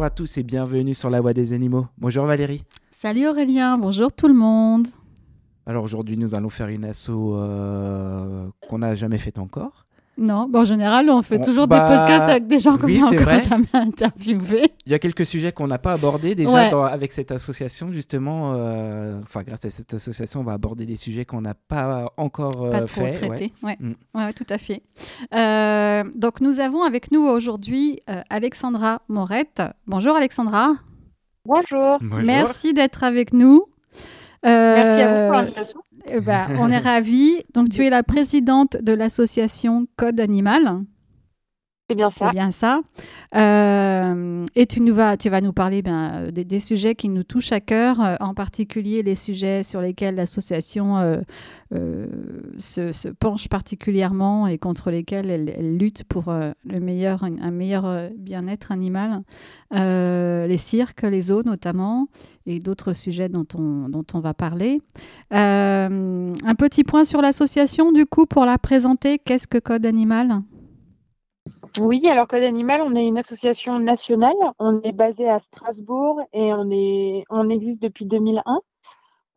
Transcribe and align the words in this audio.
Bonjour 0.00 0.06
à 0.06 0.16
tous 0.16 0.38
et 0.38 0.42
bienvenue 0.42 0.94
sur 0.94 1.10
La 1.10 1.20
Voix 1.20 1.34
des 1.34 1.52
Animaux. 1.52 1.86
Bonjour 1.98 2.24
Valérie. 2.24 2.64
Salut 2.90 3.28
Aurélien, 3.28 3.76
bonjour 3.76 4.10
tout 4.10 4.28
le 4.28 4.32
monde. 4.32 4.88
Alors 5.66 5.84
aujourd'hui, 5.84 6.16
nous 6.16 6.34
allons 6.34 6.48
faire 6.48 6.68
une 6.68 6.86
asso 6.86 7.10
euh, 7.10 8.48
qu'on 8.66 8.78
n'a 8.78 8.94
jamais 8.94 9.18
faite 9.18 9.38
encore. 9.38 9.84
Non, 10.22 10.50
en 10.52 10.64
général, 10.66 11.08
on 11.08 11.22
fait 11.22 11.38
On- 11.38 11.42
toujours 11.44 11.66
bah, 11.66 11.80
des 11.80 11.96
podcasts 11.96 12.28
avec 12.30 12.46
des 12.46 12.58
gens 12.58 12.76
qu'on 12.76 12.86
oui, 12.86 13.00
n'a 13.00 13.06
encore 13.06 13.20
vrai. 13.20 13.40
jamais 13.40 13.66
interviewés. 13.72 14.70
Il 14.84 14.92
y 14.92 14.94
a 14.94 14.98
quelques 14.98 15.24
sujets 15.24 15.50
qu'on 15.50 15.66
n'a 15.66 15.78
pas 15.78 15.94
abordés 15.94 16.34
déjà 16.34 16.52
Ouais. 16.52 16.68
dans- 16.68 16.84
avec 16.84 17.10
cette 17.12 17.32
association, 17.32 17.90
justement. 17.90 18.52
euh, 18.54 19.18
Enfin, 19.22 19.42
grâce 19.42 19.64
à 19.64 19.70
cette 19.70 19.94
association, 19.94 20.40
on 20.40 20.44
va 20.44 20.52
aborder 20.52 20.84
des 20.84 20.96
sujets 20.96 21.24
qu'on 21.24 21.40
n'a 21.40 21.54
pas 21.54 22.12
encore 22.18 22.64
euh, 22.66 22.70
Pas 22.70 22.80
trop 22.82 23.00
fait. 23.00 23.12
traité. 23.14 23.52
Ouais. 23.62 23.76
Mm. 23.80 23.92
Ouais, 24.14 24.24
ouais, 24.26 24.32
tout 24.34 24.46
à 24.50 24.58
fait. 24.58 24.82
Euh, 25.34 26.04
donc, 26.14 26.40
nous 26.42 26.60
avons 26.60 26.82
avec 26.82 27.10
nous 27.12 27.22
aujourd'hui 27.22 27.98
euh, 28.10 28.20
Alexandra 28.28 29.00
Morette. 29.08 29.62
Bonjour 29.86 30.14
Alexandra. 30.14 30.74
Bonjour. 31.46 31.98
Bonjour. 32.02 32.26
Merci 32.26 32.74
d'être 32.74 33.02
avec 33.04 33.32
nous. 33.32 33.64
Euh, 34.46 34.76
Merci 34.76 35.02
à 35.02 35.08
vous 35.22 35.26
pour 35.28 35.36
l'invitation. 35.36 35.80
eh 36.06 36.20
ben, 36.20 36.46
on 36.58 36.70
est 36.70 36.78
ravis. 36.78 37.42
Donc, 37.54 37.68
tu 37.68 37.84
es 37.86 37.90
la 37.90 38.02
présidente 38.02 38.76
de 38.80 38.92
l'association 38.92 39.86
Code 39.96 40.20
Animal. 40.20 40.80
C'est 41.90 41.96
bien 41.96 42.10
ça. 42.10 42.30
bien 42.30 42.52
ça. 42.52 42.80
Euh, 43.34 44.44
et 44.54 44.66
tu, 44.66 44.80
nous 44.80 44.94
vas, 44.94 45.16
tu 45.16 45.28
vas 45.28 45.40
nous 45.40 45.52
parler 45.52 45.82
ben, 45.82 46.10
euh, 46.12 46.30
des, 46.30 46.44
des 46.44 46.60
sujets 46.60 46.94
qui 46.94 47.08
nous 47.08 47.24
touchent 47.24 47.50
à 47.50 47.60
cœur, 47.60 48.00
euh, 48.00 48.14
en 48.20 48.32
particulier 48.32 49.02
les 49.02 49.16
sujets 49.16 49.64
sur 49.64 49.80
lesquels 49.80 50.14
l'association 50.14 50.98
euh, 50.98 52.06
se, 52.58 52.92
se 52.92 53.08
penche 53.08 53.48
particulièrement 53.48 54.46
et 54.46 54.58
contre 54.58 54.92
lesquels 54.92 55.30
elle, 55.30 55.52
elle 55.56 55.78
lutte 55.78 56.04
pour 56.04 56.32
le 56.32 56.80
meilleur, 56.80 57.24
un, 57.24 57.36
un 57.42 57.50
meilleur 57.50 58.10
bien-être 58.16 58.70
animal. 58.70 59.22
Les 59.72 60.58
cirques, 60.58 61.02
les 61.02 61.22
zoos 61.22 61.42
notamment, 61.42 62.06
et 62.46 62.58
d'autres 62.60 62.92
sujets 62.92 63.28
dont 63.28 63.46
on, 63.54 63.88
dont 63.88 64.06
on 64.14 64.20
va 64.20 64.34
parler. 64.34 64.80
Un 65.30 66.54
petit 66.58 66.84
point 66.84 67.04
sur 67.04 67.20
l'association, 67.20 67.92
du 67.92 68.06
coup, 68.06 68.26
pour 68.26 68.44
la 68.46 68.58
présenter. 68.58 69.18
Qu'est-ce 69.18 69.46
que 69.46 69.58
Code 69.58 69.86
Animal? 69.86 70.42
Oui, 71.78 72.08
alors 72.08 72.26
Code 72.26 72.42
Animal, 72.42 72.82
on 72.82 72.94
est 72.96 73.06
une 73.06 73.18
association 73.18 73.78
nationale. 73.78 74.34
On 74.58 74.80
est 74.82 74.92
basé 74.92 75.28
à 75.28 75.38
Strasbourg 75.38 76.20
et 76.32 76.52
on, 76.52 76.70
est, 76.70 77.24
on 77.30 77.48
existe 77.48 77.80
depuis 77.80 78.06
2001. 78.06 78.42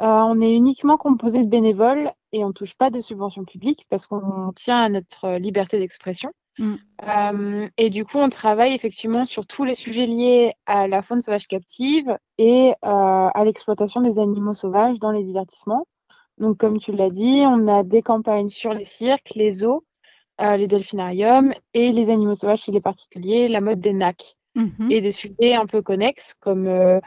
Euh, 0.01 0.05
on 0.05 0.41
est 0.41 0.53
uniquement 0.53 0.97
composé 0.97 1.43
de 1.43 1.49
bénévoles 1.49 2.11
et 2.31 2.43
on 2.43 2.47
ne 2.47 2.53
touche 2.53 2.73
pas 2.73 2.89
de 2.89 3.01
subventions 3.01 3.45
publiques 3.45 3.85
parce 3.89 4.07
qu'on 4.07 4.51
tient 4.55 4.81
à 4.81 4.89
notre 4.89 5.37
liberté 5.37 5.77
d'expression. 5.77 6.31
Mm. 6.57 6.75
Euh, 7.07 7.69
et 7.77 7.89
du 7.89 8.03
coup, 8.03 8.17
on 8.17 8.29
travaille 8.29 8.73
effectivement 8.73 9.25
sur 9.25 9.45
tous 9.45 9.63
les 9.63 9.75
sujets 9.75 10.07
liés 10.07 10.53
à 10.65 10.87
la 10.87 11.01
faune 11.01 11.21
sauvage 11.21 11.47
captive 11.47 12.17
et 12.37 12.73
euh, 12.83 13.29
à 13.33 13.43
l'exploitation 13.45 14.01
des 14.01 14.19
animaux 14.19 14.53
sauvages 14.53 14.99
dans 14.99 15.11
les 15.11 15.23
divertissements. 15.23 15.85
Donc, 16.39 16.57
comme 16.57 16.79
tu 16.79 16.91
l'as 16.91 17.11
dit, 17.11 17.43
on 17.45 17.67
a 17.67 17.83
des 17.83 18.01
campagnes 18.01 18.49
sur 18.49 18.73
les 18.73 18.85
cirques, 18.85 19.33
les 19.35 19.51
zoos, 19.51 19.83
les 20.39 20.67
delphinariums 20.67 21.53
et 21.73 21.91
les 21.91 22.11
animaux 22.11 22.35
sauvages 22.35 22.63
chez 22.63 22.71
les 22.71 22.81
particuliers, 22.81 23.47
la 23.47 23.61
mode 23.61 23.79
des 23.79 23.93
NAC 23.93 24.35
Mhm. 24.55 24.91
et 24.91 25.01
des 25.01 25.11
sujets 25.11 25.55
un 25.55 25.65
peu 25.65 25.81
connexes 25.81 26.35
comme 26.39 26.67
euh, 26.67 26.99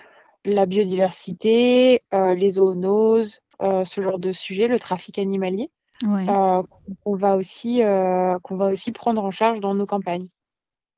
la 0.44 0.66
biodiversité, 0.66 2.02
euh, 2.12 2.34
les 2.34 2.50
zoonoses, 2.50 3.40
euh, 3.62 3.84
ce 3.84 4.00
genre 4.00 4.18
de 4.18 4.32
sujet, 4.32 4.68
le 4.68 4.78
trafic 4.78 5.18
animalier, 5.18 5.70
Ouais. 6.04 6.28
euh, 6.28 6.62
qu'on 7.04 7.16
va 7.16 7.36
aussi 7.36 7.82
euh, 7.82 8.38
qu'on 8.42 8.56
va 8.56 8.66
aussi 8.66 8.92
prendre 8.92 9.24
en 9.24 9.30
charge 9.30 9.60
dans 9.60 9.74
nos 9.74 9.86
campagnes. 9.86 10.28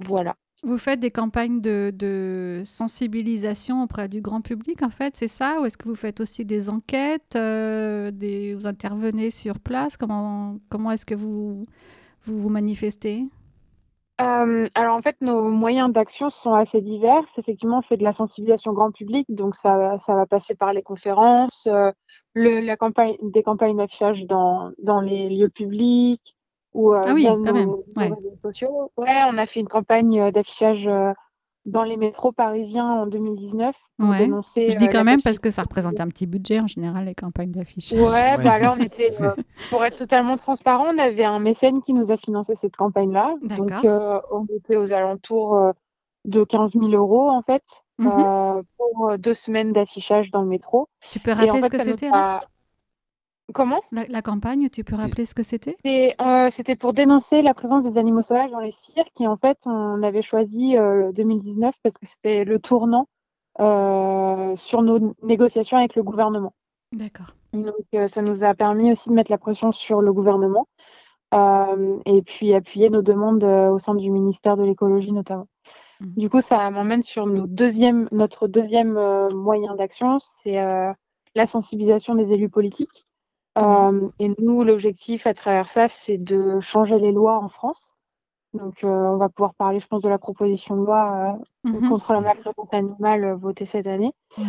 Voilà. 0.00 0.34
Vous 0.64 0.78
faites 0.78 0.98
des 0.98 1.12
campagnes 1.12 1.60
de, 1.60 1.92
de 1.94 2.62
sensibilisation 2.64 3.84
auprès 3.84 4.08
du 4.08 4.20
grand 4.20 4.40
public, 4.40 4.82
en 4.82 4.90
fait, 4.90 5.16
c'est 5.16 5.28
ça? 5.28 5.60
Ou 5.60 5.66
est-ce 5.66 5.78
que 5.78 5.88
vous 5.88 5.94
faites 5.94 6.20
aussi 6.20 6.44
des 6.44 6.68
enquêtes 6.68 7.36
euh, 7.36 8.10
des, 8.10 8.54
Vous 8.56 8.66
intervenez 8.66 9.30
sur 9.30 9.60
place? 9.60 9.96
Comment, 9.96 10.56
comment 10.68 10.90
est-ce 10.90 11.06
que 11.06 11.14
vous, 11.14 11.66
vous 12.28 12.38
vous 12.40 12.48
manifestez? 12.48 13.24
Euh, 14.20 14.66
alors 14.74 14.96
en 14.96 15.02
fait, 15.02 15.16
nos 15.20 15.48
moyens 15.48 15.92
d'action 15.92 16.28
sont 16.28 16.52
assez 16.52 16.80
divers. 16.80 17.22
Effectivement, 17.36 17.78
on 17.78 17.82
fait 17.82 17.96
de 17.96 18.02
la 18.02 18.12
sensibilisation 18.12 18.72
grand 18.72 18.90
public, 18.90 19.26
donc 19.28 19.54
ça, 19.54 19.76
va- 19.76 19.98
ça 20.00 20.14
va 20.14 20.26
passer 20.26 20.56
par 20.56 20.72
les 20.72 20.82
conférences, 20.82 21.68
euh, 21.70 21.92
le, 22.34 22.60
la 22.60 22.76
campagne, 22.76 23.14
des 23.22 23.44
campagnes 23.44 23.76
d'affichage 23.76 24.26
dans, 24.26 24.72
dans 24.82 25.00
les 25.00 25.28
lieux 25.28 25.48
publics 25.48 26.34
ou 26.74 26.94
euh, 26.94 27.00
Ah 27.04 27.14
oui, 27.14 27.22
via 27.22 27.30
quand 27.30 27.38
nos, 27.44 27.52
même, 27.52 27.68
nos 27.68 27.84
ouais. 27.96 28.08
réseaux 28.08 28.38
sociaux. 28.42 28.92
Ouais, 28.96 29.20
on 29.30 29.38
a 29.38 29.46
fait 29.46 29.60
une 29.60 29.68
campagne 29.68 30.32
d'affichage 30.32 30.88
dans 31.68 31.84
les 31.84 31.96
métros 31.96 32.32
parisiens 32.32 32.86
en 32.86 33.06
2019 33.06 33.74
pour 33.98 34.08
Ouais. 34.10 34.18
dénoncer. 34.18 34.70
Je 34.70 34.76
dis 34.78 34.86
euh, 34.86 34.88
quand 34.90 34.98
la 34.98 35.04
même 35.04 35.22
parce 35.22 35.38
que 35.38 35.50
ça 35.50 35.62
représente 35.62 36.00
un 36.00 36.08
petit 36.08 36.26
budget 36.26 36.60
en 36.60 36.66
général, 36.66 37.04
les 37.04 37.14
campagnes 37.14 37.50
d'affichage. 37.50 37.98
Ouais, 37.98 38.36
Ouais. 38.36 38.42
bah 38.44 38.58
là, 38.58 38.74
on 38.78 38.82
était, 38.82 39.10
euh, 39.20 39.34
pour 39.70 39.84
être 39.84 39.96
totalement 39.96 40.36
transparent, 40.36 40.86
on 40.94 40.98
avait 40.98 41.24
un 41.24 41.38
mécène 41.38 41.82
qui 41.82 41.92
nous 41.92 42.10
a 42.10 42.16
financé 42.16 42.54
cette 42.54 42.76
campagne-là. 42.76 43.34
Donc, 43.42 43.68
D'accord. 43.68 43.84
euh, 43.84 44.20
on 44.32 44.46
était 44.56 44.76
aux 44.76 44.92
alentours 44.92 45.56
euh, 45.56 45.72
de 46.24 46.42
15 46.44 46.72
000 46.72 46.86
euros, 46.92 47.28
en 47.28 47.42
fait, 47.42 47.62
Mhm. 47.98 48.08
euh, 48.16 48.62
pour 48.76 49.18
deux 49.18 49.34
semaines 49.34 49.72
d'affichage 49.72 50.30
dans 50.30 50.42
le 50.42 50.48
métro. 50.48 50.88
Tu 51.10 51.18
peux 51.20 51.30
Et 51.30 51.34
en 51.34 51.36
rappeler 51.36 51.62
ce 51.62 51.68
que 51.68 51.82
c'était 51.82 52.10
a- 52.12 52.40
Comment? 53.54 53.80
la, 53.92 54.04
la 54.08 54.22
campagne, 54.22 54.68
tu 54.68 54.84
peux 54.84 54.96
rappeler 54.96 55.24
ce 55.26 55.34
que 55.34 55.42
c'était? 55.42 55.76
Euh, 55.86 56.50
C'était 56.50 56.76
pour 56.76 56.92
dénoncer 56.92 57.42
la 57.42 57.54
présence 57.54 57.84
des 57.84 57.98
animaux 57.98 58.22
sauvages 58.22 58.50
dans 58.50 58.60
les 58.60 58.74
cirques. 58.82 59.20
Et 59.20 59.26
en 59.26 59.36
fait, 59.36 59.58
on 59.64 60.02
avait 60.02 60.22
choisi 60.22 60.76
euh, 60.76 61.12
2019 61.12 61.74
parce 61.82 61.94
que 61.96 62.06
c'était 62.06 62.44
le 62.44 62.58
tournant 62.58 63.08
euh, 63.60 64.54
sur 64.56 64.82
nos 64.82 65.14
négociations 65.22 65.78
avec 65.78 65.96
le 65.96 66.02
gouvernement. 66.02 66.52
D'accord. 66.92 67.34
Donc, 67.52 67.74
euh, 67.94 68.06
ça 68.06 68.22
nous 68.22 68.44
a 68.44 68.54
permis 68.54 68.92
aussi 68.92 69.08
de 69.08 69.14
mettre 69.14 69.30
la 69.30 69.38
pression 69.38 69.72
sur 69.72 70.00
le 70.00 70.12
gouvernement 70.12 70.68
euh, 71.34 71.98
et 72.06 72.22
puis 72.22 72.54
appuyer 72.54 72.90
nos 72.90 73.02
demandes 73.02 73.44
euh, 73.44 73.70
au 73.70 73.78
sein 73.78 73.94
du 73.94 74.10
ministère 74.10 74.56
de 74.56 74.64
l'écologie 74.64 75.12
notamment. 75.12 75.48
Mhm. 76.00 76.12
Du 76.16 76.30
coup, 76.30 76.40
ça 76.40 76.70
m'emmène 76.70 77.02
sur 77.02 77.26
nos 77.26 77.46
deuxième, 77.46 78.08
notre 78.12 78.46
deuxième 78.48 78.96
euh, 78.96 79.28
moyen 79.30 79.74
d'action, 79.74 80.18
c'est 80.42 80.58
euh, 80.58 80.92
la 81.34 81.46
sensibilisation 81.46 82.14
des 82.14 82.32
élus 82.32 82.48
politiques. 82.48 83.06
Euh, 83.58 84.08
et 84.18 84.32
nous, 84.38 84.62
l'objectif 84.64 85.26
à 85.26 85.34
travers 85.34 85.68
ça, 85.68 85.88
c'est 85.88 86.18
de 86.18 86.60
changer 86.60 86.98
les 86.98 87.12
lois 87.12 87.38
en 87.38 87.48
France. 87.48 87.94
Donc, 88.54 88.82
euh, 88.84 88.88
on 88.88 89.16
va 89.18 89.28
pouvoir 89.28 89.54
parler, 89.54 89.80
je 89.80 89.86
pense, 89.86 90.02
de 90.02 90.08
la 90.08 90.18
proposition 90.18 90.76
de 90.76 90.84
loi 90.86 91.36
euh, 91.66 91.70
Mhm. 91.70 91.88
contre 91.88 92.12
la 92.12 92.20
maltraitance 92.20 92.68
animale 92.72 93.32
votée 93.34 93.66
cette 93.66 93.86
année. 93.86 94.12
Ouais. 94.38 94.44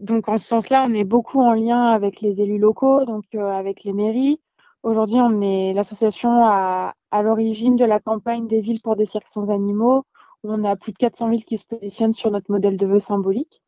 Donc 0.00 0.28
en 0.28 0.38
ce 0.38 0.46
sens-là, 0.46 0.84
on 0.88 0.94
est 0.94 1.04
beaucoup 1.04 1.40
en 1.40 1.52
lien 1.52 1.88
avec 1.90 2.20
les 2.22 2.40
élus 2.40 2.58
locaux, 2.58 3.04
donc 3.04 3.24
avec 3.34 3.84
les 3.84 3.92
mairies. 3.92 4.40
Aujourd'hui, 4.82 5.20
on 5.20 5.42
est 5.42 5.74
l'association 5.74 6.46
à, 6.46 6.94
à 7.10 7.22
l'origine 7.22 7.76
de 7.76 7.84
la 7.84 8.00
campagne 8.00 8.46
des 8.46 8.60
villes 8.60 8.80
pour 8.80 8.96
des 8.96 9.04
cirques 9.04 9.28
sans 9.28 9.50
animaux. 9.50 10.04
On 10.42 10.64
a 10.64 10.74
plus 10.76 10.92
de 10.92 10.98
400 10.98 11.28
villes 11.28 11.44
qui 11.44 11.58
se 11.58 11.66
positionnent 11.66 12.14
sur 12.14 12.30
notre 12.30 12.50
modèle 12.50 12.76
de 12.78 12.86
vœux 12.86 13.00
symbolique 13.00 13.62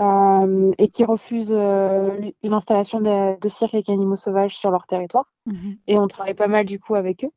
euh, 0.00 0.72
et 0.78 0.88
qui 0.88 1.04
refusent 1.04 1.52
euh, 1.52 2.30
l'installation 2.42 3.00
de, 3.00 3.38
de 3.40 3.48
cirques 3.48 3.74
avec 3.74 3.88
animaux 3.88 4.16
sauvages 4.16 4.56
sur 4.56 4.70
leur 4.70 4.86
territoire 4.86 5.26
Mhm. 5.46 5.78
et 5.86 5.98
on 5.98 6.06
travaille 6.06 6.34
pas 6.34 6.46
mal 6.46 6.66
du 6.66 6.78
coup 6.78 6.94
avec 6.94 7.24
eux. 7.24 7.30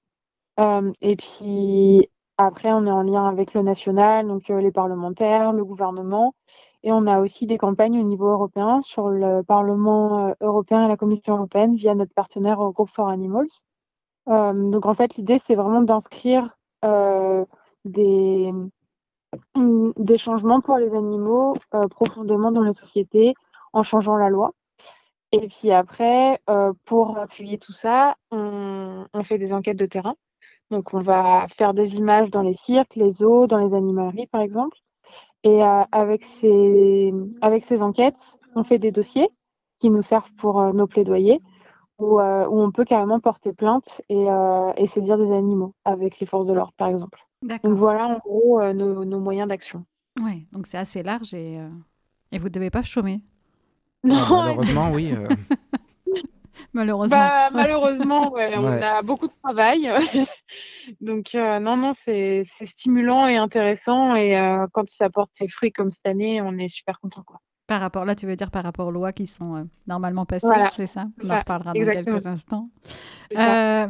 Euh, 0.59 0.91
et 1.01 1.15
puis 1.15 2.09
après, 2.37 2.71
on 2.71 2.85
est 2.85 2.91
en 2.91 3.03
lien 3.03 3.25
avec 3.25 3.53
le 3.53 3.61
national, 3.61 4.27
donc 4.27 4.47
les 4.49 4.71
parlementaires, 4.71 5.53
le 5.53 5.63
gouvernement, 5.63 6.35
et 6.83 6.91
on 6.91 7.07
a 7.07 7.19
aussi 7.19 7.47
des 7.47 7.57
campagnes 7.57 7.99
au 7.99 8.03
niveau 8.03 8.27
européen 8.27 8.81
sur 8.81 9.09
le 9.09 9.43
Parlement 9.43 10.35
européen 10.41 10.85
et 10.85 10.87
la 10.87 10.97
Commission 10.97 11.35
européenne 11.35 11.75
via 11.75 11.95
notre 11.95 12.13
partenaire 12.13 12.59
au 12.59 12.71
Groupe 12.71 12.89
for 12.89 13.07
Animals. 13.09 13.47
Donc 14.27 14.85
en 14.85 14.93
fait, 14.93 15.15
l'idée, 15.15 15.39
c'est 15.45 15.55
vraiment 15.55 15.81
d'inscrire 15.81 16.57
des, 17.85 18.51
des 19.55 20.17
changements 20.17 20.61
pour 20.61 20.77
les 20.77 20.93
animaux 20.93 21.55
euh, 21.73 21.87
profondément 21.87 22.51
dans 22.51 22.63
la 22.63 22.73
société 22.73 23.33
en 23.73 23.83
changeant 23.83 24.17
la 24.17 24.29
loi. 24.29 24.53
Et 25.31 25.47
puis 25.47 25.71
après, 25.71 26.41
euh, 26.49 26.73
pour 26.85 27.17
appuyer 27.17 27.57
tout 27.57 27.71
ça, 27.71 28.17
on, 28.31 29.05
fait 29.23 29.37
des 29.37 29.53
enquêtes 29.53 29.77
de 29.77 29.85
terrain. 29.85 30.15
Donc, 30.71 30.93
on 30.93 31.01
va 31.01 31.47
faire 31.49 31.73
des 31.73 31.95
images 31.95 32.29
dans 32.29 32.41
les 32.41 32.55
cirques, 32.55 32.95
les 32.95 33.11
zoos, 33.13 33.47
dans 33.47 33.57
les 33.57 33.73
animaleries, 33.73 34.27
par 34.27 34.41
exemple. 34.41 34.77
Et 35.43 35.63
euh, 35.63 35.83
avec, 35.91 36.25
ces, 36.39 37.13
enquêtes, 37.81 38.39
on 38.55 38.63
fait 38.63 38.79
des 38.79 38.91
dossiers 38.91 39.29
qui 39.79 39.89
nous 39.89 40.01
servent 40.01 40.31
pour 40.37 40.61
nos 40.73 40.87
plaidoyers, 40.87 41.41
où, 41.97 42.19
on 42.19 42.71
peut 42.71 42.85
carrément 42.85 43.19
porter 43.19 43.53
plainte 43.53 44.01
et, 44.09 44.27
et 44.77 44.87
saisir 44.87 45.17
des 45.17 45.31
animaux 45.31 45.73
avec 45.85 46.19
les 46.19 46.27
forces 46.27 46.47
de 46.47 46.53
l'ordre, 46.53 46.73
par 46.77 46.89
exemple. 46.89 47.19
Donc 47.43 47.49
D'accord. 47.49 47.75
voilà 47.75 48.07
en 48.07 48.17
gros 48.19 48.61
euh, 48.61 48.73
nos, 48.73 49.03
nos 49.03 49.19
moyens 49.19 49.47
d'action. 49.47 49.85
Ouais, 50.21 50.45
donc 50.51 50.67
c'est 50.67 50.77
assez 50.77 51.01
large 51.03 51.33
et, 51.33 51.57
euh, 51.59 51.69
et 52.31 52.37
vous 52.37 52.45
ne 52.47 52.51
devez 52.53 52.69
pas 52.69 52.81
chômer, 52.83 53.21
Ah, 54.09 54.27
malheureusement, 54.29 54.91
oui. 54.91 55.11
euh, 55.13 55.27
malheureusement. 56.73 57.17
Bah, 57.17 57.49
Ouais. 57.49 57.55
malheureusement, 57.55 58.31
ouais, 58.33 58.55
on 58.57 58.63
Ouais. 58.63 58.83
a 58.83 59.01
beaucoup 59.01 59.27
de 59.27 59.33
travail. 59.43 59.89
Donc 60.99 61.31
non, 61.33 61.77
non, 61.77 61.93
c'est 61.93 62.43
stimulant 62.65 63.27
et 63.27 63.37
intéressant 63.37 64.15
et 64.15 64.31
quand 64.73 64.87
ça 64.89 65.09
porte 65.09 65.31
ses 65.33 65.47
fruits 65.47 65.71
comme 65.71 65.89
cette 65.91 66.05
année, 66.07 66.41
on 66.41 66.57
est 66.57 66.67
super 66.67 66.99
content, 66.99 67.23
quoi. 67.23 67.39
Par 67.67 67.79
rapport, 67.79 68.03
là, 68.03 68.15
tu 68.15 68.25
veux 68.25 68.35
dire 68.35 68.51
par 68.51 68.63
rapport 68.63 68.87
aux 68.87 68.91
lois 68.91 69.13
qui 69.13 69.27
sont 69.27 69.55
euh, 69.55 69.63
normalement 69.87 70.25
passées, 70.25 70.47
c'est 70.75 70.87
ça? 70.87 71.05
On 71.23 71.29
en 71.29 71.39
reparlera 71.39 71.73
dans 71.73 71.85
quelques 71.85 72.25
instants. 72.27 72.69
Euh, 73.37 73.87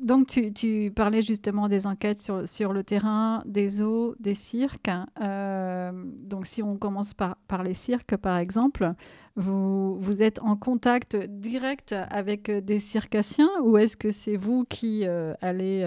donc, 0.00 0.26
tu, 0.26 0.52
tu, 0.52 0.90
parlais 0.94 1.22
justement 1.22 1.68
des 1.68 1.86
enquêtes 1.86 2.20
sur, 2.20 2.48
sur 2.48 2.72
le 2.72 2.82
terrain, 2.82 3.42
des 3.46 3.82
eaux, 3.82 4.16
des 4.18 4.34
cirques. 4.34 4.90
Euh, 5.20 5.92
donc, 6.22 6.46
si 6.46 6.62
on 6.62 6.76
commence 6.76 7.14
par, 7.14 7.36
par 7.46 7.62
les 7.62 7.74
cirques, 7.74 8.16
par 8.16 8.38
exemple, 8.38 8.94
vous, 9.36 9.96
vous 10.00 10.22
êtes 10.22 10.40
en 10.40 10.56
contact 10.56 11.16
direct 11.16 11.94
avec 12.10 12.50
des 12.50 12.80
circassiens 12.80 13.50
ou 13.62 13.78
est-ce 13.78 13.96
que 13.96 14.10
c'est 14.10 14.36
vous 14.36 14.64
qui 14.64 15.06
allez 15.06 15.84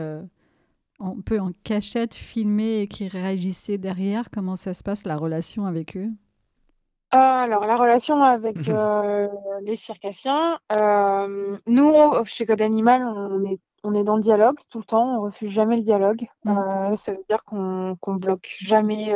un 0.99 1.15
peu 1.25 1.39
en 1.39 1.51
cachette 1.63 2.13
filmer 2.13 2.79
et 2.79 2.87
qui 2.87 3.07
réagissez 3.07 3.77
derrière? 3.77 4.29
Comment 4.31 4.55
ça 4.55 4.73
se 4.73 4.83
passe, 4.83 5.05
la 5.05 5.17
relation 5.17 5.65
avec 5.65 5.97
eux? 5.97 6.09
Alors, 7.19 7.65
la 7.65 7.77
relation 7.77 8.23
avec 8.23 8.55
euh, 8.69 9.27
les 9.61 9.75
circassiens, 9.75 10.59
euh, 10.71 11.57
nous, 11.67 11.93
chez 12.25 12.45
Code 12.45 12.61
Animal, 12.61 13.03
on 13.03 13.43
est, 13.45 13.59
on 13.83 13.93
est 13.93 14.03
dans 14.03 14.15
le 14.15 14.23
dialogue 14.23 14.57
tout 14.69 14.79
le 14.79 14.83
temps, 14.83 15.17
on 15.17 15.21
refuse 15.21 15.51
jamais 15.51 15.77
le 15.77 15.83
dialogue. 15.83 16.25
Mmh. 16.45 16.57
Euh, 16.57 16.95
ça 16.95 17.11
veut 17.11 17.23
dire 17.29 17.43
qu'on 17.43 17.97
qu'on 17.99 18.15
bloque 18.15 18.49
jamais. 18.59 19.15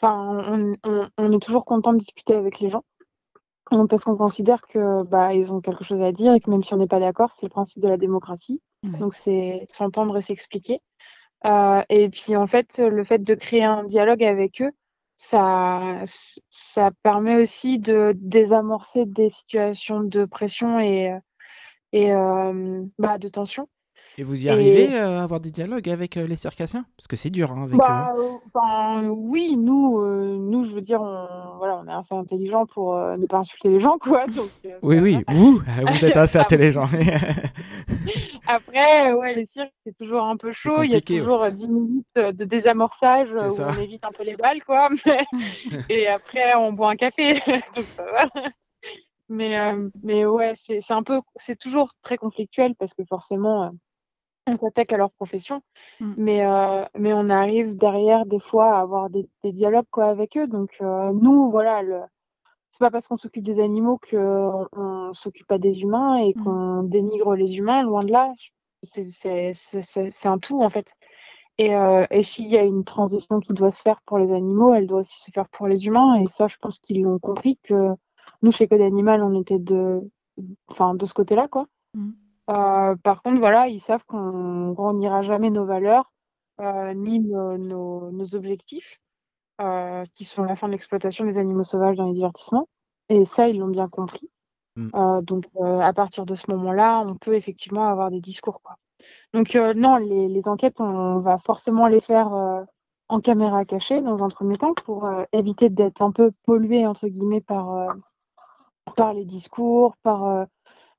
Enfin, 0.00 0.76
on, 1.18 1.32
est 1.32 1.42
toujours 1.42 1.64
content 1.64 1.92
de 1.92 1.98
discuter 1.98 2.34
avec 2.34 2.60
les 2.60 2.70
gens. 2.70 2.84
Parce 3.88 4.04
qu'on 4.04 4.16
considère 4.16 4.60
que 4.62 5.02
bah, 5.04 5.34
ils 5.34 5.52
ont 5.52 5.60
quelque 5.60 5.84
chose 5.84 6.02
à 6.02 6.12
dire 6.12 6.34
et 6.34 6.40
que 6.40 6.50
même 6.50 6.62
si 6.62 6.74
on 6.74 6.76
n'est 6.76 6.86
pas 6.86 7.00
d'accord, 7.00 7.32
c'est 7.32 7.46
le 7.46 7.50
principe 7.50 7.82
de 7.82 7.88
la 7.88 7.96
démocratie. 7.96 8.60
Donc, 8.82 9.14
c'est 9.14 9.64
s'entendre 9.70 10.18
et 10.18 10.22
s'expliquer. 10.22 10.80
et 11.44 12.08
puis, 12.10 12.36
en 12.36 12.46
fait, 12.46 12.78
le 12.78 13.04
fait 13.04 13.22
de 13.22 13.34
créer 13.34 13.64
un 13.64 13.84
dialogue 13.84 14.22
avec 14.22 14.60
eux, 14.60 14.70
ça, 15.16 16.02
ça 16.50 16.90
permet 17.02 17.42
aussi 17.42 17.78
de 17.78 18.14
désamorcer 18.16 19.06
des 19.06 19.30
situations 19.30 20.00
de 20.00 20.24
pression 20.24 20.80
et, 20.80 21.16
et 21.92 22.12
bah, 22.98 23.18
de 23.18 23.28
tension. 23.28 23.68
Et 24.16 24.22
vous 24.22 24.40
y 24.44 24.48
arrivez 24.48 24.94
euh, 24.94 25.18
à 25.18 25.24
avoir 25.24 25.40
des 25.40 25.50
dialogues 25.50 25.88
avec 25.88 26.16
euh, 26.16 26.24
les 26.24 26.36
circassiens? 26.36 26.84
Parce 26.96 27.08
que 27.08 27.16
c'est 27.16 27.30
dur 27.30 27.50
hein, 27.50 27.64
avec 27.64 27.76
bah, 27.76 28.14
eux. 28.16 28.30
Hein. 28.54 29.08
oui, 29.08 29.56
nous, 29.56 29.98
euh, 29.98 30.36
nous, 30.38 30.66
je 30.66 30.70
veux 30.70 30.82
dire, 30.82 31.02
on, 31.02 31.56
voilà, 31.58 31.82
on 31.84 31.88
est 31.88 31.92
assez 31.92 32.14
intelligent 32.14 32.64
pour 32.66 32.94
ne 32.94 33.26
pas 33.26 33.38
insulter 33.38 33.70
les 33.70 33.80
gens, 33.80 33.98
quoi. 33.98 34.26
oui, 34.82 35.00
oui, 35.00 35.24
vous, 35.28 35.58
vous 35.58 36.04
êtes 36.04 36.16
assez 36.16 36.38
intelligent. 36.38 36.86
Après, 38.46 39.12
ouais, 39.12 39.34
les 39.34 39.46
cirques, 39.46 39.72
c'est 39.84 39.96
toujours 39.96 40.22
un 40.22 40.36
peu 40.36 40.52
chaud. 40.52 40.82
Il 40.82 40.90
y 40.90 40.96
a 40.96 41.00
toujours 41.00 41.50
10 41.50 41.68
minutes 41.68 42.06
de 42.16 42.44
désamorçage 42.44 43.30
où 43.32 43.62
on 43.62 43.80
évite 43.80 44.04
un 44.04 44.12
peu 44.12 44.24
les 44.24 44.36
balles, 44.36 44.62
quoi. 44.64 44.88
Et 45.88 46.06
après, 46.08 46.54
on 46.54 46.72
boit 46.72 46.90
un 46.90 46.96
café. 46.96 47.40
mais, 49.28 49.56
mais 50.02 50.26
ouais, 50.26 50.54
c'est 50.56 50.90
un 50.90 51.02
peu, 51.02 51.20
c'est 51.36 51.58
toujours 51.58 51.90
très 52.02 52.16
conflictuel 52.16 52.74
parce 52.76 52.92
que 52.94 53.04
forcément 53.04 53.72
on 54.46 54.56
s'attaque 54.56 54.92
à 54.92 54.96
leur 54.96 55.10
profession, 55.10 55.62
mmh. 56.00 56.14
mais, 56.16 56.46
euh, 56.46 56.84
mais 56.98 57.12
on 57.12 57.28
arrive 57.30 57.76
derrière 57.76 58.26
des 58.26 58.40
fois 58.40 58.76
à 58.76 58.80
avoir 58.80 59.08
des, 59.10 59.26
dialogues 59.44 59.86
quoi, 59.90 60.06
avec 60.06 60.36
eux. 60.36 60.46
Donc 60.46 60.70
euh, 60.80 61.12
nous, 61.12 61.50
voilà, 61.50 61.82
le... 61.82 62.00
c'est 62.74 62.80
pas 62.80 62.90
parce 62.90 63.06
qu'on 63.06 63.16
s'occupe 63.16 63.44
des 63.44 63.62
animaux 63.62 64.00
qu'on 64.10 64.66
on, 64.72 65.14
s'occupe 65.14 65.46
pas 65.46 65.58
des 65.58 65.82
humains 65.82 66.16
et 66.16 66.34
mmh. 66.34 66.42
qu'on 66.42 66.82
dénigre 66.82 67.36
les 67.36 67.56
humains, 67.56 67.84
loin 67.84 68.02
de 68.02 68.10
là. 68.10 68.32
C'est 68.82 70.26
un 70.26 70.38
tout 70.38 70.60
en 70.60 70.70
fait. 70.70 70.96
Et, 71.58 71.76
euh, 71.76 72.04
et 72.10 72.24
s'il 72.24 72.48
y 72.48 72.56
a 72.56 72.64
une 72.64 72.82
transition 72.82 73.38
qui 73.38 73.52
doit 73.52 73.70
se 73.70 73.80
faire 73.80 74.00
pour 74.06 74.18
les 74.18 74.32
animaux, 74.32 74.74
elle 74.74 74.88
doit 74.88 75.00
aussi 75.00 75.22
se 75.22 75.30
faire 75.30 75.48
pour 75.50 75.68
les 75.68 75.86
humains. 75.86 76.20
Et 76.20 76.26
ça, 76.26 76.48
je 76.48 76.56
pense 76.60 76.80
qu'ils 76.80 77.02
l'ont 77.02 77.20
compris 77.20 77.60
que 77.62 77.90
nous, 78.42 78.50
chez 78.50 78.66
Code 78.66 78.80
Animal, 78.80 79.22
on 79.22 79.40
était 79.40 79.60
de, 79.60 80.00
enfin, 80.66 80.96
de 80.96 81.06
ce 81.06 81.14
côté-là, 81.14 81.46
quoi. 81.46 81.68
Mmh. 81.94 82.10
Euh, 82.50 82.96
par 82.96 83.22
contre, 83.22 83.38
voilà, 83.38 83.68
ils 83.68 83.82
savent 83.82 84.04
qu'on 84.06 84.94
n'ira 84.94 85.22
jamais 85.22 85.50
nos 85.50 85.64
valeurs, 85.64 86.12
euh, 86.60 86.92
ni 86.92 87.20
nos, 87.20 88.34
objectifs, 88.34 89.00
euh, 89.60 90.04
qui 90.14 90.24
sont 90.24 90.42
la 90.42 90.56
fin 90.56 90.66
de 90.66 90.72
l'exploitation 90.72 91.24
des 91.24 91.38
animaux 91.38 91.64
sauvages 91.64 91.96
dans 91.96 92.06
les 92.06 92.14
divertissements. 92.14 92.68
Et 93.08 93.24
ça, 93.24 93.48
ils 93.48 93.58
l'ont 93.58 93.68
bien 93.68 93.88
compris. 93.88 94.30
Mmh. 94.76 95.20
donc, 95.22 95.44
à 95.62 95.92
partir 95.92 96.26
de 96.26 96.34
ce 96.34 96.50
moment-là, 96.50 97.04
on 97.06 97.14
peut 97.14 97.34
effectivement 97.34 97.86
avoir 97.86 98.10
des 98.10 98.20
discours, 98.20 98.60
quoi. 98.60 98.74
Donc, 99.32 99.54
non, 99.54 99.98
les, 99.98 100.42
enquêtes, 100.48 100.80
on 100.80 101.20
va 101.20 101.38
forcément 101.38 101.86
les 101.86 102.00
faire 102.00 102.32
en 103.08 103.20
caméra 103.20 103.64
cachée 103.64 104.00
dans 104.00 104.24
un 104.24 104.28
premier 104.28 104.56
temps 104.56 104.74
pour 104.74 105.08
éviter 105.32 105.68
d'être 105.68 106.02
un 106.02 106.10
peu 106.10 106.32
pollué 106.44 106.88
entre 106.88 107.06
guillemets 107.06 107.40
par 107.40 107.94
par 108.96 109.14
les 109.14 109.24
discours, 109.24 109.96
par 110.02 110.46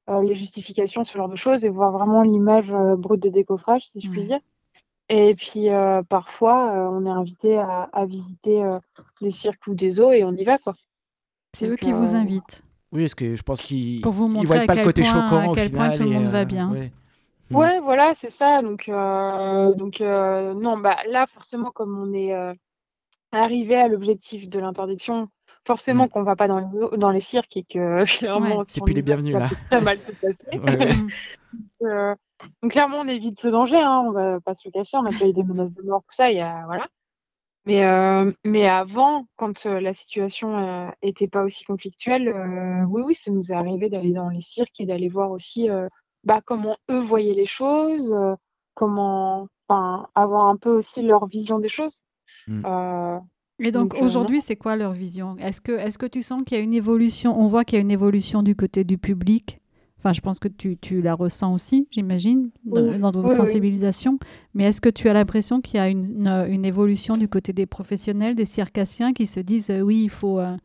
euh, 0.09 0.21
les 0.21 0.35
justifications, 0.35 1.03
ce 1.03 1.17
genre 1.17 1.29
de 1.29 1.35
choses, 1.35 1.65
et 1.65 1.69
voir 1.69 1.91
vraiment 1.91 2.21
l'image 2.21 2.71
euh, 2.71 2.95
brute 2.95 3.23
de 3.23 3.29
décoffrage, 3.29 3.87
si 3.87 4.01
je 4.01 4.09
puis 4.09 4.21
dire. 4.21 4.39
Et 5.09 5.35
puis 5.35 5.69
euh, 5.69 6.01
parfois, 6.03 6.71
on 6.91 7.05
est 7.05 7.09
invité 7.09 7.57
à, 7.57 8.05
visiter 8.05 8.63
des 9.21 9.31
cirques 9.31 9.67
ou 9.67 9.75
des 9.75 9.99
eaux 9.99 10.11
et 10.11 10.23
on 10.23 10.33
y 10.33 10.43
va, 10.43 10.57
quoi. 10.57 10.73
C'est 11.53 11.67
eux 11.67 11.75
qui 11.75 11.91
vous 11.91 12.15
invitent. 12.15 12.63
Oui, 12.91 13.03
est-ce 13.03 13.15
que 13.15 13.35
je 13.35 13.43
pense 13.43 13.61
qu'ils 13.61 14.01
pour 14.01 14.13
vous 14.13 14.27
montrer 14.27 14.65
pas 14.65 14.75
le 14.75 14.83
côté 14.83 15.03
choquant 15.03 15.51
à 15.51 15.55
quel 15.55 15.71
point 15.71 15.91
tout 15.91 16.03
le 16.03 16.09
monde 16.09 16.27
va 16.27 16.45
bien. 16.45 16.71
Ouais. 17.51 17.79
voilà, 17.79 18.13
c'est 18.15 18.31
ça. 18.31 18.61
Donc, 18.61 18.87
donc 18.87 19.99
non, 19.99 20.77
bah 20.77 20.97
là, 21.09 21.27
forcément, 21.27 21.71
comme 21.71 21.99
on 21.99 22.13
est 22.13 22.33
arrivé 23.31 23.75
à 23.75 23.87
l'objectif 23.87 24.49
de 24.49 24.59
l'interdiction, 24.59 25.29
forcément 25.65 26.07
qu'on 26.07 26.23
va 26.23 26.35
pas 26.35 26.47
dans 26.47 26.59
les, 26.59 26.97
dans 26.97 27.11
les 27.11 27.21
cirques 27.21 27.57
et 27.57 27.63
que 27.63 28.05
clairement 28.17 28.63
c'est 28.67 28.81
plus 28.81 28.93
les 28.93 29.01
bienvenus 29.01 29.35
là 29.35 29.49
très 29.69 29.81
mal 29.81 30.01
se 30.01 30.11
passer 30.11 30.35
euh, 31.83 32.15
donc, 32.61 32.71
clairement 32.71 32.99
on 32.99 33.07
évite 33.07 33.41
le 33.43 33.51
danger 33.51 33.79
hein, 33.79 34.03
on 34.05 34.11
va 34.11 34.39
pas 34.41 34.55
se 34.55 34.67
le 34.67 34.71
cacher 34.71 34.97
on 34.97 35.05
a 35.05 35.09
déjà 35.09 35.27
eu 35.27 35.33
des 35.33 35.43
menaces 35.43 35.73
de 35.73 35.81
mort 35.83 36.01
tout 36.01 36.15
ça 36.15 36.31
il 36.31 36.37
y 36.37 36.41
a 36.41 36.63
voilà. 36.65 36.87
Mais 37.65 37.83
euh, 37.85 38.31
mais 38.43 38.67
avant 38.67 39.25
quand 39.37 39.65
euh, 39.65 39.79
la 39.79 39.93
situation 39.93 40.91
était 41.01 41.27
pas 41.27 41.43
aussi 41.43 41.63
conflictuelle 41.63 42.29
oui 42.89 43.01
oui 43.05 43.15
ça 43.15 43.31
nous 43.31 43.51
est 43.51 43.55
arrivé 43.55 43.89
d'aller 43.89 44.11
dans 44.11 44.29
les 44.29 44.41
cirques 44.41 44.79
et 44.79 44.85
d'aller 44.85 45.09
voir 45.09 45.31
aussi 45.31 45.69
bah, 46.23 46.41
comment 46.45 46.77
eux 46.91 46.99
voyaient 46.99 47.33
les 47.33 47.45
choses 47.45 48.15
comment 48.75 49.47
enfin 49.67 50.07
avoir 50.13 50.47
un 50.47 50.57
peu 50.57 50.69
aussi 50.69 51.01
leur 51.01 51.27
vision 51.27 51.59
des 51.59 51.69
choses. 51.69 52.03
Mmh. 52.47 52.65
Et 53.59 53.71
donc, 53.71 53.95
euh, 53.95 53.99
aujourd'hui, 54.01 54.41
c'est 54.41 54.55
quoi 54.55 54.75
leur 54.75 54.91
vision? 54.91 55.37
Est-ce 55.37 55.61
que, 55.61 55.71
est 55.71 55.97
que 55.97 56.05
tu 56.05 56.21
sens 56.21 56.43
qu'il 56.45 56.57
y 56.57 56.59
a 56.59 56.63
une 56.63 56.73
évolution? 56.73 57.39
On 57.39 57.47
voit 57.47 57.63
qu'il 57.63 57.77
y 57.77 57.79
a 57.79 57.81
une 57.81 57.91
évolution 57.91 58.43
du 58.43 58.55
côté 58.55 58.83
du 58.83 58.97
public? 58.97 59.59
Enfin, 60.05 60.13
je 60.13 60.21
pense 60.21 60.37
que 60.37 60.47
tu, 60.47 60.77
tu 60.77 61.01
la 61.01 61.15
ressens 61.15 61.51
aussi, 61.51 61.87
j'imagine, 61.89 62.51
dans, 62.63 63.09
votre 63.09 63.33
sensibilisation. 63.33 64.19
Mais 64.53 64.65
est-ce 64.65 64.79
que 64.79 64.89
tu 64.89 65.09
as 65.09 65.13
l'impression 65.13 65.61
qu'il 65.61 65.77
y 65.77 65.79
a 65.79 65.89
une, 65.89 66.27
une, 66.47 66.63
évolution 66.63 67.17
du 67.17 67.27
côté 67.27 67.53
des 67.53 67.65
professionnels, 67.65 68.35
des 68.35 68.45
circassiens, 68.45 69.13
qui 69.13 69.25
se 69.25 69.39
disent 69.39 69.71
euh, 69.71 69.81
oui, 69.81 70.03
il 70.03 70.11
faut, 70.11 70.39
euh, 70.39 70.55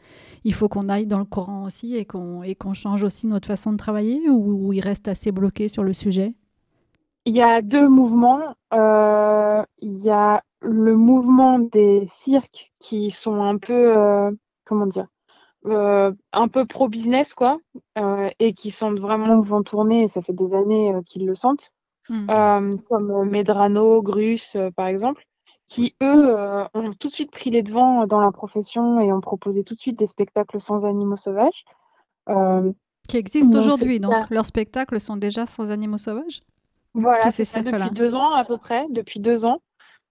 il 0.44 0.52
faut 0.52 0.68
qu'on 0.68 0.90
aille 0.90 1.06
dans 1.06 1.18
le 1.18 1.24
courant 1.24 1.64
aussi 1.64 1.96
et 1.96 2.04
qu'on 2.04 2.42
qu'on 2.58 2.74
change 2.74 3.02
aussi 3.02 3.26
notre 3.26 3.48
façon 3.48 3.72
de 3.72 3.78
travailler 3.78 4.28
ou, 4.28 4.66
ou 4.66 4.72
ils 4.74 4.82
restent 4.82 5.08
assez 5.08 5.32
bloqués 5.32 5.68
sur 5.68 5.84
le 5.84 5.94
sujet? 5.94 6.34
Il 7.24 7.34
y 7.34 7.40
a 7.40 7.62
deux 7.62 7.88
mouvements. 7.88 8.42
il 8.70 9.96
y 10.04 10.10
a 10.10 10.42
le 10.60 10.96
mouvement 10.96 11.60
des 11.60 12.08
cirques 12.22 12.72
qui 12.78 13.10
sont 13.10 13.42
un 13.42 13.56
peu, 13.56 13.96
euh, 13.96 14.30
comment 14.66 14.86
dire, 14.86 15.06
euh, 15.66 16.12
un 16.32 16.48
peu 16.48 16.66
pro-business, 16.66 17.34
quoi, 17.34 17.58
euh, 17.98 18.30
et 18.38 18.54
qui 18.54 18.70
sentent 18.70 18.98
vraiment 18.98 19.40
vont 19.40 19.62
tourner, 19.62 20.04
et 20.04 20.08
ça 20.08 20.22
fait 20.22 20.32
des 20.32 20.54
années 20.54 20.92
qu'ils 21.06 21.26
le 21.26 21.34
sentent, 21.34 21.72
mmh. 22.08 22.76
comme 22.88 23.28
Medrano, 23.28 24.02
Grus, 24.02 24.56
par 24.76 24.86
exemple, 24.86 25.24
qui, 25.66 25.94
eux, 26.02 26.34
ont 26.74 26.92
tout 26.98 27.08
de 27.08 27.12
suite 27.12 27.30
pris 27.30 27.50
les 27.50 27.62
devants 27.62 28.06
dans 28.06 28.20
la 28.20 28.32
profession 28.32 29.00
et 29.00 29.12
ont 29.12 29.20
proposé 29.20 29.62
tout 29.62 29.74
de 29.74 29.80
suite 29.80 29.98
des 29.98 30.06
spectacles 30.06 30.60
sans 30.60 30.84
animaux 30.84 31.16
sauvages. 31.16 31.64
qui 33.08 33.16
existent 33.16 33.58
aujourd'hui, 33.58 34.00
donc 34.00 34.30
leurs 34.30 34.46
spectacles 34.46 35.00
sont 35.00 35.16
déjà 35.16 35.46
sans 35.46 35.70
animaux 35.70 35.98
sauvages? 35.98 36.42
Voilà, 36.94 37.30
ça, 37.30 37.62
depuis 37.62 37.90
deux 37.92 38.14
ans 38.14 38.32
à 38.32 38.44
peu 38.44 38.58
près, 38.58 38.86
depuis 38.90 39.20
deux 39.20 39.44
ans. 39.44 39.60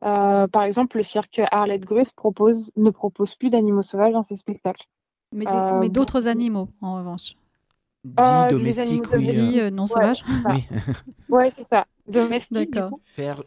Euh, 0.06 0.48
par 0.48 0.64
exemple, 0.64 0.98
le 0.98 1.04
cirque 1.04 1.42
Arlette 1.52 1.84
Grus 1.84 2.10
propose, 2.12 2.72
ne 2.78 2.90
propose 2.90 3.36
plus 3.36 3.50
d'animaux 3.50 3.82
sauvages 3.82 4.14
dans 4.14 4.24
ses 4.24 4.38
spectacles. 4.38 4.86
Mais, 5.32 5.46
euh, 5.48 5.88
d'autres 5.90 6.28
animaux, 6.28 6.70
en 6.82 6.98
revanche. 6.98 7.36
Dit 8.04 8.14
euh, 8.20 8.50
domestiques, 8.50 9.12
oui. 9.14 9.28
Dit 9.28 9.72
non 9.72 9.86
sauvages. 9.86 10.24
Oui. 10.46 10.68
ouais, 11.30 11.52
c'est 11.56 11.68
ça. 11.68 11.86
Domestiques. 12.08 12.72
D'accord. 12.72 13.00
Faire, 13.16 13.44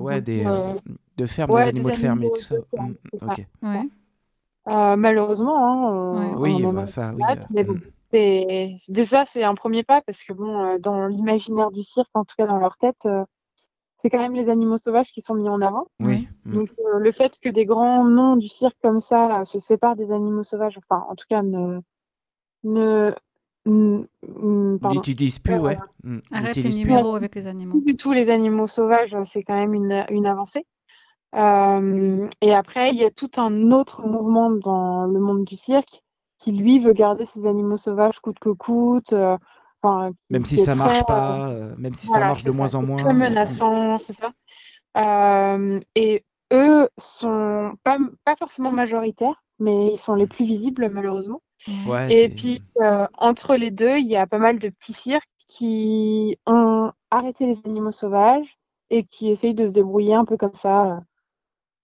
ouais, 0.00 0.20
des, 0.20 0.44
de 1.16 1.26
ferme, 1.26 1.50
des 1.56 1.62
animaux 1.62 1.90
de 1.90 1.96
ferme 1.96 2.22
et 2.22 2.30
tout 2.30 2.42
ça. 2.42 2.56
Mm, 2.72 2.94
ok. 3.22 3.46
Ouais. 3.62 4.96
malheureusement, 4.96 6.16
hein, 6.16 6.34
oui, 6.36 6.62
bah, 6.62 6.86
ça, 6.86 7.12
oui. 7.14 7.24
Mais 8.12 8.78
mm. 8.88 8.92
déjà, 8.92 9.24
c'est 9.26 9.42
un 9.42 9.54
premier 9.54 9.82
pas 9.82 10.02
parce 10.02 10.22
que 10.22 10.32
bon, 10.32 10.78
dans 10.78 11.06
l'imaginaire 11.06 11.70
du 11.70 11.82
cirque, 11.82 12.10
en 12.14 12.24
tout 12.24 12.36
cas 12.38 12.46
dans 12.46 12.58
leur 12.58 12.76
tête, 12.76 13.08
c'est 14.06 14.10
quand 14.10 14.20
même 14.22 14.34
les 14.34 14.48
animaux 14.48 14.78
sauvages 14.78 15.10
qui 15.12 15.20
sont 15.20 15.34
mis 15.34 15.48
en 15.48 15.60
avant. 15.60 15.88
Oui. 15.98 16.28
mm. 16.44 16.54
Donc 16.54 16.68
euh, 16.78 16.98
le 17.00 17.10
fait 17.12 17.38
que 17.42 17.48
des 17.48 17.64
grands 17.66 18.04
noms 18.04 18.36
du 18.36 18.46
cirque 18.48 18.76
comme 18.82 19.00
ça 19.00 19.40
euh, 19.40 19.44
se 19.44 19.58
séparent 19.58 19.96
des 19.96 20.12
animaux 20.12 20.44
sauvages, 20.44 20.78
enfin 20.78 21.04
en 21.08 21.16
tout 21.16 21.26
cas 21.28 21.42
ne 21.42 21.80
ne 22.64 23.12
N'utilise 23.68 25.40
plus, 25.40 25.54
Euh, 25.54 25.58
ouais. 25.60 25.78
Mm. 26.04 26.18
Arrête 26.30 26.56
les 26.56 26.62
plus. 26.62 26.76
numéros 26.78 27.16
avec 27.16 27.34
les 27.34 27.48
animaux. 27.48 27.80
du 27.84 27.96
tout 27.96 28.12
les 28.12 28.30
animaux 28.30 28.68
sauvages, 28.68 29.14
euh, 29.14 29.24
c'est 29.24 29.42
quand 29.42 29.56
même 29.56 29.74
une, 29.74 30.04
une 30.10 30.26
avancée. 30.26 30.64
Euh, 31.34 32.28
et 32.40 32.54
après, 32.54 32.90
il 32.90 32.96
y 32.96 33.04
a 33.04 33.10
tout 33.10 33.30
un 33.38 33.72
autre 33.72 34.06
mouvement 34.06 34.50
dans 34.50 35.06
le 35.06 35.18
monde 35.18 35.44
du 35.44 35.56
cirque 35.56 36.02
qui, 36.38 36.52
lui, 36.52 36.78
veut 36.78 36.92
garder 36.92 37.26
ses 37.26 37.44
animaux 37.46 37.76
sauvages 37.76 38.20
coûte 38.20 38.38
que 38.38 38.50
coûte. 38.50 39.12
euh, 39.12 39.36
enfin, 39.86 40.10
qui- 40.10 40.32
Même 40.32 40.44
si 40.44 40.58
ça 40.58 40.74
marche 40.74 41.02
très, 41.02 41.02
euh, 41.02 41.16
pas, 41.16 41.48
euh, 41.48 41.74
même 41.78 41.94
si 41.94 42.06
ça 42.06 42.20
marche 42.20 42.44
de 42.44 42.50
moins 42.50 42.74
en 42.74 42.82
moins. 42.82 42.98
Très 42.98 43.12
mm. 43.12 43.18
menaçant, 43.18 43.98
c'est 43.98 44.12
ça. 44.12 44.32
Euh, 44.96 45.80
et 45.94 46.24
eux 46.52 46.88
sont 46.98 47.72
pas, 47.82 47.98
pas 48.24 48.36
forcément 48.36 48.72
majoritaires, 48.72 49.42
mais 49.58 49.92
ils 49.94 49.98
sont 49.98 50.14
les 50.14 50.26
plus 50.26 50.44
visibles, 50.44 50.90
malheureusement. 50.90 51.42
Ouais, 51.86 52.12
Et 52.14 52.28
puis, 52.28 52.62
euh, 52.82 53.06
entre 53.18 53.56
les 53.56 53.70
deux, 53.70 53.96
il 53.96 54.06
y 54.06 54.16
a 54.16 54.26
pas 54.26 54.38
mal 54.38 54.58
de 54.58 54.68
petits 54.68 54.92
cirques 54.92 55.24
qui 55.48 56.38
ont 56.46 56.92
arrêté 57.10 57.46
les 57.46 57.58
animaux 57.64 57.92
sauvages 57.92 58.58
et 58.90 59.04
qui 59.04 59.30
essayent 59.30 59.54
de 59.54 59.66
se 59.66 59.72
débrouiller 59.72 60.14
un 60.14 60.24
peu 60.24 60.36
comme 60.36 60.54
ça 60.54 61.00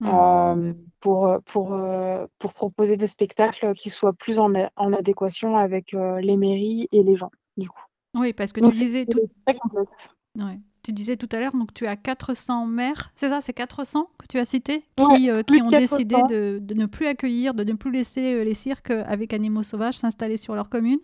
Mm. 0.02 0.08
euh, 0.08 0.72
pour, 1.00 1.38
pour, 1.44 1.74
euh, 1.74 2.26
pour 2.38 2.54
proposer 2.54 2.96
des 2.96 3.06
spectacles 3.06 3.72
qui 3.74 3.88
soient 3.88 4.12
plus 4.12 4.40
en, 4.40 4.52
adéquation 4.92 5.56
avec 5.56 5.94
euh, 5.94 6.20
les 6.20 6.36
mairies 6.36 6.88
et 6.90 7.04
les 7.04 7.16
gens, 7.16 7.30
du 7.56 7.68
coup. 7.68 7.82
Oui, 8.14 8.32
parce 8.32 8.52
que 8.52 8.60
Donc, 8.60 8.72
tu 8.72 8.78
disais 8.78 9.06
tout, 9.06 9.20
très 9.46 9.56
complexe. 9.56 10.10
ouais. 10.36 10.58
tu 10.82 10.92
disais 10.92 11.16
tout 11.16 11.28
à 11.32 11.40
l'heure, 11.40 11.52
donc 11.52 11.72
tu 11.74 11.86
as 11.86 11.96
400 11.96 12.66
maires, 12.66 13.10
c'est 13.16 13.28
ça, 13.28 13.40
c'est 13.40 13.52
400 13.52 14.10
que 14.18 14.26
tu 14.26 14.38
as 14.38 14.44
cité, 14.44 14.84
Ouais, 14.98 15.06
qui, 15.16 15.30
euh, 15.30 15.42
qui 15.42 15.62
ont 15.62 15.70
décidé 15.70 16.16
400. 16.16 16.26
de, 16.26 16.58
de 16.60 16.74
ne 16.74 16.86
plus 16.86 17.06
accueillir, 17.06 17.54
de 17.54 17.64
ne 17.64 17.72
plus 17.74 17.90
laisser 17.90 18.34
euh, 18.34 18.44
les 18.44 18.54
cirques 18.54 18.90
avec 18.90 19.32
animaux 19.32 19.62
sauvages 19.62 19.96
s'installer 19.98 20.36
sur 20.36 20.54
leur 20.54 20.68
commune? 20.68 21.00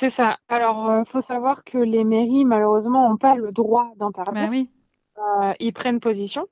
C'est 0.00 0.10
ça. 0.10 0.38
Alors, 0.48 1.00
il 1.00 1.10
faut 1.10 1.20
savoir 1.22 1.64
que 1.64 1.78
les 1.78 2.04
mairies, 2.04 2.44
malheureusement, 2.44 3.08
n'ont 3.08 3.16
pas 3.16 3.34
le 3.36 3.50
droit 3.52 3.92
d'interdire. 3.96 4.32
Ben 4.32 4.50
oui, 4.50 4.70
euh, 5.18 5.52
ils 5.60 5.72
prennent 5.72 6.00
position. 6.00 6.46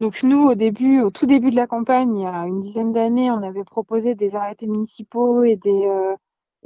Donc 0.00 0.22
nous, 0.22 0.42
au 0.48 0.54
début, 0.54 1.00
au 1.02 1.10
tout 1.10 1.26
début 1.26 1.50
de 1.50 1.56
la 1.56 1.66
campagne, 1.66 2.16
il 2.16 2.22
y 2.22 2.26
a 2.26 2.46
une 2.46 2.60
dizaine 2.62 2.92
d'années, 2.92 3.30
on 3.30 3.42
avait 3.42 3.64
proposé 3.64 4.14
des 4.14 4.34
arrêtés 4.34 4.66
municipaux 4.66 5.44
et 5.44 5.56
des, 5.56 5.86
euh, 5.86 6.14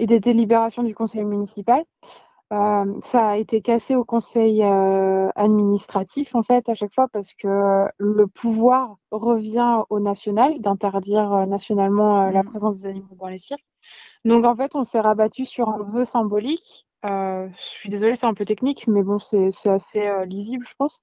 et 0.00 0.06
des 0.06 0.20
délibérations 0.20 0.82
du 0.82 0.94
conseil 0.94 1.24
municipal. 1.24 1.84
Euh, 2.52 3.00
ça 3.12 3.28
a 3.30 3.36
été 3.36 3.62
cassé 3.62 3.94
au 3.96 4.04
conseil 4.04 4.62
euh, 4.64 5.28
administratif, 5.36 6.34
en 6.34 6.42
fait, 6.42 6.68
à 6.68 6.74
chaque 6.74 6.94
fois, 6.94 7.08
parce 7.12 7.32
que 7.34 7.86
le 7.98 8.26
pouvoir 8.26 8.96
revient 9.12 9.82
au 9.90 10.00
national, 10.00 10.60
d'interdire 10.60 11.32
euh, 11.34 11.46
nationalement 11.46 12.22
euh, 12.28 12.30
la 12.32 12.42
Mhm. 12.42 12.44
présence 12.44 12.78
des 12.80 12.86
animaux 12.88 13.16
dans 13.20 13.28
les 13.28 13.38
cirques. 13.38 13.64
Donc, 14.24 14.44
en 14.46 14.56
fait, 14.56 14.74
on 14.76 14.84
s'est 14.84 15.00
rabattu 15.00 15.46
sur 15.46 15.68
un 15.70 15.82
vœu 15.84 16.04
symbolique. 16.04 16.86
Euh, 17.06 17.48
je 17.56 17.62
suis 17.62 17.88
désolée, 17.90 18.16
c'est 18.16 18.26
un 18.26 18.34
peu 18.34 18.44
technique, 18.46 18.86
mais 18.88 19.02
bon, 19.02 19.18
c'est 19.18 19.50
assez 19.66 20.06
euh, 20.06 20.24
lisible, 20.26 20.66
je 20.68 20.74
pense. 20.78 21.02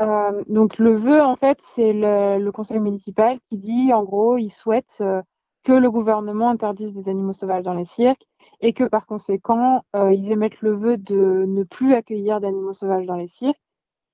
Euh, 0.00 0.44
donc 0.48 0.78
le 0.78 0.96
vœu, 0.96 1.22
en 1.22 1.36
fait, 1.36 1.58
c'est 1.74 1.92
le, 1.92 2.38
le 2.38 2.52
conseil 2.52 2.80
municipal 2.80 3.38
qui 3.50 3.58
dit, 3.58 3.92
en 3.92 4.04
gros, 4.04 4.38
il 4.38 4.50
souhaite 4.50 4.96
euh, 5.00 5.22
que 5.68 5.72
le 5.74 5.90
gouvernement 5.90 6.48
interdise 6.48 6.94
des 6.94 7.10
animaux 7.10 7.34
sauvages 7.34 7.62
dans 7.62 7.74
les 7.74 7.84
cirques 7.84 8.26
et 8.62 8.72
que 8.72 8.84
par 8.84 9.04
conséquent, 9.04 9.84
euh, 9.94 10.14
ils 10.14 10.32
émettent 10.32 10.62
le 10.62 10.72
vœu 10.74 10.96
de 10.96 11.44
ne 11.46 11.62
plus 11.62 11.92
accueillir 11.92 12.40
d'animaux 12.40 12.72
sauvages 12.72 13.04
dans 13.04 13.16
les 13.16 13.28
cirques 13.28 13.60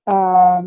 euh, 0.09 0.61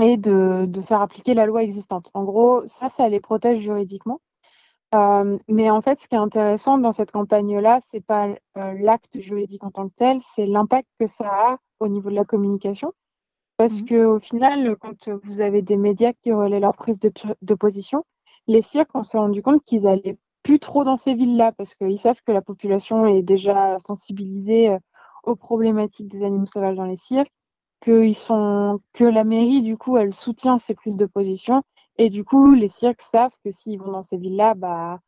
et 0.00 0.16
de, 0.16 0.66
de 0.66 0.80
faire 0.82 1.00
appliquer 1.00 1.34
la 1.34 1.44
loi 1.44 1.64
existante. 1.64 2.08
En 2.14 2.22
gros, 2.22 2.64
ça, 2.68 2.88
ça 2.88 3.08
les 3.08 3.18
protège 3.18 3.62
juridiquement. 3.62 4.20
Euh, 4.94 5.38
mais 5.48 5.70
en 5.70 5.82
fait, 5.82 5.98
ce 5.98 6.06
qui 6.06 6.14
est 6.14 6.18
intéressant 6.18 6.78
dans 6.78 6.92
cette 6.92 7.10
campagne-là, 7.10 7.80
c'est 7.90 8.06
pas 8.06 8.28
l'acte 8.54 9.18
juridique 9.18 9.64
en 9.64 9.72
tant 9.72 9.88
que 9.88 9.94
tel, 9.96 10.20
c'est 10.36 10.46
l'impact 10.46 10.88
que 11.00 11.08
ça 11.08 11.28
a 11.28 11.56
au 11.80 11.88
niveau 11.88 12.10
de 12.10 12.14
la 12.14 12.24
communication. 12.24 12.92
Parce 13.56 13.82
que 13.82 14.04
au 14.04 14.20
final, 14.20 14.76
quand 14.76 15.08
vous 15.24 15.40
avez 15.40 15.62
des 15.62 15.76
médias 15.76 16.12
qui 16.12 16.30
relaient 16.30 16.60
leur 16.60 16.76
prise 16.76 17.00
de 17.00 17.54
position, 17.56 18.04
les 18.46 18.62
cirques, 18.62 18.90
on 18.94 19.02
s'est 19.02 19.18
rendu 19.18 19.42
compte 19.42 19.62
qu'ils 19.64 19.86
allaient 19.86 20.18
plus 20.42 20.58
trop 20.60 20.84
dans 20.84 20.96
ces 20.96 21.14
villes-là 21.14 21.52
parce 21.52 21.74
qu'ils 21.74 21.98
savent 22.00 22.20
que 22.24 22.32
la 22.32 22.42
population 22.42 23.06
est 23.06 23.22
déjà 23.22 23.78
sensibilisée 23.80 24.70
euh, 24.70 24.78
aux 25.24 25.34
problématiques 25.36 26.08
des 26.08 26.24
animaux 26.24 26.46
sauvages 26.46 26.76
dans 26.76 26.84
les 26.84 26.96
cirques, 26.96 27.32
que, 27.80 28.04
ils 28.04 28.16
sont, 28.16 28.80
que 28.92 29.04
la 29.04 29.24
mairie, 29.24 29.60
du 29.62 29.76
coup, 29.76 29.96
elle 29.96 30.14
soutient 30.14 30.58
ces 30.58 30.74
prises 30.74 30.96
de 30.96 31.06
position. 31.06 31.62
Et 31.98 32.10
du 32.10 32.24
coup, 32.24 32.52
les 32.54 32.68
cirques 32.68 33.02
savent 33.10 33.32
que 33.44 33.50
s'ils 33.50 33.80
vont 33.80 33.90
dans 33.90 34.02
ces 34.02 34.16
villes-là, 34.18 34.54
bah, 34.54 35.00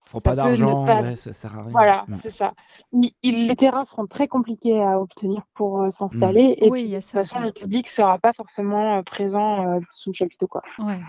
Font 0.00 0.18
ça 0.18 0.22
pas 0.22 0.30
ne 0.30 0.36
d'argent, 0.36 0.84
pas- 0.86 1.02
ouais, 1.02 1.16
ça 1.16 1.32
sert 1.32 1.58
à 1.58 1.62
rien. 1.62 1.72
voilà, 1.72 2.04
Mm. 2.08 2.16
c'est 2.22 2.30
ça. 2.30 2.54
Il- 2.92 3.12
il- 3.22 3.48
les 3.48 3.56
terrains 3.56 3.84
seront 3.84 4.06
très 4.06 4.28
compliqués 4.28 4.80
à 4.80 5.00
obtenir 5.00 5.42
pour 5.54 5.82
euh, 5.82 5.90
s'installer. 5.90 6.54
Et 6.58 6.70
Oui, 6.70 6.82
puis, 6.82 6.82
il 6.84 6.90
y 6.90 6.94
a 6.96 7.00
de 7.00 7.04
toute 7.04 7.12
façon, 7.12 7.40
le 7.40 7.52
public 7.52 7.88
sera 7.88 8.18
pas 8.18 8.32
forcément 8.32 8.96
euh, 8.98 9.02
présent 9.02 9.66
euh, 9.66 9.80
sous 9.90 10.10
le 10.10 10.14
chapiteau, 10.14 10.46
quoi. 10.46 10.62
ouais, 10.78 11.00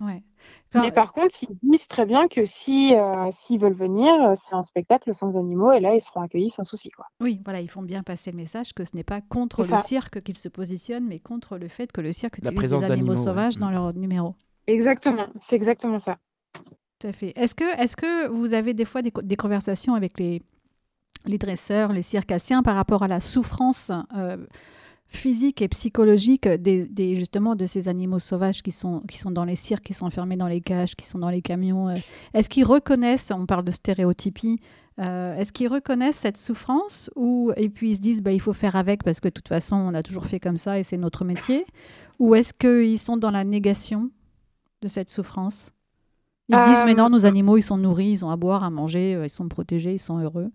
ouais. 0.00 0.22
Quand- 0.72 0.82
Mais 0.82 0.92
par 0.92 1.12
contre, 1.12 1.34
ils 1.42 1.56
disent 1.62 1.88
très 1.88 2.06
bien 2.06 2.28
que 2.28 2.44
si 2.44 2.94
euh, 2.94 3.30
s'ils 3.32 3.58
veulent 3.60 3.72
venir, 3.74 4.12
euh, 4.22 4.34
c'est 4.48 4.54
un 4.54 4.62
spectacle 4.64 5.14
sans 5.14 5.36
animaux 5.36 5.72
et 5.72 5.80
là, 5.80 5.94
ils 5.94 6.00
seront 6.02 6.20
accueillis 6.20 6.50
sans 6.50 6.64
souci, 6.64 6.90
quoi. 6.90 7.06
Oui, 7.20 7.40
voilà, 7.44 7.60
ils 7.60 7.70
font 7.70 7.82
bien 7.82 8.02
passer 8.02 8.30
le 8.30 8.36
message 8.36 8.72
que 8.74 8.84
ce 8.84 8.94
n'est 8.94 9.04
pas 9.04 9.20
contre 9.20 9.64
le 9.64 9.76
cirque 9.78 10.22
qu'ils 10.22 10.36
se 10.38 10.48
positionnent, 10.48 11.06
mais 11.06 11.18
contre 11.20 11.58
le 11.58 11.68
fait 11.68 11.90
que 11.92 12.00
le 12.00 12.12
cirque 12.12 12.38
La 12.42 12.52
utilise 12.52 12.70
des 12.70 12.84
animaux 12.84 13.10
ouais. 13.12 13.16
sauvages 13.16 13.58
dans 13.58 13.68
Mm. 13.70 13.74
leur 13.74 13.94
numéro. 13.94 14.34
Exactement, 14.66 15.26
c'est 15.40 15.56
exactement 15.56 15.98
ça. 15.98 16.18
Tout 16.98 17.08
à 17.08 17.12
fait. 17.12 17.32
Est-ce 17.36 17.54
que, 17.54 17.64
est 17.80 17.94
que 17.94 18.26
vous 18.28 18.54
avez 18.54 18.72
des 18.74 18.84
fois 18.84 19.02
des 19.02 19.36
conversations 19.36 19.94
avec 19.94 20.18
les, 20.18 20.40
les 21.26 21.38
dresseurs, 21.38 21.92
les 21.92 22.02
circassiens 22.02 22.62
par 22.62 22.74
rapport 22.76 23.02
à 23.02 23.08
la 23.08 23.20
souffrance 23.20 23.90
euh, 24.16 24.36
physique 25.08 25.62
et 25.62 25.68
psychologique 25.68 26.48
des, 26.48 26.86
des- 26.86 27.16
justement 27.16 27.54
de 27.54 27.66
ces 27.66 27.88
animaux 27.88 28.18
sauvages 28.18 28.62
qui 28.62 28.72
sont, 28.72 29.00
qui 29.00 29.18
sont 29.18 29.30
dans 29.30 29.44
les 29.44 29.56
cirques, 29.56 29.84
qui 29.84 29.94
sont 29.94 30.06
enfermés 30.06 30.36
dans 30.36 30.48
les 30.48 30.60
cages, 30.60 30.94
qui 30.96 31.06
sont 31.06 31.18
dans 31.18 31.30
les 31.30 31.42
camions 31.42 31.88
euh, 31.88 31.96
Est-ce 32.34 32.48
qu'ils 32.48 32.64
reconnaissent, 32.64 33.30
on 33.34 33.46
parle 33.46 33.64
de 33.64 33.70
stéréotypie, 33.70 34.58
euh, 34.98 35.36
est-ce 35.36 35.52
qu'ils 35.52 35.68
reconnaissent 35.68 36.16
cette 36.18 36.36
souffrance 36.38 37.10
ou 37.16 37.52
et 37.56 37.68
puis 37.68 37.90
ils 37.90 37.96
se 37.96 38.00
disent 38.00 38.22
bah, 38.22 38.32
il 38.32 38.40
faut 38.40 38.52
faire 38.54 38.76
avec 38.76 39.04
parce 39.04 39.20
que 39.20 39.28
de 39.28 39.32
toute 39.34 39.48
façon 39.48 39.76
on 39.76 39.94
a 39.94 40.02
toujours 40.02 40.26
fait 40.26 40.40
comme 40.40 40.56
ça 40.56 40.78
et 40.78 40.82
c'est 40.82 40.96
notre 40.96 41.24
métier. 41.24 41.64
Ou 42.18 42.34
est-ce 42.34 42.52
qu'ils 42.54 42.98
sont 42.98 43.16
dans 43.18 43.30
la 43.30 43.44
négation 43.44 44.10
de 44.82 44.88
cette 44.88 45.10
souffrance? 45.10 45.70
Ils 46.48 46.56
se 46.56 46.64
disent 46.70 46.82
mais 46.86 46.94
non, 46.94 47.06
Euh, 47.06 47.08
nos 47.10 47.26
animaux 47.26 47.56
ils 47.58 47.62
sont 47.62 47.76
nourris, 47.76 48.08
ils 48.10 48.24
ont 48.24 48.30
à 48.30 48.36
boire, 48.36 48.64
à 48.64 48.70
manger, 48.70 49.20
ils 49.22 49.30
sont 49.30 49.48
protégés, 49.48 49.92
ils 49.94 49.98
sont 49.98 50.18
heureux. 50.18 50.50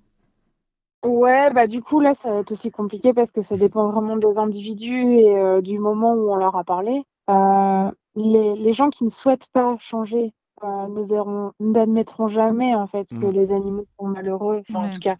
Ouais, 1.04 1.52
bah 1.52 1.66
du 1.66 1.82
coup, 1.82 2.00
là, 2.00 2.14
ça 2.14 2.32
va 2.32 2.40
être 2.42 2.52
aussi 2.52 2.70
compliqué 2.70 3.12
parce 3.14 3.32
que 3.32 3.42
ça 3.42 3.58
dépend 3.58 3.90
vraiment 3.90 4.18
des 4.18 4.38
individus 4.38 5.14
et 5.16 5.36
euh, 5.36 5.62
du 5.62 5.80
moment 5.80 6.14
où 6.14 6.32
on 6.32 6.36
leur 6.36 6.56
a 6.56 6.64
parlé. 6.64 7.04
Euh, 7.30 7.92
les, 8.16 8.56
les 8.56 8.74
gens 8.74 8.90
qui 8.92 9.04
ne 9.06 9.10
souhaitent 9.10 9.48
pas 9.52 9.78
changer 9.80 10.32
euh, 10.64 10.88
ne 10.88 11.04
verront, 11.04 11.54
n'admettront 11.60 12.28
jamais 12.28 12.76
en 12.76 12.86
fait 12.86 13.08
que 13.20 13.26
Mm. 13.26 13.32
les 13.32 13.52
animaux 13.52 13.86
sont 14.00 14.08
malheureux. 14.08 14.62
Enfin, 14.70 14.80
en 14.80 14.84
Ouais. 14.84 14.92
tout 14.92 15.00
cas, 15.00 15.16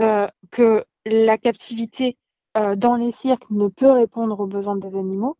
euh, 0.00 0.28
que 0.50 0.84
la 1.06 1.38
captivité 1.38 2.18
euh, 2.58 2.76
dans 2.76 2.96
les 2.96 3.12
cirques 3.12 3.48
ne 3.50 3.68
peut 3.68 3.90
répondre 3.90 4.38
aux 4.40 4.46
besoins 4.46 4.76
des 4.76 4.94
animaux. 4.96 5.36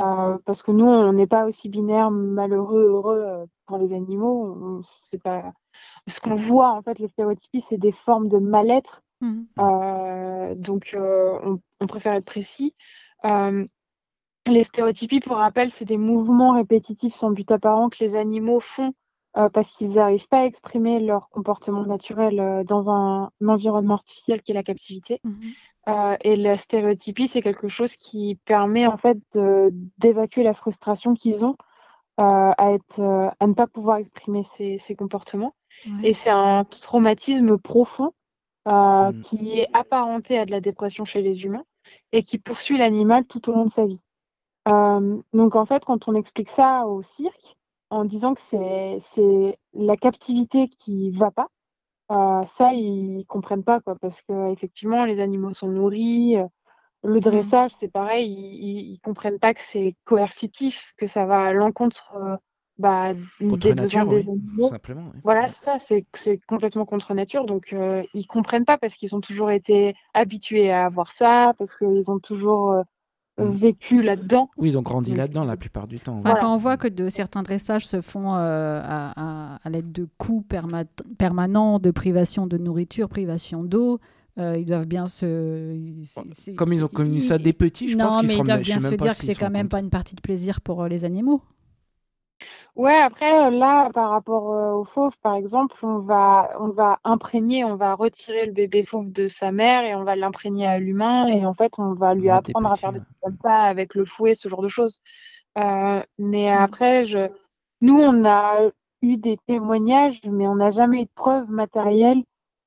Euh, 0.00 0.38
parce 0.46 0.62
que 0.62 0.70
nous, 0.72 0.86
on 0.86 1.12
n'est 1.12 1.26
pas 1.26 1.46
aussi 1.46 1.68
binaire, 1.68 2.10
malheureux, 2.10 2.84
heureux 2.84 3.18
euh, 3.26 3.46
pour 3.66 3.78
les 3.78 3.92
animaux. 3.94 4.56
On- 4.80 4.82
C'est 4.84 5.22
pas 5.22 5.52
ce 6.08 6.20
qu'on 6.20 6.36
voit 6.36 6.70
en 6.72 6.82
fait, 6.82 6.98
les 6.98 7.08
stéréotypies, 7.08 7.64
c'est 7.68 7.78
des 7.78 7.92
formes 7.92 8.28
de 8.28 8.38
mal-être 8.38 9.02
Mhm. 9.20 9.46
euh, 9.58 10.54
donc, 10.54 10.92
euh, 10.94 11.38
on, 11.42 11.60
on 11.80 11.86
préfère 11.86 12.14
être 12.14 12.24
précis. 12.24 12.74
Euh, 13.24 13.66
les 14.46 14.64
stéréotypies, 14.64 15.20
pour 15.20 15.36
rappel, 15.36 15.70
c'est 15.70 15.84
des 15.84 15.98
mouvements 15.98 16.54
répétitifs 16.54 17.14
sans 17.14 17.30
but 17.30 17.50
apparent 17.50 17.90
que 17.90 17.98
les 18.00 18.16
animaux 18.16 18.60
font 18.60 18.94
parce 19.52 19.70
qu'ils 19.70 19.92
n'arrivent 19.92 20.26
pas 20.26 20.40
à 20.40 20.44
exprimer 20.46 20.98
leur 20.98 21.28
comportement 21.28 21.84
naturel 21.84 22.64
dans 22.66 22.90
un, 22.90 23.30
un 23.40 23.48
environnement 23.48 23.94
artificiel 23.94 24.42
qui 24.42 24.50
est 24.50 24.54
la 24.54 24.64
captivité. 24.64 25.20
Euh, 25.86 26.16
et 26.22 26.34
la 26.34 26.56
stéréotypie, 26.58 27.28
c'est 27.28 27.42
quelque 27.42 27.68
chose 27.68 27.94
qui 27.96 28.36
permet 28.46 28.86
en 28.88 28.96
fait 28.96 29.18
d'évacuer 29.98 30.42
la 30.42 30.54
frustration 30.54 31.14
qu'ils 31.14 31.44
ont 31.44 31.56
à, 32.16 32.72
être, 32.72 33.00
à 33.38 33.46
ne 33.46 33.52
pas 33.52 33.68
pouvoir 33.68 33.98
exprimer 33.98 34.44
ces, 34.56 34.78
ces 34.78 34.96
comportements. 34.96 35.54
Ouais. 35.86 36.08
Et 36.10 36.14
c'est 36.14 36.30
un 36.30 36.64
traumatisme 36.64 37.58
profond 37.58 38.12
euh, 38.68 39.12
Mm. 39.12 39.22
qui 39.22 39.58
est 39.60 39.68
apparenté 39.74 40.38
à 40.38 40.46
de 40.46 40.52
la 40.52 40.60
dépression 40.60 41.04
chez 41.06 41.22
les 41.22 41.44
humains 41.44 41.64
et 42.12 42.24
qui 42.24 42.38
poursuit 42.38 42.78
l'animal 42.78 43.26
tout 43.26 43.48
au 43.50 43.54
long 43.54 43.66
de 43.66 43.70
sa 43.72 43.86
vie. 43.86 44.02
Euh, 44.68 45.22
donc 45.34 45.56
en 45.56 45.66
fait, 45.66 45.84
quand 45.84 46.08
on 46.08 46.14
explique 46.14 46.50
ça 46.50 46.86
au 46.86 47.02
cirque, 47.02 47.56
en 47.90 48.04
disant 48.06 48.34
que 48.34 48.42
c'est 48.50 49.00
c'est 49.14 49.58
la 49.74 49.96
captivité 49.96 50.68
qui 50.68 51.10
va 51.12 51.30
pas, 51.32 51.48
euh, 52.12 52.44
ça 52.56 52.72
ils 52.74 53.24
comprennent 53.28 53.64
pas 53.64 53.80
quoi, 53.80 53.96
parce 54.00 54.22
que 54.22 54.52
effectivement 54.52 55.04
les 55.06 55.20
animaux 55.20 55.54
sont 55.54 55.68
nourris, 55.68 56.36
Le 57.04 57.20
dressage, 57.20 57.72
c'est 57.80 57.88
pareil, 57.92 58.30
ils 58.32 58.92
ils 58.94 59.00
comprennent 59.00 59.38
pas 59.40 59.54
que 59.54 59.62
c'est 59.62 59.96
coercitif, 60.04 60.94
que 60.98 61.06
ça 61.06 61.26
va 61.26 61.44
à 61.46 61.52
l'encontre, 61.52 62.12
bah, 62.78 63.12
Contre 63.40 63.68
des 63.68 63.74
besoins 63.74 64.04
nature, 64.04 64.06
des 64.06 64.16
oui, 64.16 64.24
tout 64.24 64.30
animaux. 64.32 64.68
simplement, 64.70 65.02
oui. 65.14 65.20
Voilà, 65.24 65.48
ça, 65.48 65.78
c'est 65.80 66.04
c'est 66.14 66.38
complètement 66.46 66.84
contre 66.86 67.14
nature, 67.14 67.44
donc 67.44 67.72
heu, 67.72 68.04
ils 68.14 68.26
comprennent 68.26 68.64
pas 68.64 68.78
parce 68.78 68.94
qu'ils 68.94 69.14
ont 69.16 69.20
toujours 69.20 69.50
été 69.50 69.94
habitués 70.14 70.70
à 70.70 70.86
avoir 70.86 71.12
ça, 71.12 71.54
parce 71.58 71.74
qu'ils 71.76 72.10
ont 72.10 72.18
toujours, 72.20 72.72
heu, 72.72 72.82
Mmh. 73.40 73.50
vécu 73.52 74.02
là-dedans. 74.02 74.48
Oui, 74.56 74.70
ils 74.70 74.78
ont 74.78 74.82
grandi 74.82 75.10
Donc 75.10 75.18
là-dedans 75.18 75.44
la 75.44 75.56
plupart 75.56 75.86
du 75.86 76.00
temps. 76.00 76.14
Enfin, 76.14 76.22
Voilà. 76.30 76.40
quand 76.40 76.52
on 76.54 76.56
voit 76.56 76.76
que 76.76 76.88
de 76.88 77.08
certains 77.08 77.44
dressages 77.44 77.86
se 77.86 78.00
font 78.00 78.34
euh, 78.34 78.80
à, 78.84 79.12
à- 79.54 79.60
à 79.62 79.70
l'aide 79.70 79.92
de 79.92 80.08
coups 80.18 80.44
perma- 80.48 80.86
permanents, 81.18 81.78
de 81.78 81.92
privation 81.92 82.48
de 82.48 82.58
nourriture, 82.58 83.08
privation 83.08 83.62
d'eau, 83.62 84.00
euh, 84.40 84.56
ils 84.58 84.66
doivent 84.66 84.86
bien 84.86 85.06
se. 85.06 85.76
c'est- 86.02 86.20
c'est- 86.32 86.54
Comme 86.56 86.72
ils 86.72 86.84
ont 86.84 86.88
connu 86.88 87.20
ça 87.20 87.38
des 87.38 87.52
petits, 87.52 87.88
je 87.88 87.96
non, 87.96 88.06
pense 88.06 88.16
qu'ils 88.16 88.28
mais 88.28 88.34
se 88.34 88.40
ils 88.40 88.44
doivent 88.44 88.62
bien 88.62 88.80
se 88.80 88.94
dire 88.96 89.16
que 89.16 89.24
c'est 89.24 89.34
quand 89.36 89.50
même 89.50 89.66
compte. 89.66 89.70
pas 89.70 89.80
une 89.80 89.90
partie 89.90 90.16
de 90.16 90.20
plaisir 90.20 90.60
pour 90.60 90.82
euh, 90.82 90.88
les 90.88 91.04
animaux. 91.04 91.40
Ouais, 92.78 92.94
après, 92.96 93.50
là, 93.50 93.90
par 93.92 94.10
rapport, 94.10 94.52
heu, 94.54 94.72
aux 94.74 94.84
fauves, 94.84 95.16
par 95.20 95.34
exemple, 95.34 95.76
on 95.84 95.98
va 95.98 96.50
on 96.60 96.68
va 96.70 97.00
imprégner, 97.04 97.64
on 97.64 97.74
va 97.76 97.94
retirer 97.94 98.46
le 98.46 98.52
bébé 98.52 98.84
fauve 98.84 99.10
de 99.10 99.26
sa 99.26 99.50
mère 99.50 99.82
et 99.84 99.96
on 99.96 100.04
va 100.04 100.14
l'imprégner 100.14 100.64
à 100.66 100.78
l'humain 100.78 101.26
et 101.26 101.44
en 101.44 101.54
fait, 101.54 101.72
on 101.78 101.94
va 101.94 102.14
lui 102.14 102.30
Ouais, 102.30 102.36
apprendre 102.36 102.70
à 102.70 102.76
faire 102.78 102.92
des 102.92 103.00
trucs 103.00 103.20
comme 103.20 103.36
ça 103.42 103.62
avec 103.64 103.94
le 103.96 104.04
fouet, 104.04 104.34
ce 104.36 104.48
genre 104.48 104.62
de 104.62 104.68
choses. 104.68 104.98
Heu, 105.58 106.02
mais 106.18 106.50
Mm. 106.50 106.54
après, 106.54 107.06
je 107.06 107.28
nous, 107.80 107.98
on 108.00 108.24
a 108.26 108.70
eu 109.02 109.16
des 109.16 109.38
témoignages, 109.46 110.20
mais 110.24 110.46
on 110.48 110.56
n'a 110.56 110.70
jamais 110.70 111.02
eu 111.02 111.04
de 111.06 111.10
preuves 111.16 111.50
matérielles, 111.50 112.22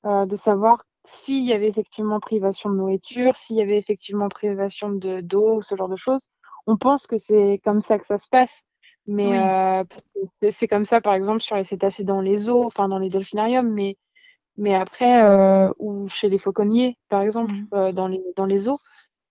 heu, 0.06 0.26
de 0.26 0.36
savoir 0.36 0.84
s'il 1.06 1.44
y 1.46 1.54
avait 1.54 1.68
effectivement 1.70 2.20
privation 2.20 2.70
de 2.70 2.76
nourriture, 2.76 3.36
s'il 3.36 3.58
y 3.58 3.62
avait 3.62 3.78
effectivement 3.80 4.30
privation 4.30 4.90
de 4.92 5.22
d'eau, 5.22 5.62
ce 5.62 5.76
genre 5.76 5.90
de 5.90 5.96
choses. 5.98 6.28
On 6.68 6.78
pense 6.78 7.08
que 7.08 7.18
c'est 7.18 7.60
comme 7.64 7.82
ça 7.82 7.98
que 8.00 8.06
ça 8.08 8.18
se 8.18 8.28
passe, 8.30 8.64
mais 9.08 9.28
Oui. 9.30 9.88
que 10.42 10.52
c'est 10.52 10.68
comme 10.68 10.86
ça, 10.86 11.02
par 11.02 11.14
exemple, 11.14 11.42
sur 11.42 11.56
les 11.56 11.64
cétacés 11.64 12.04
dans 12.04 12.22
les 12.22 12.38
zoos, 12.38 12.64
enfin 12.66 12.88
dans 12.88 13.00
les 13.00 13.10
delphinariums, 13.10 13.70
mais 13.72 13.98
mais 14.58 14.76
après, 14.76 15.24
heu, 15.24 15.74
ou 15.80 16.08
chez 16.10 16.30
les 16.30 16.38
fauconniers, 16.38 16.98
par 17.10 17.22
exemple, 17.22 17.54
Mm. 17.54 17.68
heu, 17.76 17.94
dans 17.94 18.08
les 18.08 18.22
dans 18.36 18.46
les 18.46 18.58
zoos. 18.60 18.80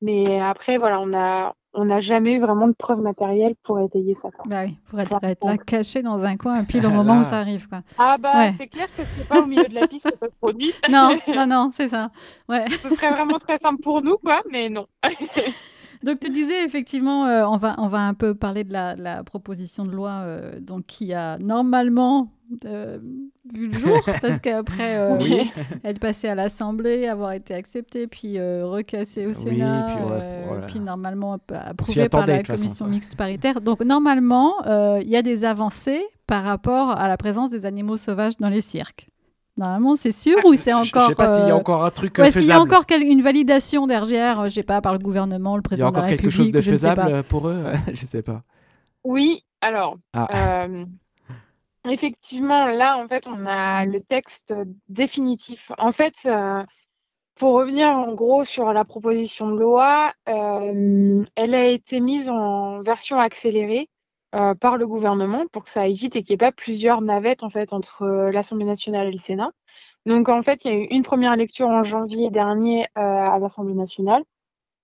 Mais 0.03 0.41
après, 0.41 0.79
voilà, 0.79 1.01
on 1.01 1.13
a 1.15 1.55
on 1.75 1.85
n'a 1.85 2.01
jamais 2.01 2.35
eu 2.35 2.41
vraiment 2.41 2.67
de 2.67 2.73
preuves 2.73 3.01
matérielles 3.01 3.55
pour 3.63 3.79
étayer 3.81 4.17
ça. 4.17 4.29
Bah 4.47 4.65
oui, 4.65 4.77
pour 4.89 4.99
être, 4.99 5.19
là 5.47 5.57
caché 5.59 6.03
dans 6.03 6.25
un 6.25 6.37
coin, 6.37 6.65
pile 6.65 6.85
au 6.87 6.91
moment 6.91 7.21
où 7.21 7.25
ça 7.25 7.39
arrive. 7.39 7.69
Quoi. 7.69 7.83
Ah 7.99 8.17
bah, 8.19 8.33
Ouais. 8.47 8.55
c'est 8.59 8.67
clair 8.67 8.87
que 8.97 9.03
c'est 9.17 9.29
pas 9.29 9.43
au 9.43 9.47
milieu 9.47 9.69
de 9.69 9.75
la 9.75 9.87
piste 9.87 10.07
que 10.11 10.17
ça 10.19 10.27
se 10.27 10.37
produit. 10.41 10.73
Non, 10.89 11.17
non, 11.37 11.47
non, 11.47 11.71
c'est 11.73 11.89
ça. 11.89 12.11
Ouais. 12.49 12.65
Ce 12.83 12.91
serait 12.91 13.11
vraiment 13.11 13.39
très 13.39 13.59
simple 13.59 13.81
pour 13.83 14.03
nous, 14.03 14.17
quoi, 14.19 14.43
mais 14.51 14.69
non. 14.69 14.87
Donc 16.03 16.21
tu 16.21 16.31
disais 16.31 16.65
effectivement, 16.65 17.27
euh, 17.27 17.45
on, 17.47 17.57
va, 17.57 17.75
on 17.79 17.89
va 17.89 17.99
un 18.01 18.15
peu 18.15 18.35
parler 18.35 18.65
de 18.65 18.73
la, 18.73 18.97
de 18.97 19.03
la 19.03 19.23
proposition 19.23 19.85
de 19.85 19.91
loi 19.91 20.11
euh, 20.25 20.59
donc, 20.61 20.87
qui 20.87 21.13
a 21.13 21.39
normalement 21.39 22.33
euh, 22.65 22.99
vu 23.53 23.69
le 23.69 23.73
jour, 23.75 24.01
parce 24.23 24.39
qu'après 24.39 24.97
euh, 24.97 25.19
Oui. 25.21 25.51
être 25.85 26.01
passée 26.01 26.29
à 26.29 26.35
l'Assemblée, 26.35 27.07
avoir 27.07 27.33
été 27.33 27.55
acceptée, 27.55 28.07
puis 28.07 28.39
euh, 28.39 28.67
recassée 28.67 29.27
au 29.27 29.31
Oui, 29.31 29.35
Sénat, 29.35 29.87
puis, 29.89 30.05
ouais, 30.05 30.11
euh, 30.13 30.45
voilà. 30.49 30.67
puis 30.67 30.81
normalement 30.81 31.39
approuvée 31.53 32.09
par 32.09 32.27
la 32.27 32.43
façon, 32.45 32.55
commission 32.63 32.87
mixte 32.87 33.17
paritaire. 33.17 33.61
Donc 33.61 33.85
normalement, 33.85 34.55
euh, 34.67 35.01
il 35.03 35.09
y 35.09 35.17
a 35.17 35.23
des 35.23 35.45
avancées 35.45 36.03
par 36.27 36.45
rapport 36.45 36.91
à 36.91 37.09
la 37.09 37.17
présence 37.19 37.51
des 37.51 37.67
animaux 37.67 37.97
sauvages 37.99 38.39
dans 38.39 38.49
les 38.49 38.63
cirques. 38.63 39.10
Normalement, 39.61 39.95
c'est 39.95 40.11
sûr 40.11 40.39
ou 40.47 40.55
c'est 40.55 40.73
encore... 40.73 41.03
Je 41.05 41.09
sais 41.09 41.15
pas 41.15 41.35
s'il 41.37 41.47
y 41.47 41.51
a 41.51 41.55
euh, 41.55 41.59
encore 41.59 41.85
un 41.85 41.91
truc 41.91 42.19
euh, 42.19 42.25
est-ce 42.25 42.39
qu'il 42.39 42.47
y 42.49 42.51
a 42.51 42.55
faisable. 42.55 42.71
encore 42.73 42.87
quel- 42.87 43.03
une 43.03 43.21
validation 43.21 43.87
derrière, 43.87 44.41
euh, 44.41 44.45
je 44.49 44.55
sais 44.55 44.63
pas, 44.63 44.81
par 44.81 44.95
le 44.95 44.99
gouvernement, 44.99 45.57
le 45.57 45.61
Il 45.71 45.79
y 45.79 45.83
a 45.83 45.87
président 45.87 45.91
de 45.91 45.97
la 45.97 45.99
encore 46.01 46.09
quelque 46.09 46.23
République, 46.23 46.37
chose 46.47 46.51
de 46.51 46.61
je 46.63 46.71
ne 46.71 46.77
sais 46.77 46.87
faisable 46.89 47.03
pas. 47.03 47.17
euh, 47.17 47.23
pour 47.23 47.47
eux? 47.49 47.63
Je 47.93 48.07
sais 48.07 48.23
pas. 48.23 48.43
Oui, 49.05 49.45
alors, 49.61 49.97
Ah. 50.15 50.65
euh, 50.65 50.85
effectivement, 51.89 52.67
là, 52.67 52.99
en 52.99 53.09
fait, 53.09 53.27
on 53.27 53.47
a 53.47 53.85
le 53.85 54.01
texte 54.01 54.55
définitif. 54.89 55.71
En 55.79 55.93
fait, 55.93 56.15
euh, 56.27 56.63
pour 57.37 57.55
revenir 57.55 57.89
en 57.89 58.13
gros 58.15 58.45
sur 58.45 58.73
la 58.73 58.85
proposition 58.85 59.51
de 59.51 59.61
loi, 59.61 60.13
euh, 60.29 61.25
elle 61.37 61.55
a 61.55 61.67
été 61.67 62.01
mise 62.01 62.29
en 62.29 62.83
version 62.83 63.19
accélérée 63.21 63.89
euh, 64.35 64.55
par 64.55 64.77
le 64.77 64.87
gouvernement 64.87 65.47
pour 65.53 65.65
que 65.65 65.71
ça 65.71 65.83
aille 65.83 65.95
vite 65.95 66.17
et 66.17 66.23
qu'il 66.23 66.35
n'y 66.35 66.35
ait 66.35 66.47
pas 66.49 66.53
plusieurs 66.53 67.01
navettes 67.03 67.43
en 67.43 67.51
fait 67.51 67.73
entre 67.73 68.03
euh, 68.03 68.31
l'Assemblée 68.31 68.67
nationale 68.67 69.09
et 69.09 69.13
le 69.13 69.19
Sénat. 69.19 69.53
Donc 70.07 70.29
en 70.29 70.43
fait, 70.43 70.65
il 70.65 70.71
y 70.71 70.75
a 70.75 70.79
eu 70.79 70.87
une 70.91 71.03
première 71.03 71.37
lecture 71.37 71.69
en 71.69 71.83
janvier 71.83 72.31
dernier 72.31 72.85
euh, 72.97 73.01
à 73.01 73.39
l'Assemblée 73.39 73.75
nationale, 73.75 74.23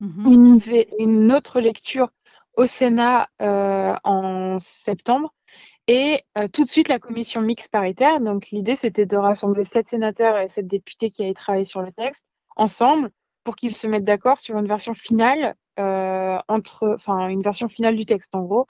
Mhm. 0.00 0.60
une, 0.98 1.32
autre 1.32 1.60
lecture 1.60 2.10
au 2.54 2.66
Sénat 2.66 3.28
euh, 3.40 3.94
en 4.04 4.58
septembre 4.58 5.32
et 5.86 6.22
euh, 6.36 6.48
tout 6.48 6.64
de 6.64 6.68
suite 6.68 6.88
la 6.88 6.98
commission 6.98 7.40
mixte 7.40 7.70
paritaire. 7.70 8.20
Donc 8.20 8.48
l'idée, 8.50 8.76
c'était 8.76 9.06
de 9.06 9.16
rassembler 9.16 9.64
sept 9.64 9.88
sénateurs 9.88 10.38
et 10.38 10.48
sept 10.48 10.66
députés 10.66 11.10
qui 11.10 11.24
avaient 11.24 11.34
travaillé 11.34 11.64
sur 11.64 11.80
le 11.82 11.92
texte 11.92 12.24
ensemble 12.56 13.10
pour 13.44 13.56
qu'ils 13.56 13.76
se 13.76 13.86
mettent 13.86 14.04
d'accord 14.04 14.38
sur 14.38 14.58
une 14.58 14.66
version 14.66 14.94
finale 14.94 15.54
euh, 15.78 16.38
entre, 16.48 16.94
enfin 16.94 17.28
une 17.28 17.42
version 17.42 17.68
finale 17.68 17.96
du 17.96 18.04
texte 18.06 18.34
en 18.34 18.42
gros. 18.42 18.66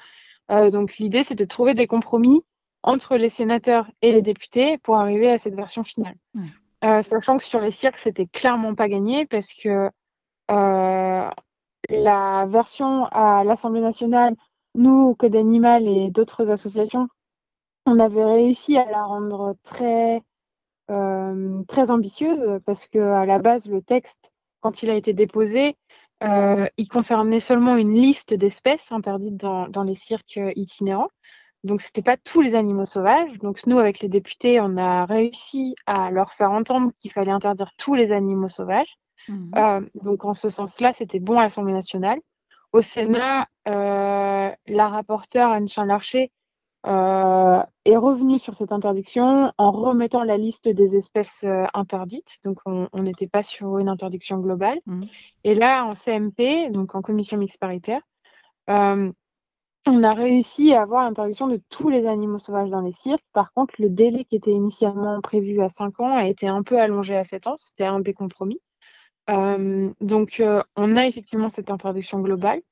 Euh, 0.50 0.70
donc 0.70 0.96
l'idée, 0.96 1.24
c'était 1.24 1.44
de 1.44 1.48
trouver 1.48 1.74
des 1.74 1.86
compromis 1.86 2.42
entre 2.82 3.16
les 3.16 3.28
sénateurs 3.28 3.90
et 4.02 4.12
les 4.12 4.22
députés 4.22 4.78
pour 4.78 4.96
arriver 4.96 5.30
à 5.30 5.38
cette 5.38 5.54
version 5.54 5.82
finale. 5.82 6.14
Ouais. 6.34 6.42
Euh, 6.84 7.02
sachant 7.02 7.38
que 7.38 7.44
sur 7.44 7.60
les 7.60 7.70
cirques, 7.70 7.96
c'était 7.98 8.26
clairement 8.26 8.74
pas 8.74 8.88
gagné 8.88 9.26
parce 9.26 9.52
que 9.54 9.90
euh, 10.50 11.30
la 11.88 12.46
version 12.46 13.06
à 13.06 13.44
l'Assemblée 13.44 13.80
nationale, 13.80 14.36
nous, 14.74 15.14
Code 15.14 15.34
Animal 15.34 15.88
et 15.88 16.10
d'autres 16.10 16.48
associations, 16.50 17.08
on 17.86 17.98
avait 17.98 18.24
réussi 18.24 18.76
à 18.76 18.84
la 18.90 19.04
rendre 19.04 19.56
très, 19.62 20.22
euh, 20.90 21.62
très 21.64 21.90
ambitieuse 21.90 22.60
parce 22.66 22.86
que 22.86 22.98
à 22.98 23.26
la 23.26 23.38
base, 23.38 23.66
le 23.66 23.80
texte, 23.80 24.32
quand 24.60 24.82
il 24.82 24.90
a 24.90 24.94
été 24.94 25.12
déposé, 25.12 25.76
euh, 26.22 26.66
il 26.76 26.88
concernait 26.88 27.40
seulement 27.40 27.76
une 27.76 27.94
liste 27.94 28.34
d'espèces 28.34 28.90
interdites 28.92 29.36
dans, 29.36 29.68
dans 29.68 29.82
les 29.82 29.94
cirques 29.94 30.40
itinérants. 30.56 31.10
Donc, 31.64 31.80
c'était 31.80 32.02
pas 32.02 32.16
tous 32.16 32.40
les 32.40 32.54
animaux 32.54 32.86
sauvages. 32.86 33.38
Donc, 33.38 33.66
nous, 33.66 33.78
avec 33.78 34.00
les 34.00 34.08
députés, 34.08 34.60
on 34.60 34.76
a 34.76 35.04
réussi 35.04 35.74
à 35.86 36.10
leur 36.10 36.32
faire 36.32 36.52
entendre 36.52 36.92
qu'il 36.98 37.10
fallait 37.10 37.32
interdire 37.32 37.70
tous 37.76 37.94
les 37.94 38.12
animaux 38.12 38.48
sauvages. 38.48 38.96
Mhm. 39.28 39.50
Euh, 39.56 39.80
donc, 39.94 40.24
en 40.24 40.34
ce 40.34 40.48
sens-là, 40.48 40.92
c'était 40.92 41.18
bon 41.18 41.38
à 41.38 41.42
l'Assemblée 41.42 41.72
nationale. 41.72 42.20
Au 42.72 42.82
Sénat, 42.82 43.48
euh, 43.68 44.50
la 44.66 44.88
rapporteure 44.88 45.50
Anne 45.50 45.66
Larcher 45.86 46.30
euh, 46.86 47.62
est 47.84 47.96
revenue 47.96 48.38
sur 48.38 48.54
cette 48.54 48.70
interdiction 48.70 49.52
en 49.58 49.72
remettant 49.72 50.22
la 50.22 50.36
liste 50.36 50.68
des 50.68 50.94
espèces 50.94 51.44
euh, 51.44 51.64
interdites. 51.74 52.38
Donc, 52.44 52.58
on 52.64 53.02
n'était 53.02 53.26
pas 53.26 53.42
sur 53.42 53.78
une 53.78 53.88
interdiction 53.88 54.38
globale. 54.38 54.78
Mhm. 54.86 55.04
Et 55.42 55.54
là, 55.54 55.84
en 55.84 55.94
CMP, 55.94 56.70
donc 56.70 56.94
en 56.94 57.02
commission 57.02 57.38
mixte 57.38 57.58
paritaire, 57.58 58.02
euh, 58.70 59.10
on 59.88 60.02
a 60.04 60.14
réussi 60.14 60.74
à 60.74 60.82
avoir 60.82 61.04
l'interdiction 61.04 61.48
de 61.48 61.60
tous 61.70 61.88
les 61.88 62.06
animaux 62.06 62.38
sauvages 62.38 62.70
dans 62.70 62.82
les 62.82 62.94
cirques. 63.02 63.24
Par 63.32 63.52
contre, 63.52 63.74
le 63.78 63.88
délai 63.88 64.24
qui 64.24 64.36
était 64.36 64.52
initialement 64.52 65.20
prévu 65.20 65.60
à 65.62 65.68
5 65.68 66.00
ans 66.00 66.16
a 66.16 66.26
été 66.26 66.46
un 66.46 66.62
peu 66.62 66.80
allongé 66.80 67.16
à 67.16 67.24
7 67.24 67.48
ans. 67.48 67.56
C'était 67.56 67.84
un 67.84 68.00
des 68.00 68.14
compromis. 68.14 68.60
Donc, 69.28 70.42
on 70.76 70.96
a 70.96 71.06
effectivement 71.06 71.48
cette 71.48 71.70
interdiction 71.70 72.20
globale. 72.20 72.62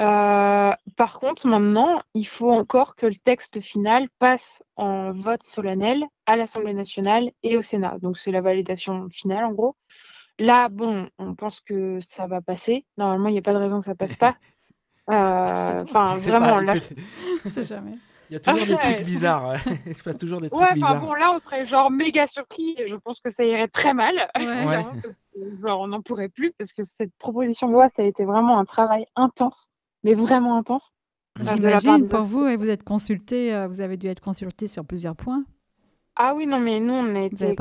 Euh, 0.00 0.72
par 0.96 1.20
contre, 1.20 1.46
maintenant, 1.46 2.00
il 2.14 2.26
faut 2.26 2.50
encore 2.50 2.96
que 2.96 3.06
le 3.06 3.14
texte 3.16 3.60
final 3.60 4.08
passe 4.18 4.62
en 4.76 5.12
vote 5.12 5.42
solennel 5.42 6.04
à 6.26 6.36
l'Assemblée 6.36 6.74
nationale 6.74 7.30
et 7.42 7.56
au 7.56 7.62
Sénat. 7.62 7.96
Donc, 8.02 8.18
c'est 8.18 8.30
la 8.30 8.40
validation 8.42 9.08
finale, 9.10 9.44
en 9.44 9.52
gros. 9.52 9.74
Là, 10.38 10.68
bon, 10.68 11.08
on 11.18 11.34
pense 11.34 11.60
que 11.60 11.98
ça 12.00 12.26
va 12.26 12.42
passer. 12.42 12.84
Normalement, 12.98 13.28
il 13.28 13.32
n'y 13.32 13.38
a 13.38 13.42
pas 13.42 13.54
de 13.54 13.58
raison 13.58 13.78
que 13.78 13.86
ça 13.86 13.94
passe 13.94 14.16
pas. 14.16 14.36
Euh, 15.08 15.78
Enfin, 15.84 16.14
sais 16.14 16.30
vraiment, 16.30 16.56
pas, 16.56 16.62
là. 16.62 16.72
sait 17.44 17.62
jamais. 17.62 17.96
Il 18.28 18.32
y 18.32 18.36
a 18.36 18.40
toujours 18.40 18.66
des 18.66 18.74
Ouais. 18.74 18.80
trucs 18.96 19.04
bizarres. 19.06 19.54
Il 19.86 19.94
se 19.94 20.02
passe 20.02 20.16
toujours 20.16 20.40
des 20.40 20.50
trucs 20.50 20.60
Ouais, 20.60 20.66
enfin 20.70 20.74
bizarres. 20.74 21.00
bon, 21.00 21.14
là, 21.14 21.30
on 21.32 21.38
serait 21.38 21.64
genre 21.64 21.92
méga 21.92 22.26
surpris 22.26 22.74
et 22.76 22.88
je 22.88 22.96
pense 22.96 23.20
que 23.20 23.30
ça 23.30 23.44
irait 23.44 23.68
très 23.68 23.94
mal. 23.94 24.16
Ouais. 24.36 24.82
Genre, 25.62 25.80
on 25.80 25.86
n'en 25.86 26.02
pourrait 26.02 26.28
plus 26.28 26.52
parce 26.58 26.72
que 26.72 26.82
cette 26.82 27.14
proposition 27.20 27.68
de 27.68 27.74
loi, 27.74 27.88
ça 27.94 28.02
a 28.02 28.04
été 28.04 28.24
vraiment 28.24 28.58
un 28.58 28.64
travail 28.64 29.06
intense, 29.14 29.68
mais 30.06 30.14
vraiment 30.14 30.56
intense. 30.56 30.92
J'imagine 31.40 32.08
pour 32.08 32.22
vous, 32.24 32.46
et 32.46 32.56
vous 32.56 32.70
êtes 32.70 32.82
consulté, 32.82 33.52
euh, 33.54 33.66
vous 33.66 33.80
avez 33.80 33.96
dû 33.96 34.06
être 34.06 34.20
consulté 34.20 34.68
sur 34.68 34.84
plusieurs 34.84 35.16
points. 35.16 35.44
Ah 36.14 36.34
oui, 36.34 36.46
non, 36.46 36.60
mais 36.60 36.80
nous, 36.80 36.94
on 36.94 37.14
a 37.14 37.22
été 37.24 37.54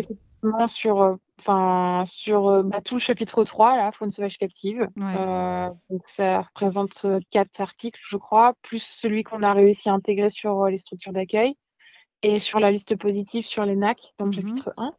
effectivement 0.00 0.66
sur, 0.66 1.00
euh, 1.00 1.14
enfin, 1.38 2.02
sur 2.06 2.48
euh, 2.48 2.62
bah, 2.64 2.80
tout 2.80 2.96
le 2.96 3.00
chapitre 3.00 3.44
3, 3.44 3.76
là, 3.76 3.92
faune 3.92 4.10
sauvage 4.10 4.36
captive. 4.36 4.88
Ouais. 4.96 5.14
Euh, 5.16 5.68
donc, 5.90 6.02
ça 6.06 6.40
représente 6.40 7.06
quatre 7.30 7.60
articles, 7.60 8.00
je 8.02 8.16
crois, 8.16 8.54
plus 8.62 8.82
celui 8.82 9.22
qu'on 9.22 9.44
a 9.44 9.52
réussi 9.52 9.88
à 9.88 9.92
intégrer 9.92 10.30
sur 10.30 10.66
les 10.66 10.78
structures 10.78 11.12
d'accueil 11.12 11.54
et 12.22 12.40
sur 12.40 12.58
la 12.58 12.72
liste 12.72 12.96
positive 12.96 13.46
sur 13.46 13.64
les 13.64 13.76
NAC 13.76 14.12
dans 14.18 14.24
le 14.24 14.30
Mhm. 14.30 14.36
chapitre 14.36 14.72
1. 14.76 14.92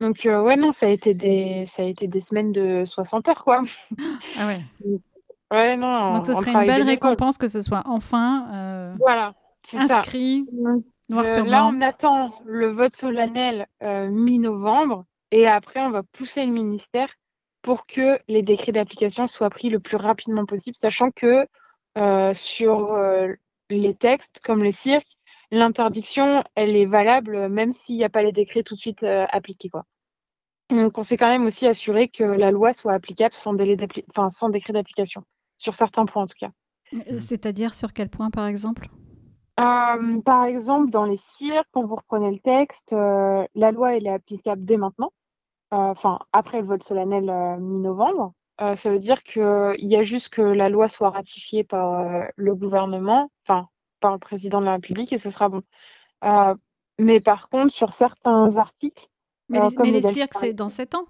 Donc 0.00 0.20
ouais, 0.24 0.56
non, 0.56 0.72
ça 0.72 0.86
a 0.86 0.90
été 0.90 1.14
des 1.14 1.64
ça 1.66 1.82
a 1.82 1.86
été 1.86 2.08
des 2.08 2.20
semaines 2.20 2.52
de 2.52 2.84
60 2.84 3.28
heures, 3.28 3.42
quoi. 3.44 3.62
Ah 4.36 4.46
ouais. 4.48 4.60
Ouais, 5.54 5.76
non, 5.76 6.14
Donc 6.14 6.26
ce 6.26 6.34
serait 6.34 6.52
une 6.52 6.66
belle 6.66 6.82
récompense 6.82 7.38
que 7.38 7.48
ce 7.48 7.62
soit 7.62 7.82
enfin 7.86 8.94
voilà, 8.98 9.34
inscrit 9.72 10.46
noir 11.08 11.24
sur 11.26 11.44
là, 11.44 11.66
on 11.66 11.80
attend 11.80 12.34
le 12.44 12.68
vote 12.68 12.94
solennel 12.96 13.66
mi-novembre 13.82 15.04
et 15.30 15.46
après 15.46 15.80
on 15.80 15.90
va 15.90 16.02
pousser 16.02 16.44
le 16.44 16.52
ministère 16.52 17.08
pour 17.62 17.86
que 17.86 18.18
les 18.28 18.42
décrets 18.42 18.72
d'application 18.72 19.26
soient 19.26 19.50
pris 19.50 19.70
le 19.70 19.80
plus 19.80 19.96
rapidement 19.96 20.44
possible, 20.44 20.76
sachant 20.76 21.10
que 21.10 21.46
sur 22.34 22.98
les 23.70 23.94
textes 23.94 24.40
comme 24.42 24.64
le 24.64 24.72
cirque, 24.72 25.16
l'interdiction, 25.52 26.42
elle 26.56 26.74
est 26.74 26.86
valable 26.86 27.48
même 27.48 27.72
s'il 27.72 27.96
n'y 27.96 28.04
a 28.04 28.08
pas 28.08 28.22
les 28.22 28.32
décrets 28.32 28.64
tout 28.64 28.74
de 28.74 28.80
suite 28.80 29.04
appliqués. 29.04 29.68
Quoi. 29.68 29.84
Donc 30.70 30.96
on 30.98 31.02
s'est 31.02 31.16
quand 31.16 31.28
même 31.28 31.44
aussi 31.46 31.66
assuré 31.66 32.08
que 32.08 32.24
la 32.24 32.50
loi 32.50 32.72
soit 32.72 32.94
applicable 32.94 33.34
sans, 33.34 33.52
délai 33.52 33.76
enfin, 34.10 34.30
sans 34.30 34.48
décret 34.48 34.72
d'application, 34.72 35.22
sur 35.64 35.74
certains 35.74 36.06
points 36.06 36.22
en 36.22 36.26
tout 36.26 36.36
cas. 36.38 36.50
Euh, 36.92 37.18
c'est-à-dire 37.18 37.74
sur 37.74 37.92
quel 37.92 38.08
point 38.08 38.30
par 38.30 38.46
exemple? 38.46 38.88
Par 39.56 40.44
exemple, 40.46 40.90
dans 40.90 41.04
les 41.04 41.20
cirques, 41.36 41.68
quand 41.72 41.84
vous 41.84 41.94
reprenez 41.94 42.30
le 42.32 42.40
texte, 42.40 42.92
la 42.92 43.72
loi 43.72 43.96
elle 43.96 44.06
est 44.06 44.12
applicable 44.12 44.64
dès 44.64 44.76
maintenant, 44.76 45.12
enfin 45.70 46.18
après 46.32 46.60
le 46.60 46.66
vote 46.66 46.82
solennel 46.82 47.24
mi-novembre. 47.60 48.32
ça 48.58 48.90
veut 48.90 48.98
dire 48.98 49.22
qu'il 49.22 49.76
y 49.78 49.96
a 49.96 50.02
juste 50.02 50.30
que 50.30 50.42
la 50.42 50.68
loi 50.68 50.88
soit 50.88 51.10
ratifiée 51.10 51.62
par 51.62 52.26
le 52.34 52.54
gouvernement, 52.56 53.30
enfin 53.46 53.68
par 54.00 54.12
le 54.12 54.18
président 54.18 54.60
de 54.60 54.66
la 54.66 54.72
République 54.72 55.12
et 55.12 55.18
ce 55.18 55.30
sera 55.30 55.48
bon. 55.48 55.62
mais 56.98 57.20
par 57.20 57.48
contre, 57.48 57.72
sur 57.72 57.92
certains 57.92 58.56
articles, 58.56 59.08
mais 59.48 59.60
les, 59.84 59.90
les 59.90 60.02
cirques, 60.02 60.34
c'est 60.34 60.54
dans 60.54 60.68
7 60.68 60.94
ans? 60.94 61.06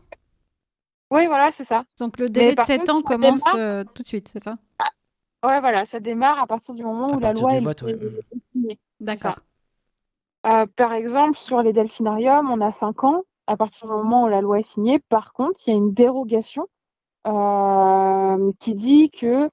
Oui, 1.14 1.26
voilà, 1.26 1.52
c'est 1.52 1.64
ça. 1.64 1.84
Donc 2.00 2.18
le 2.18 2.28
délai 2.28 2.54
de 2.54 2.60
7 2.62 2.88
ans 2.90 3.00
commence 3.00 3.46
euh, 3.54 3.84
tout 3.94 4.02
de 4.02 4.08
suite, 4.08 4.28
c'est 4.32 4.42
ça? 4.42 4.58
Ah, 4.78 4.90
Ouais, 5.46 5.60
voilà, 5.60 5.86
ça 5.86 6.00
démarre 6.00 6.40
à 6.40 6.46
partir 6.46 6.74
du 6.74 6.82
moment 6.82 7.12
où 7.14 7.20
la 7.20 7.32
loi 7.32 7.54
est 7.54 7.60
signée. 8.52 8.78
D'accord. 9.00 9.38
Euh, 10.46 10.66
par 10.76 10.92
exemple, 10.92 11.38
sur 11.38 11.62
les 11.62 11.72
delphinariums, 11.72 12.50
on 12.50 12.60
a 12.60 12.72
5 12.72 13.04
ans 13.04 13.22
à 13.46 13.56
partir 13.56 13.86
du 13.86 13.92
moment 13.94 14.24
où 14.24 14.28
la 14.28 14.40
loi 14.40 14.60
est 14.60 14.68
signée. 14.70 14.98
Par 15.08 15.32
contre, 15.32 15.60
il 15.66 15.70
y 15.70 15.72
a 15.74 15.76
une 15.76 15.94
dérogation 15.94 16.66
euh, 17.26 18.52
qui 18.60 18.74
dit 18.74 19.10
que 19.10 19.48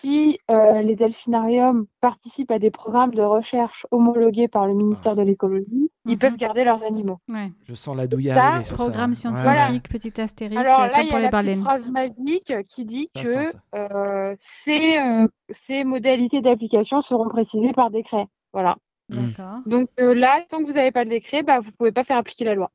si 0.00 0.38
euh, 0.50 0.82
les 0.82 0.96
delphinariums 0.96 1.86
participent 2.00 2.50
à 2.50 2.58
des 2.58 2.70
programmes 2.70 3.14
de 3.14 3.22
recherche 3.22 3.86
homologués 3.90 4.48
par 4.48 4.66
le 4.66 4.74
ministère 4.74 5.12
ah. 5.12 5.16
de 5.16 5.22
l'écologie, 5.22 5.90
ils 6.04 6.12
mhm. 6.12 6.18
peuvent 6.18 6.36
garder 6.36 6.64
leurs 6.64 6.82
animaux. 6.84 7.18
Je 7.64 7.74
sens 7.74 7.96
la 7.96 8.06
douille 8.06 8.30
arriver 8.30 8.64
sur 8.64 8.76
Programme 8.76 9.14
scientifique, 9.14 9.88
petit 9.88 10.20
astérisque, 10.20 10.60
Alors 10.60 10.86
là, 10.86 11.02
il 11.02 11.08
y 11.08 11.12
a 11.12 11.18
la 11.18 11.30
petite 11.30 11.60
phrase 11.60 11.88
magique 11.88 12.52
qui 12.64 12.84
dit 12.84 13.10
que 13.14 13.52
euh, 13.74 14.36
ces, 14.38 14.98
euh, 14.98 15.28
ces, 15.50 15.84
modalités 15.84 16.40
d'application 16.40 17.00
seront 17.00 17.28
précisées 17.28 17.72
par 17.72 17.90
décret. 17.90 18.26
Voilà. 18.52 18.76
D'accord. 19.08 19.60
Donc 19.66 19.88
là, 19.98 20.42
tant 20.48 20.58
que 20.58 20.64
vous 20.64 20.72
n'avez 20.72 20.92
pas 20.92 21.04
le 21.04 21.10
décret, 21.10 21.42
bah, 21.42 21.60
vous 21.60 21.66
ne 21.66 21.76
pouvez 21.76 21.92
pas 21.92 22.04
faire 22.04 22.16
appliquer 22.16 22.44
la 22.44 22.54
loi. 22.54 22.70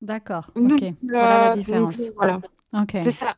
D'accord. 0.00 0.50
Ok. 0.54 0.84
voilà 1.02 1.48
la 1.48 1.56
différence. 1.56 2.02
voilà. 2.16 2.40
C'est 2.88 3.12
ça. 3.12 3.36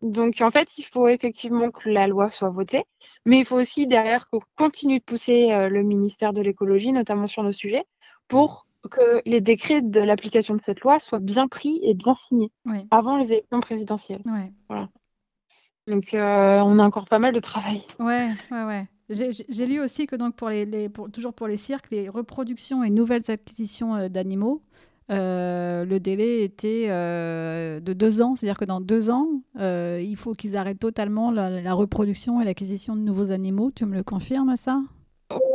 Donc 0.00 0.40
en 0.40 0.50
fait, 0.50 0.78
il 0.78 0.84
faut 0.84 1.08
effectivement 1.08 1.70
que 1.70 1.88
la 1.88 2.06
loi 2.06 2.30
soit 2.30 2.50
votée, 2.50 2.84
mais 3.26 3.40
il 3.40 3.44
faut 3.44 3.56
aussi 3.56 3.86
derrière 3.86 4.28
qu'on 4.28 4.40
continue 4.56 5.00
de 5.00 5.04
pousser 5.04 5.52
euh, 5.52 5.68
le 5.68 5.82
ministère 5.82 6.32
de 6.32 6.40
l'écologie, 6.40 6.92
notamment 6.92 7.26
sur 7.26 7.42
nos 7.42 7.52
sujets, 7.52 7.84
pour 8.28 8.66
que 8.90 9.20
les 9.26 9.40
décrets 9.40 9.82
de 9.82 10.00
l'application 10.00 10.54
de 10.54 10.60
cette 10.60 10.80
loi 10.80 11.00
soient 11.00 11.18
bien 11.18 11.48
pris 11.48 11.80
et 11.82 11.94
bien 11.94 12.14
signés 12.28 12.52
avant 12.90 13.16
les 13.16 13.32
élections 13.32 13.60
présidentielles. 13.60 14.22
Voilà. 14.68 14.88
Donc 15.88 16.14
euh, 16.14 16.60
on 16.60 16.78
a 16.78 16.84
encore 16.84 17.06
pas 17.06 17.18
mal 17.18 17.34
de 17.34 17.40
travail. 17.40 17.82
Ouais, 17.98 18.28
ouais, 18.52 18.64
ouais. 18.64 18.86
J'ai 19.10 19.66
lu 19.66 19.80
aussi 19.80 20.06
que 20.06 20.16
donc 20.16 20.36
pour 20.36 20.50
les, 20.50 20.90
toujours 21.12 21.32
pour 21.32 21.48
les 21.48 21.56
cirques, 21.56 21.90
les 21.90 22.10
reproductions 22.10 22.84
et 22.84 22.90
nouvelles 22.90 23.30
acquisitions 23.30 23.96
euh, 23.96 24.08
d'animaux 24.08 24.62
euh, 25.10 25.86
le 25.86 26.00
délai 26.00 26.42
était 26.42 26.86
euh, 26.88 27.80
de 27.80 27.92
deux 27.94 28.20
ans, 28.20 28.36
c'est-à-dire 28.36 28.58
que 28.58 28.66
dans 28.66 28.80
deux 28.80 29.10
ans, 29.10 29.26
euh, 29.58 30.00
il 30.02 30.16
faut 30.16 30.34
qu'ils 30.34 30.56
arrêtent 30.56 30.80
totalement 30.80 31.30
la, 31.30 31.72
reproduction 31.72 32.40
et 32.40 32.44
l'acquisition 32.44 32.94
de 32.94 33.00
nouveaux 33.00 33.30
animaux. 33.30 33.70
Tu 33.70 33.86
me 33.86 33.94
le 33.94 34.02
confirmes, 34.02 34.54
ça? 34.56 34.80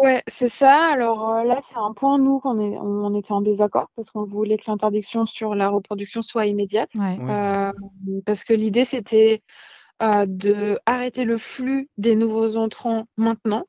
Ouais, 0.02 0.24
c'est 0.28 0.50
ça. 0.50 0.76
Alors 0.76 1.44
là, 1.44 1.60
c'est 1.70 1.78
un 1.78 1.94
point, 1.94 2.18
nous, 2.18 2.40
qu'on 2.40 2.60
est, 2.60 2.78
on 2.78 3.14
était 3.16 3.32
en 3.32 3.42
désaccord 3.42 3.90
parce 3.96 4.10
qu'on 4.12 4.24
voulait 4.24 4.58
que 4.58 4.64
l'interdiction 4.68 5.26
sur 5.26 5.56
la 5.56 5.70
reproduction 5.70 6.22
soit 6.22 6.48
immédiate. 6.48 6.90
parce 8.26 8.44
que 8.44 8.54
l'idée, 8.54 8.86
c'était 8.86 9.44
de 10.02 10.80
arrêter 10.86 11.26
le 11.26 11.38
flux 11.38 11.90
des 11.98 12.16
nouveaux 12.16 12.58
entrants 12.58 13.06
maintenant. 13.18 13.66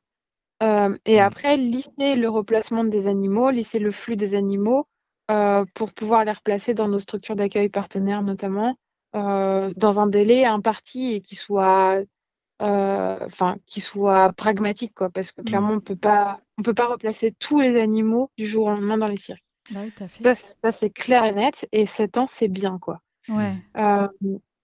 et 0.61 1.19
après, 1.19 1.57
lisser 1.57 2.15
le 2.15 2.29
replacement 2.29 2.83
des 2.83 3.07
animaux, 3.07 3.51
lisser 3.51 3.79
le 3.79 3.91
flux 3.91 4.15
des 4.15 4.33
animaux 4.35 4.87
euh, 5.31 5.65
pour 5.73 5.91
pouvoir 5.91 6.23
les 6.23 6.31
replacer 6.31 6.73
dans 6.75 6.87
nos 6.87 6.99
structures 6.99 7.35
d'accueil 7.35 7.69
partenaires 7.69 8.21
notamment, 8.21 8.77
euh, 9.15 9.71
dans 9.75 9.99
un 9.99 10.05
délai 10.05 10.45
imparti 10.45 11.13
et 11.13 11.21
qui 11.21 11.35
soit, 11.35 12.03
euh, 12.61 13.17
enfin, 13.25 13.57
qui 13.65 13.81
soit 13.81 14.33
pragmatique, 14.33 14.93
quoi. 14.93 15.09
Parce 15.09 15.31
que 15.31 15.41
clairement, 15.41 15.73
mmh. 15.73 15.77
on 15.77 15.79
peut 15.79 15.95
pas, 15.95 16.41
on 16.59 16.61
peut 16.61 16.75
pas 16.75 16.87
replacer 16.87 17.33
tous 17.39 17.59
les 17.59 17.79
animaux 17.79 18.29
du 18.37 18.45
jour 18.45 18.67
au 18.67 18.69
lendemain 18.69 18.97
dans 18.99 19.07
les 19.07 19.17
cirques. 19.17 19.43
Bah 20.21 20.35
ça, 20.35 20.71
c'est 20.71 20.91
clair 20.91 21.25
et 21.25 21.33
net. 21.33 21.67
Et 21.71 21.87
7 21.87 22.19
ans, 22.19 22.27
c'est 22.27 22.47
bien, 22.47 22.77
quoi. 22.77 23.01
Ouais. 23.27 23.55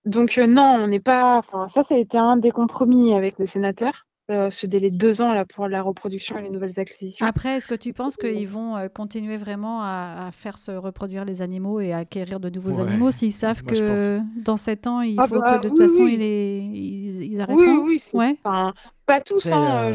donc 0.05 0.37
non, 0.37 0.75
on 0.79 0.87
n'est 0.87 0.99
pas. 0.99 1.37
Enfin, 1.37 1.69
ça, 1.69 1.83
ça 1.83 1.95
a 1.95 1.97
été 1.97 2.19
un 2.19 2.37
des 2.37 2.51
compromis 2.51 3.15
avec 3.15 3.39
les 3.39 3.47
sénateurs. 3.47 4.05
Euh, 4.31 4.49
ce 4.49 4.65
délai 4.65 4.89
de 4.89 4.95
deux 4.95 5.21
ans 5.21 5.33
là, 5.33 5.43
pour 5.43 5.67
la 5.67 5.81
reproduction 5.81 6.37
et 6.37 6.41
les 6.41 6.49
nouvelles 6.49 6.79
acquisitions. 6.79 7.25
Après, 7.25 7.57
est-ce 7.57 7.67
que 7.67 7.75
tu 7.75 7.91
penses 7.91 8.15
qu'ils 8.15 8.47
vont 8.47 8.77
euh, 8.77 8.87
continuer 8.87 9.35
vraiment 9.35 9.81
à, 9.81 10.29
faire 10.31 10.57
se 10.57 10.71
reproduire 10.71 11.25
les 11.25 11.41
animaux 11.41 11.81
et 11.81 11.91
à 11.91 11.97
acquérir 11.97 12.39
de 12.39 12.49
nouveaux 12.49 12.79
animaux 12.79 13.11
s'ils 13.11 13.33
savent 13.33 13.63
que 13.63 14.19
dans 14.41 14.55
sept 14.57 14.87
ans, 14.87 15.01
il 15.01 15.19
ah 15.19 15.27
faut 15.27 15.39
bah 15.39 15.57
que 15.57 15.63
de 15.63 15.69
toute 15.69 15.77
façon, 15.79 16.07
ils, 16.07 16.21
ils, 16.21 17.41
arrêteront? 17.41 17.83
Oui, 17.83 18.01
oui. 18.13 18.19
Ouais. 18.19 18.37
pas 19.05 19.19
tous. 19.19 19.51
Hein, 19.51 19.91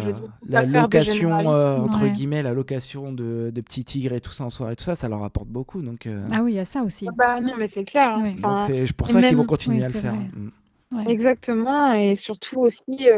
la, 0.46 0.64
location, 0.64 1.50
euh, 1.50 1.78
entre 1.78 2.06
guillemets, 2.08 2.42
la 2.42 2.52
location 2.52 3.12
de, 3.12 3.50
de, 3.54 3.60
petits 3.62 3.84
tigres 3.84 4.12
et 4.12 4.20
tout 4.20 4.32
ça 4.32 4.44
en 4.44 4.50
soirée, 4.50 4.76
tout 4.76 4.84
ça, 4.84 4.94
ça 4.96 5.08
leur 5.08 5.24
apporte 5.24 5.48
beaucoup. 5.48 5.80
Donc, 5.80 6.06
Ah 6.30 6.42
oui, 6.42 6.52
il 6.52 6.56
y 6.56 6.60
a 6.60 6.66
ça 6.66 6.82
aussi. 6.82 7.06
Ah 7.08 7.14
bah 7.16 7.40
non, 7.40 7.54
mais 7.58 7.70
c'est 7.72 7.84
clair. 7.84 8.18
Hein. 8.42 8.60
c'est 8.60 8.92
pour 8.92 9.08
ça 9.08 9.22
qu'ils 9.22 9.36
vont 9.36 9.46
continuer 9.46 9.84
à 9.84 9.88
le 9.88 9.94
faire. 9.94 10.14
Mm. 10.14 11.08
Exactement, 11.08 11.94
et 11.94 12.16
surtout 12.16 12.60
aussi, 12.60 13.08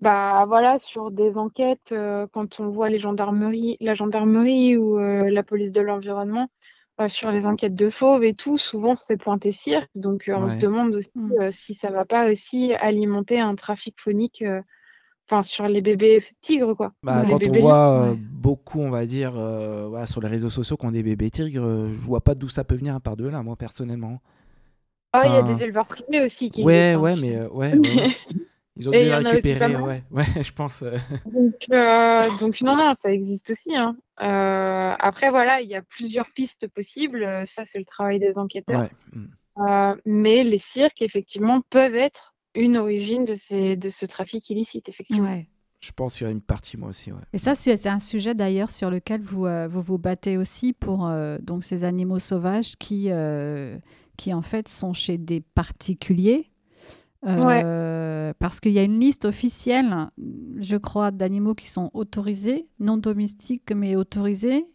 bah 0.00 0.44
voilà, 0.48 0.78
sur 0.78 1.10
des 1.10 1.36
enquêtes, 1.36 1.92
euh, 1.92 2.26
quand 2.32 2.58
on 2.58 2.68
voit 2.68 2.88
les 2.88 2.98
gendarmeries, 2.98 3.76
la 3.80 3.94
gendarmerie 3.94 4.76
ou 4.76 4.98
euh, 4.98 5.28
la 5.30 5.42
police 5.42 5.72
de 5.72 5.82
l'environnement, 5.82 6.48
euh, 7.00 7.08
sur 7.08 7.30
les 7.30 7.46
enquêtes 7.46 7.74
de 7.74 7.90
fauves 7.90 8.24
et 8.24 8.34
tout, 8.34 8.56
souvent 8.56 8.96
c'est 8.96 9.18
pointé 9.18 9.52
cirque. 9.52 9.90
Donc 9.94 10.30
on 10.32 10.48
se 10.48 10.56
demande 10.56 10.94
aussi 10.94 11.10
mmh. 11.14 11.50
si 11.50 11.74
ça 11.74 11.90
va 11.90 12.06
pas 12.06 12.30
aussi 12.30 12.72
alimenter 12.74 13.40
un 13.40 13.54
trafic 13.56 14.00
phonique, 14.00 14.42
enfin 15.28 15.42
sur 15.42 15.68
les 15.68 15.82
bébés 15.82 16.24
tigres 16.40 16.74
quoi. 16.74 16.92
Bah, 17.02 17.22
quand 17.28 17.46
on 17.46 17.60
voit 17.60 18.14
beaucoup, 18.18 18.80
on 18.80 18.90
va 18.90 19.04
dire, 19.04 19.32
sur 20.06 20.22
les 20.22 20.28
réseaux 20.28 20.50
sociaux 20.50 20.78
qui 20.78 20.86
ont 20.86 20.92
des 20.92 21.02
bébés 21.02 21.30
tigres, 21.30 21.88
je 21.90 21.98
vois 21.98 22.22
pas 22.22 22.34
d'où 22.34 22.48
ça 22.48 22.64
peut 22.64 22.74
venir 22.74 22.94
à 22.94 23.00
part 23.00 23.16
de 23.16 23.28
là, 23.28 23.42
moi 23.42 23.56
personnellement. 23.56 24.20
Ah, 25.12 25.26
il 25.26 25.32
y 25.32 25.36
a 25.36 25.42
des 25.42 25.64
éleveurs 25.64 25.86
privés 25.86 26.24
aussi 26.24 26.50
qui 26.50 26.62
Ouais, 26.62 26.94
ouais, 26.94 27.16
mais 27.16 27.36
ouais. 27.48 27.76
ouais. 27.76 28.08
Ils 28.80 28.88
ont 28.88 28.92
dû 28.92 28.98
les 28.98 29.14
récupérer, 29.14 29.76
ouais. 29.76 30.02
ouais, 30.10 30.24
je 30.42 30.52
pense. 30.52 30.82
Euh. 30.82 30.96
Euh, 31.70 32.28
donc, 32.38 32.62
non, 32.62 32.76
non, 32.76 32.94
ça 32.94 33.12
existe 33.12 33.50
aussi. 33.50 33.76
Hein. 33.76 33.96
Euh, 34.22 34.94
après, 34.98 35.30
voilà, 35.30 35.60
il 35.60 35.68
y 35.68 35.74
a 35.74 35.82
plusieurs 35.82 36.30
pistes 36.30 36.66
possibles. 36.68 37.26
Ça, 37.46 37.64
c'est 37.66 37.78
le 37.78 37.84
travail 37.84 38.18
des 38.18 38.38
enquêteurs. 38.38 38.88
Mm. 39.12 39.94
mais 40.06 40.42
les 40.44 40.58
cirques, 40.58 41.02
effectivement, 41.02 41.60
peuvent 41.68 41.94
être 41.94 42.34
une 42.54 42.78
origine 42.78 43.24
de, 43.24 43.34
ces, 43.34 43.76
de 43.76 43.88
ce 43.90 44.06
trafic 44.06 44.48
illicite, 44.48 44.88
effectivement. 44.88 45.28
Ouais. 45.28 45.46
Je 45.80 45.92
pense 45.92 46.18
qu'il 46.18 46.26
y 46.26 46.28
a 46.28 46.32
une 46.32 46.42
partie, 46.42 46.76
moi 46.76 46.90
aussi. 46.90 47.10
Ouais. 47.10 47.22
Et 47.32 47.38
ça, 47.38 47.54
c'est 47.54 47.86
un 47.86 47.98
sujet 47.98 48.34
d'ailleurs 48.34 48.70
sur 48.70 48.90
lequel 48.90 49.22
vous, 49.22 49.46
vous 49.68 49.82
vous 49.82 49.98
battez 49.98 50.36
aussi 50.36 50.72
pour 50.72 51.10
donc 51.40 51.64
ces 51.64 51.84
animaux 51.84 52.18
sauvages 52.18 52.76
qui, 52.76 53.10
qui, 54.16 54.34
en 54.34 54.42
fait, 54.42 54.68
sont 54.68 54.92
chez 54.92 55.18
des 55.18 55.40
particuliers 55.40 56.49
euh, 57.26 58.32
parce 58.38 58.60
qu'il 58.60 58.72
y 58.72 58.78
a 58.78 58.82
une 58.82 58.98
liste 58.98 59.24
officielle, 59.24 60.08
je 60.58 60.76
crois, 60.76 61.10
d'animaux 61.10 61.54
qui 61.54 61.68
sont 61.68 61.90
autorisés, 61.94 62.68
non 62.78 62.96
domestiques 62.96 63.72
mais 63.74 63.96
autorisés. 63.96 64.66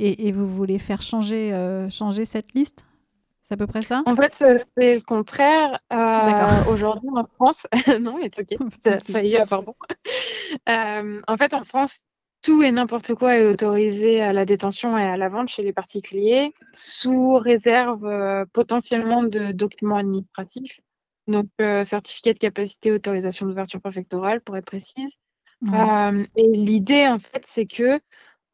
Et, 0.00 0.30
vous 0.30 0.46
voulez 0.46 0.78
faire 0.78 1.02
changer, 1.02 1.52
euh, 1.52 1.90
changer 1.90 2.24
cette 2.24 2.54
liste? 2.54 2.86
C'est 3.42 3.54
à 3.54 3.56
peu 3.56 3.66
près 3.66 3.82
ça? 3.82 4.04
En 4.06 4.14
fait, 4.14 4.32
c'est 4.76 4.94
le 4.94 5.00
contraire. 5.00 5.80
Euh, 5.92 6.72
aujourd'hui, 6.72 7.08
en 7.14 7.24
France, 7.34 7.66
non, 8.00 8.18
mais 8.18 8.30
c'est 8.32 8.52
ok, 8.60 8.70
ça 8.78 8.92
a 8.92 8.98
failli 8.98 9.36
avoir 9.36 9.64
bon. 9.64 9.74
en 10.68 11.36
fait, 11.36 11.52
en 11.52 11.64
France, 11.64 12.06
tout 12.42 12.62
et 12.62 12.70
n'importe 12.70 13.14
quoi 13.14 13.36
est 13.36 13.46
autorisé 13.46 14.20
à 14.20 14.32
la 14.32 14.44
détention 14.44 14.96
et 14.96 15.02
à 15.02 15.16
la 15.16 15.28
vente 15.28 15.48
chez 15.48 15.62
les 15.62 15.72
particuliers, 15.72 16.54
sous 16.72 17.34
réserve 17.34 18.06
euh, 18.06 18.44
potentiellement 18.52 19.22
de 19.22 19.52
documents 19.52 19.96
administratifs, 19.96 20.80
donc 21.28 21.46
euh, 21.60 21.84
certificat 21.84 22.32
de 22.32 22.38
capacité, 22.38 22.92
autorisation 22.92 23.46
d'ouverture 23.46 23.80
préfectorale 23.80 24.40
pour 24.40 24.56
être 24.56 24.64
précise. 24.64 25.12
Euh, 25.72 26.26
et 26.36 26.46
l'idée, 26.48 27.06
en 27.06 27.18
fait, 27.18 27.44
c'est 27.46 27.66
que 27.66 28.00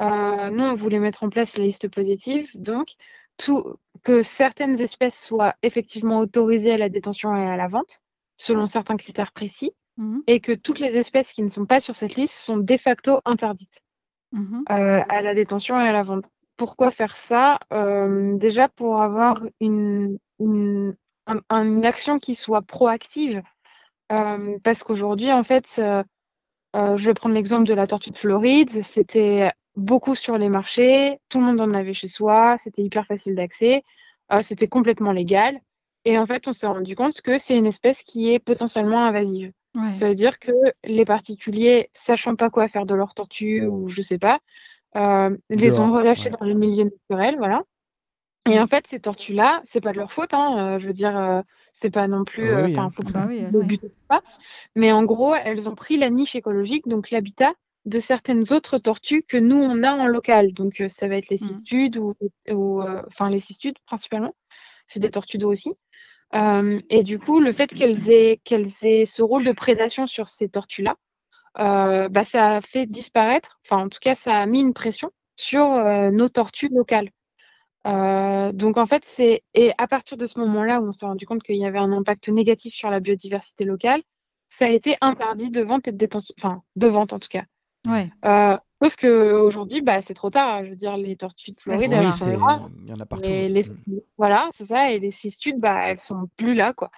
nous, 0.01 0.65
on 0.65 0.75
voulait 0.75 0.99
mettre 0.99 1.23
en 1.25 1.31
place 1.31 1.57
la 1.57 1.65
liste 1.65 1.89
positive, 1.89 2.51
donc 2.55 2.95
tout, 3.37 3.77
que 4.03 4.23
certaines 4.23 4.81
espèces 4.81 5.19
soient 5.19 5.55
effectivement 5.63 6.19
autorisées 6.19 6.73
à 6.73 6.79
la 6.79 6.89
détention 6.89 7.35
et 7.35 7.47
à 7.47 7.57
la 7.57 7.69
vente, 7.69 8.01
selon 8.37 8.67
certains 8.67 8.97
critères 8.97 9.33
précis, 9.33 9.73
Mmh 9.97 10.21
et 10.27 10.41
que 10.41 10.53
toutes 10.53 10.81
les 10.81 10.97
espèces 10.97 11.33
qui 11.33 11.43
ne 11.43 11.49
sont 11.49 11.67
pas 11.67 11.79
sur 11.81 11.95
cette 11.95 12.17
liste 12.17 12.35
sont 12.35 12.57
de 12.57 12.77
facto 12.77 13.21
interdites 13.25 13.81
mmh 14.33 14.65
euh, 14.71 15.03
à 15.09 15.23
la 15.23 15.35
détention 15.35 15.81
et 15.81 15.89
à 15.89 15.93
la 15.93 16.03
vente. 16.03 16.25
Pourquoi 16.57 16.91
faire 16.91 17.15
ça? 17.17 17.61
Euh, 17.73 18.37
Déjà 18.37 18.69
pour 18.69 19.03
avoir 19.03 19.43
une, 19.61 20.19
une, 20.41 20.97
action 21.83 22.19
qui 22.19 22.35
soit 22.35 22.63
proactive, 22.63 23.43
euh, 24.13 24.59
parce 24.63 24.83
qu'aujourd'hui, 24.83 25.33
en 25.33 25.45
fait, 25.45 25.67
je 25.77 27.05
vais 27.05 27.15
prendre 27.15 27.35
l'exemple 27.35 27.67
de 27.67 27.75
la 27.75 27.87
tortue 27.87 28.11
de 28.11 28.19
Floride, 28.19 28.83
c'était 28.83 29.53
beaucoup 29.77 30.15
sur 30.15 30.39
les 30.39 30.49
marchés, 30.49 31.19
tout 31.29 31.39
le 31.39 31.47
monde 31.47 31.61
en 31.61 31.75
avait 31.75 31.93
chez 31.93 32.09
soi, 32.09 32.57
c'était 32.59 32.83
hyper 32.83 33.07
facile 33.07 33.35
d'accès, 33.35 33.83
c'était 34.43 34.69
complètement 34.69 35.13
légal. 35.13 35.61
Et 36.05 36.19
en 36.19 36.27
fait, 36.27 36.47
on 36.49 36.53
s'est 36.53 36.67
rendu 36.67 36.95
compte 36.97 37.23
que 37.23 37.39
c'est 37.39 37.57
une 37.57 37.67
espèce 37.67 38.03
qui 38.03 38.33
est 38.33 38.39
potentiellement 38.39 39.05
invasive. 39.05 39.53
Ça 39.95 40.09
veut 40.09 40.15
dire 40.15 40.39
que 40.39 40.53
les 40.85 41.05
particuliers, 41.05 41.91
sachant 41.95 42.37
pas 42.37 42.51
quoi 42.51 42.69
faire 42.69 42.87
de 42.87 42.95
leur 42.95 43.15
tortue 43.15 43.67
ou 43.67 43.89
je 43.89 44.03
sais 44.03 44.19
pas, 44.19 44.39
euh, 44.97 45.37
les 45.51 45.81
ont 45.81 45.93
relâchés 45.93 46.31
dans 46.31 46.45
le 46.45 46.55
milieu 46.55 46.85
naturel, 46.85 47.37
voilà. 47.39 47.63
Et 48.47 48.61
en 48.61 48.67
fait, 48.67 48.87
ces 48.87 49.01
tortues-là, 49.01 49.63
c'est 49.65 49.81
pas 49.81 49.93
de 49.93 49.99
leur 49.99 50.13
faute, 50.13 50.35
hein, 50.35 50.75
euh, 50.75 50.79
je 50.79 50.87
veux 50.87 50.93
dire, 50.93 51.17
euh, 51.17 51.41
c'est 51.73 51.91
pas 51.91 52.07
non 52.09 52.25
plus, 52.25 52.53
ah 52.53 52.65
enfin, 52.65 52.85
hein. 52.85 52.91
faut 52.95 53.11
pas 53.11 53.27
le 53.27 53.63
but 53.63 53.81
pas. 54.09 54.23
Mais 54.75 54.93
en 54.93 55.03
gros, 55.05 55.35
elles 55.35 55.69
ont 55.69 55.75
pris 55.75 55.97
la 55.97 56.11
niche 56.11 56.35
écologique, 56.35 56.87
donc 56.87 57.11
l'habitat 57.11 57.55
de 57.87 58.01
certaines 58.01 58.53
autres 58.53 58.79
tortues 58.79 59.25
que 59.27 59.37
nous 59.37 59.57
on 59.57 59.83
a 59.83 59.93
en 59.93 60.07
local. 60.07 60.53
Donc 60.53 60.83
ça 60.89 61.09
va 61.09 61.17
être 61.17 61.29
les 61.29 61.37
mmh. 61.37 61.47
cistudes 61.47 61.97
ou, 61.99 62.15
ou 62.51 62.83
enfin 63.07 63.29
les 63.29 63.39
cistudes 63.39 63.79
principalement. 63.87 64.35
C'est 64.87 65.01
des 65.01 65.11
tortues 65.11 65.39
d'eau 65.39 65.51
aussi. 65.51 65.75
Euh, 66.35 66.79
et 66.91 67.03
du 67.03 67.19
coup, 67.19 67.41
le 67.41 67.53
fait 67.53 67.69
qu'elles 67.69 68.11
aient, 68.11 68.41
qu'elles 68.45 68.73
aient 68.83 69.05
ce 69.07 69.23
rôle 69.23 69.45
de 69.45 69.53
prédation 69.53 70.07
sur 70.07 70.29
ces 70.29 70.49
tortues-là, 70.49 70.97
euh, 71.61 72.09
bah, 72.09 72.25
ça 72.25 72.57
a 72.57 72.61
fait 72.61 72.87
disparaître, 72.87 73.61
enfin 73.65 73.85
en 73.85 73.89
tout 73.89 74.01
cas, 74.01 74.17
ça 74.17 74.41
a 74.41 74.47
mis 74.47 74.61
une 74.61 74.75
pression 74.75 75.13
sur 75.37 75.65
euh, 75.65 76.11
nos 76.11 76.29
tortues 76.29 76.69
locales. 76.69 77.11
Donc 77.85 78.77
en 78.77 78.87
fait, 78.87 79.03
c'est 79.07 79.43
et 79.55 79.73
à 79.79 79.87
partir 79.87 80.17
de 80.17 80.27
ce 80.27 80.39
moment-là 80.41 80.81
où 80.81 80.89
on 80.89 80.93
s'est 80.93 81.07
rendu 81.07 81.27
compte 81.27 81.43
qu'il 81.43 81.57
y 81.57 81.67
avait 81.67 81.79
un 81.79 81.93
impact 81.93 82.29
négatif 82.29 82.75
sur 82.75 82.91
la 82.91 83.01
biodiversité 83.01 83.65
locale, 83.65 84.03
ça 84.49 84.67
a 84.67 84.69
été 84.69 84.97
interdit 85.01 85.51
de 85.51 85.63
vente 85.63 85.89
et 85.89 85.93
de 85.93 85.97
détention, 85.97 86.35
enfin 86.39 86.63
de 86.77 86.87
vente 86.87 87.13
en 87.13 87.19
tout 87.19 87.29
cas. 87.29 87.45
Ouais. 87.87 88.11
Sauf 88.85 88.97
qu'aujourd'hui, 88.97 89.81
bah, 89.81 90.03
c'est 90.03 90.13
trop 90.13 90.29
tard. 90.29 90.63
Je 90.63 90.71
veux 90.71 90.77
dire, 90.77 90.99
les 90.99 91.17
tortues 91.17 91.53
de 91.53 91.61
Floride, 91.61 91.91
elles 91.91 92.13
sont 92.13 92.37
là. 92.37 92.69
Il 92.83 92.91
y 92.91 92.93
en 92.93 93.01
a 93.01 93.07
partout. 93.07 93.31
Mm. 93.31 93.99
Voilà, 94.19 94.51
c'est 94.53 94.67
ça. 94.67 94.91
Et 94.91 94.99
les 94.99 95.11
cistudes, 95.11 95.59
bah, 95.59 95.89
elles 95.89 95.99
sont 95.99 96.29
plus 96.37 96.53
là, 96.53 96.75
quoi. 96.75 96.91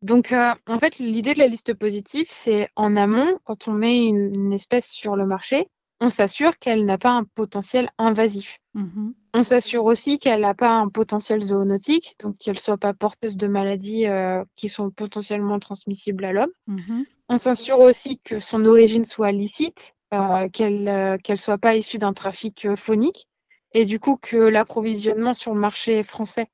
Donc, 0.00 0.32
euh, 0.32 0.52
en 0.66 0.80
fait, 0.80 0.98
l'idée 0.98 1.34
de 1.34 1.38
la 1.38 1.46
liste 1.46 1.74
positive, 1.74 2.26
c'est 2.28 2.68
en 2.74 2.96
amont, 2.96 3.38
quand 3.44 3.68
on 3.68 3.72
met 3.72 4.04
une, 4.04 4.52
espèce 4.52 4.88
sur 4.88 5.14
le 5.14 5.24
marché, 5.24 5.68
on 6.00 6.10
s'assure 6.10 6.58
qu'elle 6.58 6.84
n'a 6.84 6.98
pas 6.98 7.12
un 7.12 7.22
potentiel 7.22 7.88
invasif. 7.98 8.58
Mmh 8.74 9.10
on 9.34 9.44
s'assure 9.44 9.86
aussi 9.86 10.18
qu'elle 10.18 10.42
n'a 10.42 10.52
pas 10.52 10.72
un 10.72 10.90
potentiel 10.90 11.40
zoonotique, 11.40 12.16
donc 12.20 12.36
qu'elle 12.36 12.56
ne 12.56 12.60
soit 12.60 12.76
pas 12.76 12.92
porteuse 12.92 13.38
de 13.38 13.46
maladies 13.46 14.06
euh, 14.06 14.44
qui 14.56 14.68
sont 14.68 14.90
potentiellement 14.90 15.58
transmissibles 15.58 16.24
à 16.26 16.32
l'homme. 16.32 16.52
Mmh 16.66 17.04
on 17.28 17.38
s'assure 17.38 17.78
aussi 17.78 18.18
que 18.18 18.38
son 18.38 18.66
origine 18.66 19.06
soit 19.06 19.32
licite, 19.32 19.94
euh, 20.12 20.50
qu'elle 20.50 20.86
euh, 20.86 21.16
qu'elle 21.16 21.38
soit 21.38 21.56
pas 21.56 21.76
issue 21.76 21.96
d'un 21.96 22.12
trafic 22.12 22.66
euh, 22.66 22.76
phonique 22.76 23.26
et 23.72 23.86
du 23.86 23.98
coup 23.98 24.18
que 24.20 24.36
l'approvisionnement 24.36 25.32
sur 25.32 25.54
le 25.54 25.60
marché 25.60 26.02
français 26.02 26.48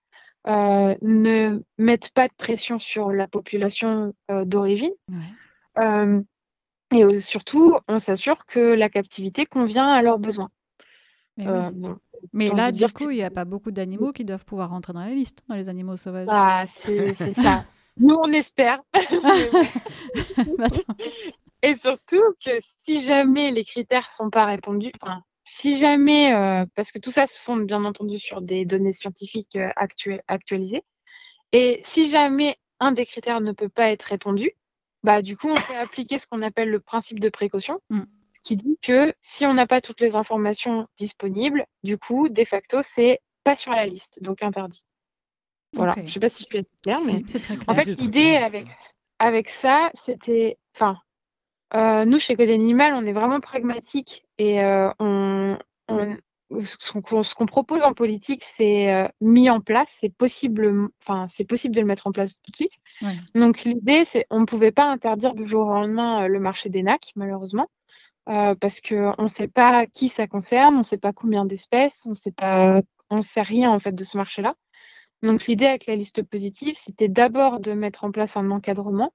ne 0.47 1.61
mette 1.77 2.11
pas 2.13 2.29
de 2.29 2.33
pression 2.39 2.79
sur 2.79 3.11
la 3.11 3.27
population 3.27 4.15
d'origine. 4.47 4.93
et 6.93 7.21
surtout, 7.21 7.77
on 7.89 7.99
s'assure 7.99 8.47
que 8.47 8.61
la 8.61 8.89
captivité 8.89 9.45
convient 9.45 9.89
à 9.89 10.01
leurs 10.01 10.21
besoins. 10.21 10.49
Mais, 12.33 12.49
là, 12.49 12.73
du 12.73 12.87
coup, 12.89 13.11
il 13.11 13.17
n'y 13.17 13.23
a 13.23 13.31
pas 13.31 13.45
beaucoup 13.45 13.71
d'animaux 13.71 14.13
qui 14.13 14.25
doivent 14.25 14.45
pouvoir 14.45 14.71
rentrer 14.71 14.93
dans 14.93 15.01
la 15.01 15.11
liste, 15.11 15.43
dans 15.49 15.55
les 15.55 15.69
animaux 15.69 15.97
sauvages. 15.97 16.27
Bah, 16.27 16.67
c'est 16.85 17.35
ça. 17.35 17.65
Nous, 17.97 18.15
on 18.15 18.33
espère. 18.33 18.81
Et 21.63 21.75
surtout 21.75 22.23
que 22.45 22.51
si 22.61 23.01
jamais 23.01 23.51
les 23.51 23.65
critères 23.65 24.11
sont 24.11 24.31
pas 24.31 24.45
répondus, 24.45 24.93
enfin, 25.03 25.23
si 25.45 25.79
jamais, 25.79 26.35
euh, 26.35 26.67
parce 26.75 26.93
que 26.93 26.99
tout 26.99 27.11
ça 27.11 27.27
se 27.27 27.41
fonde 27.41 27.67
bien 27.67 27.85
entendu 27.85 28.19
sur 28.19 28.43
des 28.43 28.65
données 28.65 28.93
scientifiques 28.93 29.57
euh, 29.57 29.71
actualisées, 30.29 30.85
et 31.53 31.81
si 31.85 32.09
jamais 32.09 32.59
un 32.81 32.93
des 32.93 33.07
critères 33.07 33.41
ne 33.41 33.53
peut 33.53 33.69
pas 33.69 33.91
être 33.91 34.05
répondu, 34.05 34.53
bah 35.03 35.23
du 35.23 35.37
coup 35.37 35.49
on 35.49 35.57
fait 35.57 35.77
appliquer 35.77 36.19
ce 36.19 36.27
qu'on 36.27 36.43
appelle 36.43 36.71
le 36.71 36.81
principe 36.81 37.19
de 37.19 37.29
précaution, 37.29 37.81
mm. 37.91 38.03
Qui 38.43 38.57
dit 38.57 38.79
que 38.83 39.13
si 39.21 39.47
on 39.47 39.55
n'a 39.55 39.67
pas 39.67 39.81
toutes 39.81 40.01
les 40.01 40.17
informations 40.17 40.87
disponibles, 40.97 41.67
du 41.83 41.99
coup 41.99 42.29
de 42.29 42.45
facto 42.45 42.79
c'est 42.83 43.21
pas 43.45 43.57
sur 43.57 43.73
la 43.73 43.87
liste, 43.87 44.23
donc 44.23 44.43
interdit. 44.43 44.85
Voilà, 45.75 45.95
je 46.03 46.11
sais 46.11 46.21
pas 46.21 46.31
si 46.31 46.45
je 46.45 46.57
suis 46.57 46.67
claire, 46.83 46.99
mais 47.07 47.23
en 47.67 47.75
fait 47.75 48.01
l'idée 48.01 48.37
avec 48.37 48.67
avec 49.19 49.49
ça, 49.49 49.91
c'était, 49.95 50.59
enfin 50.75 50.99
euh, 51.75 52.05
nous, 52.05 52.19
chez 52.19 52.35
Code 52.37 52.49
Animal, 52.49 52.95
on 52.95 53.07
est 53.07 53.13
vraiment 53.13 53.41
pragmatique 53.41 54.25
et 54.39 54.63
euh, 54.65 54.91
on, 54.99 55.59
ce 56.63 57.35
qu'on 57.35 57.47
propose 57.47 57.83
en 57.83 57.93
politique, 57.93 58.43
c'est 58.45 58.93
euh, 58.93 59.07
mis 59.21 59.51
en 59.51 59.61
place, 59.61 59.89
c'est 60.01 60.09
possible, 60.09 60.89
enfin, 61.03 61.27
c'est 61.29 61.45
possible 61.45 61.75
de 61.75 61.81
le 61.81 61.87
mettre 61.87 62.07
en 62.07 62.13
place 62.13 62.41
tout 62.43 62.51
de 62.51 62.57
suite. 62.57 62.73
Donc 63.35 63.65
l'idée, 63.65 64.05
c'est, 64.07 64.27
on 64.31 64.41
ne 64.41 64.47
pouvait 64.47 64.73
pas 64.73 64.85
interdire 64.85 65.35
du 65.35 65.45
jour 65.45 65.67
au 65.67 65.75
lendemain 65.75 66.27
le 66.27 66.41
marché 66.41 66.71
des 66.71 66.83
NAC, 66.83 67.13
malheureusement, 67.17 67.69
parce 68.29 68.81
qu'on 68.81 69.23
ne 69.23 69.29
sait 69.29 69.49
pas 69.49 69.87
qui 69.87 70.09
ça 70.09 70.27
concerne, 70.27 70.75
on 70.75 70.79
ne 70.79 70.85
sait 70.85 70.99
pas 70.99 71.13
combien 71.13 71.45
d'espèces, 71.47 72.07
on 72.07 72.15
sait 72.15 72.33
pas, 72.33 72.83
on 73.11 73.23
sait 73.23 73.43
rien 73.43 73.71
en 73.71 73.79
fait 73.79 73.93
de 73.93 74.05
ce 74.05 74.17
marché-là. 74.17 74.55
Donc 75.23 75.47
l'idée 75.47 75.67
avec 75.67 75.87
la 75.87 75.97
liste 75.97 76.23
positive, 76.23 76.77
c'était 76.77 77.09
d'abord 77.09 77.59
de 77.59 77.73
mettre 77.73 78.05
en 78.05 78.11
place 78.11 78.37
un 78.37 78.51
encadrement 78.51 79.13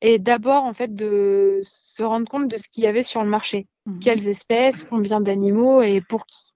et 0.00 0.18
d'abord 0.18 0.64
en 0.64 0.72
fait 0.72 0.94
de 0.94 1.60
se 1.62 2.02
rendre 2.02 2.28
compte 2.28 2.48
de 2.48 2.56
ce 2.56 2.68
qu'il 2.68 2.84
y 2.84 2.86
avait 2.86 3.02
sur 3.02 3.22
le 3.22 3.28
marché. 3.28 3.66
Mmh. 3.86 3.98
Quelles 3.98 4.28
espèces, 4.28 4.84
combien 4.84 5.20
d'animaux 5.20 5.82
et 5.82 6.00
pour 6.00 6.26
qui. 6.26 6.54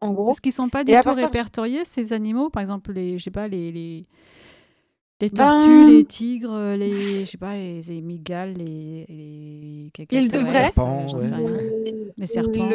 En 0.00 0.12
gros. 0.12 0.30
Est-ce 0.30 0.40
qu'ils 0.40 0.52
sont 0.52 0.68
pas 0.68 0.84
du 0.84 0.92
tout 1.02 1.14
répertoriés 1.14 1.84
ces 1.84 2.12
animaux? 2.12 2.50
Par 2.50 2.60
exemple, 2.60 2.92
les, 2.92 3.18
je 3.18 3.24
sais 3.24 3.30
pas, 3.30 3.48
les, 3.48 3.72
les, 3.72 4.06
les 5.20 5.30
ben 5.30 5.36
tortues, 5.36 5.86
les 5.86 6.04
tigres, 6.04 6.76
les, 6.76 7.24
je 7.24 7.30
sais 7.30 7.38
pas, 7.38 7.54
les, 7.54 7.80
les 7.82 8.00
migales, 8.00 8.54
les, 8.54 9.06
les 9.08 9.90
ils 10.10 10.28
devraient. 10.30 10.70
Les 12.16 12.26
serpents. 12.26 12.70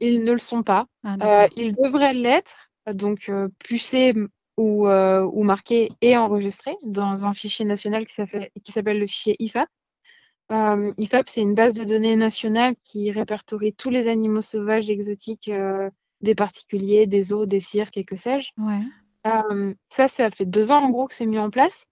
Ils, 0.00 0.24
ne 0.24 0.32
le 0.32 0.38
sont 0.38 0.62
pas. 0.62 0.86
Ah, 1.04 1.16
euh, 1.22 1.48
ils 1.56 1.74
devraient 1.74 2.14
l'être. 2.14 2.70
Donc, 2.92 3.28
euh, 3.28 3.48
c'est 3.78 4.14
ou, 4.56 4.86
euh, 4.88 5.28
ou 5.32 5.42
marqué 5.42 5.92
et 6.00 6.16
enregistré 6.16 6.76
dans 6.82 7.26
un 7.26 7.34
fichier 7.34 7.64
national 7.64 8.06
qui 8.06 8.14
s'appelle 8.72 8.98
le 8.98 9.06
fichier 9.06 9.36
IFAP. 9.38 9.68
Euh, 10.52 10.92
IFAP, 10.96 11.28
c'est 11.28 11.40
une 11.40 11.54
base 11.54 11.74
de 11.74 11.84
données 11.84 12.16
nationale 12.16 12.74
qui 12.82 13.10
répertorie 13.10 13.74
tous 13.74 13.90
les 13.90 14.08
animaux 14.08 14.42
sauvages 14.42 14.88
exotiques 14.88 15.48
euh, 15.48 15.90
des 16.20 16.34
particuliers, 16.34 17.06
des 17.06 17.24
zoos, 17.24 17.46
des 17.46 17.60
cirques 17.60 17.96
et 17.96 18.04
que 18.04 18.16
sais-je. 18.16 18.50
Ouais. 18.58 18.82
Ça, 19.90 20.08
ça 20.08 20.30
fait 20.30 20.46
deux 20.46 20.70
ans 20.70 20.82
en 20.82 20.90
gros 20.90 21.06
que 21.06 21.14
c'est 21.14 21.26
mis 21.26 21.38
en 21.38 21.50
place. 21.50 21.86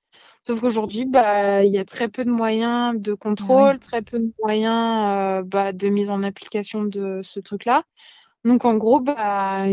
Sauf 0.47 0.61
qu'aujourd'hui, 0.61 1.07
bah, 1.07 1.65
il 1.65 1.73
y 1.73 1.79
a 1.79 1.85
très 1.85 2.09
peu 2.09 2.25
de 2.25 2.31
moyens 2.31 3.01
de 3.01 3.15
contrôle, 3.15 3.79
très 3.79 4.03
peu 4.03 4.19
de 4.19 4.31
moyens 4.43 5.45
bah, 5.47 5.73
de 5.73 5.89
mise 5.89 6.11
en 6.11 6.23
application 6.23 6.85
de 6.85 7.21
ce 7.23 7.41
truc-là. 7.41 7.85
Donc 8.45 8.65
en 8.67 8.77
gros, 8.77 9.01
bah, 9.01 9.65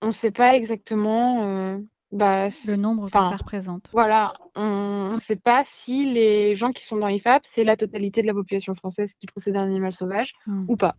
on 0.00 0.06
ne 0.06 0.12
sait 0.12 0.30
pas 0.30 0.54
exactement 0.54 1.78
bah, 2.14 2.48
le 2.66 2.76
nombre 2.76 3.10
que 3.10 3.18
ça 3.18 3.36
représente. 3.36 3.90
Voilà, 3.92 4.34
on 4.54 5.14
ne 5.14 5.20
sait 5.20 5.36
pas 5.36 5.64
si 5.66 6.10
les 6.10 6.54
gens 6.54 6.70
qui 6.70 6.84
sont 6.86 6.96
dans 6.96 7.08
l'IFAP, 7.08 7.42
c'est 7.44 7.64
la 7.64 7.76
totalité 7.76 8.22
de 8.22 8.28
la 8.28 8.34
population 8.34 8.74
française 8.74 9.12
qui 9.14 9.26
possède 9.26 9.56
un 9.56 9.64
animal 9.64 9.92
sauvage 9.92 10.32
hmm. 10.46 10.64
ou 10.68 10.76
pas. 10.76 10.96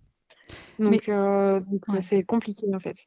Donc, 0.78 1.08
euh, 1.08 1.62
c'est 2.02 2.24
compliqué 2.24 2.68
en 2.74 2.80
fait. 2.80 2.98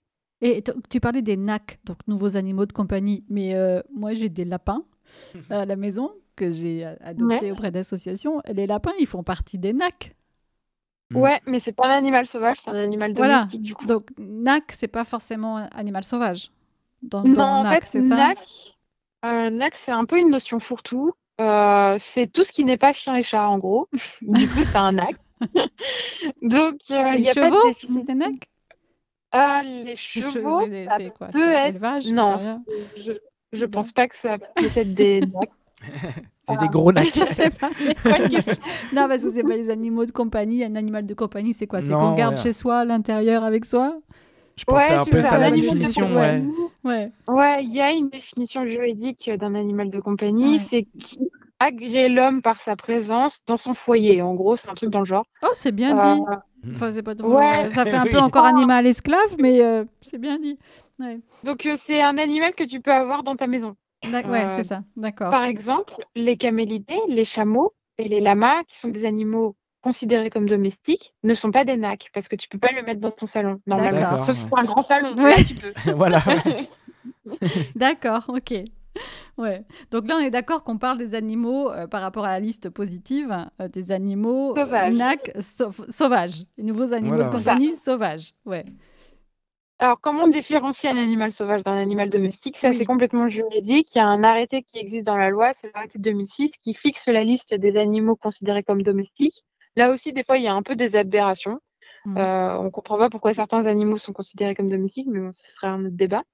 Et 0.41 0.63
tu 0.89 1.01
parlais 1.01 1.23
des 1.23 1.37
NAC, 1.37 1.81
donc 1.85 1.99
nouveaux 2.07 2.37
animaux 2.37 2.67
de 2.67 2.73
compagnie, 2.73 3.25
mais 3.29 3.55
euh, 3.55 3.81
moi 3.93 4.15
j'ai 4.15 4.29
des 4.29 4.45
lapins 4.45 4.85
à 5.51 5.67
la 5.67 5.77
maison 5.77 6.13
que 6.37 6.53
j'ai 6.53 6.85
adoptés 7.01 7.51
auprès 7.51 7.71
d'associations. 7.73 8.41
Les 8.53 8.67
lapins, 8.67 8.93
ils 9.01 9.07
font 9.07 9.25
partie 9.25 9.59
des 9.59 9.73
NAC. 9.73 10.15
Mm. 11.11 11.17
Ouais, 11.17 11.41
mais 11.47 11.59
c'est 11.59 11.73
pas 11.73 11.87
un 11.89 11.97
animal 11.97 12.27
sauvage, 12.27 12.59
c'est 12.63 12.71
un 12.71 12.75
animal 12.77 13.15
Voilà. 13.15 13.39
domestique 13.39 13.63
du 13.63 13.75
coup. 13.75 13.87
Donc, 13.87 14.11
NAC, 14.19 14.73
c'est 14.73 14.89
pas 14.89 15.05
forcément 15.05 15.57
un 15.57 15.69
animal 15.75 16.05
sauvage. 16.05 16.51
Dans, 17.03 17.25
Non, 17.25 17.33
dans 17.35 17.45
en 17.61 17.63
NAC, 17.65 17.85
fait, 17.85 18.01
c'est 18.01 18.09
ça? 18.09 18.17
NAC, 18.17 18.39
euh, 19.25 19.51
NAC, 19.51 19.75
c'est 19.77 19.93
un 19.93 20.05
peu 20.05 20.19
une 20.19 20.31
notion 20.31 20.61
fourre-tout. 20.61 21.13
Euh, 21.41 21.97
c'est 21.99 22.31
tout 22.31 22.45
ce 22.45 22.53
qui 22.53 22.65
n'est 22.65 22.77
pas 22.77 22.93
chien 22.93 23.15
et 23.17 23.23
chat, 23.23 23.49
en 23.49 23.59
gros. 23.59 23.89
du 24.23 24.49
coup, 24.49 24.61
c'est 24.71 24.77
un 24.77 24.93
NAC. 24.93 25.17
Donc, 26.43 26.81
euh, 26.91 27.15
il 27.15 27.17
Les 27.17 27.21
n'y 27.23 27.31
a 27.31 27.35
pas 27.35 27.51
de 27.51 27.55
chevaux, 27.55 27.69
définition. 27.69 28.39
Ah, 29.33 29.63
les 29.65 29.97
chevaux, 29.97 30.63
c'est 30.71 30.87
ça 30.89 30.99
quoi? 31.11 31.27
peut 31.29 31.39
C'est 31.41 31.55
être- 31.55 31.69
élevage? 31.69 32.09
Non, 32.11 32.39
je, 32.97 33.13
je 33.53 33.65
pense 33.67 33.93
pas 33.93 34.09
que 34.09 34.17
ça 34.17 34.39
puisse 34.57 34.77
être 34.77 34.95
des. 34.95 35.21
C'est 36.45 36.55
Ah. 36.57 36.61
des 36.63 36.69
gros 36.69 36.91
nacs. 36.93 37.13
Je 37.15 37.25
sais 37.27 37.51
pas. 37.51 37.69
non, 38.95 39.07
parce 39.07 39.23
que 39.23 39.31
c'est 39.31 39.43
pas 39.45 39.55
les 39.55 39.69
animaux 39.71 40.07
de 40.07 40.11
compagnie. 40.13 40.65
Un 40.65 40.75
animal 40.77 41.05
de 41.07 41.13
compagnie, 41.15 41.53
c'est 41.53 41.67
quoi? 41.69 41.83
C'est 41.83 41.93
qu'on 41.93 42.15
garde 42.15 42.37
ouais. 42.37 42.43
chez 42.43 42.53
soi, 42.55 42.79
à 42.79 42.85
l'intérieur 42.87 43.45
avec 43.45 43.65
soi? 43.65 43.99
Je 44.57 44.65
pensais 44.65 44.95
un 44.95 45.05
c'est 45.05 45.11
peu 45.13 45.23
ça, 45.23 45.39
la 45.39 45.51
définition, 45.53 46.09
compagnie. 46.09 46.49
ouais. 46.85 47.13
Ouais. 47.29 47.33
Ouais, 47.33 47.65
il 47.65 47.73
y 47.73 47.81
a 47.81 47.93
une 47.93 48.09
définition 48.09 48.67
juridique 48.67 49.31
d'un 49.39 49.55
animal 49.55 49.91
de 49.91 50.01
compagnie, 50.01 50.55
Ouais. 50.57 50.65
c'est 50.69 50.83
qui 50.99 51.19
agrée 51.61 52.09
l'homme 52.09 52.43
par 52.43 52.61
sa 52.61 52.77
présence 52.77 53.41
dans 53.47 53.57
son 53.57 53.75
foyer. 53.75 54.23
En 54.23 54.35
gros, 54.35 54.57
c'est 54.57 54.69
un 54.69 54.75
truc 54.75 54.91
dans 54.91 55.01
le 55.01 55.05
genre. 55.05 55.25
Oh, 55.43 55.49
c'est 55.55 55.73
bien 55.73 55.99
Euh, 55.99 56.15
dit. 56.15 56.23
Enfin, 56.75 56.93
c'est 56.93 57.03
pas 57.03 57.15
trop- 57.15 57.35
Ouais. 57.37 57.71
Ça 57.71 57.85
fait 57.85 57.95
un 57.97 58.05
peu 58.11 58.19
encore 58.19 58.45
animal 58.45 58.87
esclave, 58.87 59.37
mais 59.41 59.63
euh, 59.63 59.85
c'est 60.01 60.19
bien 60.19 60.39
dit. 60.39 60.59
Ouais, 60.99 61.21
donc, 61.45 61.65
euh, 61.67 61.77
c'est 61.87 62.01
un 62.03 62.19
animal 62.19 62.55
que 62.55 62.65
tu 62.65 62.81
peux 62.81 62.93
avoir 62.93 63.23
dans 63.23 63.37
ta 63.37 63.47
maison. 63.47 63.77
Ouais, 64.05 64.25
Euh, 64.27 64.49
c'est 64.57 64.65
ça. 64.65 64.83
D'accord. 64.97 65.31
Par 65.31 65.45
exemple, 65.45 65.95
les 66.17 66.37
camélidés, 66.37 66.99
les 67.09 67.25
chameaux 67.25 67.73
et 67.99 68.09
les 68.09 68.21
lamas, 68.21 68.63
qui 68.65 68.79
sont 68.79 68.89
des 68.89 69.05
animaux 69.05 69.55
considérés 69.81 70.29
comme 70.31 70.49
domestiques, 70.49 71.15
ne 71.23 71.35
sont 71.35 71.51
pas 71.53 71.65
des 71.65 71.77
nacs 71.77 72.11
parce 72.13 72.27
que 72.29 72.35
tu 72.37 72.49
peux 72.49 72.59
pas 72.59 72.73
le 72.73 72.83
mettre 72.83 73.01
dans 73.01 73.11
ton 73.13 73.27
salon 73.27 73.61
normalement. 73.67 74.01
D'accord. 74.01 74.25
Sauf 74.25 74.37
si 74.37 74.43
c'est 74.43 74.59
un 74.59 74.65
grand 74.65 74.83
salon, 74.83 75.15
Ouais. 75.17 75.37
là 75.37 75.45
tu 75.45 75.55
peux. 75.55 75.73
voilà. 75.97 76.23
D'accord, 77.77 78.25
ok. 78.29 78.55
Ouais. 79.39 79.65
Donc 79.91 80.09
là, 80.09 80.17
on 80.17 80.21
est 80.21 80.31
d'accord 80.31 80.65
qu'on 80.65 80.79
parle 80.79 80.99
des 80.99 81.15
animaux 81.15 81.71
euh, 81.71 81.87
par 81.87 82.01
rapport 82.03 82.25
à 82.25 82.29
la 82.31 82.41
liste 82.41 82.71
positive, 82.71 83.35
euh, 83.61 83.69
des 83.69 83.93
animaux 83.93 84.55
Sauvages. 84.57 84.95
NAC 84.95 85.33
sau- 85.41 85.71
sauvages, 85.89 86.45
les 86.57 86.65
nouveaux 86.65 86.93
animaux 86.93 87.15
Voilà. 87.17 87.31
de 87.31 87.37
compagnie 87.37 87.77
sauvages. 87.77 88.33
Ouais. 88.45 88.65
Alors, 89.81 90.01
comment 90.01 90.25
on 90.25 90.29
différencie 90.29 90.93
un 90.93 90.97
animal 90.97 91.31
sauvage 91.31 91.63
d'un 91.63 91.77
animal 91.77 92.11
domestique? 92.11 92.59
Ça, 92.59 92.71
Oui. 92.71 92.79
c'est 92.79 92.85
complètement 92.85 93.29
juridique. 93.29 93.95
Il 93.95 93.99
y 93.99 94.01
a 94.01 94.07
un 94.07 94.25
arrêté 94.25 94.63
qui 94.65 94.77
existe 94.79 95.07
dans 95.07 95.17
la 95.17 95.31
loi, 95.31 95.53
c'est 95.55 95.71
l'arrêté 95.73 95.99
de 95.99 96.03
2006, 96.03 96.51
qui 96.63 96.75
fixe 96.75 97.07
la 97.07 97.23
liste 97.23 97.55
des 97.55 97.77
animaux 97.77 98.17
considérés 98.17 98.65
comme 98.65 98.83
domestiques. 98.83 99.45
Là 99.77 99.93
aussi, 99.93 100.13
des 100.13 100.25
fois, 100.25 100.37
il 100.39 100.43
y 100.45 100.49
a 100.49 100.55
un 100.55 100.63
peu 100.65 100.75
des 100.75 100.97
aberrations. 100.97 101.61
Mhm. 102.07 102.19
Euh, 102.19 102.59
on 102.59 102.65
ne 102.65 102.71
comprend 102.71 102.99
pas 102.99 103.09
pourquoi 103.09 103.33
certains 103.35 103.67
animaux 103.67 103.99
sont 103.99 104.13
considérés 104.13 104.57
comme 104.57 104.69
domestiques, 104.69 105.07
mais 105.09 105.21
bon, 105.21 105.31
ce 105.33 105.49
serait 105.53 105.69
un 105.69 105.85
autre 105.85 105.97
débat. 105.97 106.25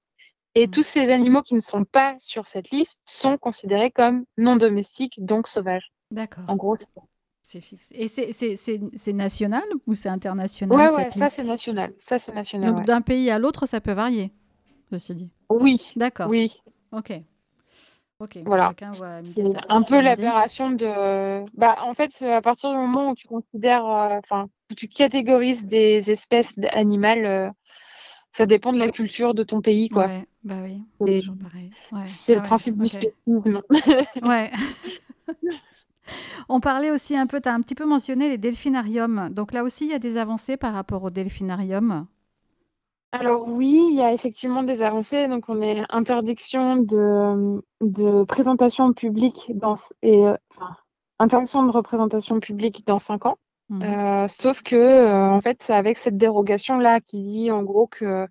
Et 0.55 0.67
Mhm. 0.67 0.71
tous 0.71 0.83
ces 0.83 1.11
animaux 1.11 1.41
qui 1.41 1.53
ne 1.53 1.59
sont 1.59 1.83
pas 1.83 2.15
sur 2.19 2.47
cette 2.47 2.71
liste 2.71 3.01
sont 3.05 3.37
considérés 3.37 3.91
comme 3.91 4.23
non 4.37 4.55
domestiques, 4.55 5.15
donc 5.23 5.47
sauvages. 5.47 5.91
D'accord. 6.11 6.45
En 6.47 6.55
gros, 6.55 6.77
c'est 7.41 7.61
fixe. 7.61 7.91
Et 7.93 8.07
c'est- 8.07 9.13
national 9.13 9.63
ou 9.85 9.93
c'est 9.93 10.09
international 10.09 10.89
cette 10.89 10.97
ouais, 10.97 11.27
ça 11.27 11.27
c'est 11.27 11.43
national. 11.43 11.93
Ça 11.99 12.19
c'est 12.19 12.33
national. 12.33 12.69
Donc 12.71 12.79
ouais. 12.79 12.85
d'un 12.85 13.01
pays 13.01 13.29
à 13.29 13.37
l'autre, 13.37 13.65
ça 13.65 13.81
peut 13.81 13.91
varier, 13.91 14.31
ceci 14.91 15.13
dit. 15.13 15.29
Oui, 15.49 15.91
D'accord. 15.95 16.29
oui. 16.29 16.61
Ok. 16.91 17.11
Ok. 18.21 18.37
Voilà. 18.45 18.67
Chacun 18.69 18.91
voit 18.93 19.19
un 19.67 19.81
peu 19.81 19.99
l'aberration 19.99 20.69
de. 20.71 21.43
Bah, 21.53 21.75
en 21.81 21.93
fait, 21.93 22.21
à 22.21 22.41
partir 22.41 22.69
du 22.71 22.77
moment 22.77 23.09
où 23.11 23.15
tu 23.15 23.27
considères, 23.27 23.85
euh, 23.85 24.19
enfin, 24.23 24.47
où 24.71 24.73
tu 24.73 24.87
catégorises 24.87 25.63
des 25.65 26.09
espèces 26.09 26.47
animales, 26.71 27.25
euh, 27.25 27.49
ça 28.31 28.45
dépend 28.45 28.71
de 28.71 28.79
la 28.79 28.89
culture 28.89 29.33
de 29.33 29.43
ton 29.43 29.59
pays, 29.61 29.89
quoi. 29.89 30.05
Ouais, 30.07 30.25
bah 30.45 30.61
oui, 30.63 30.81
Et 31.07 31.19
toujours 31.19 31.37
pareil. 31.37 31.73
Ouais. 31.91 32.13
C'est 32.19 32.35
Ah 32.35 32.37
le 32.37 32.41
ouais, 32.41 32.47
principe 32.47 32.77
du 32.77 32.87
spécimen. 32.87 33.61
Ouais. 34.23 34.51
On 36.49 36.59
parlait 36.59 36.91
aussi 36.91 37.15
un 37.17 37.27
peu, 37.27 37.41
tu 37.41 37.49
as 37.49 37.53
un 37.53 37.61
petit 37.61 37.75
peu 37.75 37.85
mentionné 37.85 38.29
les 38.29 38.37
delphinariums. 38.37 39.29
Donc 39.31 39.53
là 39.53 39.63
aussi, 39.63 39.85
il 39.85 39.91
y 39.91 39.93
a 39.95 39.99
des 39.99 40.17
avancées 40.17 40.57
par 40.57 40.73
rapport 40.73 41.03
aux 41.03 41.09
delphinariums? 41.11 42.07
Alors 43.11 43.47
oui, 43.47 43.81
il 43.91 43.95
y 43.95 44.01
a 44.01 44.13
effectivement 44.13 44.63
des 44.63 44.81
avancées. 44.81 45.27
Donc 45.27 45.45
on 45.49 45.61
est 45.61 45.85
interdiction 45.89 46.77
de, 46.77 47.63
de 47.81 48.23
présentation 48.25 48.93
publique 48.93 49.51
dans 49.55 49.75
et 50.01 50.25
euh, 50.25 50.35
enfin, 50.55 50.75
interdiction 51.19 51.63
de 51.65 51.71
représentation 51.71 52.39
publique 52.39 52.85
dans 52.85 52.99
cinq 52.99 53.25
ans. 53.25 53.37
Mhm. 53.69 53.83
Euh, 53.83 54.27
sauf 54.27 54.61
que 54.63 54.75
euh, 54.75 55.29
en 55.29 55.41
fait, 55.41 55.63
c'est 55.63 55.73
avec 55.73 55.97
cette 55.97 56.17
dérogation 56.17 56.77
là 56.77 56.99
qui 57.01 57.23
dit 57.23 57.51
en 57.51 57.63
gros 57.63 57.87
que 57.87 58.27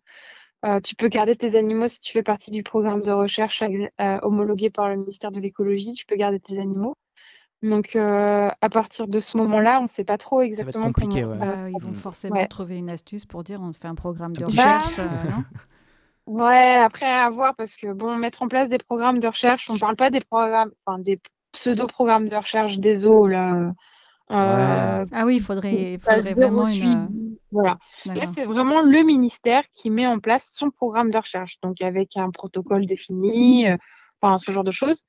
euh, 0.65 0.81
tu 0.81 0.95
peux 0.97 1.09
garder 1.09 1.37
tes 1.37 1.57
animaux 1.57 1.89
si 1.89 2.01
tu 2.01 2.13
fais 2.13 2.23
partie 2.23 2.51
du 2.51 2.63
programme 2.63 3.03
de 3.03 3.11
recherche 3.13 3.63
agré- 3.63 3.91
euh, 4.01 4.19
homologué 4.23 4.71
par 4.71 4.89
le 4.89 4.97
ministère 4.97 5.31
de 5.33 5.41
l'écologie. 5.41 5.93
Tu 5.95 6.07
peux 6.07 6.17
garder 6.17 6.41
tes 6.41 6.59
animaux. 6.59 6.97
Donc 7.63 7.97
euh, 7.97 8.51
à 8.61 8.69
partir 8.71 9.09
de 9.09 9.21
ce 9.21 9.37
moment-là, 9.39 9.81
on 9.81 9.85
ne 9.85 9.89
sait 9.89 10.05
pas 10.05 10.19
trop 10.19 10.43
être 10.43 10.47
exactement 10.47 10.83
compliqué, 10.83 11.25
comment. 11.25 11.31
ouais. 11.31 11.39
Bah, 11.39 11.71
ils 11.71 11.81
vont 11.81 11.91
Mm. 11.91 11.95
forcément 11.95 12.35
Ouais. 12.37 12.49
trouver 12.49 12.79
une 12.79 12.91
astuce 12.91 13.25
pour 13.27 13.45
dire 13.45 13.61
on 13.63 13.73
fait 13.73 13.89
un 13.89 13.95
programme 13.95 14.37
de 14.37 14.45
recherche. 14.45 14.99
euh, 14.99 15.25
non 15.27 15.45
Ouais, 16.27 16.77
après 16.77 17.07
à 17.07 17.29
voir 17.31 17.55
parce 17.55 17.77
que 17.77 17.93
bon, 17.93 18.17
mettre 18.17 18.43
en 18.43 18.49
place 18.49 18.71
des 18.71 18.79
programmes 18.79 19.21
de 19.21 19.29
recherche, 19.29 19.69
on 19.71 19.79
parle 19.79 19.97
pas 19.97 20.11
des 20.11 20.21
programmes, 20.21 20.73
enfin 20.87 20.99
des 20.99 21.21
pseudo-programmes 21.53 22.29
de 22.29 22.37
recherche 22.37 22.79
des 22.79 23.05
eaux 23.07 23.27
là. 23.27 23.73
euh, 24.31 25.05
ah 25.13 25.25
oui, 25.27 25.37
il 25.37 25.41
faudrait, 25.43 25.99
faudrait 25.99 26.35
vraiment 26.35 26.69
une. 26.69 27.11
Voilà. 27.55 27.79
Là, 28.05 28.27
c'est 28.35 28.45
vraiment 28.45 28.83
le 28.83 29.03
ministère 29.05 29.63
qui 29.73 29.89
met 29.91 30.07
en 30.07 30.19
place 30.19 30.51
son 30.55 30.71
programme 30.71 31.11
de 31.11 31.17
recherche, 31.19 31.59
donc 31.63 31.81
avec 31.81 32.17
un 32.17 32.31
protocole 32.31 32.85
défini, 32.85 33.69
euh, 33.69 33.77
enfin 34.21 34.39
ce 34.39 34.51
genre 34.53 34.65
de 34.65 34.73
choses. 34.73 35.05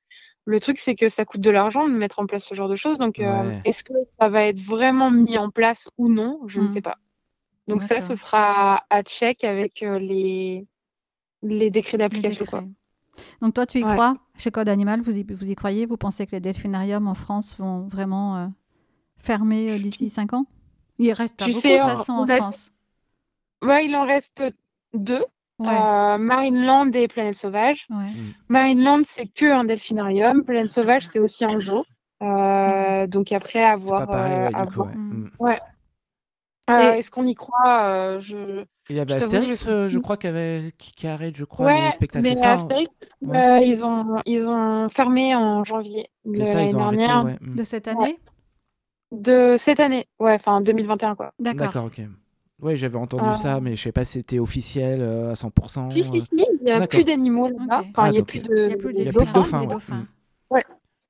Le 0.46 0.60
truc, 0.60 0.78
c'est 0.78 0.96
que 0.96 1.10
ça 1.10 1.26
coûte 1.26 1.42
de 1.42 1.50
l'argent 1.50 1.88
de 1.88 1.94
mettre 1.94 2.20
en 2.20 2.28
place 2.28 2.46
ce 2.46 2.54
genre 2.54 2.70
de 2.70 2.76
choses. 2.76 3.00
Donc, 3.00 3.20
euh, 3.20 3.52
est-ce 3.66 3.84
que 3.84 3.94
ça 4.20 4.30
va 4.30 4.44
être 4.44 4.60
vraiment 4.62 5.10
mis 5.10 5.40
en 5.40 5.50
place 5.50 5.90
ou 5.98 6.08
non 6.08 6.40
Je 6.46 6.60
ne 6.62 6.68
Mhm. 6.68 6.72
sais 6.72 6.82
pas. 6.82 6.98
Donc 7.68 7.82
ça, 7.82 8.00
ce 8.00 8.16
sera 8.16 8.84
à 8.92 9.02
check 9.02 9.44
avec 9.44 9.82
euh, 9.82 9.98
les, 9.98 10.68
les 11.42 11.72
décrets 11.72 11.98
d'application. 11.98 12.46
Donc 13.42 13.56
toi, 13.56 13.66
tu 13.66 13.80
y 13.80 13.84
Ouais. 13.84 13.94
crois 13.94 14.18
chez 14.38 14.52
Code 14.52 14.70
Animal? 14.70 15.02
Vous 15.02 15.18
y, 15.18 15.24
vous 15.24 15.50
y 15.50 15.56
croyez? 15.56 15.88
Vous 15.88 15.98
pensez 15.98 16.28
que 16.28 16.34
les 16.34 16.40
delphinariums 16.42 17.08
en 17.08 17.16
France 17.16 17.58
vont 17.58 17.88
vraiment 17.88 18.52
fermer 19.18 19.80
d'ici 19.80 20.10
5 20.12 20.34
ans? 20.34 20.46
Il 21.00 21.12
reste 21.14 21.38
pas 21.38 21.46
Tu 21.46 21.52
beaucoup 21.52 21.62
sais, 21.62 21.78
de 21.78 21.84
on- 21.84 21.88
façon 21.88 22.14
en 22.14 22.30
a- 22.30 22.36
France. 22.38 22.72
Ouais, 23.62 23.86
il 23.86 23.96
en 23.96 24.06
reste 24.06 24.44
deux. 24.94 25.24
Ouais, 25.58 25.68
Euh, 25.70 26.18
Marineland 26.18 26.92
et 26.92 27.08
Planète 27.08 27.36
Sauvage. 27.36 27.88
ouais. 27.90 28.12
Marineland, 28.50 29.02
c'est 29.08 29.26
que 29.28 29.46
un 29.46 29.64
delphinarium. 29.64 30.44
Planète 30.44 30.70
Sauvage, 30.70 31.08
c'est 31.08 31.20
aussi 31.20 31.46
un 31.46 31.60
zoo. 31.60 31.86
Euh, 32.22 33.08
donc 33.08 33.32
après, 33.32 33.64
à 33.64 33.78
C'est 33.80 33.90
pas 33.90 34.06
voir. 34.06 34.08
pareil, 34.08 34.34
euh, 34.34 34.82
ouais. 34.84 34.96
Mm. 34.96 35.30
Mm. 35.40 35.56
Euh, 36.70 36.94
Et- 36.96 37.00
Est-ce 37.00 37.12
qu'on 37.12 37.26
y 37.28 37.36
croit 37.36 37.84
euh, 37.84 38.20
je... 38.20 38.66
Il 38.90 38.96
y 38.96 39.00
avait 39.00 39.14
Astérix, 39.14 39.66
je- 39.66 39.70
euh, 39.70 39.90
je 39.90 40.00
crois, 40.00 40.18
qui, 40.18 40.28
avait... 40.28 40.74
qui, 40.78 41.08
arrête, 41.08 41.36
je 41.38 41.46
crois, 41.46 41.68
Ouais, 41.68 41.86
les 41.86 41.92
spectacles, 41.92 42.24
mais 42.28 42.44
hein 42.46 42.56
Astérix, 42.56 42.92
Ouais. 43.22 43.38
euh, 43.38 43.60
ils, 43.60 43.86
ont, 43.86 44.22
ils 44.26 44.48
ont 44.48 44.90
fermé 44.90 45.36
en 45.36 45.64
janvier 45.64 46.10
de 46.26 46.40
l'année 46.40 46.76
ont 46.76 46.80
arrêté, 46.80 46.98
dernière. 47.04 47.26
ouais. 47.26 47.38
Mm. 47.42 47.56
De 47.56 47.64
cette 47.64 47.88
année? 47.88 48.18
De 49.22 49.56
cette 49.58 49.80
année, 49.80 50.08
ouais, 50.20 50.34
enfin 50.34 50.62
2021, 50.62 51.16
quoi. 51.16 51.34
D'accord. 51.40 51.60
D'accord, 51.68 51.86
ok. 51.86 52.02
Oui, 52.62 52.78
j'avais 52.78 52.98
entendu 52.98 53.24
Ah. 53.28 53.36
ça, 53.36 53.60
mais 53.60 53.76
je 53.76 53.82
sais 53.82 53.92
pas 53.92 54.06
si 54.06 54.14
c'était 54.14 54.40
officiel 54.40 55.00
euh, 55.02 55.32
à 55.32 55.36
100%. 55.36 55.90
Si, 55.92 56.04
si, 56.04 56.10
euh. 56.10 56.20
si, 56.22 56.28
il 56.32 56.64
n'y 56.64 56.72
a 56.72 56.88
plus 56.88 57.04
d'animaux 57.04 57.48
là-bas. 57.50 57.80
Enfin, 57.90 57.92
Ah, 57.96 58.08
il 58.08 58.12
n'y 58.12 58.18
a 58.18 58.22
euh, 58.22 58.24
de, 58.24 58.64
Il 58.64 58.68
n'y 58.68 58.74
a 58.74 58.78
plus 58.78 58.94
de 58.94 59.00
Il 59.00 59.06
y 59.06 59.08
a 59.10 59.12
de 59.12 59.18
plus 59.18 59.26
de 59.26 59.32
dauphins, 59.34 59.34
dauphins, 59.34 59.60
les 59.60 59.66
ouais. 59.68 59.74
dauphins. 59.74 60.08
Ouais. 60.50 60.64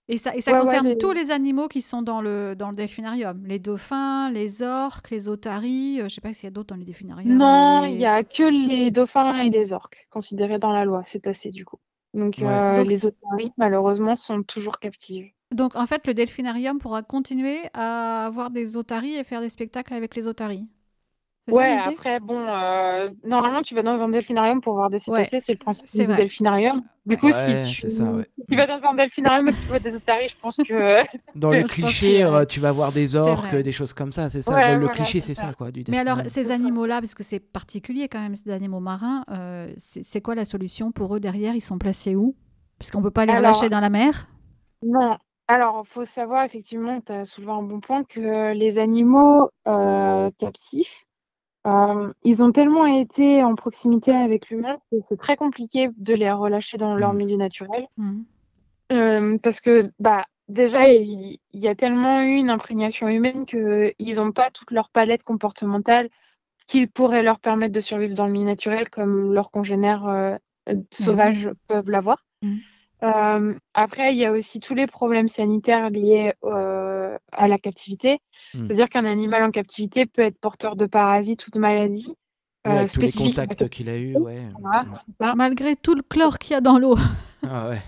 Et 0.08 0.18
ça, 0.18 0.36
et 0.36 0.42
ça 0.42 0.52
Ouais, 0.52 0.58
ouais, 0.60 0.66
concerne 0.66 0.88
les- 0.88 0.98
tous 0.98 1.12
les 1.14 1.32
animaux 1.32 1.68
qui 1.68 1.82
sont 1.82 2.02
dans 2.04 2.22
le, 2.22 2.56
dans 2.56 2.70
le 2.70 2.76
delphinarium. 2.76 3.44
Les 3.46 3.58
dauphins, 3.60 4.30
les 4.32 4.62
orques, 4.62 5.10
les 5.12 5.28
otaries. 5.28 5.96
euh, 5.98 6.00
je 6.02 6.04
ne 6.06 6.10
sais 6.10 6.22
pas 6.22 6.32
s'il 6.34 6.46
y 6.46 6.48
a 6.48 6.52
d'autres 6.52 6.70
dans 6.74 6.80
les 6.80 6.86
delphinariums. 6.86 7.36
Non, 7.38 7.84
il 7.86 7.92
les- 7.94 7.98
n'y 8.00 8.06
a 8.06 8.24
que 8.24 8.44
les 8.44 8.92
dauphins 8.92 9.40
et 9.42 9.50
les 9.50 9.72
orques 9.74 10.08
considérés 10.12 10.60
dans 10.60 10.72
la 10.72 10.86
loi. 10.86 11.02
C'est 11.06 11.28
assez 11.28 11.50
du 11.52 11.64
coup. 11.66 11.78
Donc, 12.14 12.38
Ouais. 12.40 12.46
euh, 12.48 12.76
Donc, 12.78 12.90
les 12.90 13.06
otaries, 13.06 13.52
malheureusement, 13.58 14.16
sont 14.16 14.42
toujours 14.44 14.80
captives. 14.80 15.28
Donc, 15.54 15.76
en 15.76 15.86
fait, 15.86 16.06
le 16.08 16.14
delphinarium 16.14 16.80
pourra 16.80 17.04
continuer 17.04 17.60
à 17.74 18.26
avoir 18.26 18.50
des 18.50 18.78
otaries 18.78 19.16
et 19.16 19.24
faire 19.24 19.42
des 19.42 19.50
spectacles 19.50 19.94
avec 19.94 20.16
les 20.16 20.28
otaries. 20.28 20.68
Ouais, 21.52 21.78
après, 21.78 22.20
bon, 22.20 22.40
euh, 22.40 23.10
normalement, 23.24 23.62
tu 23.62 23.76
vas 23.76 23.84
dans 23.84 24.02
un 24.02 24.10
delphinarium 24.10 24.62
pour 24.62 24.74
voir 24.74 24.90
des 24.90 24.98
Ouais, 25.08 25.26
cétacés, 25.26 25.40
c'est 25.42 25.52
le 25.54 25.60
principe 25.60 25.86
c'est 25.88 26.00
du 26.00 26.08
vrai. 26.08 26.18
delphinarium. 26.18 26.82
Du 27.06 27.18
coup, 27.18 27.28
Ouais, 27.28 27.60
si 27.68 27.76
tu... 27.76 27.82
c'est 27.82 27.90
ça, 27.90 28.04
ouais. 28.06 28.28
si 28.40 28.46
tu 28.50 28.56
vas 28.56 28.66
dans 28.66 28.82
un 28.84 28.96
delphinarium 28.96 29.50
et 29.50 29.52
que 29.52 29.58
tu 29.62 29.68
vois 29.68 29.80
des 29.80 29.94
otaries, 29.96 30.28
je 30.30 30.36
pense 30.42 30.58
que. 30.58 31.04
Dans 31.36 31.52
les 31.52 31.62
pense 31.62 31.72
clichés, 31.72 32.22
que, 32.22 32.24
euh, 32.26 32.46
tu 32.46 32.60
vas 32.60 32.72
voir 32.72 32.92
des 32.92 33.16
orques, 33.16 33.56
des 33.56 33.72
choses 33.72 33.94
comme 33.94 34.12
ça, 34.12 34.28
c'est 34.30 34.42
ça. 34.42 34.56
Ouais, 34.56 34.74
le 34.74 34.80
voilà, 34.80 34.94
cliché, 34.96 35.22
c'est 35.22 35.36
ça. 35.36 35.50
ça, 35.50 35.54
quoi. 35.54 35.70
Du 35.70 35.84
Mais 35.90 36.00
alors, 36.00 36.22
ces 36.28 36.50
animaux-là, 36.50 37.00
parce 37.00 37.14
que 37.14 37.24
c'est 37.24 37.40
particulier 37.40 38.08
quand 38.08 38.20
même, 38.22 38.36
ces 38.36 38.50
animaux 38.50 38.80
marins, 38.80 39.24
euh, 39.30 39.72
c'est 39.78 40.22
quoi 40.22 40.34
la 40.34 40.46
solution 40.46 40.92
pour 40.92 41.16
eux 41.16 41.20
derrière? 41.20 41.54
Ils 41.54 41.62
sont 41.62 41.78
placés 41.78 42.16
où? 42.16 42.36
Parce 42.80 42.90
qu'on 42.90 43.00
ne 43.00 43.04
peut 43.04 43.12
pas 43.12 43.26
les 43.28 43.34
Alors- 43.34 43.54
relâcher 43.54 43.70
dans 43.70 43.82
la 43.82 43.90
mer? 43.92 44.28
Non. 44.82 45.18
Alors, 45.48 45.84
il 45.86 45.90
faut 45.92 46.06
savoir 46.06 46.44
effectivement, 46.44 47.02
tu 47.02 47.12
as 47.12 47.26
soulevé 47.26 47.52
un 47.52 47.62
bon 47.62 47.80
point, 47.80 48.04
que 48.04 48.54
les 48.54 48.80
animaux, 48.80 49.52
heu, 49.68 50.32
captifs, 50.40 51.06
hem, 51.66 52.14
ils 52.24 52.44
ont 52.44 52.52
tellement 52.52 52.88
été 52.88 53.44
en 53.44 53.56
proximité 53.56 54.12
avec 54.14 54.50
l'humain 54.50 54.78
que 54.92 54.98
c'est 55.10 55.18
très 55.20 55.38
compliqué 55.38 55.90
de 55.98 56.14
les 56.16 56.32
relâcher 56.32 56.78
dans 56.78 56.96
leur 56.96 57.14
Mmh. 57.14 57.18
milieu 57.18 57.38
naturel. 57.38 57.88
Mmh. 57.98 58.22
Hem, 58.92 59.40
parce 59.40 59.62
que, 59.62 59.92
bah, 60.00 60.26
déjà, 60.50 60.90
il 60.90 61.40
y 61.54 61.68
a 61.70 61.76
tellement 61.76 62.22
eu 62.24 62.36
une 62.36 62.50
imprégnation 62.52 63.08
humaine 63.10 63.46
qu'ils 63.46 64.22
ont 64.22 64.32
pas 64.34 64.52
toute 64.52 64.72
leur 64.72 64.90
palette 64.92 65.24
comportementale 65.24 66.10
qui 66.68 66.88
pourrait 66.88 67.24
leur 67.24 67.40
permettre 67.40 67.74
de 67.74 67.82
survivre 67.82 68.16
dans 68.16 68.28
le 68.28 68.34
milieu 68.34 68.46
naturel 68.48 68.90
comme 68.90 69.34
leurs 69.34 69.52
congénères, 69.52 70.40
oui. 70.68 70.78
sauvages 70.94 71.50
peuvent 71.68 71.90
l'avoir. 71.92 72.26
Mmh. 72.44 72.58
Hem, 73.02 73.60
après, 73.74 74.14
il 74.14 74.18
y 74.18 74.26
a 74.26 74.32
aussi 74.32 74.60
tous 74.60 74.74
les 74.74 74.88
problèmes 74.88 75.28
sanitaires 75.28 75.90
liés, 75.90 76.34
heu, 76.44 77.18
à 77.32 77.48
la 77.48 77.58
captivité. 77.58 78.20
Mmh. 78.54 78.68
C'est-à-dire 78.68 78.90
qu'un 78.90 79.06
animal 79.06 79.44
en 79.44 79.52
captivité 79.52 80.06
peut 80.06 80.22
être 80.22 80.40
porteur 80.40 80.76
de 80.76 80.86
parasites 80.86 81.46
ou 81.48 81.52
de 81.52 81.60
maladies, 81.60 82.16
avec 82.64 82.92
tous 82.92 83.02
les 83.02 83.12
contacts 83.12 83.68
qu'il 83.70 83.90
a 83.90 83.98
eus, 83.98 84.14
captivité. 84.14 84.18
ouais. 84.18 84.42
Voilà, 84.60 84.86
ça. 85.20 85.36
Malgré 85.36 85.76
tout 85.76 85.94
le 85.96 86.02
chlore 86.02 86.40
qu'il 86.40 86.54
y 86.54 86.56
a 86.56 86.62
dans 86.62 86.80
l'eau. 86.80 86.96
Ah 87.44 87.70
ouais. 87.70 87.82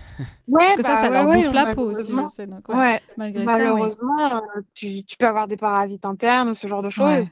Ouais, 0.46 0.64
Parce 0.64 0.74
que 0.76 0.82
ça, 0.82 0.88
bah, 0.94 0.96
ça 0.96 1.08
ouais, 1.08 1.14
leur 1.14 1.26
bouffe 1.26 1.52
la 1.52 1.66
peau 1.66 1.82
aussi, 1.90 2.12
je 2.12 2.24
malheureusement. 2.24 2.28
sais, 2.28 2.46
donc 2.46 2.68
ouais, 2.68 2.76
Ouais, 2.76 3.00
malgré 3.16 3.44
ça, 3.44 3.74
oui. 3.74 3.80
malheureusement, 3.80 4.36
heu, 4.56 4.64
tu 4.74 5.04
tu 5.04 5.16
peux 5.16 5.26
avoir 5.26 5.46
des 5.48 5.56
parasites 5.56 6.04
internes 6.04 6.50
ou 6.50 6.54
ce 6.54 6.66
genre 6.66 6.82
de 6.82 6.90
Ouais. 6.96 7.20
choses. 7.20 7.28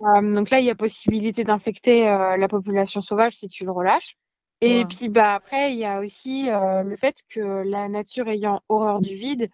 Donc 0.00 0.50
là, 0.50 0.58
il 0.60 0.66
y 0.66 0.70
a 0.70 0.74
possibilité 0.74 1.44
d'infecter, 1.44 2.04
la 2.04 2.48
population 2.48 3.00
sauvage 3.00 3.34
si 3.36 3.48
tu 3.48 3.64
le 3.64 3.70
relâches. 3.72 4.16
Et 4.62 4.86
puis, 4.86 5.08
bah, 5.08 5.34
après, 5.34 5.72
il 5.74 5.78
y 5.78 5.84
a 5.84 6.00
aussi, 6.00 6.48
heu, 6.48 6.84
le 6.84 6.96
fait 6.96 7.16
que 7.28 7.40
la 7.40 7.88
nature 7.88 8.28
ayant 8.28 8.62
horreur 8.68 9.00
du 9.00 9.14
vide, 9.16 9.48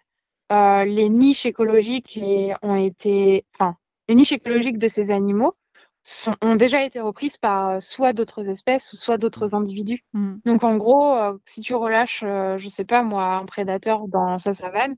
heu, 0.51 0.83
les 0.85 1.09
niches 1.09 1.45
écologiques 1.47 2.17
et 2.17 2.53
ont 2.63 2.75
été 2.75 3.45
enfin, 3.55 3.77
les 4.09 4.15
niches 4.15 4.33
écologiques 4.33 4.77
de 4.79 4.87
ces 4.89 5.11
animaux 5.11 5.55
sont 6.03 6.35
ont 6.41 6.55
déjà 6.55 6.83
été 6.85 6.99
reprises 7.01 7.37
par, 7.37 7.77
heu, 7.77 7.81
soit 7.81 8.13
d'autres 8.13 8.49
espèces 8.49 8.93
ou 8.93 8.97
soit 8.97 9.17
d'autres 9.17 9.55
Mmh. 9.55 9.55
individus. 9.55 10.03
Mmh. 10.13 10.39
Donc 10.45 10.63
en 10.65 10.77
gros, 10.77 11.17
si 11.45 11.61
tu 11.61 11.75
relâches, 11.75 12.21
je 12.23 12.67
sais 12.69 12.85
pas 12.85 13.03
moi, 13.03 13.23
un 13.37 13.45
prédateur 13.45 14.07
dans 14.09 14.37
sa 14.39 14.53
savane, 14.53 14.95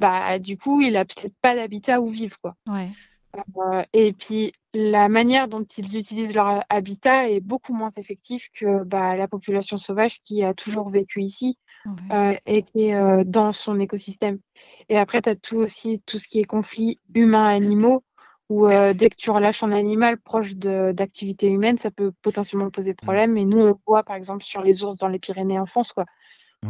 bah, 0.00 0.38
du 0.40 0.58
coup, 0.58 0.80
il 0.82 0.96
a 0.96 1.04
peut-être 1.06 1.34
pas 1.42 1.54
d'habitat 1.56 2.00
où 2.00 2.08
vivre, 2.08 2.38
quoi. 2.42 2.56
Ouais. 2.66 2.96
Heu, 3.36 3.84
et 3.92 4.12
puis 4.12 4.52
la 4.74 5.08
manière 5.08 5.48
dont 5.48 5.64
ils 5.64 5.96
utilisent 5.96 6.34
leur 6.34 6.64
habitat 6.68 7.28
est 7.30 7.40
beaucoup 7.40 7.72
moins 7.74 7.90
effectif 7.96 8.48
que, 8.54 8.84
bah, 8.84 9.16
la 9.16 9.28
population 9.28 9.76
sauvage 9.78 10.20
qui 10.22 10.42
a 10.44 10.54
toujours 10.54 10.90
vécu 10.90 11.22
ici, 11.22 11.58
Ouais. 11.86 12.34
heu, 12.34 12.38
et 12.46 12.62
qui 12.62 12.88
est, 12.88 12.94
heu, 12.96 13.24
dans 13.24 13.52
son 13.52 13.80
écosystème. 13.80 14.38
Et 14.88 14.98
après, 14.98 15.22
tu 15.22 15.28
as 15.30 15.36
tout 15.36 15.56
aussi 15.58 16.02
tout 16.06 16.18
ce 16.18 16.28
qui 16.28 16.40
est 16.40 16.44
conflit 16.44 17.00
humains-animaux 17.14 18.04
où, 18.50 18.68
dès 18.68 19.08
que 19.10 19.16
tu 19.16 19.30
relâches 19.30 19.62
un 19.62 19.72
animal 19.72 20.18
proche 20.20 20.54
d'activités 20.56 21.48
humaines, 21.48 21.78
ça 21.78 21.90
peut 21.90 22.12
potentiellement 22.22 22.70
poser 22.70 22.94
problème. 22.94 23.36
Et 23.38 23.44
nous, 23.46 23.58
on 23.60 23.66
le 23.68 23.74
voit 23.86 24.02
par 24.04 24.16
exemple 24.16 24.44
sur 24.44 24.62
les 24.62 24.84
ours 24.84 24.96
dans 24.98 25.08
les 25.08 25.18
Pyrénées 25.18 25.58
en 25.58 25.66
France, 25.66 25.92
quoi, 25.94 26.04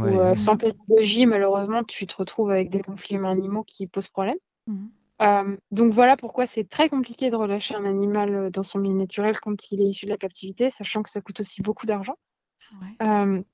où, 0.02 0.20
Ouais, 0.20 0.34
sans 0.36 0.56
pédagogie, 0.56 1.26
malheureusement, 1.26 1.84
tu 1.84 2.06
te 2.06 2.16
retrouves 2.16 2.50
avec 2.52 2.70
des 2.70 2.82
conflits 2.82 3.16
humains-animaux 3.16 3.64
qui 3.64 3.86
posent 3.88 4.08
problème. 4.08 4.36
Mmh. 4.66 5.01
Hem, 5.22 5.58
donc 5.70 5.92
voilà 5.92 6.16
pourquoi 6.16 6.46
c'est 6.48 6.68
très 6.68 6.88
compliqué 6.88 7.30
de 7.30 7.36
relâcher 7.36 7.76
un 7.76 7.84
animal, 7.84 8.34
heu, 8.34 8.50
dans 8.50 8.64
son 8.64 8.80
milieu 8.80 8.96
naturel 8.96 9.38
quand 9.38 9.70
il 9.70 9.80
est 9.80 9.84
issu 9.84 10.06
de 10.06 10.10
la 10.10 10.16
captivité, 10.16 10.68
sachant 10.70 11.02
que 11.04 11.10
ça 11.10 11.20
coûte 11.20 11.38
aussi 11.40 11.62
beaucoup 11.62 11.86
d'argent. 11.86 12.16
Ouais. 12.80 12.96
Hem, 13.06 13.44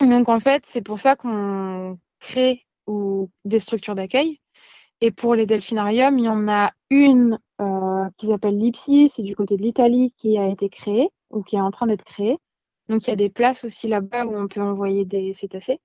donc 0.00 0.28
en 0.30 0.40
fait, 0.40 0.64
c'est 0.66 0.82
pour 0.82 0.98
ça 0.98 1.14
qu'on 1.14 1.98
crée 2.20 2.64
ou 2.86 3.30
des 3.44 3.58
structures 3.58 3.94
d'accueil. 3.94 4.40
Et 5.02 5.10
pour 5.10 5.34
les 5.34 5.44
delphinariums, 5.44 6.18
il 6.18 6.24
y 6.24 6.28
en 6.28 6.48
a 6.48 6.72
une, 6.88 7.38
heu, 7.60 8.08
qui 8.16 8.28
s'appelle 8.28 8.58
l'IPSI, 8.58 9.12
c'est 9.14 9.22
du 9.22 9.36
côté 9.36 9.56
de 9.58 9.62
l'Italie, 9.62 10.14
qui 10.16 10.38
a 10.38 10.48
été 10.48 10.70
créée 10.70 11.10
ou 11.30 11.42
qui 11.42 11.56
est 11.56 11.60
en 11.60 11.70
train 11.70 11.86
d'être 11.86 12.04
créée. 12.04 12.38
Donc 12.88 13.06
il 13.06 13.10
y 13.10 13.12
a 13.12 13.16
des 13.16 13.28
places 13.28 13.64
aussi 13.64 13.88
là-bas 13.88 14.24
où 14.26 14.34
on 14.36 14.48
peut 14.48 14.62
envoyer 14.62 15.04
des 15.04 15.34
cétacés. 15.34 15.80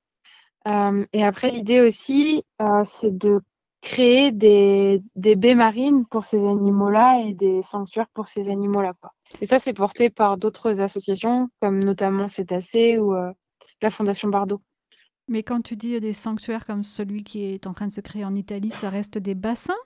Et 1.14 1.24
après 1.24 1.52
l'idée 1.52 1.82
aussi, 1.82 2.44
c'est 2.86 3.18
de 3.18 3.42
créer 3.82 4.32
des 4.32 5.02
des 5.16 5.36
baies 5.36 5.56
marines 5.56 6.06
pour 6.08 6.26
ces 6.26 6.38
animaux-là 6.38 7.22
et 7.26 7.34
des 7.34 7.64
sanctuaires 7.64 8.10
pour 8.14 8.28
ces 8.28 8.50
animaux-là, 8.50 8.94
quoi. 9.02 9.12
Et 9.42 9.48
ça, 9.48 9.60
c'est 9.60 9.74
porté 9.74 10.10
par 10.10 10.38
d'autres 10.38 10.82
associations 10.82 11.50
comme 11.62 11.80
notamment 11.84 12.28
Cétacés 12.28 12.98
ou, 13.00 13.14
heu, 13.16 13.32
la 13.82 13.92
Fondation 13.92 14.30
Bardot. 14.30 14.62
Mais 15.28 15.44
quand 15.44 15.62
tu 15.62 15.76
dis 15.78 16.00
des 16.02 16.12
sanctuaires 16.14 16.66
comme 16.66 16.84
celui 16.84 17.24
qui 17.24 17.46
est 17.46 17.68
en 17.68 17.74
train 17.74 17.88
de 17.88 17.92
se 17.92 18.02
créer 18.02 18.26
en 18.26 18.36
Italie, 18.36 18.72
ça 18.72 18.90
reste 18.90 19.18
des 19.18 19.36
bassins? 19.36 19.78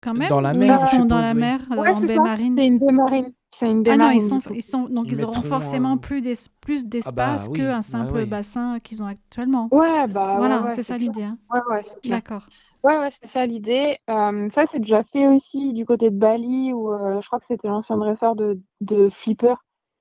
Quand 0.00 0.14
même? 0.14 0.28
Dans 0.28 0.40
la 0.40 0.54
mer, 0.54 0.80
ils 0.82 0.88
sont 0.88 1.04
dans 1.04 1.20
la 1.20 1.34
oui. 1.34 1.34
mer, 1.34 1.60
heu, 1.72 1.82
Ouais, 1.82 1.90
en 1.90 2.00
baie 2.00 2.18
ça, 2.18 2.20
marine? 2.20 2.62
c'est 2.62 2.66
une 2.66 2.78
baie 2.78 2.92
marine. 2.92 3.32
C'est 3.52 3.70
une 3.70 3.82
baie 3.82 3.92
Ah 3.92 3.98
non, 3.98 4.10
ils 4.10 4.20
marine, 4.20 4.22
sont 4.22 4.40
ils 4.50 4.62
sont 4.62 4.88
donc 4.88 5.10
Ils 5.10 5.12
ils 5.12 5.24
auront 5.24 5.42
forcément 5.42 5.96
heu 5.96 5.98
plus 5.98 6.22
d'es 6.22 6.34
plus 6.60 6.86
Ah 7.04 7.12
d'espace 7.12 7.48
bah, 7.48 7.48
oui, 7.48 7.68
qu'un 7.68 7.82
simple 7.82 8.24
ouais. 8.24 8.26
bassin 8.26 8.80
qu'ils 8.80 9.02
ont 9.02 9.06
actuellement? 9.06 9.70
Ouais, 9.70 10.06
bah, 10.08 10.34
Voilà, 10.34 10.64
ouais, 10.64 10.70
c'est 10.70 10.82
c'est 10.86 10.94
ça 10.94 10.98
l'idée, 10.98 11.24
hein? 11.24 11.38
Ouais. 11.50 11.82
D'accord. 12.04 12.50
Ouais, 12.84 12.98
ouais, 12.98 13.10
c'est 13.22 13.28
ça 13.28 13.46
l'idée. 13.46 13.98
Hem, 14.08 14.50
ça, 14.50 14.66
c'est 14.70 14.78
déjà 14.78 15.02
fait 15.04 15.26
aussi 15.26 15.72
du 15.72 15.86
côté 15.86 16.10
de 16.10 16.16
Bali 16.18 16.72
où, 16.72 16.92
heu, 16.92 17.20
je 17.22 17.26
crois 17.26 17.40
que 17.40 17.46
c'était 17.46 17.68
l'ancien 17.68 17.96
dresseur 17.96 18.36
de 18.36 18.60
de 18.82 19.08
Flipper 19.10 19.54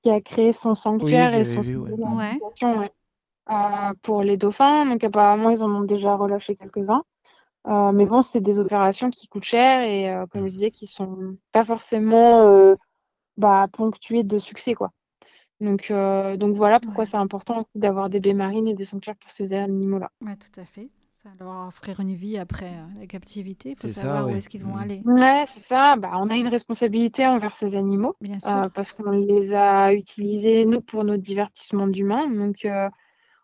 qui 0.04 0.10
a 0.12 0.20
créé 0.22 0.52
son 0.54 0.76
Oui, 0.76 0.80
sanctuaire 0.82 1.34
et 1.34 1.46
son 1.46 1.62
vu, 1.62 1.78
ouais. 1.78 1.92
Ouais. 2.04 2.92
heu, 3.50 3.94
pour 4.04 4.24
les 4.24 4.38
dauphins. 4.38 4.86
Donc 4.86 5.04
apparemment, 5.04 5.50
ils 5.52 5.64
en 5.64 5.72
ont 5.72 5.82
déjà 5.84 6.16
relâché 6.16 6.56
quelques-uns. 6.58 7.04
Mais 7.68 8.06
bon, 8.06 8.24
c'est 8.24 8.42
des 8.42 8.60
opérations 8.60 9.10
qui 9.12 9.28
coûtent 9.30 9.44
cher 9.46 9.82
et 9.84 10.14
comme 10.32 10.44
Mmh. 10.44 10.50
je 10.50 10.54
disais, 10.54 10.72
qui 10.72 10.88
sont 10.88 11.38
pas 11.54 11.66
forcément, 11.66 12.76
bah, 13.38 13.68
ponctuées 13.74 14.24
de 14.24 14.40
succès, 14.40 14.76
quoi. 14.76 14.92
Donc 15.62 15.92
donc 16.38 16.58
voilà 16.58 16.80
pourquoi 16.80 17.06
Ouais. 17.06 17.12
c'est 17.12 17.18
important 17.18 17.66
d'avoir 17.76 18.10
des 18.10 18.20
baies 18.22 18.34
marines 18.34 18.68
et 18.70 18.76
des 18.76 18.86
sanctuaires 18.86 19.18
pour 19.18 19.32
ces 19.32 19.54
animaux-là. 19.54 20.12
Ouais, 20.22 20.36
tout 20.38 20.60
à 20.60 20.66
fait. 20.66 20.90
Ça 21.24 21.30
leur 21.40 21.68
offrir 21.68 22.02
une 22.02 22.16
vie 22.16 22.38
après, 22.38 22.74
heu, 22.74 23.00
la 23.00 23.08
captivité. 23.08 23.70
Il 23.72 23.78
faut 23.78 23.88
ça, 23.88 24.02
savoir 24.02 24.28
où 24.30 24.36
ouais. 24.36 24.36
est-ce 24.36 24.50
qu'ils 24.50 24.62
vont 24.62 24.76
Mmh. 24.76 24.76
aller. 24.76 25.06
Ouais, 25.06 25.46
c'est 25.48 25.66
ça. 25.66 25.96
Bah, 25.98 26.12
on 26.16 26.30
a 26.30 26.36
une 26.38 26.48
responsabilité 26.48 27.26
envers 27.28 27.56
ces 27.56 27.76
animaux, 27.76 28.16
Bien 28.22 28.40
heu, 28.46 28.50
sûr. 28.50 28.74
parce 28.74 28.94
qu'on 28.94 29.12
les 29.12 29.54
a 29.54 29.94
utilisés, 29.94 30.66
nous, 30.66 30.82
pour 30.82 31.04
notre 31.04 31.24
divertissement 31.24 31.88
d'humains. 31.88 32.30
Donc 32.30 32.66
heu, 32.66 32.90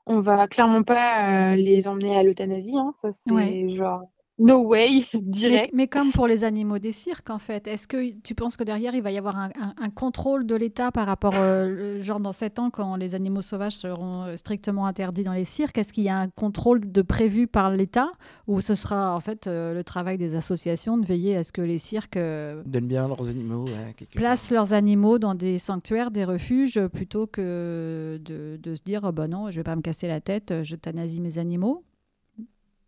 on 0.07 0.21
va 0.21 0.47
clairement 0.47 0.83
pas, 0.83 1.55
les 1.57 1.87
emmener 1.87 2.17
à 2.17 2.23
l'euthanasie, 2.23 2.77
hein. 2.77 2.93
Ça, 3.03 3.11
Ouais. 3.25 3.59
c'est 3.67 3.75
genre 3.75 4.03
no 4.39 4.61
way, 4.63 5.05
Mais 5.41 5.61
direct. 5.61 5.73
mais 5.73 5.87
comme 5.87 6.11
pour 6.11 6.27
les 6.27 6.43
animaux 6.43 6.79
des 6.79 6.91
cirques, 6.91 7.29
en 7.29 7.39
fait, 7.39 7.65
est-ce 7.67 7.87
que 7.87 8.11
tu 8.21 8.35
penses 8.35 8.57
que 8.57 8.63
derrière, 8.65 8.93
il 8.93 9.01
va 9.01 9.09
y 9.11 9.17
avoir 9.17 9.37
un 9.37 9.49
un 9.57 9.73
un 9.79 9.89
contrôle 9.89 10.45
de 10.45 10.53
l'État 10.55 10.91
par 10.91 11.07
rapport, 11.07 11.39
le 11.41 12.01
genre 12.01 12.19
dans 12.19 12.33
7 12.33 12.59
ans 12.59 12.69
quand 12.69 12.97
les 12.97 13.15
animaux 13.15 13.41
sauvages 13.41 13.75
seront, 13.77 14.25
heu, 14.27 14.35
strictement 14.37 14.85
interdits 14.85 15.23
dans 15.23 15.31
les 15.33 15.45
cirques? 15.45 15.77
Est-ce 15.77 15.93
qu'il 15.93 16.03
y 16.03 16.09
a 16.09 16.17
un 16.19 16.27
contrôle 16.27 16.91
de 16.91 17.01
prévu 17.01 17.47
par 17.47 17.71
l'État? 17.71 18.11
Ou 18.47 18.59
ce 18.59 18.75
sera 18.75 19.15
en 19.15 19.21
fait, 19.21 19.47
heu, 19.47 19.73
le 19.73 19.83
travail 19.83 20.17
des 20.17 20.35
associations 20.35 20.97
de 20.97 21.05
veiller 21.05 21.37
à 21.37 21.43
ce 21.45 21.53
que 21.53 21.61
les 21.61 21.79
cirques, 21.79 22.17
Donnent 22.63 22.87
bien 22.87 23.05
leurs 23.09 23.27
animaux, 23.27 23.71
ouais, 23.71 23.93
quelque 23.95 24.21
part. 24.21 24.37
placent 24.37 24.51
leurs 24.51 24.73
animaux 24.73 25.17
dans 25.19 25.35
des 25.35 25.57
sanctuaires, 25.59 26.11
des 26.11 26.25
refuges, 26.25 26.79
plutôt 26.87 27.27
que 27.27 28.19
de 28.23 28.57
de 28.61 28.75
se 28.75 28.81
dire: 28.83 29.01
«Oh 29.03 29.11
bah 29.11 29.27
non, 29.27 29.49
je 29.51 29.57
vais 29.57 29.63
pas 29.63 29.75
me 29.75 29.81
casser 29.81 30.07
la 30.07 30.21
tête, 30.21 30.51
heu, 30.51 30.63
j'euthanasie 30.63 31.21
mes 31.21 31.37
animaux»? 31.37 31.83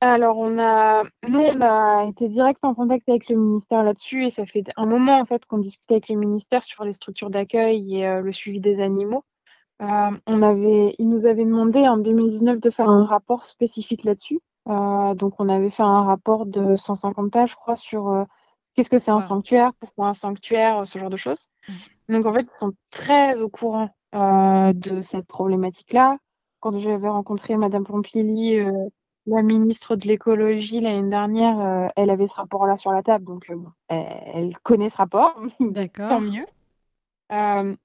Alors 0.04 0.40
on 0.40 0.58
a 0.58 1.04
nous, 1.28 1.40
on 1.40 1.62
a 1.62 2.06
été 2.10 2.28
direct 2.28 2.60
en 2.64 2.74
contact 2.74 3.08
avec 3.08 3.30
le 3.30 3.36
ministère 3.36 3.84
là-dessus 3.84 4.26
et 4.26 4.30
ça 4.32 4.48
fait 4.48 4.64
un 4.76 4.88
moment, 4.88 5.20
en 5.20 5.26
fait, 5.26 5.46
qu'on 5.46 5.60
discute 5.60 5.92
avec 5.92 6.10
le 6.10 6.16
ministère 6.16 6.64
sur 6.64 6.84
les 6.84 6.94
structures 6.94 7.30
d'accueil 7.30 7.98
et 7.98 8.08
heu, 8.08 8.22
le 8.22 8.32
suivi 8.32 8.60
des 8.60 8.82
animaux. 8.82 9.24
Hem, 9.80 10.20
on 10.26 10.42
avait 10.42 10.96
ils 10.98 11.08
nous 11.08 11.28
avaient 11.28 11.46
demandé 11.46 11.88
en 11.88 11.98
2019 11.98 12.60
de 12.60 12.70
faire 12.72 12.90
un 12.90 13.06
rapport 13.06 13.46
spécifique 13.46 14.04
là-dessus. 14.04 14.40
Heu, 14.68 15.14
donc 15.14 15.36
on 15.38 15.50
avait 15.50 15.70
fait 15.70 15.84
un 15.84 16.02
rapport 16.02 16.48
de 16.48 16.76
150 16.78 17.32
pages, 17.32 17.52
je 17.52 17.56
crois, 17.56 17.78
sur, 17.78 18.26
qu'est-ce 18.74 18.90
que 18.90 18.98
c'est 18.98 19.12
un 19.12 19.22
sanctuaire? 19.22 19.72
Pourquoi 19.80 20.08
un 20.08 20.14
sanctuaire? 20.16 20.88
Ce 20.88 20.98
genre 20.98 21.12
de 21.12 21.18
choses. 21.18 21.48
Mmh. 21.68 22.14
Donc 22.14 22.26
en 22.26 22.34
fait, 22.34 22.48
ils 22.56 22.60
sont 22.60 22.74
très 22.90 23.40
au 23.40 23.50
courant, 23.50 23.90
de 24.14 25.02
cette 25.04 25.28
problématique-là. 25.28 26.18
Quand 26.60 26.80
j'avais 26.80 27.08
rencontré 27.08 27.56
madame 27.56 27.84
Pompili, 27.84 28.60
la 29.26 29.42
ministre 29.44 29.96
de 29.96 30.08
l'écologie 30.08 30.80
l'année 30.80 31.10
dernière, 31.10 31.60
heu, 31.60 31.90
elle 31.96 32.10
avait 32.10 32.28
ce 32.28 32.36
rapport-là 32.36 32.78
sur 32.78 32.92
la 32.92 33.04
table, 33.04 33.26
donc 33.26 33.52
bon, 33.52 33.72
elle 33.88 34.08
elle 34.34 34.58
connaît 34.60 34.90
ce 34.90 34.98
rapport, 34.98 35.40
donc 35.42 35.52
tant 36.08 36.20
D'accord. 36.20 36.22
mieux. 36.22 36.46
Hem, 37.30 37.78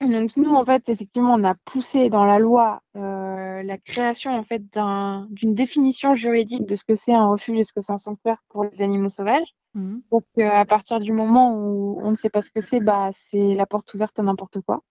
donc 0.00 0.36
nous, 0.36 0.50
en 0.54 0.64
fait, 0.64 0.88
effectivement, 0.88 1.34
on 1.34 1.44
a 1.44 1.54
poussé 1.66 2.10
dans 2.10 2.24
la 2.24 2.38
loi, 2.38 2.82
heu, 2.96 3.62
la 3.62 3.78
création, 3.78 4.32
en 4.36 4.44
fait, 4.44 4.62
d'un 4.72 5.26
d'une 5.30 5.54
définition 5.54 6.14
juridique 6.14 6.66
de 6.66 6.76
ce 6.76 6.84
que 6.84 6.96
c'est 6.96 7.14
un 7.14 7.28
refuge 7.28 7.58
et 7.60 7.64
ce 7.64 7.72
que 7.72 7.80
c'est 7.82 7.92
un 7.92 7.98
sanctuaire 7.98 8.38
pour 8.48 8.64
les 8.64 8.82
animaux 8.82 9.08
sauvages. 9.08 9.48
Mmh 9.74 9.94
mh. 9.96 10.00
Donc 10.12 10.24
à 10.38 10.64
partir 10.66 11.00
du 11.00 11.12
moment 11.12 11.54
où 11.56 12.00
on 12.02 12.10
ne 12.12 12.16
sait 12.16 12.30
pas 12.30 12.42
ce 12.42 12.50
que 12.50 12.60
c'est, 12.62 12.80
bah, 12.80 13.10
c'est 13.30 13.54
la 13.54 13.66
porte 13.66 13.92
ouverte 13.94 14.18
à 14.18 14.22
n'importe 14.22 14.60
quoi. 14.62 14.82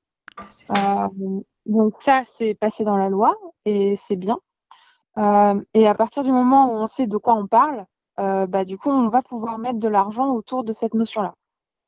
C'est 0.50 0.68
ça. 0.68 1.10
Hem, 1.16 1.42
donc 1.66 1.96
ça, 2.02 2.24
c'est 2.38 2.56
passé 2.56 2.84
dans 2.84 2.98
la 2.98 3.10
loi 3.10 3.36
et 3.66 3.98
c'est 4.08 4.16
bien. 4.16 4.40
Et 5.74 5.88
à 5.88 5.95
partir 5.95 6.24
du 6.24 6.32
moment 6.32 6.72
où 6.72 6.76
on 6.76 6.88
sait 6.88 7.07
de 7.07 7.18
quoi 7.18 7.34
on 7.36 7.47
parle, 7.47 7.86
bah, 8.18 8.65
du 8.65 8.78
coup, 8.78 8.89
on 8.89 9.09
va 9.09 9.22
pouvoir 9.22 9.57
mettre 9.57 9.80
de 9.80 9.88
l'argent 9.88 10.30
autour 10.30 10.63
de 10.63 10.74
cette 10.74 10.93
notion-là. 10.93 11.34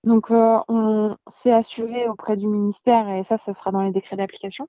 Donc, 0.04 0.28
on 0.32 1.16
s'est 1.30 1.52
assuré 1.52 2.08
auprès 2.08 2.38
du 2.38 2.48
ministère, 2.48 3.10
et 3.10 3.24
ça, 3.24 3.38
ça 3.38 3.54
sera 3.54 3.72
dans 3.72 3.82
les 3.82 3.92
décrets 3.92 4.16
d'application, 4.16 4.68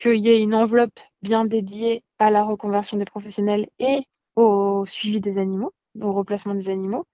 qu'il 0.00 0.16
y 0.16 0.28
ait 0.28 0.42
une 0.42 0.54
enveloppe 0.54 0.98
bien 1.22 1.44
dédiée 1.44 2.02
à 2.18 2.30
la 2.30 2.44
reconversion 2.44 2.96
des 2.96 3.04
professionnels 3.04 3.68
et 3.78 4.04
au 4.36 4.84
suivi 4.86 5.20
des 5.20 5.38
animaux, 5.38 5.72
au 6.00 6.12
replacement 6.12 6.54
des 6.54 6.70
animaux. 6.70 7.04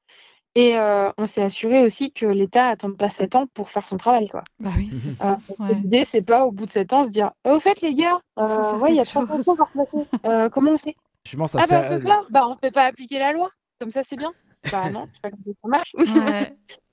Et 0.57 0.75
on 1.17 1.27
s'est 1.27 1.43
assuré 1.43 1.85
aussi 1.85 2.13
que 2.13 2.27
l'État 2.27 2.69
attende 2.69 2.97
pas 2.97 3.09
7 3.09 3.37
ans 3.37 3.47
pour 3.55 3.71
faire 3.71 3.87
son 3.87 3.97
travail. 3.97 4.29
Quoi. 4.29 4.43
Bah 4.59 4.71
oui, 4.77 4.91
c'est 4.97 5.13
ça. 5.13 5.39
L'idée, 5.71 6.05
c'est 6.05 6.23
pas 6.23 6.45
au 6.45 6.51
bout 6.51 6.67
de 6.67 6.71
7 6.71 6.93
ans 6.93 7.05
se 7.05 7.11
dire 7.11 7.31
«Oh, 7.45 7.51
Au 7.53 7.61
fait, 7.61 7.81
les 7.81 7.95
gars, 7.95 8.19
il 8.37 8.95
y 8.97 9.01
a 9.01 9.05
trois 9.05 9.23
ans 9.23 9.57
pour 9.57 9.69
replacer. 9.75 10.51
comment 10.51 10.73
on 10.73 10.79
fait? 10.79 10.97
Ça 11.25 11.37
Ah, 11.59 11.67
bah, 11.69 11.83
on 11.85 11.99
peut 11.99 12.05
pas. 12.05 12.23
Bah, 12.31 12.49
on 12.49 12.57
peut 12.57 12.71
pas 12.71 12.85
appliquer 12.85 13.19
la 13.19 13.33
loi. 13.33 13.51
Comme 13.81 13.91
ça, 13.91 14.03
c'est 14.03 14.17
bien. 14.17 14.33
Bah 14.71 14.91
non, 14.91 15.07
c'est 15.13 15.23
pas 15.23 15.31
comme 15.31 15.41
ça 15.45 15.69
marche. 15.69 15.93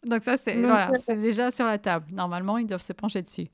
Donc 0.06 0.24
ça, 0.24 0.38
c'est 0.38 0.56
voilà, 0.62 0.92
déjà 1.10 1.52
sur 1.52 1.66
la 1.66 1.78
table. 1.78 2.06
Normalement, 2.14 2.58
ils 2.58 2.68
doivent 2.68 2.82
se 2.82 2.94
pencher 2.94 3.22
dessus. 3.22 3.48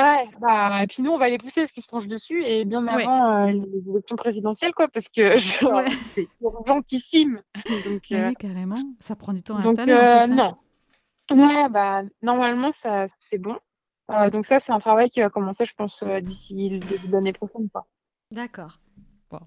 Ouais, 0.00 0.28
bah, 0.40 0.82
et 0.82 0.86
puis 0.86 1.02
nous, 1.02 1.10
on 1.10 1.18
va 1.18 1.28
les 1.28 1.38
pousser 1.38 1.60
parce 1.62 1.72
qu'ils 1.72 1.82
se 1.82 1.88
penchent 1.88 2.06
dessus 2.06 2.42
et 2.44 2.64
bien 2.64 2.86
avant 2.86 3.46
euh, 3.48 3.52
les 3.52 3.90
élections 3.90 4.16
présidentielles, 4.16 4.72
quoi, 4.72 4.88
parce 4.88 5.08
que 5.08 5.36
genre, 5.38 5.82
c'est 6.14 6.28
urgentissime. 6.40 7.42
Donc, 7.86 8.02
euh, 8.12 8.28
oui, 8.28 8.34
carrément, 8.36 8.82
ça 8.98 9.16
prend 9.16 9.32
du 9.32 9.42
temps 9.42 9.56
à 9.56 9.62
donc, 9.62 9.78
installer. 9.78 9.92
Euh, 9.92 10.26
non. 10.26 10.56
Ouais, 11.30 11.68
bah, 11.68 12.02
normalement, 12.22 12.72
ça, 12.72 13.06
c'est 13.18 13.38
bon. 13.38 13.56
donc 14.32 14.46
ça, 14.46 14.58
c'est 14.58 14.72
un 14.72 14.80
travail 14.80 15.10
qui 15.10 15.20
va 15.20 15.30
commencer, 15.30 15.64
je 15.64 15.74
pense, 15.74 16.02
d'ici 16.22 16.70
le 16.70 16.78
début 16.78 17.06
de 17.06 17.12
l'année 17.12 17.32
prochaine. 17.32 17.68
D'accord. 18.32 18.80
Bon. 19.30 19.38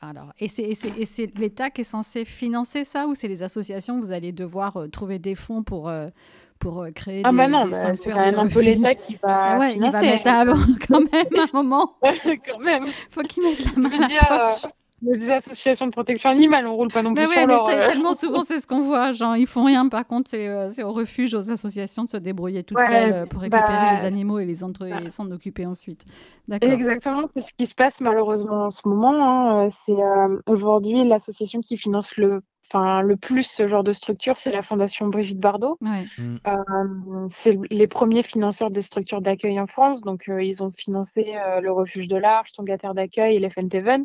Alors, 0.00 0.32
et 0.40 0.48
c'est 0.48 1.38
l'État 1.38 1.70
qui 1.70 1.82
est 1.82 1.84
censé 1.84 2.24
financer 2.24 2.84
ça 2.84 3.06
ou 3.06 3.14
c'est 3.14 3.28
les 3.28 3.44
associations? 3.44 4.00
Vous 4.00 4.10
allez 4.10 4.32
devoir 4.32 4.86
trouver 4.90 5.20
des 5.20 5.36
fonds 5.36 5.62
pour, 5.62 5.92
pour 6.58 6.82
euh, 6.82 6.90
créer 6.90 7.22
ah 7.24 7.30
des, 7.30 7.36
bah 7.36 7.48
non, 7.48 7.66
bah, 7.66 7.94
c'est 7.94 8.10
quand 8.10 8.18
même 8.18 8.38
un 8.38 8.48
peu 8.48 8.60
l'État 8.60 8.94
qui 8.94 9.14
va 9.22 9.54
ah 9.54 9.58
ouais, 9.58 9.74
il 9.74 9.90
va 9.90 10.00
mettre 10.00 10.28
à 10.28 10.44
quand 10.88 11.00
même 11.00 11.26
un 11.36 11.48
moment. 11.52 11.94
quand 12.02 12.58
même. 12.58 12.84
Faut 13.10 13.22
qu'il 13.22 13.42
mette 13.42 13.76
la 13.76 13.82
main 13.82 13.90
à 13.90 14.08
la 14.08 14.46
poche. 14.46 14.64
Euh, 14.64 14.68
les 15.00 15.30
associations 15.30 15.86
de 15.86 15.92
protection 15.92 16.28
animale, 16.28 16.66
on 16.66 16.74
roule 16.74 16.88
pas 16.88 17.04
non 17.04 17.14
plus 17.14 17.24
mais 17.24 17.32
sur 17.32 17.42
ouais, 17.42 17.46
mais 17.46 17.54
euh. 17.54 17.86
tellement 17.86 18.12
souvent 18.14 18.42
c'est 18.42 18.58
ce 18.58 18.66
qu'on 18.66 18.80
voit, 18.80 19.12
genre 19.12 19.36
ils 19.36 19.46
font 19.46 19.64
rien. 19.64 19.88
Par 19.88 20.04
contre, 20.04 20.28
c'est 20.28 20.82
au 20.82 20.92
refuge, 20.92 21.34
aux 21.34 21.52
associations 21.52 22.02
de 22.04 22.08
se 22.08 22.16
débrouiller 22.16 22.64
toutes 22.64 22.80
seules 22.80 23.28
pour 23.28 23.42
récupérer 23.42 23.66
bah, 23.68 23.94
les 23.94 24.04
animaux 24.04 24.40
et 24.40 24.44
les 24.44 24.56
s'en 24.56 25.30
occuper 25.30 25.66
ensuite. 25.66 26.04
Exactement, 26.60 27.28
c'est 27.36 27.42
ce 27.42 27.52
qui 27.56 27.66
se 27.66 27.76
passe 27.76 28.00
malheureusement 28.00 28.66
en 28.66 28.70
ce 28.70 28.88
moment. 28.88 29.62
Hein. 29.62 29.68
C'est 29.86 29.96
aujourd'hui 30.46 31.06
l'association 31.06 31.60
qui 31.60 31.76
finance 31.76 32.16
le 32.16 32.42
enfin 32.70 33.02
le 33.02 33.16
plus 33.16 33.44
ce 33.44 33.68
genre 33.68 33.84
de 33.84 33.92
structure, 33.92 34.36
c'est 34.36 34.50
la 34.50 34.62
Fondation 34.62 35.08
Brigitte 35.08 35.40
Bardot. 35.40 35.78
Mm. 35.80 36.36
Euh, 36.46 37.28
c'est 37.30 37.58
les 37.70 37.86
premiers 37.86 38.22
financeurs 38.22 38.70
des 38.70 38.82
structures 38.82 39.20
d'accueil 39.20 39.58
en 39.60 39.66
France. 39.66 40.02
Donc, 40.02 40.28
euh, 40.28 40.42
ils 40.42 40.62
ont 40.62 40.70
financé 40.70 41.34
euh, 41.34 41.60
le 41.60 41.72
Refuge 41.72 42.08
de 42.08 42.16
l'Arche, 42.16 42.52
Tongataire 42.52 42.94
d'accueil 42.94 43.36
et 43.36 43.38
l'Elephant 43.38 43.68
Event, 43.72 44.04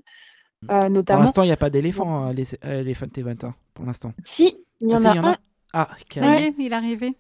mm. 0.64 0.88
notamment. 0.88 1.20
Pour 1.20 1.26
l'instant, 1.26 1.44
il 1.44 1.48
n'y 1.48 1.52
a 1.52 1.58
pas 1.58 1.70
d'éléphant, 1.70 2.28
à 2.28 2.34
l'Elephant 2.34 3.08
Event, 3.16 3.36
hein, 3.44 3.56
pour 3.74 3.86
l'instant. 3.86 4.14
Si, 4.24 4.58
il 4.82 4.90
y, 4.90 4.94
ah, 4.94 4.98
en, 4.98 5.06
a 5.06 5.30
un. 5.30 5.38
Ah, 5.74 5.90
Ça 6.12 6.40
y 6.40 6.44
est, 6.44 6.56
il 6.58 6.72
est 6.72 6.76
arrivé. 6.76 7.18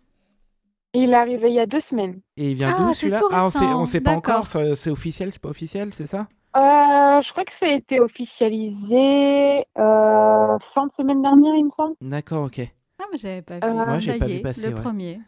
Il 0.95 1.09
est 1.09 1.15
arrivé 1.15 1.49
il 1.49 1.55
y 1.55 1.59
a 1.59 1.65
deux 1.65 1.79
semaines. 1.79 2.21
Et 2.37 2.51
il 2.51 2.55
vient 2.55 2.75
ah, 2.77 2.83
d'où 2.83 2.93
celui-là? 2.93 3.19
Ah, 3.31 3.49
on 3.75 3.81
ne 3.81 3.85
sait 3.85 4.01
pas 4.01 4.11
encore. 4.11 4.47
C'est 4.47 4.89
officiel, 4.89 5.31
c'est 5.31 5.41
pas 5.41 5.49
officiel, 5.49 5.93
c'est 5.93 6.05
ça? 6.05 6.27
Euh, 6.56 7.22
je 7.22 7.32
crois 7.32 7.45
que 7.45 7.54
ça 7.54 7.66
a 7.66 7.72
été 7.72 7.99
officialisé 7.99 9.66
euh, 9.78 10.60
fin 10.60 10.88
de 10.88 10.93
semaine 10.93 11.22
dernière, 11.22 11.56
il 11.56 11.66
me 11.66 11.72
semble. 11.72 11.95
D'accord, 12.01 12.45
ok. 12.45 12.62
Ah, 12.99 13.06
mais 13.12 13.18
j'avais 13.18 13.41
pas 13.41 13.56
vu. 13.56 13.62
Euh, 13.64 13.74
Moi, 13.74 13.97
j'ai 13.97 14.18
pas 14.18 14.28
vu 14.28 14.41
passer. 14.41 14.70
Le 14.70 14.76
premier. 14.76 15.20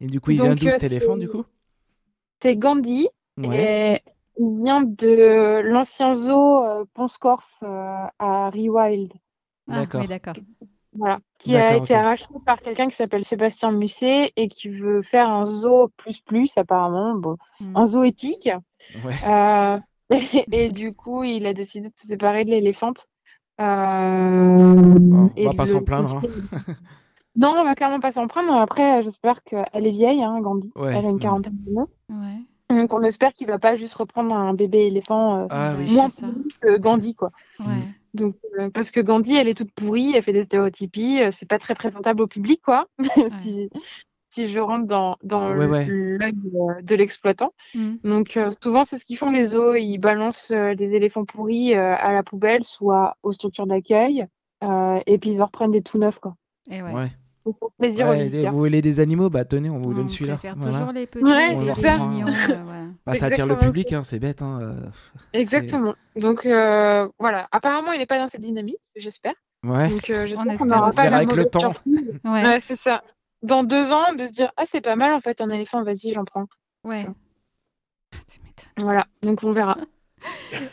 Et 0.00 0.06
du 0.06 0.20
coup, 0.20 0.30
il 0.30 0.42
vient 0.42 0.54
d'où 0.54 0.70
cet 0.70 0.84
éléphant, 0.84 1.16
du 1.16 1.28
coup? 1.28 1.44
C'est 2.42 2.56
Gandhi. 2.56 3.08
Et 3.42 4.02
il 4.38 4.62
vient 4.62 4.82
de 4.82 5.62
l'ancien 5.64 6.14
zoo 6.14 6.86
Ponscorf 6.94 7.62
à 7.62 8.50
Rewild. 8.50 9.12
Ah, 9.68 9.80
d'accord. 9.80 10.06
d'accord. 10.06 10.34
Voilà. 10.94 11.20
Qui 11.38 11.56
a 11.56 11.76
été 11.76 11.94
arraché 11.94 12.26
par 12.44 12.60
quelqu'un 12.60 12.88
qui 12.88 12.96
s'appelle 12.96 13.24
Sébastien 13.24 13.72
Musset 13.72 14.32
et 14.36 14.48
qui 14.48 14.68
veut 14.68 15.02
faire 15.02 15.28
un 15.28 15.46
zoo 15.46 15.88
plus 15.96 16.20
plus, 16.20 16.52
apparemment. 16.56 17.14
Bon, 17.14 17.36
hmm. 17.60 17.76
un 17.76 17.86
zoo 17.86 18.04
éthique. 18.04 18.50
Ouais. 19.04 19.80
et 20.52 20.68
du 20.68 20.94
coup, 20.94 21.24
il 21.24 21.46
a 21.46 21.54
décidé 21.54 21.88
de 21.88 21.94
se 21.96 22.06
séparer 22.06 22.44
de 22.44 22.50
l'éléphante. 22.50 23.08
Euh, 23.60 25.28
on 25.36 25.44
va 25.44 25.54
pas 25.54 25.66
s'en 25.66 25.82
plaindre. 25.82 26.16
Hein. 26.16 26.74
non, 27.36 27.54
on 27.56 27.64
va 27.64 27.74
clairement 27.74 28.00
pas 28.00 28.12
s'en 28.12 28.28
plaindre. 28.28 28.54
Après, 28.54 29.02
j'espère 29.02 29.42
qu'elle 29.42 29.86
est 29.86 29.90
vieille, 29.90 30.22
hein, 30.22 30.40
Gandhi. 30.40 30.72
Elle 30.76 31.06
a 31.06 31.10
une 31.10 31.20
quarantaine 31.20 31.56
d'années. 31.66 32.40
Donc, 32.70 32.94
on 32.94 33.02
espère 33.02 33.34
qu'il 33.34 33.46
va 33.48 33.58
pas 33.58 33.76
juste 33.76 33.94
reprendre 33.94 34.34
un 34.34 34.54
bébé 34.54 34.86
éléphant 34.86 35.42
euh, 35.42 35.46
ah 35.50 35.74
moins 35.90 36.08
que 36.60 36.78
Gandhi, 36.78 37.14
quoi. 37.14 37.30
Donc, 38.14 38.36
euh, 38.58 38.70
parce 38.70 38.90
que 38.90 39.00
Gandhi, 39.00 39.36
elle 39.36 39.48
est 39.48 39.54
toute 39.54 39.72
pourrie, 39.72 40.12
elle 40.14 40.22
fait 40.22 40.32
des 40.32 40.44
stéréotypies, 40.44 41.20
c'est 41.30 41.48
pas 41.48 41.58
très 41.58 41.74
présentable 41.74 42.22
au 42.22 42.26
public, 42.26 42.60
quoi. 42.62 42.86
si 43.42 43.70
je 44.34 44.58
rentre 44.58 44.86
dans, 44.86 45.16
dans 45.22 45.52
l'œil 45.52 45.90
euh, 45.90 46.82
de 46.82 46.94
l'exploitant. 46.94 47.52
Mm. 47.74 47.94
Donc 48.04 48.36
euh, 48.36 48.50
souvent, 48.62 48.84
c'est 48.84 48.98
ce 48.98 49.04
qu'ils 49.04 49.18
font 49.18 49.30
les 49.30 49.46
zoos. 49.46 49.74
Ils 49.74 49.98
balancent 49.98 50.52
euh, 50.52 50.74
des 50.74 50.94
éléphants 50.96 51.24
pourris 51.24 51.74
à 51.74 52.12
la 52.12 52.22
poubelle, 52.22 52.64
soit 52.64 53.16
aux 53.22 53.32
structures 53.32 53.66
d'accueil, 53.66 54.26
et 54.62 55.18
puis 55.18 55.30
ils 55.30 55.42
en 55.42 55.46
reprennent 55.46 55.72
des 55.72 55.82
tout 55.82 55.98
neufs. 55.98 56.18
Quoi. 56.18 56.36
Et 56.70 56.82
ouais. 56.82 57.10
plaisir 57.78 58.06
Vous 58.50 58.58
voulez 58.58 58.82
des 58.82 59.00
animaux 59.00 59.28
Bah 59.28 59.44
tenez, 59.44 59.70
on 59.70 59.78
vous 59.78 59.94
donne 59.94 60.08
celui-là. 60.08 60.38
On 60.44 60.60
voilà. 60.60 60.72
toujours 60.72 60.92
les 60.92 61.06
petits, 61.06 61.24
les 61.24 61.98
mignons. 61.98 62.26
bah, 63.06 63.14
ça 63.16 63.26
attire 63.26 63.46
le 63.46 63.56
public, 63.56 63.92
hein, 63.92 64.02
c'est 64.04 64.18
bête. 64.18 64.42
Hein, 64.42 64.76
Exactement. 65.32 65.94
Donc 66.16 66.44
voilà, 66.44 67.48
apparemment, 67.52 67.92
il 67.92 67.98
n'est 67.98 68.06
pas 68.06 68.18
dans 68.18 68.28
cette 68.28 68.42
dynamique, 68.42 68.80
j'espère. 68.96 69.34
Ouais. 69.64 69.88
Donc 69.90 70.06
j'espère 70.06 70.56
qu'on 70.56 70.66
n'aura 70.66 70.90
pas 70.90 71.02
avec 71.02 71.36
le 71.36 71.46
temps. 71.46 71.72
ouais 72.24 72.58
c'est 72.60 72.76
ça 72.76 73.02
dans 73.42 73.64
deux 73.64 73.90
ans, 73.90 74.14
de 74.14 74.26
se 74.26 74.32
dire 74.32 74.52
Ah, 74.56 74.64
c'est 74.66 74.80
pas 74.80 74.96
mal 74.96 75.12
en 75.12 75.20
fait, 75.20 75.40
un 75.40 75.50
éléphant, 75.50 75.82
vas-y, 75.82 76.12
j'en 76.12 76.24
prends. 76.24 76.46
Ouais. 76.84 77.06
Voilà, 78.78 79.06
donc 79.22 79.42
on 79.44 79.52
verra. 79.52 79.76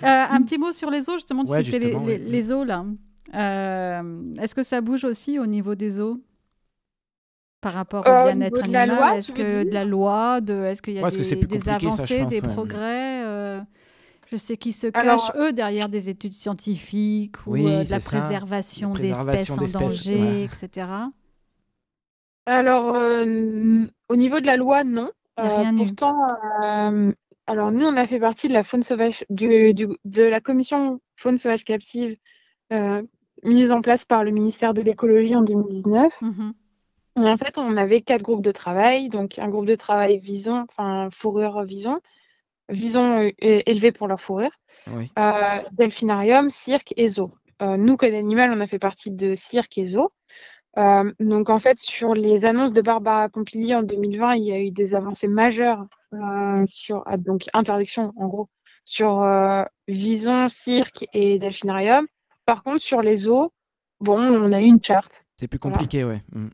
Euh, 0.03 0.05
un 0.05 0.43
petit 0.43 0.59
mot 0.59 0.72
sur 0.72 0.91
les 0.91 1.09
eaux, 1.09 1.13
justement, 1.13 1.43
tu 1.43 1.72
les, 1.72 2.17
les, 2.20 2.51
eaux 2.51 2.63
là. 2.63 2.86
Euh, 3.34 4.34
est-ce 4.39 4.53
que 4.53 4.61
ça 4.61 4.80
bouge 4.80 5.05
aussi 5.05 5.39
au 5.39 5.47
niveau 5.47 5.74
des 5.74 5.99
eaux 5.99 6.22
par 7.59 7.74
rapport 7.74 8.05
au 8.05 8.09
euh, 8.09 8.32
bien-être 8.32 8.63
animal? 8.63 9.17
Est-ce 9.17 9.32
que 9.32 9.63
de 9.63 9.74
la 9.74 9.86
loi, 9.86 10.41
de, 10.41 10.65
est-ce 10.65 10.82
qu'il 10.84 10.93
y 10.93 10.99
a 10.99 11.09
des, 11.09 11.36
des 11.45 11.70
avancées, 11.70 12.26
des 12.26 12.41
progrès 12.41 13.24
Je 14.30 14.36
sais 14.36 14.57
qu'ils 14.57 14.76
se 14.76 14.88
cachent, 14.88 15.32
eux, 15.36 15.53
derrière 15.53 15.89
des 15.89 16.09
études 16.09 16.34
scientifiques 16.34 17.47
ou 17.47 17.57
de 17.57 17.89
la 17.89 17.99
préservation, 17.99 18.93
d'espèces 18.93 19.49
en 19.49 19.80
danger, 19.80 20.43
etc. 20.43 20.86
Alors, 22.50 22.95
euh, 22.95 23.86
au 24.10 24.16
niveau 24.16 24.39
de 24.39 24.47
la 24.47 24.58
loi, 24.58 24.84
non. 24.84 25.12
Euh, 25.39 25.64
pourtant, 25.78 26.16
euh, 26.64 27.12
alors 27.45 27.72
nous, 27.72 27.86
on 27.86 27.95
a 27.95 28.08
fait 28.08 28.20
partie 28.20 28.47
de 28.47 28.54
la 28.54 28.64
faune 28.64 28.82
sauvage, 28.82 29.24
de 29.30 30.24
la 30.24 30.41
commission 30.41 31.00
faune 31.16 31.38
sauvage 31.38 31.64
captive 31.64 32.18
mise 33.43 33.72
en 33.72 33.82
place 33.82 34.04
par 34.04 34.24
le 34.24 34.32
ministère 34.32 34.74
de 34.74 34.82
l'écologie 34.82 35.36
en 35.36 35.41
2019. 35.41 36.12
Mmh 36.22 36.52
en 37.16 37.36
fait, 37.36 37.58
on 37.58 37.76
avait 37.76 38.00
quatre 38.00 38.22
groupes 38.22 38.41
de 38.41 38.52
travail. 38.52 39.10
Donc, 39.10 39.39
un 39.39 39.50
groupe 39.50 39.66
de 39.66 39.76
travail 39.76 40.20
vison, 40.20 40.66
enfin 40.70 41.10
fourrure 41.12 41.64
vison, 41.64 42.00
vison 42.70 43.30
élevé 43.39 43.91
pour 43.91 44.08
leur 44.08 44.22
fourrure, 44.22 44.52
delphinarium, 45.74 46.50
cirque 46.50 46.93
et 46.95 47.10
zoo. 47.10 47.32
nous, 47.62 47.97
Code 47.97 48.14
Animal, 48.14 48.54
on 48.56 48.62
a 48.62 48.68
fait 48.68 48.80
partie 48.80 49.12
de 49.12 49.36
cirque 49.36 49.78
et 49.78 49.86
zoo. 49.86 50.12
Euh, 50.80 51.11
donc 51.19 51.49
en 51.49 51.59
fait, 51.59 51.77
sur 51.80 52.13
les 52.13 52.45
annonces 52.45 52.73
de 52.73 52.82
Barbara 52.82 53.27
Pompili 53.30 53.75
en 53.75 53.84
2020, 53.84 54.36
il 54.36 54.43
y 54.43 54.51
a 54.51 54.59
eu 54.59 54.71
des 54.71 54.95
avancées 54.95 55.27
majeures 55.27 55.86
euh, 56.13 56.63
sur 56.67 57.03
ah, 57.05 57.17
donc 57.17 57.49
interdiction 57.53 58.13
en 58.15 58.27
gros 58.27 58.47
sur 58.86 59.21
euh, 59.21 59.63
Vison, 59.88 60.47
Cirque 60.47 61.05
et 61.13 61.38
Delphinarium. 61.38 62.07
Par 62.45 62.63
contre, 62.63 62.82
sur 62.82 63.01
les 63.01 63.27
eaux, 63.27 63.51
bon, 63.99 64.19
on 64.19 64.51
a 64.51 64.61
eu 64.61 64.65
une 64.65 64.84
charte. 64.84 65.25
C'est 65.36 65.47
plus 65.47 65.59
compliqué, 65.59 66.03
ouais. 66.03 66.23
Mm. 66.32 66.47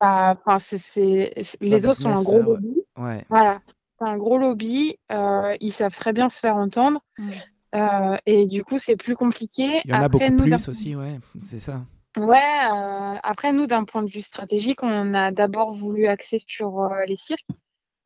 Bah, 0.00 0.36
c'est, 0.58 1.34
les 1.60 1.86
eaux 1.86 1.94
sont 1.94 2.10
un 2.10 2.22
gros 2.22 2.40
lobby. 2.40 2.82
Ouais. 2.96 3.24
Voilà, 3.28 3.60
c'est 3.98 4.06
un 4.06 4.16
gros 4.16 4.38
lobby. 4.38 4.96
ils 5.10 5.72
savent 5.72 5.96
très 5.96 6.12
bien 6.12 6.28
se 6.28 6.38
faire 6.38 6.56
entendre. 6.56 7.00
Mm. 7.18 8.16
et 8.24 8.46
du 8.46 8.64
coup, 8.64 8.78
c'est 8.78 8.96
plus 8.96 9.16
compliqué. 9.16 9.80
Il 9.84 9.90
y 9.90 9.94
en 9.94 10.02
a 10.02 10.08
beaucoup 10.08 10.36
plus 10.36 10.68
aussi, 10.68 10.94
ouais, 10.94 11.18
c'est 11.42 11.58
ça. 11.58 11.82
Ouais, 12.16 12.38
euh, 12.72 13.14
après 13.22 13.52
nous, 13.52 13.66
d'un 13.66 13.84
point 13.84 14.02
de 14.02 14.10
vue 14.10 14.22
stratégique, 14.22 14.82
on 14.82 15.12
a 15.14 15.30
d'abord 15.32 15.74
voulu 15.74 16.06
axer 16.06 16.38
sur 16.46 16.80
euh, 16.80 17.04
les 17.06 17.16
cirques 17.16 17.44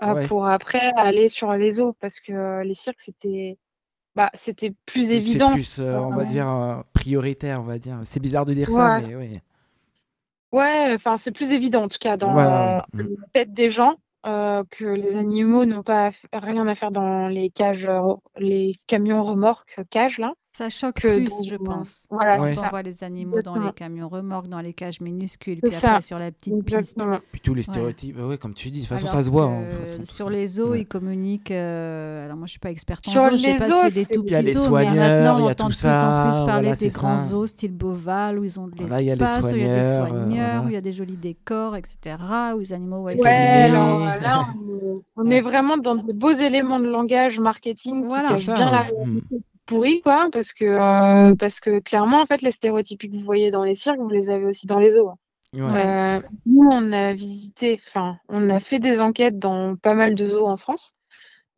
euh, 0.03 0.27
pour 0.27 0.49
après 0.49 0.93
aller 0.97 1.29
sur 1.29 1.53
les 1.53 1.79
eaux 1.79 1.93
parce 2.01 2.19
que 2.21 2.63
les 2.63 2.75
cirques, 2.75 3.01
c'était 3.01 3.57
bah, 4.17 4.31
c'était 4.35 4.73
plus 4.87 5.07
C'est 5.07 5.17
évident. 5.17 5.53
plus, 5.53 5.79
euh, 5.79 5.97
on 5.99 6.17
va 6.17 6.25
dire, 6.25 6.83
prioritaire, 6.93 7.61
on 7.61 7.65
va 7.65 7.79
dire. 7.79 8.01
C'est 8.03 8.21
bizarre 8.21 8.45
de 8.47 8.55
dire 8.55 8.69
ça, 8.69 9.01
mais 9.01 9.15
oui. 9.15 9.41
Ouais, 10.53 10.93
enfin, 10.95 11.17
c'est 11.17 11.31
plus 11.31 11.53
évident 11.53 11.85
en 11.85 11.89
tout 11.89 11.99
cas 12.01 12.17
dans 12.17 12.33
Voilà, 12.33 12.85
la 12.93 13.05
tête 13.33 13.55
des 13.55 13.71
gens 13.71 13.95
que 14.25 14.85
les 14.85 15.15
animaux 15.15 15.65
n'ont 15.65 15.85
pas 15.85 16.11
rien 16.33 16.67
à 16.67 16.75
faire 16.75 16.91
dans 16.91 17.29
les 17.29 17.51
cages, 17.51 17.89
les 18.37 18.75
camions 18.89 19.23
remorques 19.23 19.81
cages 19.91 20.19
là. 20.19 20.33
Ça 20.53 20.69
choque 20.69 20.97
Que 20.97 21.09
plus, 21.15 21.29
dans- 21.29 21.43
je 21.45 21.55
pense. 21.55 22.07
Voilà, 22.11 22.37
Quand 22.37 22.43
Ouais. 22.43 22.55
on 22.59 22.69
voit 22.71 22.83
les 22.83 23.05
animaux 23.05 23.41
dans 23.41 23.55
les 23.55 23.73
camions 23.73 24.09
remorques, 24.09 24.49
dans 24.49 24.59
les 24.61 24.73
cages 24.75 25.01
minuscules, 25.01 25.61
puis 25.63 25.71
ça. 25.71 25.79
après 25.91 26.03
sur 26.03 26.19
la 26.19 26.33
petite 26.33 26.65
piste. 26.65 26.99
Puis 27.31 27.41
tous 27.41 27.55
les 27.55 27.63
stéréotypes, 27.63 28.19
ouais, 28.19 28.37
comme 28.37 28.53
tu 28.55 28.69
dis, 28.71 28.79
de 28.81 28.85
toute 28.85 28.89
façon, 28.89 29.07
Alors 29.07 29.17
ça 29.19 29.25
se 29.25 29.31
voit. 29.31 29.45
hein, 29.45 29.63
façon, 29.85 30.05
sur 30.05 30.29
les 30.29 30.47
zoos, 30.49 30.71
ouais. 30.71 30.81
ils 30.81 30.87
communiquent. 30.87 31.53
euh, 31.53 32.25
alors 32.25 32.37
moi, 32.37 32.47
je 32.47 32.51
suis 32.51 32.59
pas 32.59 32.71
experte 32.73 33.07
en 33.09 33.13
zoos. 33.13 33.31
Je 33.31 33.37
sais 33.37 33.53
les 33.53 33.59
pas 33.59 33.69
zoos, 33.69 33.77
si 33.77 33.81
c'est 33.83 33.95
des 33.95 34.07
tout 34.07 34.23
Il 34.27 34.33
y 34.33 34.35
a 34.35 34.39
petits 34.39 34.47
les 34.49 34.53
zoos, 34.55 34.61
mais 34.63 34.67
soigneurs, 34.69 34.95
maintenant 34.95 35.39
il 35.39 35.41
y 35.41 35.45
on 35.45 35.51
entend 35.51 35.65
tout 35.67 35.71
de 35.73 35.77
plus 35.79 35.87
en 35.87 36.31
plus 36.31 36.37
parler 36.47 36.63
voilà, 36.69 36.77
des 36.77 36.89
grands 36.89 37.17
ça. 37.17 37.25
zoos, 37.29 37.47
style 37.47 37.73
Beauval, 37.73 38.39
où 38.41 38.45
ils 38.45 38.61
ont 38.61 38.67
de 38.67 38.75
les 38.77 39.05
l'espace, 39.05 39.53
où 39.53 39.57
il 39.57 39.63
y 39.63 39.71
a 39.71 39.77
des 39.77 39.83
soigneurs, 39.83 40.63
euh, 40.63 40.67
où 40.67 40.69
il 40.69 40.75
y 40.75 40.77
a 40.77 40.81
des 40.81 40.93
jolis 40.93 41.17
décors, 41.17 41.77
etc. 41.77 42.17
Où 42.57 42.59
les 42.59 42.73
animaux 42.73 43.03
ouais, 43.03 43.15
Ouais, 43.21 43.71
euh, 43.71 44.21
là, 44.21 44.49
on 45.17 45.31
est, 45.31 45.41
vraiment 45.43 45.77
dans 45.79 45.95
de 45.95 46.13
beaux 46.13 46.33
éléments 46.33 46.81
de 46.81 46.87
langage 46.89 47.39
marketing 47.39 48.07
Voilà. 48.09 48.33
qui 48.35 48.45
bien 48.47 48.57
la 48.57 48.65
ouais. 48.83 48.89
Mm. 48.91 48.99
réalité 48.99 49.37
pourrie, 49.71 50.01
quoi, 50.03 50.29
parce 50.33 50.53
que, 50.53 50.65
euh, 50.65 51.35
parce 51.37 51.61
que 51.61 51.81
clairement, 51.81 52.21
en 52.21 52.27
fait, 52.27 52.43
les 52.43 52.51
stéréotypes 52.53 53.03
que 53.03 53.17
vous 53.17 53.25
voyez 53.25 53.51
dans 53.51 53.65
les 53.65 53.75
cirques, 53.75 53.99
vous 53.99 54.09
les 54.09 54.29
avez 54.31 54.45
aussi 54.45 54.67
dans 54.67 54.79
les 54.79 54.91
zoos. 54.91 55.13
Ouais. 55.55 55.61
Euh, 55.63 56.21
nous, 56.47 56.69
on 56.71 56.93
a 56.93 57.13
visité, 57.15 57.81
enfin, 57.87 58.19
on 58.29 58.51
a 58.51 58.61
fait 58.61 58.79
des 58.79 59.01
enquêtes 59.01 59.39
dans 59.39 59.77
pas 59.77 59.95
mal 59.95 60.15
de 60.15 60.27
zoos 60.29 60.47
en 60.47 60.57
France, 60.57 60.93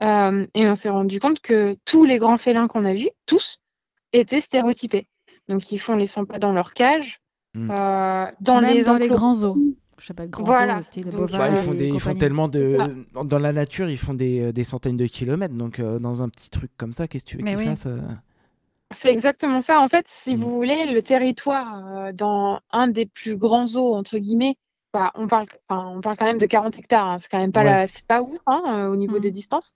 euh, 0.02 0.46
et 0.54 0.66
on 0.68 0.74
s'est 0.74 0.88
rendu 0.90 1.20
compte 1.20 1.40
que 1.40 1.76
tous 1.84 2.04
les 2.04 2.18
grands 2.18 2.38
félins 2.38 2.68
qu'on 2.68 2.84
a 2.84 2.94
vus, 2.94 3.10
tous, 3.26 3.58
étaient 4.12 4.40
stéréotypés. 4.40 5.08
Donc, 5.48 5.72
ils 5.72 5.78
font 5.78 5.96
les 5.96 6.06
100 6.06 6.24
pas 6.26 6.38
dans 6.38 6.52
leur 6.52 6.72
cage, 6.74 7.18
Mm. 7.54 7.70
euh, 7.70 8.26
dans 8.40 8.60
Même 8.62 8.74
les 8.74 8.84
dans 8.84 8.96
les 8.96 9.08
grands 9.08 9.34
zoos. 9.34 9.76
Je 9.98 10.06
sais 10.06 10.14
pas, 10.14 10.26
grands 10.26 10.44
Voilà. 10.44 10.76
zoos, 10.78 10.82
style. 10.84 11.10
Bah, 11.10 11.48
ils 11.50 11.56
font, 11.56 11.72
et 11.74 11.76
des, 11.76 11.86
ils 11.88 11.92
font 11.92 11.98
compagnie. 11.98 12.18
tellement 12.18 12.48
de. 12.48 12.78
Ah. 13.14 13.24
Dans 13.24 13.38
la 13.38 13.52
nature, 13.52 13.88
ils 13.90 13.98
font 13.98 14.14
des, 14.14 14.52
des 14.52 14.64
centaines 14.64 14.96
de 14.96 15.06
kilomètres. 15.06 15.54
Donc, 15.54 15.78
euh, 15.78 15.98
dans 15.98 16.22
un 16.22 16.28
petit 16.28 16.50
truc 16.50 16.70
comme 16.76 16.92
ça, 16.92 17.06
qu'est-ce 17.08 17.24
que 17.24 17.30
tu 17.30 17.36
veux 17.36 17.44
qu'ils 17.44 17.56
oui. 17.56 17.64
fassent 17.66 17.86
euh 17.86 17.98
C'est 18.96 19.10
exactement 19.12 19.60
ça. 19.60 19.80
En 19.80 19.88
fait, 19.88 20.06
si 20.08 20.34
Mm. 20.36 20.40
vous 20.40 20.54
voulez, 20.54 20.92
le 20.92 21.02
territoire 21.02 21.86
euh, 21.86 22.12
dans 22.12 22.60
un 22.72 22.88
des 22.88 23.06
plus 23.06 23.36
grands 23.36 23.66
zoos, 23.66 23.94
entre 23.94 24.18
guillemets, 24.18 24.56
bah, 24.92 25.12
on 25.14 25.26
parle, 25.28 25.46
on 25.70 26.00
parle 26.00 26.16
quand 26.16 26.24
même 26.26 26.38
de 26.38 26.46
40 26.46 26.78
hectares. 26.78 27.06
hein. 27.06 27.18
C'est 27.18 27.28
quand 27.30 27.38
même 27.38 27.52
pas 27.52 27.60
Ouais. 27.60 27.66
la, 27.70 27.86
c'est 27.86 28.04
pas 28.06 28.22
ouf 28.22 28.38
hein, 28.46 28.88
au 28.90 28.96
niveau 28.96 29.18
Mm. 29.18 29.22
des 29.22 29.30
distances. 29.30 29.74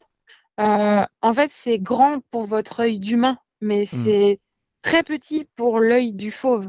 Euh, 0.61 1.05
en 1.23 1.35
fait, 1.35 1.51
c'est 1.53 1.79
grand 1.79 2.21
pour 2.31 2.47
votre 2.47 2.81
œil 2.81 2.99
d'humain, 2.99 3.39
mais 3.61 3.83
Mm. 3.83 3.87
c'est 4.05 4.41
très 4.83 5.03
petit 5.03 5.47
pour 5.57 5.79
l'œil 5.81 6.13
du 6.15 6.31
fauve. 6.31 6.69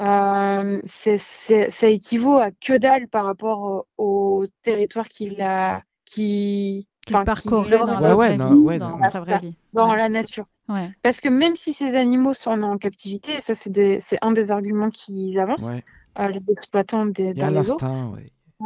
Mm. 0.00 0.04
Euh, 0.04 0.80
c'est, 0.86 1.18
c'est- 1.46 1.70
ça 1.70 1.88
équivaut 1.88 2.38
à 2.38 2.50
que 2.50 2.76
dalle 2.76 3.08
par 3.08 3.24
rapport 3.24 3.86
au, 3.98 4.38
au 4.40 4.46
territoire 4.62 5.08
qu'il 5.08 5.40
a, 5.40 5.82
qui, 6.04 6.86
Qu'il 7.06 7.16
parcourait 7.24 7.78
dans 7.78 7.84
aurait 7.84 8.00
la 8.00 8.00
Ouais, 8.00 8.14
ouais, 8.14 8.26
vraie 8.28 8.36
non, 8.36 8.54
vie, 8.54 8.60
ouais, 8.60 8.78
dans 8.78 8.98
non. 8.98 9.08
sa 9.10 9.20
vraie 9.20 9.38
vie. 9.38 9.54
dans 9.72 9.90
Ouais. 9.90 9.96
la 9.96 10.08
nature. 10.08 10.46
Ouais. 10.68 10.90
Parce 11.02 11.20
que 11.20 11.28
même 11.28 11.56
si 11.56 11.74
ces 11.74 11.94
animaux 11.96 12.34
sont 12.34 12.62
en 12.62 12.78
captivité, 12.78 13.34
et 13.36 13.40
ça 13.40 13.54
c'est 13.54 13.70
des- 13.70 14.00
c'est 14.00 14.18
un 14.22 14.32
des 14.32 14.50
arguments 14.50 14.90
qu'ils 14.90 15.38
avancent, 15.38 15.68
Ouais. 15.68 15.84
euh, 16.18 16.28
les 16.28 16.40
exploitants 16.50 17.06
des, 17.06 17.34
dans 17.34 17.48
les 17.50 17.70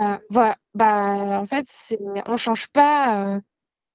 euh, 0.00 0.16
voilà, 0.30 0.56
bah 0.74 1.40
en 1.40 1.46
fait 1.46 1.64
c'est, 1.68 1.98
on 2.26 2.36
change 2.36 2.68
pas, 2.68 3.34
euh, 3.36 3.40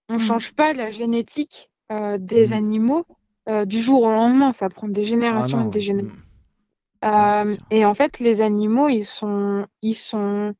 on 0.10 0.16
Mm. 0.16 0.20
change 0.20 0.54
pas 0.54 0.74
la 0.74 0.90
génétique 0.92 1.72
euh, 1.92 2.18
des 2.20 2.48
Mm. 2.50 2.54
animaux 2.54 3.06
euh, 3.50 3.66
du 3.66 3.82
jour 3.82 4.04
au 4.04 4.10
lendemain, 4.12 4.52
ça 4.54 4.68
prend 4.70 4.88
des 4.88 5.02
Ah 5.02 5.06
générations 5.06 5.58
non, 5.60 5.68
et 5.68 5.70
des 5.70 5.80
ouais. 5.80 5.84
générations. 5.86 6.18
Mm. 6.18 6.24
Ouais, 7.04 7.10
Euh, 7.10 7.56
et 7.70 7.86
en 7.86 7.94
fait 7.94 8.20
les 8.20 8.42
animaux 8.42 8.88
ils 8.88 9.06
sont, 9.06 9.68
ils 9.82 9.96
sont 9.96 10.54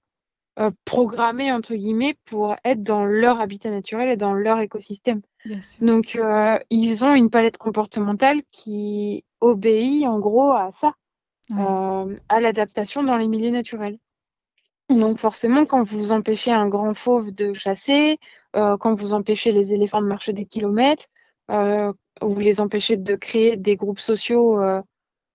euh, 0.60 0.70
programmés 0.86 1.52
entre 1.52 1.74
guillemets 1.74 2.16
pour 2.26 2.56
être 2.64 2.84
dans 2.84 3.06
leur 3.06 3.42
habitat 3.42 3.72
naturel 3.72 4.10
et 4.10 4.18
dans 4.18 4.34
leur 4.34 4.60
écosystème. 4.60 5.22
Bien 5.46 5.62
sûr. 5.62 5.84
Donc, 5.86 6.16
euh, 6.16 6.60
ils 6.70 7.04
ont 7.04 7.16
une 7.16 7.30
palette 7.30 7.58
comportementale 7.58 8.42
qui 8.52 9.26
obéit 9.42 10.06
en 10.06 10.20
gros 10.20 10.52
à 10.52 10.72
ça, 10.80 10.94
Ouais. 11.50 11.58
euh, 11.60 12.16
à 12.30 12.40
l'adaptation 12.40 13.04
dans 13.04 13.18
les 13.18 13.28
milieux 13.28 13.50
naturels. 13.50 13.98
Donc, 14.90 15.18
forcément, 15.18 15.66
quand 15.66 15.84
vous 15.84 16.12
empêchez 16.12 16.52
un 16.52 16.68
grand 16.68 16.94
fauve 16.94 17.32
de 17.32 17.54
chasser, 17.54 18.20
quand 18.54 18.94
vous 18.94 19.14
empêchez 19.14 19.52
les 19.52 19.74
éléphants 19.74 20.02
de 20.02 20.08
marcher 20.08 20.34
des 20.34 20.46
kilomètres, 20.46 21.06
ou 21.50 22.34
vous 22.34 22.40
les 22.40 22.62
empêchez 22.62 22.96
de 22.96 23.16
créer 23.16 23.58
des 23.58 23.76
groupes 23.76 24.00
sociaux 24.00 24.62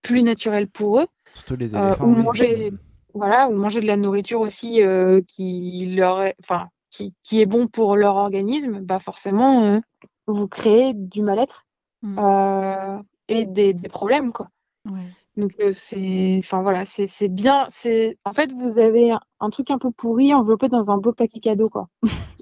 plus 0.03 0.23
naturels 0.23 0.69
pour 0.69 1.01
eux, 1.01 1.07
Surtout 1.35 1.57
les 1.57 1.75
euh, 1.75 1.87
éléphants. 1.87 2.05
ou 2.07 2.15
manger, 2.15 2.73
voilà, 3.15 3.49
ou 3.49 3.55
manger 3.55 3.81
de 3.81 3.87
la 3.87 3.97
nourriture 3.97 4.41
aussi 4.41 4.83
euh, 4.83 5.21
qui 5.27 5.87
leur 5.97 6.23
est, 6.23 6.35
enfin, 6.43 6.69
qui, 6.91 7.15
qui 7.23 7.41
est 7.41 7.47
bon 7.47 7.67
pour 7.69 7.97
leur 7.97 8.17
organisme, 8.17 8.81
bah 8.81 8.99
forcément, 8.99 9.63
euh, 9.65 9.79
vous 10.27 10.49
créez 10.49 10.93
du 10.95 11.23
mal-être 11.23 11.65
Mm. 12.01 12.19
euh, 12.21 12.99
et 13.27 13.45
des, 13.45 13.73
des 13.75 13.89
problèmes, 13.89 14.33
quoi. 14.33 14.49
Ouais. 14.89 15.01
Donc 15.37 15.53
euh, 15.61 15.73
c'est, 15.75 16.37
enfin 16.39 16.63
voilà, 16.63 16.85
c'est 16.85 17.09
c'est 17.09 17.27
bien, 17.29 17.67
c'est, 17.73 18.17
en 18.25 18.33
fait, 18.33 18.53
vous 18.53 18.79
avez 18.79 19.11
un, 19.11 19.21
un 19.41 19.51
truc 19.51 19.71
un 19.73 19.79
peu 19.79 19.91
pourri 19.91 20.33
enveloppé 20.33 20.69
dans 20.69 20.93
un 20.93 20.99
beau 20.99 21.13
paquet 21.13 21.41
cadeau, 21.41 21.69
quoi, 21.69 21.89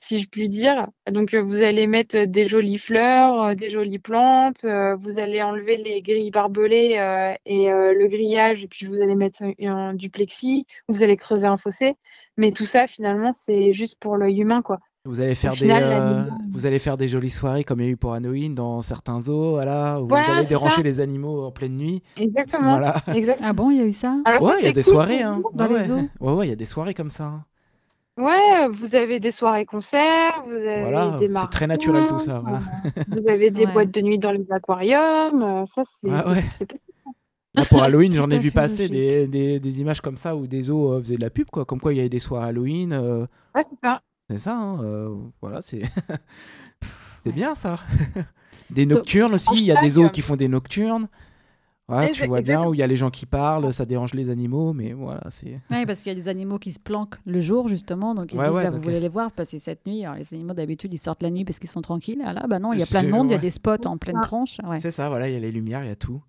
si 0.00 0.18
je 0.20 0.28
puis 0.28 0.48
dire. 0.48 0.88
Donc 1.10 1.34
euh, 1.34 1.42
vous 1.42 1.62
allez 1.62 1.86
mettre 1.86 2.24
des 2.24 2.48
jolies 2.48 2.78
fleurs, 2.78 3.42
euh, 3.42 3.54
des 3.54 3.70
jolies 3.70 3.98
plantes, 3.98 4.64
euh, 4.64 4.96
vous 4.96 5.18
allez 5.18 5.42
enlever 5.42 5.76
les 5.76 6.02
grilles 6.02 6.30
barbelées 6.30 6.96
euh, 6.98 7.34
et 7.46 7.70
euh, 7.70 7.94
le 7.94 8.08
grillage, 8.08 8.64
et 8.64 8.68
puis 8.68 8.86
vous 8.86 9.00
allez 9.00 9.14
mettre 9.14 9.42
un, 9.62 9.94
du 9.94 10.10
plexi, 10.10 10.66
vous 10.88 11.02
allez 11.02 11.16
creuser 11.16 11.46
un 11.46 11.56
fossé. 11.56 11.94
Mais 12.36 12.52
tout 12.52 12.66
ça, 12.66 12.86
finalement, 12.86 13.32
c'est 13.32 13.72
juste 13.72 13.96
pour 13.98 14.16
l'œil 14.16 14.40
humain, 14.40 14.62
quoi. 14.62 14.78
Vous 15.06 15.20
allez 15.20 15.36
faire 15.36 15.54
des, 15.54 15.70
euh, 15.70 16.24
vous 16.50 16.66
allez 16.66 16.80
faire 16.80 16.96
des 16.96 17.06
jolies 17.06 17.30
soirées 17.30 17.62
comme 17.62 17.80
il 17.80 17.84
y 17.86 17.88
a 17.88 17.92
eu 17.92 17.96
pour 17.96 18.12
Halloween 18.14 18.56
dans 18.56 18.82
certains 18.82 19.20
zoos, 19.20 19.50
voilà, 19.50 20.00
où 20.02 20.08
Voilà, 20.08 20.24
vous 20.26 20.32
allez 20.32 20.42
c'est 20.42 20.48
déranger 20.48 20.76
ça. 20.76 20.82
les 20.82 21.00
animaux 21.00 21.44
en 21.44 21.52
pleine 21.52 21.76
nuit. 21.76 22.02
Exactement. 22.16 22.70
Voilà. 22.70 22.96
Exact. 23.14 23.38
Ah 23.40 23.52
bon, 23.52 23.70
il 23.70 23.76
y 23.76 23.80
a 23.80 23.84
eu 23.84 23.92
ça? 23.92 24.16
Alors, 24.24 24.42
Ouais, 24.42 24.54
il 24.58 24.64
y 24.66 24.68
a 24.68 24.72
des 24.72 24.82
cool 24.82 24.92
soirées, 24.92 25.22
hein. 25.22 25.42
Dans 25.54 25.68
Ouais, 25.68 25.78
les 25.78 25.84
zoos? 25.84 26.08
Ouais, 26.20 26.32
ouais, 26.32 26.46
il 26.46 26.50
y 26.50 26.52
a 26.52 26.56
des 26.56 26.64
soirées 26.64 26.92
comme 26.94 27.10
ça. 27.10 27.44
Ouais, 28.18 28.68
vous 28.68 28.94
avez 28.94 29.20
des 29.20 29.30
soirées-concerts, 29.30 30.42
vous 30.46 30.52
avez 30.54 30.80
Voilà, 30.80 31.18
des 31.18 31.28
c'est 31.30 31.50
très 31.50 31.66
naturel 31.66 32.06
tout 32.06 32.18
ça. 32.18 32.38
Voilà. 32.38 32.58
euh, 32.86 32.90
vous 33.08 33.28
avez 33.28 33.50
des 33.50 33.66
Ouais. 33.66 33.72
boîtes 33.72 33.90
de 33.90 34.00
nuit 34.00 34.18
dans 34.18 34.32
les 34.32 34.46
aquariums. 34.50 35.42
euh, 35.42 35.66
ça, 35.66 35.82
c'est 36.00 36.08
Ah 36.10 36.30
ouais. 36.30 36.44
c'est 36.50 36.64
possible. 36.66 36.86
Là, 37.54 37.64
pour 37.66 37.82
Halloween, 37.82 38.10
Tout 38.12 38.16
j'en 38.18 38.30
ai 38.30 38.36
à 38.36 38.38
vu 38.38 38.48
fait 38.50 38.54
passer 38.54 38.88
logique. 38.88 38.92
des, 38.94 39.26
des, 39.26 39.60
des 39.60 39.80
images 39.82 40.00
comme 40.00 40.16
ça 40.16 40.34
où 40.34 40.46
des 40.46 40.62
zoos 40.62 40.92
euh, 40.94 41.00
faisaient 41.02 41.16
de 41.16 41.22
la 41.22 41.30
pub, 41.30 41.50
quoi. 41.50 41.64
Comme 41.66 41.80
quoi 41.80 41.92
il 41.92 41.96
y 41.96 42.00
avait 42.00 42.08
des 42.08 42.18
soirées 42.18 42.48
Halloween. 42.48 42.92
euh, 42.94 43.26
Ouais, 43.54 43.64
c'est 43.70 43.78
ça. 43.86 44.00
c'est 44.30 44.38
ça, 44.38 44.56
hein, 44.56 44.82
euh, 44.82 45.14
voilà, 45.42 45.60
c'est 45.60 45.82
c'est 47.24 47.26
Ouais. 47.26 47.32
bien 47.32 47.54
ça. 47.54 47.78
des 48.70 48.86
nocturnes 48.86 49.34
aussi, 49.34 49.54
il 49.54 49.64
y 49.64 49.72
a 49.72 49.80
des 49.80 49.88
Hashtag, 49.88 50.04
euh, 50.04 50.08
qui 50.08 50.22
font 50.22 50.36
des 50.36 50.48
nocturnes. 50.48 51.08
Voilà, 51.88 52.08
tu 52.08 52.26
vois 52.26 52.40
bien 52.40 52.66
où 52.66 52.74
il 52.74 52.78
y 52.78 52.82
a 52.82 52.86
les 52.88 52.96
gens 52.96 53.10
qui 53.10 53.26
parlent, 53.26 53.72
ça 53.72 53.84
dérange 53.84 54.12
les 54.12 54.28
animaux, 54.28 54.72
mais 54.72 54.92
voilà, 54.92 55.20
c'est. 55.30 55.60
Oui, 55.70 55.86
parce 55.86 56.00
qu'il 56.02 56.10
y 56.12 56.16
a 56.16 56.18
des 56.18 56.28
animaux 56.28 56.58
qui 56.58 56.72
se 56.72 56.80
planquent 56.80 57.14
le 57.24 57.40
jour, 57.40 57.68
justement. 57.68 58.12
Donc, 58.14 58.32
ils 58.32 58.38
Ouais, 58.38 58.44
se 58.46 58.50
disent, 58.50 58.58
ouais, 58.58 58.64
bah, 58.64 58.70
vous 58.70 58.82
voulez 58.82 58.96
euh, 58.96 59.00
les 59.00 59.08
voir 59.08 59.30
passer 59.30 59.60
cette 59.60 59.86
nuit. 59.86 60.04
Alors, 60.04 60.16
les 60.16 60.34
animaux, 60.34 60.52
d'habitude, 60.54 60.92
ils 60.92 60.98
sortent 60.98 61.22
la 61.22 61.30
nuit 61.30 61.44
parce 61.44 61.60
qu'ils 61.60 61.70
sont 61.70 61.82
tranquilles. 61.82 62.22
Ah 62.24 62.32
là, 62.32 62.44
bah 62.48 62.58
non, 62.58 62.72
il 62.72 62.80
y 62.80 62.82
a 62.82 62.86
plein 62.86 63.04
de 63.04 63.10
monde, 63.10 63.26
il 63.28 63.30
y 63.30 63.34
a 63.34 63.36
ouais. 63.36 63.40
des 63.40 63.50
spots 63.52 63.86
en 63.86 63.98
pleine 63.98 64.16
Ah. 64.18 64.26
tranche. 64.26 64.58
Ouais, 64.66 64.80
C'est 64.80 64.90
ça, 64.90 65.08
voilà, 65.08 65.28
il 65.28 65.34
y 65.34 65.36
a 65.36 65.40
les 65.40 65.52
lumières, 65.52 65.84
il 65.84 65.88
y 65.88 65.92
a 65.92 65.96
tout. 65.96 66.20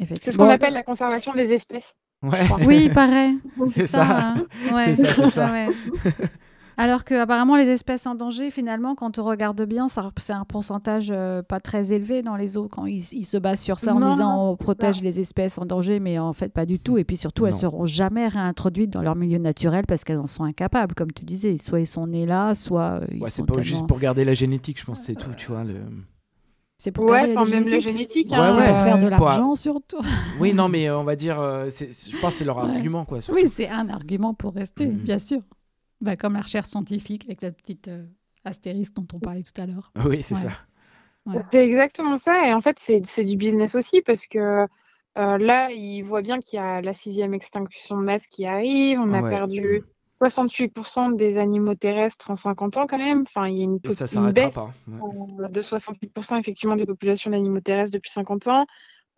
C'est 0.00 0.32
ce 0.32 0.36
qu'on 0.36 0.46
Bon, 0.46 0.50
appelle 0.50 0.72
la 0.74 0.82
conservation 0.82 1.32
des 1.34 1.52
espèces. 1.52 1.94
Ouais, 2.24 2.40
Oui, 2.66 2.88
pareil. 2.92 3.38
c'est 3.70 3.86
ça. 3.86 4.06
hein. 4.30 4.46
Ouais. 4.72 4.92
C'est 4.96 5.04
ça, 5.06 5.14
c'est 5.14 5.30
ça. 5.30 5.52
Ouais, 5.52 5.68
ouais. 5.68 6.12
Alors 6.76 7.04
que 7.04 7.14
apparemment 7.14 7.56
les 7.56 7.68
espèces 7.68 8.06
en 8.06 8.14
danger, 8.14 8.50
finalement, 8.50 8.94
quand 8.96 9.18
on 9.18 9.24
regarde 9.24 9.62
bien, 9.62 9.88
ça- 9.88 10.10
c'est 10.18 10.32
un 10.32 10.44
pourcentage 10.44 11.08
euh, 11.10 11.42
pas 11.42 11.60
très 11.60 11.92
élevé 11.92 12.22
dans 12.22 12.34
les 12.36 12.56
eaux. 12.56 12.68
Quand 12.68 12.86
ils, 12.86 13.04
ils 13.12 13.24
se 13.24 13.36
basent 13.36 13.60
sur 13.60 13.78
ça 13.78 13.94
en 13.94 14.00
Non, 14.00 14.10
disant 14.12 14.36
non, 14.36 14.50
on 14.50 14.56
protège 14.56 15.00
les 15.02 15.20
espèces 15.20 15.56
en 15.58 15.66
danger, 15.66 16.00
mais 16.00 16.18
en 16.18 16.32
fait 16.32 16.48
pas 16.52 16.66
du 16.66 16.78
tout. 16.80 16.98
Et 16.98 17.04
puis 17.04 17.16
surtout, 17.16 17.46
elles 17.46 17.52
Non. 17.52 17.58
seront 17.58 17.86
jamais 17.86 18.26
réintroduites 18.26 18.90
dans 18.90 19.02
leur 19.02 19.14
milieu 19.14 19.38
naturel 19.38 19.84
parce 19.86 20.02
qu'elles 20.04 20.18
en 20.18 20.26
sont 20.26 20.44
incapables, 20.44 20.94
comme 20.94 21.12
tu 21.12 21.24
disais. 21.24 21.56
Soit 21.58 21.80
ils 21.80 21.86
sont 21.86 22.06
nés 22.08 22.26
là, 22.26 22.54
soit 22.56 23.00
euh, 23.02 23.06
ils 23.12 23.22
Ouais, 23.22 23.30
sont 23.30 23.44
c'est 23.46 23.54
pas 23.54 23.62
juste 23.62 23.86
pour 23.86 23.98
garder 24.00 24.24
la 24.24 24.34
génétique, 24.34 24.80
je 24.80 24.84
pense, 24.84 25.02
c'est 25.02 25.14
tout, 25.14 25.30
tu 25.36 25.52
vois. 25.52 25.62
Le... 25.64 25.76
C'est 26.76 26.90
pour 26.90 27.04
Ouais, 27.08 27.28
même 27.28 27.68
la 27.68 27.78
génétique. 27.80 28.30
Ouais, 28.32 28.36
hein, 28.36 28.52
C'est 28.52 28.60
ouais. 28.60 28.68
pour 28.70 28.80
faire 28.80 28.98
de 28.98 29.08
Pour- 29.16 29.26
l'argent 29.26 29.54
surtout. 29.54 29.98
Oui, 30.40 30.52
non, 30.52 30.68
mais 30.68 30.88
euh, 30.88 30.98
on 30.98 31.04
va 31.04 31.14
dire, 31.14 31.36
je 31.36 32.16
pense 32.20 32.32
que 32.32 32.38
c'est 32.38 32.44
leur 32.44 32.56
Ouais. 32.56 32.68
argument, 32.74 33.04
quoi. 33.04 33.20
surtout. 33.20 33.40
Oui, 33.40 33.48
c'est 33.48 33.68
un 33.68 33.88
argument 33.88 34.34
pour 34.34 34.54
rester, 34.54 34.86
Mhm. 34.86 34.96
bien 34.98 35.18
sûr. 35.20 35.38
Bah, 36.00 36.16
comme 36.16 36.34
la 36.34 36.40
recherche 36.42 36.66
scientifique 36.68 37.24
avec 37.24 37.42
la 37.42 37.50
petite 37.50 37.88
euh, 37.88 38.04
astérisque 38.44 38.94
dont 38.94 39.06
on 39.14 39.18
parlait 39.20 39.42
tout 39.42 39.58
à 39.60 39.66
l'heure. 39.66 39.92
Oui, 40.04 40.22
c'est 40.22 40.34
Ouais. 40.34 40.40
ça. 40.40 40.48
Ouais. 41.26 41.40
C'est 41.52 41.66
exactement 41.66 42.18
ça. 42.18 42.46
Et 42.46 42.52
en 42.52 42.60
fait, 42.60 42.76
c'est 42.80 43.02
c'est 43.06 43.24
du 43.24 43.36
business 43.36 43.74
aussi 43.74 44.02
parce 44.02 44.26
que 44.26 44.66
euh, 45.16 45.38
là, 45.38 45.70
ils 45.70 46.02
voient 46.02 46.22
bien 46.22 46.40
qu'il 46.40 46.58
y 46.58 46.60
a 46.62 46.82
la 46.82 46.92
sixième 46.92 47.32
extinction 47.34 47.96
de 47.98 48.04
masse 48.04 48.26
qui 48.26 48.44
arrive. 48.46 48.98
On 49.00 49.12
a 49.14 49.22
Ouais. 49.22 49.30
perdu 49.30 49.82
68% 50.20 51.10
des 51.10 51.38
animaux 51.38 51.74
terrestres 51.74 52.30
en 52.30 52.36
50 52.36 52.76
ans 52.76 52.86
quand 52.86 52.98
même. 52.98 53.22
Enfin, 53.26 53.48
il 53.48 53.56
y 53.56 53.60
a 53.60 53.64
une, 53.64 53.78
Et 53.84 53.90
ça 53.90 54.04
une 54.04 54.08
s'arrêtera 54.08 54.32
baisse 54.32 54.54
pas. 54.54 54.74
ouais. 54.88 55.00
euh, 55.44 55.48
de 55.48 55.62
68% 55.62 56.38
effectivement 56.38 56.76
des 56.76 56.86
populations 56.86 57.30
d'animaux 57.30 57.60
terrestres 57.60 57.92
depuis 57.92 58.10
50 58.10 58.46
ans. 58.48 58.66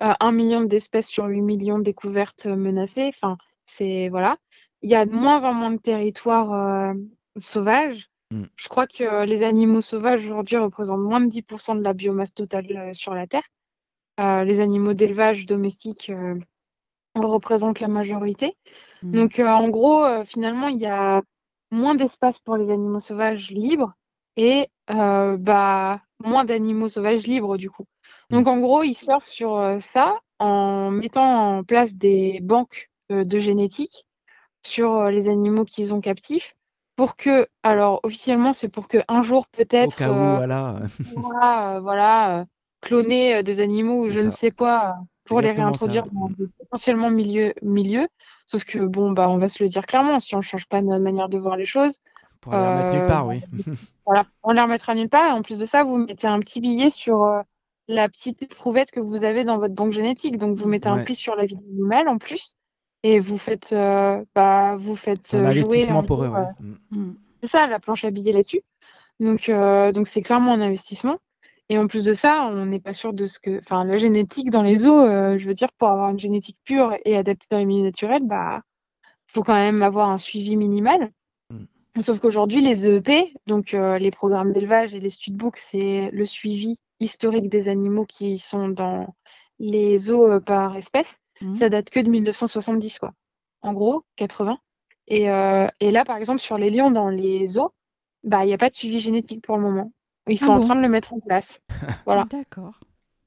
Euh, 0.03 0.13
un 0.21 0.33
million 0.33 0.63
d'espèces 0.63 1.09
sur 1.09 1.25
8 1.27 1.41
millions 1.41 1.79
découvertes 1.79 2.47
menacées. 2.47 3.09
Enfin, 3.15 3.37
c'est 3.67 4.09
voilà. 4.11 4.37
Il 4.83 4.91
y 4.91 4.95
a 4.95 5.07
de 5.07 5.13
moins 5.13 5.45
en 5.45 5.53
moins 5.53 5.73
de 5.73 5.79
territoires 5.79 6.53
euh, 6.53 6.95
sauvages. 7.39 8.11
Mm. 8.31 8.45
Je 8.57 8.69
crois 8.69 8.87
que 8.87 9.05
euh, 9.05 9.25
les 9.27 9.43
animaux 9.43 9.83
sauvages 9.83 10.25
aujourd'hui 10.25 10.57
représentent 10.57 11.01
moins 11.01 11.21
de 11.21 11.29
10% 11.29 11.79
de 11.79 11.83
la 11.83 11.93
biomasse 11.93 12.35
totale 12.35 12.67
euh, 12.77 12.93
sur 12.93 13.15
la 13.15 13.27
Terre. 13.27 13.45
Les 14.19 14.61
animaux 14.61 14.95
d'élevage 14.95 15.45
domestiques 15.45 16.09
euh, 16.09 16.39
représentent 17.15 17.81
la 17.81 17.89
majorité. 17.89 18.57
Mm. 19.03 19.13
Donc, 19.13 19.39
en 19.39 19.69
gros, 19.69 20.25
finalement, 20.25 20.69
il 20.69 20.79
y 20.79 20.87
a 20.87 21.23
moins 21.71 21.95
d'espace 21.95 22.39
pour 22.39 22.57
les 22.57 22.71
animaux 22.71 23.01
sauvages 23.01 23.51
libres 23.51 23.95
et 24.37 24.69
euh, 24.91 25.37
bah, 25.37 26.01
moins 26.25 26.45
d'animaux 26.45 26.89
sauvages 26.89 27.27
libres, 27.27 27.57
du 27.57 27.71
coup. 27.71 27.87
Donc, 28.31 28.47
en 28.47 28.59
gros, 28.59 28.83
ils 28.83 28.97
surfent 28.97 29.27
sur 29.27 29.57
euh, 29.57 29.81
ça 29.81 30.19
en 30.39 30.91
mettant 30.91 31.59
en 31.59 31.65
place 31.65 31.95
des 31.95 32.41
banques 32.43 32.91
euh, 33.11 33.25
de 33.25 33.39
génétique 33.39 34.07
sur 34.67 34.95
euh, 34.95 35.11
les 35.11 35.29
animaux 35.29 35.65
qu'ils 35.65 35.95
ont 35.95 36.01
captifs 36.01 36.57
pour 36.97 37.17
que, 37.17 37.47
alors 37.63 38.01
officiellement, 38.03 38.55
c'est 38.55 38.69
pour 38.69 38.89
que 38.89 38.99
un 39.07 39.23
jour 39.23 39.47
peut-être, 39.49 40.03
euh, 40.03 40.37
voilà. 40.37 40.81
on 41.15 41.21
pourra, 41.21 41.77
euh, 41.77 41.81
voilà, 41.81 42.39
euh, 42.39 42.45
cloner 42.81 43.37
euh, 43.37 43.43
des 43.43 43.61
animaux 43.61 44.01
ou 44.01 44.11
je 44.11 44.23
ne 44.23 44.31
sais 44.31 44.51
quoi 44.51 44.97
pour 45.25 45.41
les 45.41 45.55
ça. 45.55 45.63
réintroduire 45.63 46.07
dans 46.11 46.31
des 46.31 46.47
potentiellement 46.59 47.11
milieux, 47.11 47.53
milieux. 47.63 48.09
Sauf 48.47 48.65
que 48.65 48.79
bon, 48.79 49.13
bah, 49.13 49.29
on 49.29 49.37
va 49.37 49.49
se 49.49 49.63
le 49.63 49.69
dire 49.69 49.85
clairement, 49.85 50.19
si 50.21 50.35
on 50.35 50.39
ne 50.39 50.43
change 50.43 50.67
pas 50.67 50.81
notre 50.81 51.03
manière 51.03 51.29
de 51.29 51.39
voir 51.39 51.57
les 51.57 51.67
choses, 51.67 52.01
Pour 52.41 52.55
aller 52.55 52.67
remettre 52.67 52.97
nulle 52.97 53.07
part, 53.07 53.27
oui. 53.27 53.43
voilà, 54.07 54.25
on 54.43 54.53
les 54.53 54.63
remettra 54.63 54.95
nulle 54.95 55.11
part. 55.11 55.27
Et 55.27 55.33
en 55.33 55.43
plus 55.43 55.59
de 55.59 55.67
ça, 55.67 55.85
vous 55.85 55.99
mettez 55.99 56.27
un 56.27 56.41
petit 56.41 56.61
billet 56.61 56.91
sur 56.91 57.43
la 57.89 58.09
petite 58.09 58.41
éprouvette 58.43 58.91
que 58.91 59.01
vous 59.01 59.25
avez 59.25 59.45
dans 59.45 59.59
votre 59.59 59.75
banque 59.75 59.93
génétique. 59.93 60.39
Donc, 60.39 60.57
vous 60.57 60.69
mettez 60.69 60.89
un 60.89 61.03
prix 61.03 61.17
sur 61.17 61.35
la 61.35 61.45
vie 61.45 61.57
d'animal 61.57 62.09
en 62.09 62.19
plus. 62.19 62.55
Et 63.09 63.21
vous 63.21 63.39
faites, 63.39 63.73
euh, 63.73 64.25
bah, 64.35 64.75
vous 64.77 64.97
faites 64.97 65.29
C'est 65.29 65.37
un 65.37 65.45
euh, 65.45 65.53
jouer 65.53 65.61
investissement 65.67 66.03
pour 66.03 66.25
eux, 66.25 66.29
ouais. 66.29 66.41
euh, 66.41 66.65
Mm. 66.91 66.99
Mm. 66.99 67.17
c'est 67.41 67.49
ça, 67.51 67.69
la 67.69 67.79
planche 67.79 68.05
à 68.05 68.11
billets 68.11 68.33
là-dessus. 68.33 68.63
Donc, 69.21 69.49
euh, 69.49 69.93
donc 69.93 70.09
c'est 70.09 70.23
clairement 70.23 70.55
un 70.55 70.61
investissement. 70.61 71.19
Et 71.69 71.79
en 71.79 71.87
plus 71.87 72.03
de 72.05 72.15
ça, 72.15 72.49
on 72.51 72.67
n'est 72.67 72.81
pas 72.81 72.93
sûr 72.93 73.13
de 73.13 73.27
ce 73.27 73.39
que. 73.39 73.59
Enfin, 73.59 73.85
la 73.85 73.97
génétique 73.97 74.51
dans 74.51 74.63
les 74.63 74.87
eaux, 74.89 75.01
euh, 75.01 75.39
je 75.39 75.47
veux 75.47 75.55
dire, 75.55 75.69
pour 75.79 75.87
avoir 75.89 76.11
une 76.11 76.19
génétique 76.19 76.59
pure 76.65 76.97
et 77.05 77.17
adaptée 77.17 77.47
dans 77.49 77.59
les 77.59 77.65
milieux 77.65 77.85
naturels, 77.85 78.25
bah, 78.25 78.63
faut 79.29 79.45
quand 79.45 79.55
même 79.55 79.85
avoir 79.85 80.11
un 80.11 80.19
suivi 80.19 80.57
minimal. 80.57 81.13
Mm. 81.51 82.03
Sauf 82.03 82.19
qu'aujourd'hui, 82.19 82.61
les 82.61 82.89
EEP, 82.89 83.33
donc 83.47 83.73
euh, 83.73 83.99
les 84.01 84.11
programmes 84.11 84.53
d'élevage 84.53 84.97
et 84.97 85.01
les 85.01 85.11
studbooks, 85.11 85.59
c'est 85.59 86.11
le 86.13 86.25
suivi 86.25 86.81
historique 86.99 87.51
des 87.51 87.69
animaux 87.69 88.05
qui 88.05 88.41
sont 88.41 88.69
dans 88.69 89.15
les 89.61 90.11
eaux 90.11 90.41
par 90.41 90.77
espèce. 90.77 91.17
Ça 91.59 91.69
date 91.69 91.91
que 91.91 92.01
de 92.01 92.09
1970, 92.09 92.99
quoi. 92.99 93.13
En 93.63 93.73
gros, 93.73 94.05
80. 94.17 94.59
Et, 95.09 95.31
euh, 95.31 95.69
et 95.81 95.91
là, 95.91 96.05
par 96.05 96.17
exemple, 96.17 96.41
sur 96.41 96.59
les 96.59 96.71
lions 96.71 96.91
dans 96.91 97.09
les 97.09 97.59
eaux, 97.59 97.73
bah, 98.25 98.45
il 98.45 98.49
n'y 98.49 98.55
a 98.55 98.59
pas 98.59 98.69
de 98.69 98.75
suivi 98.75 99.01
génétique 99.01 99.45
pour 99.45 99.57
le 99.57 99.63
moment. 99.63 99.93
Ils 100.29 100.39
Ah 100.43 100.47
sont 100.47 100.53
en 100.53 100.61
train 100.61 100.75
de 100.75 100.81
le 100.81 100.89
mettre 100.89 101.13
en 101.13 101.21
place. 101.21 101.61
Voilà. 102.07 102.25
D'accord. 102.25 102.81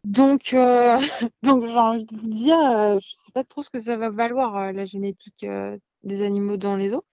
Donc, 0.04 0.54
euh, 0.54 0.98
donc 1.44 1.66
j'ai 1.66 1.78
envie 1.78 2.06
de 2.06 2.16
vous 2.16 2.28
dire, 2.28 2.58
euh, 2.58 2.92
je 2.92 2.96
ne 2.96 3.26
sais 3.26 3.32
pas 3.34 3.44
trop 3.44 3.62
ce 3.62 3.70
que 3.70 3.80
ça 3.80 3.96
va 3.96 4.10
valoir, 4.10 4.74
la 4.74 4.86
génétique 4.86 5.46
des 6.04 6.22
animaux 6.22 6.58
dans 6.58 6.76
les 6.76 6.94
eaux. 6.94 7.06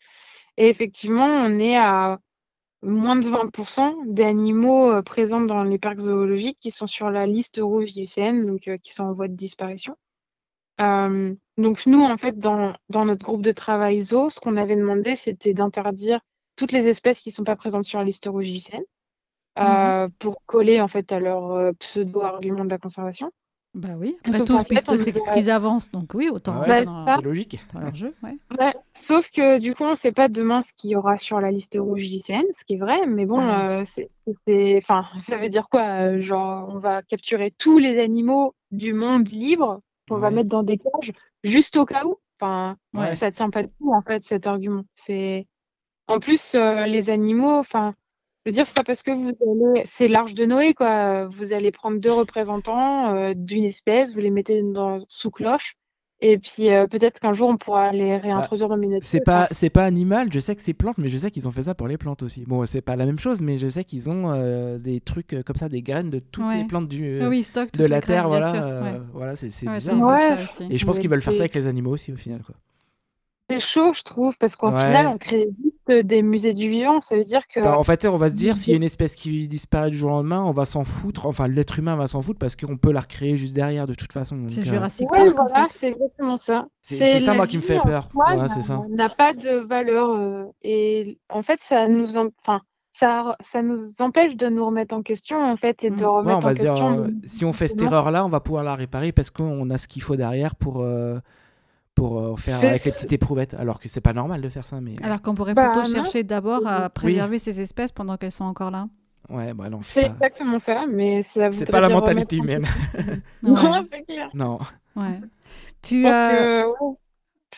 Et 0.57 0.69
effectivement, 0.69 1.27
on 1.27 1.59
est 1.59 1.77
à 1.77 2.19
moins 2.83 3.17
de 3.17 3.29
20% 3.29 4.07
des 4.07 4.25
animaux 4.25 5.03
présents 5.03 5.41
dans 5.41 5.65
les 5.65 5.79
parcs 5.79 5.99
zoologiques 5.99 6.59
qui 6.61 6.71
sont 6.71 6.87
sur 6.87 7.11
la 7.11 7.27
liste 7.27 7.61
rouge 7.61 7.93
du 7.93 8.01
IUCN, 8.01 8.47
donc 8.47 8.71
qui 8.81 8.93
sont 8.93 9.05
en 9.05 9.13
voie 9.13 9.29
de 9.29 9.35
disparition. 9.35 9.97
Euh, 10.81 11.35
donc 11.57 11.87
nous, 11.87 12.03
en 12.03 12.17
fait, 12.17 12.39
dans, 12.39 12.75
dans 12.91 13.05
notre 13.05 13.25
groupe 13.25 13.43
de 13.43 13.53
travail 13.53 14.01
zoo, 14.01 14.31
ce 14.31 14.41
qu'on 14.41 14.57
avait 14.57 14.77
demandé, 14.77 15.17
c'était 15.17 15.55
d'interdire 15.55 16.21
toutes 16.57 16.73
les 16.73 16.89
espèces 16.89 17.21
qui 17.21 17.31
ne 17.31 17.35
sont 17.35 17.45
pas 17.45 17.57
présentes 17.57 17.85
sur 17.85 17.99
la 17.99 18.05
liste 18.05 18.27
rouge 18.27 18.51
du 18.51 18.61
euh, 19.59 20.09
pour 20.19 20.43
coller 20.45 20.81
en 20.81 20.89
fait 20.89 21.13
à 21.13 21.21
leur 21.21 21.53
euh, 21.53 21.73
pseudo-argument 21.79 22.65
de 22.65 22.71
la 22.71 22.79
conservation. 22.79 23.31
Bah 23.75 23.91
oui, 23.99 24.17
après 24.21 24.39
Sauf 24.39 24.47
tout, 24.47 24.59
fait, 24.61 24.65
puisque 24.69 24.99
c'est 24.99 25.13
ce 25.13 25.33
qu'ils 25.33 25.51
avancent, 25.51 25.91
donc 25.91 26.13
oui, 26.15 26.31
autant 26.31 26.63
Ah 26.63 26.69
ouais, 26.69 26.85
Bah. 26.87 27.05
C'est 27.15 27.23
logique. 27.25 27.59
dans 27.75 27.81
leur 27.81 27.95
jeu. 27.95 28.15
Ouais. 28.23 28.37
Ouais, 28.59 28.75
sauf 28.95 29.31
que 29.31 29.59
du 29.59 29.75
coup, 29.75 29.85
on 29.85 29.91
ne 29.91 29.95
sait 29.97 30.13
pas 30.13 30.29
demain 30.29 30.63
ce 30.63 30.73
qu'il 30.75 30.91
y 30.91 30.97
aura 30.97 31.19
sur 31.19 31.41
la 31.41 31.51
liste 31.51 31.77
rouge 31.79 32.09
du 32.09 32.19
ce 32.19 32.65
qui 32.65 32.75
est 32.75 32.79
vrai, 32.79 33.07
mais 33.07 33.27
bon, 33.27 33.39
Ah 33.39 33.81
euh, 33.81 33.85
c'est, 33.85 34.79
enfin, 34.79 35.05
ça 35.19 35.37
veut 35.37 35.51
dire 35.51 35.69
quoi? 35.69 36.19
Genre, 36.21 36.69
on 36.71 36.79
va 36.79 37.03
capturer 37.03 37.51
tous 37.51 37.79
les 37.79 37.99
animaux 37.99 38.55
du 38.71 38.95
monde 38.95 39.29
libre 39.29 39.81
qu'on 40.09 40.19
va 40.19 40.31
mettre 40.31 40.49
dans 40.49 40.63
des 40.63 40.79
cages 40.79 41.13
juste 41.45 41.77
au 41.77 41.85
cas 41.87 42.05
où. 42.05 42.17
Enfin, 42.41 42.77
Ouais. 42.95 43.17
ça 43.17 43.31
tient 43.33 43.51
pas 43.51 43.63
debout 43.63 43.93
en 43.95 44.03
fait 44.03 44.23
cet 44.25 44.47
argument. 44.47 44.85
C'est 44.95 45.47
en 46.07 46.21
plus 46.21 46.55
euh, 46.55 46.87
les 46.87 47.11
animaux. 47.11 47.59
Enfin, 47.59 47.95
je 48.45 48.51
veux 48.51 48.53
dire, 48.55 48.67
c'est 48.67 48.77
pas 48.77 48.85
parce 48.85 49.03
que 49.03 49.11
vous 49.11 49.31
allez, 49.75 49.83
c'est 49.87 50.09
l'arche 50.09 50.35
de 50.35 50.45
Noé 50.47 50.75
quoi. 50.75 51.27
Vous 51.27 51.53
allez 51.53 51.73
prendre 51.73 51.99
deux 51.99 52.13
représentants 52.13 53.15
euh, 53.15 53.33
d'une 53.35 53.65
espèce, 53.65 54.13
vous 54.13 54.21
les 54.21 54.31
mettez 54.31 54.63
dans 54.63 54.99
sous 55.09 55.31
cloche, 55.31 55.77
et 56.21 56.39
puis 56.39 56.71
euh, 56.71 56.87
peut-être 56.87 57.21
qu'un 57.21 57.33
jour 57.35 57.49
on 57.49 57.57
pourra 57.59 57.93
les 57.93 58.17
réintroduire 58.17 58.69
dans 58.69 58.77
Bah, 58.79 58.97
C'est 59.03 59.21
pas, 59.21 59.49
c'est 59.51 59.71
pas 59.71 59.85
animal, 59.85 60.33
je 60.33 60.41
sais 60.41 60.57
que 60.57 60.63
c'est 60.63 60.73
plantes, 60.73 60.97
mais 60.99 61.09
je 61.11 61.19
sais 61.19 61.31
qu'ils 61.31 61.47
ont 61.47 61.51
fait 61.51 61.65
ça 61.65 61.75
pour 61.75 61.89
les 61.89 61.99
plantes 61.99 62.23
aussi. 62.23 62.45
Bon, 62.47 62.65
c'est 62.67 62.81
pas 62.81 62.97
la 62.97 63.05
même 63.05 63.19
chose, 63.19 63.43
mais 63.43 63.59
je 63.59 63.69
sais 63.69 63.85
qu'ils 63.85 64.11
ont 64.11 64.31
euh, 64.33 64.79
des 64.79 65.01
trucs 65.01 65.35
euh, 65.35 65.43
comme 65.43 65.57
ça, 65.57 65.69
des 65.69 65.83
graines 65.83 66.09
de 66.11 66.19
toutes 66.19 66.45
Ouais. 66.45 66.59
les 66.59 66.65
plantes 66.65 66.89
du, 66.89 67.05
euh, 67.21 67.29
oui, 67.29 67.43
stock 67.45 67.71
de 67.73 67.85
la 67.85 68.01
Terre, 68.01 68.29
graines, 68.29 68.29
voilà. 68.29 68.65
euh, 68.65 68.83
ouais. 68.83 69.01
voilà, 69.13 69.37
c'est 69.37 69.51
c'est 69.51 69.67
Ouais, 69.69 69.75
bizarre. 69.75 69.95
j'ai 69.97 70.01
vu 70.03 70.07
Ouais. 70.09 70.17
ça 70.17 70.43
aussi. 70.43 70.67
Et 70.73 70.79
je 70.79 70.87
pense 70.87 70.99
qu'ils 70.99 71.11
veulent 71.11 71.23
faire 71.23 71.35
ça 71.35 71.41
avec 71.43 71.55
les 71.55 71.67
animaux 71.67 71.91
aussi 71.93 72.13
au 72.13 72.17
final, 72.17 72.43
quoi. 72.43 72.55
C'est 73.51 73.61
chaud, 73.61 73.93
je 73.95 74.03
trouve, 74.03 74.37
parce 74.39 74.57
qu'au 74.57 74.71
Ouais. 74.73 74.81
final, 74.81 75.07
on 75.07 75.19
crée 75.19 75.49
juste 75.63 75.76
des 75.93 76.23
musées 76.23 76.55
du 76.55 76.69
vivant. 76.69 77.01
Ça 77.01 77.17
veut 77.17 77.25
dire 77.25 77.43
que 77.49 77.61
Bah, 77.61 77.79
en 77.79 77.83
fait, 77.83 78.05
on 78.07 78.17
va 78.17 78.31
se 78.31 78.35
dire, 78.35 78.57
s'il 78.57 78.71
y 78.71 78.75
a 78.75 78.77
une 78.77 78.83
espèce 78.83 79.15
qui 79.15 79.49
disparaît 79.49 79.91
du 79.91 79.97
jour 79.99 80.11
au 80.11 80.15
lendemain, 80.15 80.43
on 80.45 80.53
va 80.53 80.65
s'en 80.65 80.85
foutre. 80.85 81.27
Enfin, 81.27 81.49
l'être 81.49 81.79
humain 81.79 81.97
va 81.97 82.07
s'en 82.07 82.23
foutre 82.23 82.39
parce 82.39 82.57
qu'on 82.57 82.77
peut 82.77 82.93
la 82.93 83.01
recréer 83.01 83.37
juste 83.37 83.55
derrière 83.55 83.87
de 83.87 83.95
toute 83.95 84.13
façon. 84.13 84.37
C'est 84.49 84.61
euh, 84.61 84.65
Jurassic 84.65 85.11
Ouais, 85.11 85.25
Park, 85.25 85.39
en 85.41 85.47
voilà, 85.49 85.67
fait. 85.71 85.79
c'est 85.79 85.89
exactement 85.89 86.37
ça. 86.37 86.67
c'est 86.81 87.21
ça, 87.21 87.35
moi, 87.35 87.47
qui 87.47 87.57
me 87.57 87.63
fait 87.63 87.79
en 87.79 87.83
peur. 87.83 88.09
Ouais, 88.15 88.37
n'a- 88.37 88.49
c'est 88.49 88.63
ça. 88.63 88.83
n'a 88.91 89.09
pas 89.09 89.33
de 89.35 89.57
valeur 89.67 90.11
euh, 90.11 90.45
et 90.63 91.19
en 91.31 91.43
fait 91.43 91.59
ça 91.61 91.89
nous 91.89 92.17
en- 92.17 92.29
enfin 92.45 92.61
ça 92.99 93.37
ça 93.41 93.63
nous 93.63 93.77
empêche 94.01 94.37
de 94.37 94.47
nous 94.49 94.65
remettre 94.65 94.95
en 94.95 95.03
question 95.03 95.43
en 95.45 95.57
fait 95.57 95.85
et 95.85 95.91
de 95.91 95.97
Mm. 95.97 95.99
Ouais, 95.99 96.05
on 96.07 96.15
remettre 96.17 96.41
va 96.41 96.51
en 96.51 96.53
dire, 96.55 96.73
question 96.75 96.99
euh, 97.05 97.09
si 97.27 97.45
on 97.45 97.53
fait 97.53 97.69
cette 97.69 97.79
justement. 97.79 97.99
erreur-là, 97.99 98.25
on 98.25 98.29
va 98.29 98.41
pouvoir 98.41 98.65
la 98.65 98.75
réparer 98.75 99.13
parce 99.13 99.31
qu'on 99.31 99.69
a 99.71 99.79
ce 99.79 99.87
qu'il 99.89 100.03
faut 100.03 100.17
derrière 100.17 100.57
pour, 100.57 100.81
euh, 100.83 101.19
pour 101.97 102.21
euh, 102.21 102.37
faire 102.37 102.59
avec 102.65 102.85
les 102.85 102.93
petites 102.93 103.13
éprouvettes. 103.13 103.55
Alors 103.55 103.81
que 103.81 103.89
c'est 103.89 104.01
pas 104.01 104.13
normal 104.13 104.41
de 104.41 104.49
faire 104.49 104.65
ça, 104.67 104.81
mais 104.81 104.95
Alors 105.03 105.21
qu'on 105.23 105.35
pourrait 105.35 105.55
Bah, 105.55 105.71
plutôt 105.73 105.89
non. 105.89 105.95
chercher 105.95 106.23
d'abord 106.23 106.65
à 106.67 106.85
Oui. 106.85 106.89
préserver 106.95 107.41
ces 107.41 107.61
espèces 107.61 107.91
pendant 107.91 108.17
qu'elles 108.17 108.31
sont 108.31 108.45
encore 108.45 108.71
là. 108.71 108.87
ouais, 109.31 109.53
bah 109.55 109.69
non, 109.71 109.81
C'est 109.83 110.03
pas, 110.03 110.07
exactement 110.09 110.61
ça, 110.61 110.85
mais 110.87 111.23
ça 111.25 111.51
c'est 111.51 111.69
pas 111.69 111.81
la 111.81 111.89
dire 111.89 111.97
mentalité 111.97 112.37
humaine. 112.37 112.65
Non, 113.43 113.85
c'est 113.91 114.03
clair. 114.05 114.29
non. 114.35 114.59
ouais. 114.95 115.21
Tu 115.83 116.03
pense 116.03 116.13
as... 116.13 116.31
que 116.31 116.67
ouais, 116.85 116.97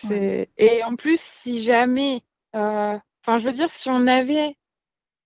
c'est 0.07 0.49
et 0.57 0.85
en 0.85 0.97
plus 0.97 1.21
si 1.21 1.63
jamais 1.63 2.23
euh, 2.55 2.97
enfin 3.25 3.39
je 3.39 3.45
veux 3.45 3.53
dire 3.55 3.71
si 3.71 3.89
on 3.91 4.07
avait 4.07 4.57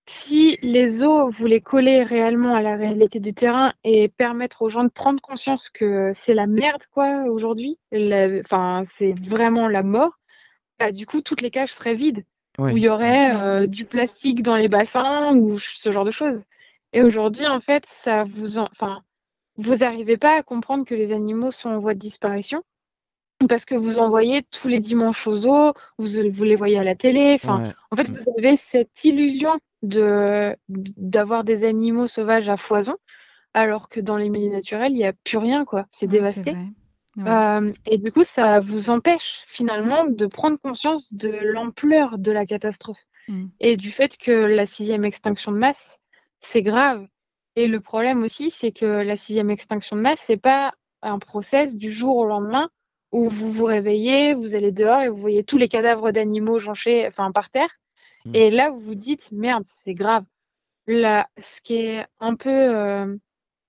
si 0.05 0.57
les 0.61 1.03
eaux 1.03 1.29
voulaient 1.29 1.61
coller 1.61 2.03
réellement 2.03 2.55
à 2.55 2.61
la 2.61 2.75
réalité 2.75 3.19
du 3.19 3.33
terrain 3.33 3.73
et 3.83 4.09
permettre 4.09 4.61
aux 4.61 4.69
gens 4.69 4.83
de 4.83 4.89
prendre 4.89 5.21
conscience 5.21 5.69
que 5.69 6.11
c'est 6.13 6.33
la 6.33 6.47
merde 6.47 6.83
quoi 6.91 7.23
aujourd'hui, 7.29 7.79
enfin 7.93 8.83
c'est 8.95 9.13
vraiment 9.19 9.67
la 9.67 9.81
mort, 9.83 10.19
bah, 10.79 10.91
du 10.91 11.05
coup 11.05 11.21
toutes 11.21 11.41
les 11.41 11.51
cages 11.51 11.73
seraient 11.73 11.95
vides 11.95 12.23
Ouais. 12.59 12.71
où 12.71 12.77
il 12.77 12.83
y 12.83 12.89
aurait 12.89 13.35
euh, 13.35 13.65
du 13.65 13.83
plastique 13.83 14.43
dans 14.43 14.55
les 14.55 14.67
bassins 14.67 15.35
ou 15.35 15.57
ce 15.57 15.91
genre 15.91 16.05
de 16.05 16.11
choses. 16.11 16.43
Et 16.91 17.01
aujourd'hui 17.01 17.47
en 17.47 17.59
fait 17.59 17.83
ça 17.87 18.25
vous 18.25 18.59
en- 18.59 18.69
enfin 18.71 19.01
vous 19.57 19.77
n'arrivez 19.77 20.17
pas 20.17 20.37
à 20.37 20.43
comprendre 20.43 20.85
que 20.85 20.93
les 20.93 21.11
animaux 21.13 21.49
sont 21.49 21.69
en 21.71 21.79
voie 21.79 21.95
de 21.95 21.99
disparition 21.99 22.61
parce 23.49 23.65
que 23.65 23.73
vous 23.73 23.97
en 23.97 24.07
voyez 24.09 24.43
tous 24.43 24.67
les 24.67 24.79
dimanches 24.79 25.25
aux 25.27 25.47
eaux, 25.47 25.73
vous, 25.97 26.07
vous 26.31 26.43
les 26.43 26.55
voyez 26.55 26.77
à 26.77 26.83
la 26.83 26.93
télé, 26.95 27.33
enfin 27.41 27.61
Ouais. 27.63 27.73
en 27.91 27.95
fait, 27.95 28.09
vous 28.09 28.23
avez 28.37 28.55
cette 28.55 29.03
illusion 29.03 29.59
de 29.83 30.55
d'avoir 30.67 31.43
des 31.43 31.63
animaux 31.65 32.07
sauvages 32.07 32.49
à 32.49 32.57
foison, 32.57 32.95
alors 33.53 33.89
que 33.89 33.99
dans 33.99 34.17
les 34.17 34.29
milieux 34.29 34.51
naturels, 34.51 34.93
il 34.93 34.97
n'y 34.97 35.05
a 35.05 35.13
plus 35.13 35.37
rien, 35.37 35.65
quoi. 35.65 35.85
C'est 35.91 36.07
Ouais, 36.07 36.13
dévasté. 36.13 36.51
Ouais. 37.17 37.29
Euh, 37.29 37.71
et 37.85 37.99
du 37.99 38.11
coup, 38.11 38.23
ça 38.23 38.59
vous 38.59 38.89
empêche 38.89 39.43
finalement 39.45 40.05
de 40.05 40.25
prendre 40.25 40.57
conscience 40.57 41.13
de 41.13 41.29
l'ampleur 41.29 42.17
de 42.17 42.31
la 42.31 42.47
catastrophe 42.47 43.05
Mm. 43.27 43.45
et 43.61 43.77
du 43.77 43.91
fait 43.91 44.17
que 44.17 44.31
la 44.31 44.65
sixième 44.65 45.05
extinction 45.05 45.51
de 45.51 45.57
masse, 45.57 45.97
c'est 46.39 46.61
grave. 46.61 47.07
Et 47.55 47.67
le 47.67 47.79
problème 47.79 48.23
aussi, 48.23 48.51
c'est 48.51 48.71
que 48.71 48.85
la 48.85 49.15
sixième 49.15 49.49
extinction 49.49 49.95
de 49.95 50.01
masse, 50.01 50.21
c'est 50.25 50.37
pas 50.37 50.73
un 51.01 51.19
process 51.19 51.75
du 51.75 51.91
jour 51.91 52.17
au 52.17 52.25
lendemain 52.25 52.69
où 53.11 53.29
vous 53.29 53.51
vous 53.51 53.65
réveillez, 53.65 54.33
vous 54.33 54.55
allez 54.55 54.71
dehors 54.71 55.01
et 55.01 55.09
vous 55.09 55.15
voyez 55.17 55.43
tous 55.43 55.57
les 55.57 55.67
cadavres 55.67 56.11
d'animaux 56.11 56.59
jonchés, 56.59 57.05
enfin 57.07 57.31
par 57.31 57.49
terre. 57.49 57.69
Mm. 58.25 58.35
Et 58.35 58.49
là, 58.49 58.69
vous 58.69 58.79
vous 58.79 58.95
dites, 58.95 59.31
merde, 59.31 59.63
c'est 59.83 59.93
grave. 59.93 60.25
Là, 60.87 61.27
ce 61.37 61.61
qui 61.61 61.75
est 61.75 62.05
un 62.19 62.35
peu, 62.35 62.49
euh, 62.49 63.15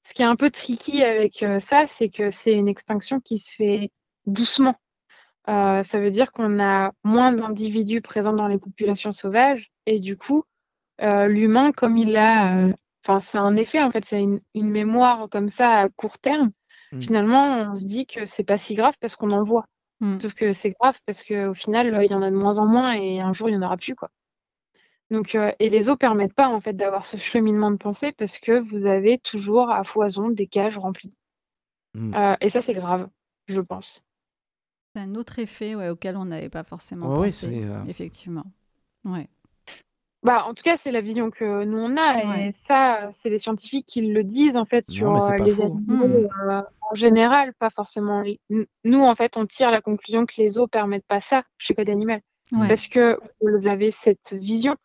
ce 0.06 0.14
qui 0.14 0.22
est 0.22 0.26
un 0.26 0.36
peu 0.36 0.50
tricky 0.50 1.02
avec 1.02 1.42
euh, 1.42 1.60
ça, 1.60 1.86
c'est 1.86 2.08
que 2.08 2.30
c'est 2.30 2.54
une 2.54 2.68
extinction 2.68 3.20
qui 3.20 3.38
se 3.38 3.54
fait 3.54 3.90
doucement. 4.26 4.76
Euh, 5.48 5.82
ça 5.82 6.00
veut 6.00 6.10
dire 6.10 6.32
qu'on 6.32 6.58
a 6.60 6.92
moins 7.04 7.32
d'individus 7.32 8.00
présents 8.00 8.32
dans 8.32 8.48
les 8.48 8.58
populations 8.58 9.12
sauvages 9.12 9.70
et 9.86 10.00
du 10.00 10.16
coup, 10.16 10.44
l'humain, 11.00 11.72
comme 11.72 11.98
il 11.98 12.16
a, 12.16 12.68
enfin, 13.04 13.20
c'est 13.20 13.38
un 13.38 13.56
effet 13.56 13.82
en 13.82 13.90
fait, 13.90 14.04
c'est 14.04 14.22
une, 14.22 14.40
une 14.54 14.70
mémoire 14.70 15.28
comme 15.30 15.48
ça 15.50 15.80
à 15.80 15.88
court 15.90 16.18
terme. 16.18 16.50
Mm. 16.92 17.00
Finalement, 17.00 17.72
on 17.72 17.76
se 17.76 17.84
dit 17.84 18.06
que 18.06 18.24
c'est 18.24 18.44
pas 18.44 18.58
si 18.58 18.74
grave 18.74 18.94
parce 19.00 19.16
qu'on 19.16 19.30
en 19.32 19.42
voit. 19.42 19.66
Mm. 20.00 20.20
Sauf 20.20 20.34
que 20.34 20.52
c'est 20.52 20.70
grave 20.70 20.98
parce 21.06 21.22
qu'au 21.24 21.54
final, 21.54 21.98
il 22.02 22.10
y 22.10 22.14
en 22.14 22.22
a 22.22 22.30
de 22.30 22.36
moins 22.36 22.58
en 22.58 22.66
moins 22.66 22.92
et 22.94 23.20
un 23.20 23.32
jour, 23.32 23.48
il 23.48 23.52
n'y 23.52 23.58
en 23.58 23.66
aura 23.66 23.76
plus, 23.76 23.94
quoi. 23.94 24.10
Donc, 25.10 25.34
euh, 25.34 25.52
et 25.58 25.68
les 25.68 25.88
eaux 25.90 25.96
permettent 25.96 26.32
pas 26.34 26.48
en 26.48 26.60
fait 26.60 26.72
d'avoir 26.72 27.06
ce 27.06 27.16
cheminement 27.18 27.70
de 27.70 27.76
pensée 27.76 28.12
parce 28.12 28.38
que 28.38 28.58
vous 28.58 28.86
avez 28.86 29.18
toujours 29.18 29.70
à 29.70 29.84
foison 29.84 30.30
des 30.30 30.46
cages 30.46 30.78
remplies. 30.78 31.12
Mm. 31.94 32.14
Euh, 32.14 32.36
et 32.40 32.50
ça, 32.50 32.62
c'est 32.62 32.74
grave, 32.74 33.08
je 33.46 33.60
pense. 33.60 34.02
C'est 34.94 35.02
un 35.02 35.14
autre 35.14 35.38
effet 35.38 35.74
ouais, 35.74 35.88
auquel 35.90 36.16
on 36.16 36.24
n'avait 36.26 36.48
pas 36.48 36.64
forcément 36.64 37.08
Ouais, 37.18 37.26
pensé. 37.26 37.64
euh, 37.64 37.82
Effectivement. 37.88 38.44
Ouais. 39.04 39.28
Bah, 40.22 40.46
en 40.46 40.54
tout 40.54 40.62
cas, 40.62 40.78
c'est 40.78 40.90
la 40.90 41.02
vision 41.02 41.30
que 41.30 41.64
nous 41.64 41.76
on 41.78 41.96
a, 41.98 42.24
Ouais. 42.26 42.48
et 42.48 42.52
ça, 42.66 43.10
c'est 43.12 43.28
les 43.28 43.38
scientifiques 43.38 43.84
qui 43.86 44.00
le 44.00 44.24
disent 44.24 44.56
en 44.56 44.64
fait 44.64 44.88
Non, 44.88 45.20
sur 45.20 45.34
les 45.44 45.50
faux, 45.50 45.62
animaux 45.64 46.08
Mm. 46.08 46.28
euh, 46.48 46.62
en 46.90 46.94
général, 46.94 47.52
pas 47.54 47.68
forcément. 47.70 48.24
Nous, 48.48 49.00
en 49.02 49.14
fait, 49.14 49.36
on 49.36 49.44
tire 49.46 49.70
la 49.70 49.82
conclusion 49.82 50.24
que 50.24 50.34
les 50.38 50.56
eaux 50.58 50.66
permettent 50.66 51.06
pas 51.06 51.20
ça 51.20 51.42
chez 51.58 51.74
Code 51.74 51.90
Animal, 51.90 52.22
Ouais. 52.52 52.68
parce 52.68 52.88
que 52.88 53.18
vous 53.42 53.66
avez 53.66 53.90
cette 53.90 54.32
vision 54.32 54.76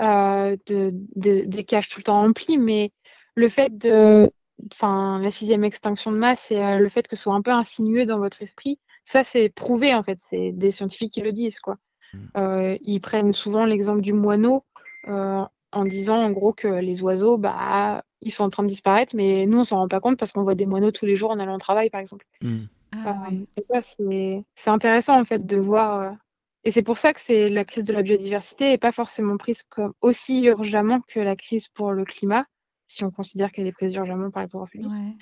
euh, 0.00 0.56
de, 0.66 0.90
de- 1.16 1.42
des 1.46 1.64
cages 1.64 1.88
tout 1.88 2.00
le 2.00 2.04
temps 2.04 2.20
remplies, 2.22 2.58
mais 2.58 2.92
le 3.34 3.48
fait 3.48 3.76
de, 3.76 4.30
enfin, 4.72 5.20
la 5.20 5.30
sixième 5.30 5.64
extinction 5.64 6.12
de 6.12 6.16
masse 6.18 6.50
et 6.50 6.62
euh, 6.62 6.78
le 6.78 6.88
fait 6.88 7.06
que 7.08 7.16
ce 7.16 7.22
soit 7.22 7.34
un 7.34 7.42
peu 7.42 7.50
insinué 7.52 8.06
dans 8.06 8.18
votre 8.18 8.42
esprit, 8.42 8.78
ça 9.04 9.24
c'est 9.24 9.48
prouvé 9.50 9.94
en 9.94 10.02
fait, 10.02 10.18
c'est 10.20 10.52
des 10.52 10.70
scientifiques 10.70 11.12
qui 11.12 11.20
le 11.22 11.32
disent 11.32 11.60
quoi. 11.60 11.76
Mm. 12.12 12.18
Euh, 12.36 12.78
ils 12.82 13.00
prennent 13.00 13.32
souvent 13.32 13.64
l'exemple 13.64 14.00
du 14.00 14.12
moineau 14.12 14.64
euh, 15.08 15.42
en 15.72 15.84
disant 15.84 16.18
en 16.18 16.30
gros 16.30 16.52
que 16.52 16.68
les 16.68 17.02
oiseaux, 17.02 17.38
bah, 17.38 18.04
ils 18.20 18.32
sont 18.32 18.44
en 18.44 18.50
train 18.50 18.62
de 18.62 18.68
disparaître, 18.68 19.16
mais 19.16 19.46
nous 19.46 19.60
on 19.60 19.64
s'en 19.64 19.78
rend 19.78 19.88
pas 19.88 20.00
compte 20.00 20.18
parce 20.18 20.32
qu'on 20.32 20.42
voit 20.42 20.54
des 20.54 20.66
moineaux 20.66 20.90
tous 20.92 21.06
les 21.06 21.16
jours 21.16 21.30
en 21.30 21.38
allant 21.38 21.54
au 21.56 21.58
travail 21.58 21.90
par 21.90 22.00
exemple. 22.00 22.26
Mm. 22.42 22.58
Ah, 22.92 23.14
Euh, 23.28 23.74
ouais. 23.98 24.44
c'est 24.54 24.70
intéressant 24.70 25.18
en 25.18 25.24
fait 25.24 25.44
de 25.44 25.56
voir. 25.56 26.16
Euh, 26.64 26.68
Et 26.68 26.70
c'est 26.70 26.82
pour 26.82 26.98
ça 26.98 27.12
que 27.12 27.20
c'est 27.20 27.48
la 27.48 27.64
crise 27.64 27.84
de 27.84 27.92
la 27.92 28.02
biodiversité 28.02 28.70
n'est 28.70 28.78
pas 28.78 28.92
forcément 28.92 29.36
prise 29.36 29.62
comme 29.68 29.92
aussi 30.00 30.42
urgemment 30.44 31.00
que 31.08 31.20
la 31.20 31.36
crise 31.36 31.68
pour 31.68 31.92
le 31.92 32.04
climat, 32.04 32.44
si 32.86 33.04
on 33.04 33.10
considère 33.10 33.50
qu'elle 33.52 33.66
est 33.66 33.72
prise 33.72 33.94
urgemment 33.94 34.30
par 34.30 34.42
les 34.42 34.48
pouvoirs 34.48 34.68
publics. 34.68 34.90
Ouais. 34.90 35.16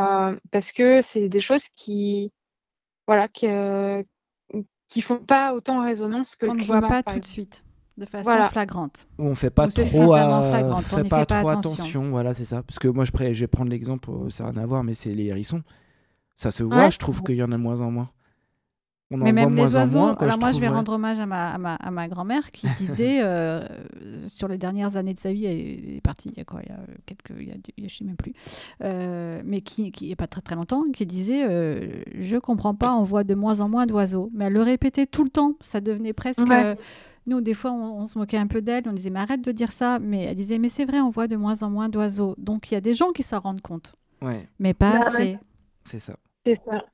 Euh, 0.00 0.36
parce 0.50 0.72
que 0.72 1.02
c'est 1.02 1.28
des 1.28 1.40
choses 1.40 1.64
qui, 1.76 2.32
voilà, 3.06 3.28
qui, 3.28 3.46
euh, 3.46 4.02
qui 4.88 5.00
font 5.02 5.18
pas 5.18 5.54
autant 5.54 5.82
résonance 5.82 6.34
que 6.36 6.46
On 6.46 6.52
le 6.54 6.58
ne 6.58 6.62
climat. 6.64 6.80
voit 6.80 6.88
pas 6.88 7.02
tout 7.02 7.18
de 7.18 7.24
suite, 7.24 7.64
de 7.96 8.04
façon 8.06 8.24
Voilà. 8.24 8.48
flagrante. 8.48 9.06
Où 9.18 9.24
on 9.26 9.34
fait 9.34 9.50
pas 9.50 9.66
Ou 9.66 9.70
trop, 9.70 10.12
à- 10.14 10.40
on 10.40 10.76
fait 10.76 11.02
n'y 11.02 11.08
pas 11.08 11.20
fait 11.20 11.26
pas 11.28 11.42
trop 11.42 11.48
attention. 11.48 11.72
attention. 11.84 12.10
Voilà, 12.10 12.34
c'est 12.34 12.44
ça. 12.44 12.62
Parce 12.62 12.78
que 12.78 12.88
moi, 12.88 13.04
je, 13.04 13.12
vais 13.40 13.46
prendre 13.46 13.70
l'exemple, 13.70 14.10
euh, 14.10 14.30
ça 14.30 14.44
n'a 14.44 14.50
rien 14.50 14.62
à 14.62 14.66
voir, 14.66 14.82
mais 14.84 14.94
c'est 14.94 15.14
les 15.14 15.26
hérissons. 15.26 15.62
Ça 16.36 16.50
se 16.50 16.62
voit, 16.64 16.76
Ouais. 16.76 16.90
je 16.90 16.98
trouve 16.98 17.22
qu'il 17.22 17.36
y 17.36 17.42
en 17.42 17.52
a 17.52 17.56
de 17.56 17.62
moins 17.62 17.80
en 17.80 17.90
moins. 17.92 18.10
On 19.16 19.20
en 19.20 19.24
Mais 19.24 19.30
voit 19.30 19.42
même 19.42 19.54
moins 19.54 19.64
les 19.66 19.76
en 19.76 19.80
oiseaux, 19.80 19.98
moins. 20.00 20.14
quoi, 20.16 20.26
alors 20.26 20.38
moi 20.40 20.50
je 20.50 20.58
vais 20.58 20.66
ouais. 20.68 20.74
rendre 20.74 20.92
hommage 20.92 21.20
à 21.20 21.26
ma, 21.26 21.52
à 21.54 21.58
ma, 21.58 21.74
à 21.76 21.90
ma 21.92 22.08
grand-mère 22.08 22.50
qui 22.50 22.66
disait, 22.78 23.22
euh, 23.22 23.60
sur 24.26 24.48
les 24.48 24.58
dernières 24.58 24.96
années 24.96 25.14
de 25.14 25.18
sa 25.18 25.32
vie, 25.32 25.44
elle 25.46 25.96
est 25.96 26.00
partie 26.00 26.30
il 26.30 26.36
y 26.36 26.40
a 26.40 26.44
quoi, 26.44 26.60
il 26.64 26.68
y 26.68 26.72
a 26.72 26.78
quelques, 27.06 27.32
il 27.40 27.48
y 27.48 27.52
a, 27.52 27.54
il 27.76 27.84
y 27.84 27.86
a- 27.86 27.88
je 27.88 27.94
sais 27.96 28.04
même 28.04 28.16
plus, 28.16 28.32
euh, 28.82 29.40
mais 29.44 29.60
qui, 29.60 29.92
qui 29.92 30.10
est 30.10 30.16
pas 30.16 30.26
très 30.26 30.40
très 30.40 30.56
longtemps, 30.56 30.82
qui 30.92 31.06
disait, 31.06 31.44
euh, 31.48 32.02
je 32.18 32.36
comprends 32.38 32.74
pas, 32.74 32.92
on 32.94 33.04
voit 33.04 33.22
de 33.24 33.34
moins 33.34 33.60
en 33.60 33.68
moins 33.68 33.86
d'oiseaux. 33.86 34.30
Mais 34.34 34.46
elle 34.46 34.52
le 34.54 34.62
répétait 34.62 35.06
tout 35.06 35.22
le 35.22 35.30
temps, 35.30 35.52
ça 35.60 35.80
devenait 35.80 36.12
presque... 36.12 36.40
Ouais. 36.48 36.64
euh, 36.64 36.74
nous, 37.26 37.40
des 37.40 37.54
fois, 37.54 37.72
on, 37.72 38.02
on 38.02 38.06
se 38.06 38.18
moquait 38.18 38.36
un 38.36 38.46
peu 38.46 38.60
d'elle, 38.60 38.82
on 38.86 38.92
disait, 38.92 39.08
mais 39.08 39.20
arrête 39.20 39.42
de 39.42 39.50
dire 39.50 39.72
ça. 39.72 39.98
Mais 39.98 40.24
elle 40.24 40.36
disait, 40.36 40.58
mais 40.58 40.68
c'est 40.68 40.84
vrai, 40.84 41.00
on 41.00 41.08
voit 41.08 41.26
de 41.26 41.36
moins 41.36 41.62
en 41.62 41.70
moins 41.70 41.88
d'oiseaux. 41.88 42.34
Donc, 42.36 42.70
il 42.70 42.74
y 42.74 42.76
a 42.76 42.82
des 42.82 42.92
gens 42.92 43.12
qui 43.12 43.22
s'en 43.22 43.40
rendent 43.40 43.62
compte, 43.62 43.94
Ouais, 44.20 44.46
mais 44.58 44.74
pas 44.74 44.92
Bah 44.92 44.98
ouais. 45.00 45.06
assez. 45.06 45.38
c'est 45.84 46.00
ça. 46.00 46.16
C'est 46.44 46.60
ça. 46.66 46.84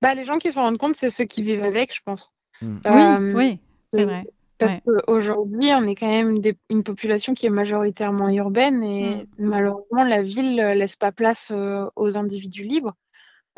Bah, 0.00 0.14
les 0.14 0.24
gens 0.24 0.38
qui 0.38 0.52
s'en 0.52 0.62
rendent 0.62 0.78
compte, 0.78 0.96
c'est 0.96 1.10
ceux 1.10 1.24
qui 1.24 1.42
vivent 1.42 1.64
avec, 1.64 1.94
je 1.94 2.00
pense. 2.04 2.32
Mm. 2.62 2.78
Euh, 2.86 3.32
oui, 3.34 3.34
oui, 3.34 3.58
c'est 3.88 3.98
oui. 3.98 4.04
vrai. 4.04 4.26
Parce 4.58 4.72
Ouais. 4.72 4.82
qu'aujourd'hui, 5.06 5.70
on 5.72 5.84
est 5.88 5.94
quand 5.94 6.08
même 6.08 6.40
des- 6.40 6.56
une 6.68 6.82
population 6.82 7.32
qui 7.32 7.46
est 7.46 7.50
majoritairement 7.50 8.28
urbaine 8.28 8.82
et 8.82 9.26
malheureusement, 9.38 10.04
la 10.04 10.22
ville 10.22 10.54
ne 10.54 10.74
laisse 10.74 10.96
pas 10.96 11.12
place 11.12 11.50
euh, 11.50 11.86
aux 11.96 12.18
individus 12.18 12.64
libres. 12.64 12.94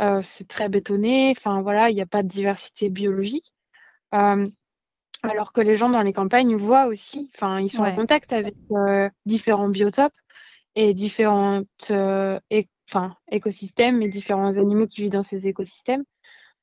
Euh, 0.01 0.21
c'est 0.23 0.47
très 0.47 0.69
bétonné, 0.69 1.35
enfin 1.37 1.61
voilà, 1.61 1.91
il 1.91 1.95
n'y 1.95 2.01
a 2.01 2.07
pas 2.07 2.23
de 2.23 2.29
diversité 2.29 2.89
biologique. 2.89 3.53
Euh, 4.15 4.49
alors 5.25 5.53
que 5.53 5.61
les 5.61 5.77
gens 5.77 5.89
dans 5.89 6.03
les 6.03 6.13
campagnes 6.13 6.55
voient 6.57 6.87
aussi, 6.87 7.31
enfin, 7.35 7.61
ils 7.61 7.71
sont 7.71 7.83
Ouais. 7.83 7.93
en 7.93 7.97
contact 7.97 8.33
avec 8.33 8.55
euh, 8.71 9.09
différents 9.27 9.69
biotopes 9.69 10.13
et 10.77 10.95
euh, 11.21 12.41
enfin, 12.89 13.17
écosystèmes 13.31 14.03
et 14.03 14.09
différents 14.09 14.57
animaux 14.57 14.87
qui 14.87 15.03
vivent 15.03 15.11
dans 15.11 15.23
ces 15.23 15.49
écosystèmes. 15.49 16.05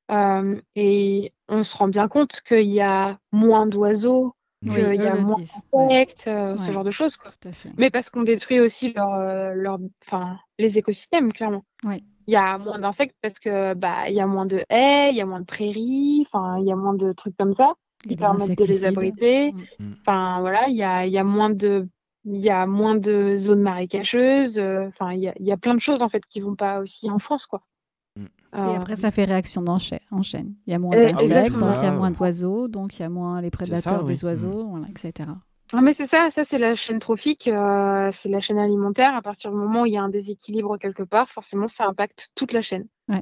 Euh, 0.10 0.60
et 0.76 1.34
on 1.48 1.64
se 1.64 1.76
rend 1.78 1.88
bien 1.88 2.08
compte 2.08 2.42
qu'il 2.42 2.70
y 2.70 2.82
a 2.82 3.18
moins 3.32 3.68
d'oiseaux, 3.68 4.34
Oui, 4.66 4.74
qu'il 4.76 4.96
y 5.04 5.08
a 5.08 5.16
moins. 5.16 5.38
Ouais, 5.72 5.88
d'insectes, 5.88 6.28
euh, 6.28 6.58
ce 6.58 6.68
Ouais. 6.68 6.74
genre 6.74 6.84
de 6.84 6.92
choses. 6.92 7.16
Quoi. 7.18 7.32
tout 7.40 7.48
à 7.48 7.52
fait. 7.52 7.70
Mais 7.78 7.90
parce 7.90 8.10
qu'on 8.10 8.24
détruit 8.24 8.60
aussi 8.60 8.92
leur, 8.94 9.14
euh, 9.14 9.54
leur, 9.54 9.78
enfin, 10.06 10.38
les 10.58 10.78
écosystèmes, 10.78 11.32
clairement. 11.32 11.64
Il 11.86 12.34
y 12.34 12.36
a 12.36 12.58
moins 12.60 12.78
d'insectes 12.78 13.16
parce 13.24 13.40
que 13.40 13.74
bah 13.74 14.08
il 14.08 14.14
y 14.14 14.20
a 14.20 14.28
moins 14.28 14.46
de 14.46 14.64
haies, 14.70 15.10
il 15.12 15.16
y 15.16 15.22
a 15.22 15.26
moins 15.26 15.40
de 15.40 15.46
prairies, 15.46 16.28
enfin 16.32 16.60
il 16.60 16.66
y 16.68 16.72
a 16.72 16.76
moins 16.76 16.94
de 16.94 17.12
trucs 17.14 17.36
comme 17.36 17.56
ça 17.56 17.74
qui 18.08 18.16
permettent 18.16 18.58
de 18.60 18.66
les 18.66 18.86
abriter. 18.86 19.52
Mm. 19.80 19.94
Enfin 20.02 20.40
voilà, 20.42 20.68
il 20.70 20.76
y 20.76 20.84
a, 20.84 21.08
il 21.08 21.12
y 21.12 21.18
a 21.18 21.24
moins 21.24 21.50
de 21.50 21.88
il 22.26 22.38
y 22.38 22.52
a 22.52 22.68
moins 22.68 22.94
de 22.96 23.36
zones 23.36 23.62
marécageuses. 23.64 24.60
euh, 24.60 24.88
Enfin 24.90 25.14
il 25.14 25.22
y 25.24 25.44
y 25.44 25.52
a 25.52 25.58
plein 25.58 25.74
de 25.74 25.80
choses 25.80 26.04
en 26.04 26.10
fait 26.10 26.24
qui 26.28 26.40
vont 26.42 26.54
pas 26.56 26.80
aussi 26.82 27.10
en 27.10 27.18
France 27.18 27.48
quoi. 27.48 27.62
Mm. 28.54 28.58
Et 28.58 28.62
Euh, 28.62 28.76
après, 28.78 28.96
ça 28.96 29.12
fait 29.12 29.26
réaction 29.26 29.62
d'enchaîne. 29.62 30.00
en 30.12 30.22
chaîne. 30.22 30.56
Il 30.66 30.72
y 30.72 30.76
a 30.76 30.80
moins 30.80 30.96
d'insectes, 30.98 31.52
donc 31.58 31.76
il 31.78 31.84
y 31.84 31.86
a 31.86 31.90
Ah, 31.90 31.92
moins 31.92 32.12
d'oiseaux, 32.12 32.68
donc 32.68 32.98
il 32.98 33.02
y 33.02 33.06
a 33.06 33.10
moins 33.10 33.42
les 33.42 33.52
prédateurs 33.52 34.04
des 34.04 34.24
oiseaux, 34.26 34.68
voilà, 34.70 34.88
etc. 34.90 35.30
Ah, 35.72 35.82
mais 35.82 35.94
c'est 35.94 36.08
ça, 36.08 36.32
ça 36.32 36.44
c'est 36.46 36.58
la 36.58 36.74
chaîne 36.74 36.98
trophique, 36.98 37.48
euh, 37.48 38.10
c'est 38.12 38.30
la 38.30 38.40
chaîne 38.40 38.58
alimentaire. 38.58 39.14
À 39.16 39.22
partir 39.22 39.52
du 39.52 39.58
moment 39.58 39.82
où 39.82 39.86
il 39.86 39.94
y 39.94 39.98
a 39.98 40.02
un 40.02 40.10
déséquilibre 40.10 40.78
quelque 40.80 41.04
part, 41.04 41.30
forcément 41.30 41.68
ça 41.68 41.86
impacte 41.86 42.32
toute 42.34 42.54
la 42.54 42.62
chaîne. 42.62 42.88
Ouais. 43.08 43.22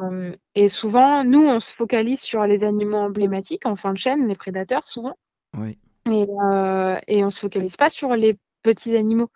Euh, 0.00 0.34
et 0.54 0.68
souvent, 0.68 1.22
nous, 1.22 1.42
on 1.46 1.60
se 1.60 1.70
focalise 1.72 2.20
sur 2.20 2.46
les 2.46 2.64
animaux 2.64 2.96
emblématiques 2.96 3.66
en 3.66 3.76
fin 3.76 3.92
de 3.92 3.98
chaîne, 3.98 4.26
les 4.26 4.34
prédateurs 4.36 4.88
souvent, 4.88 5.16
Oui. 5.56 5.78
et, 6.10 6.26
euh, 6.50 6.98
et 7.08 7.24
on 7.24 7.30
se 7.30 7.40
focalise 7.40 7.76
pas 7.76 7.90
sur 7.90 8.14
les 8.16 8.38
petits 8.62 8.96
animaux 8.96 9.28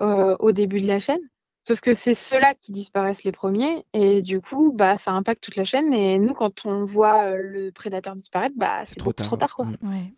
euh, 0.00 0.34
au 0.40 0.52
début 0.52 0.80
de 0.80 0.86
la 0.86 0.98
chaîne. 0.98 1.20
Sauf 1.66 1.80
que 1.80 1.94
c'est 1.94 2.14
ceux-là 2.14 2.54
qui 2.60 2.72
disparaissent 2.72 3.22
les 3.22 3.30
premiers, 3.30 3.84
et 3.92 4.20
du 4.20 4.40
coup, 4.40 4.72
bah, 4.72 4.98
ça 4.98 5.12
impacte 5.12 5.42
toute 5.44 5.54
la 5.56 5.64
chaîne. 5.64 5.92
Et 5.94 6.18
nous, 6.18 6.34
quand 6.34 6.66
on 6.66 6.84
voit 6.84 7.24
euh, 7.26 7.36
le 7.40 7.70
prédateur 7.70 8.16
disparaître, 8.16 8.56
bah, 8.56 8.84
C'est 8.84 8.96
trop 8.96 9.12
tard. 9.12 9.26
trop 9.28 9.36
tard, 9.36 9.54
quoi. 9.54 9.66
Mm. 9.66 9.76
Ouais. 9.82 10.12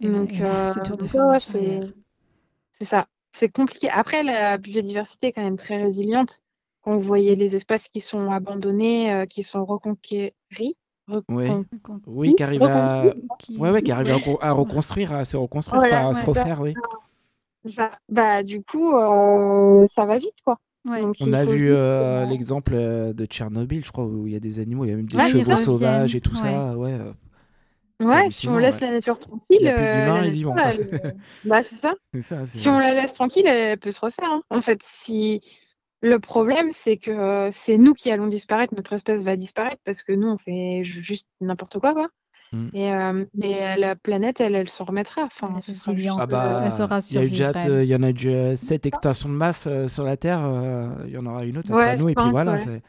Et 0.00 0.08
Donc, 0.08 0.30
c'est 0.32 0.42
euh, 0.80 0.82
dur 0.82 0.96
de 0.98 1.06
faire 1.06 1.26
ouais, 1.26 1.38
c'est 1.40 2.84
ça. 2.84 3.06
C'est 3.34 3.48
compliqué. 3.48 3.88
Après, 3.88 4.22
la 4.22 4.58
biodiversité 4.58 5.28
est 5.28 5.32
quand 5.32 5.42
même 5.42 5.56
très 5.56 5.82
résiliente. 5.82 6.40
Quand 6.82 6.96
vous 6.96 7.00
voyez 7.02 7.34
les 7.34 7.54
espaces 7.56 7.88
qui 7.88 8.00
sont 8.00 8.30
abandonnés, 8.30 9.12
euh, 9.12 9.24
qui 9.26 9.42
sont 9.44 9.64
reconquéris, 9.64 10.32
Oui. 11.08 11.16
recon- 11.28 11.64
Oui, 12.06 12.34
qui 12.34 12.42
arrive 12.42 12.64
à. 12.64 13.14
Qui- 13.38 13.56
Ouais, 13.56 13.70
ouais, 13.70 13.82
qui 13.82 13.92
arrive 13.92 14.10
à, 14.10 14.16
recon- 14.16 14.38
à 14.40 14.52
reconstruire, 14.52 15.12
à 15.14 15.24
se 15.24 15.36
reconstruire, 15.36 15.80
Voilà, 15.80 16.02
pas 16.02 16.08
à 16.10 16.14
se 16.14 16.24
refaire, 16.26 16.60
oui. 16.60 16.74
Ça, 17.66 17.98
bah, 18.08 18.42
du 18.42 18.62
coup, 18.62 18.94
euh, 18.96 19.86
ça 19.94 20.04
va 20.06 20.18
vite, 20.18 20.34
quoi. 20.44 20.58
Ouais. 20.88 21.00
Donc, 21.00 21.14
On 21.20 21.32
a 21.32 21.44
vu 21.44 21.70
euh, 21.72 22.26
l'exemple 22.26 22.72
euh, 22.74 23.12
de 23.12 23.24
Tchernobyl, 23.24 23.84
je 23.84 23.92
crois, 23.92 24.04
où 24.04 24.26
il 24.26 24.32
y 24.32 24.36
a 24.36 24.40
des 24.40 24.58
animaux, 24.58 24.84
il 24.84 24.90
y 24.90 24.92
a 24.92 24.96
même 24.96 25.06
des 25.06 25.16
Ouais, 25.16 25.24
ils 25.28 25.40
chevaux 25.44 25.56
sauvages 25.56 26.16
et 26.16 26.20
tout 26.20 26.32
ouais. 26.32 26.36
ça. 26.36 26.76
Ouais. 26.76 26.98
Ouais, 28.02 28.30
si 28.32 28.48
on 28.48 28.58
laisse 28.58 28.74
ouais. 28.80 28.88
la 28.88 28.92
nature 28.94 29.16
tranquille, 29.20 29.44
Il 29.60 29.62
y 29.62 29.68
a 29.68 29.74
plus 29.74 29.84
d'humains 29.84 30.22
elle- 30.24 31.16
bah, 31.44 31.62
c'est 31.62 31.76
ça. 31.76 31.94
Si 32.44 32.68
on 32.68 32.80
la 32.80 32.94
laisse 32.94 33.14
tranquille, 33.14 33.46
elle 33.46 33.78
peut 33.78 33.92
se 33.92 34.00
refaire. 34.00 34.28
hein. 34.28 34.42
En 34.50 34.60
fait, 34.60 34.80
si 34.82 35.40
le 36.00 36.18
problème, 36.18 36.70
c'est 36.72 36.96
que 36.96 37.48
c'est 37.52 37.78
nous 37.78 37.94
qui 37.94 38.10
allons 38.10 38.26
disparaître, 38.26 38.74
notre 38.74 38.92
espèce 38.94 39.22
va 39.22 39.36
disparaître 39.36 39.80
parce 39.84 40.02
que 40.02 40.12
nous, 40.12 40.26
on 40.26 40.36
fait 40.38 40.82
ju- 40.82 41.00
juste 41.00 41.28
n'importe 41.40 41.78
quoi, 41.78 41.94
quoi. 41.94 42.08
Mm. 42.52 42.68
Et 42.74 42.92
euh, 42.92 43.24
mais 43.34 43.76
la 43.78 43.96
planète, 43.96 44.40
elle, 44.40 44.54
elle 44.54 44.68
s'en 44.68 44.84
remettra. 44.84 45.22
Enfin, 45.24 45.52
Elle 45.56 45.62
sera 45.62 45.94
juste, 45.96 46.10
Ah 46.18 46.22
euh, 46.22 46.26
bah, 46.26 46.62
Elle 46.64 46.72
saura 46.72 46.98
il 47.10 47.14
y, 47.14 47.18
a 47.18 47.24
eu 47.24 47.30
déjà, 47.30 47.52
survivre, 47.52 47.66
elle. 47.66 47.72
euh, 47.72 47.84
il 47.84 47.88
y 47.90 47.96
en 47.96 48.02
a 48.02 48.12
déjà 48.12 48.56
sept 48.56 48.86
extinctions 48.86 49.28
de 49.28 49.34
masse 49.34 49.64
euh, 49.66 49.88
sur 49.88 50.04
la 50.04 50.16
Terre. 50.16 50.40
euh, 50.44 50.88
il 51.06 51.12
y 51.12 51.18
en 51.18 51.26
aura 51.26 51.44
une 51.44 51.58
autre, 51.58 51.68
ça 51.68 51.74
Ouais, 51.74 51.80
sera 51.84 51.96
nous. 51.96 52.08
Et 52.10 52.14
puis 52.14 52.30
voilà. 52.30 52.56
ouais. 52.56 52.82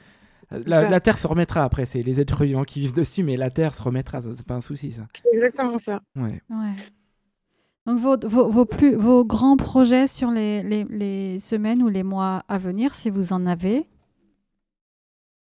La, 0.66 1.00
Terre 1.00 1.18
se 1.18 1.26
remettra 1.26 1.64
après, 1.64 1.86
c'est 1.86 2.04
les 2.04 2.22
êtres 2.22 2.44
vivants 2.46 2.64
qui 2.66 2.80
vivent 2.80 2.94
dessus, 2.94 3.24
mais 3.24 3.38
la 3.38 3.50
Terre 3.50 3.74
se 3.74 3.82
remettra, 3.82 4.22
ça 4.22 4.30
c'est 4.36 4.46
pas 4.46 4.54
un 4.54 4.62
souci 4.62 4.92
ça. 4.92 5.04
Exactement 5.34 5.80
ça. 5.80 6.02
Ouais. 6.16 6.42
ouais. 6.50 6.74
Donc 7.88 8.00
vos, 8.00 8.18
vos, 8.22 8.50
vos, 8.50 8.66
plus, 8.66 8.96
vos 8.96 9.26
grands 9.26 9.58
projets 9.58 10.06
sur 10.08 10.30
les, 10.30 10.62
les, 10.62 10.84
les, 10.90 11.40
semaines 11.40 11.82
ou 11.82 11.90
les 11.90 12.04
mois 12.04 12.44
à 12.48 12.58
venir, 12.58 12.94
si 12.94 13.10
vous 13.10 13.34
en 13.34 13.46
avez 13.48 13.88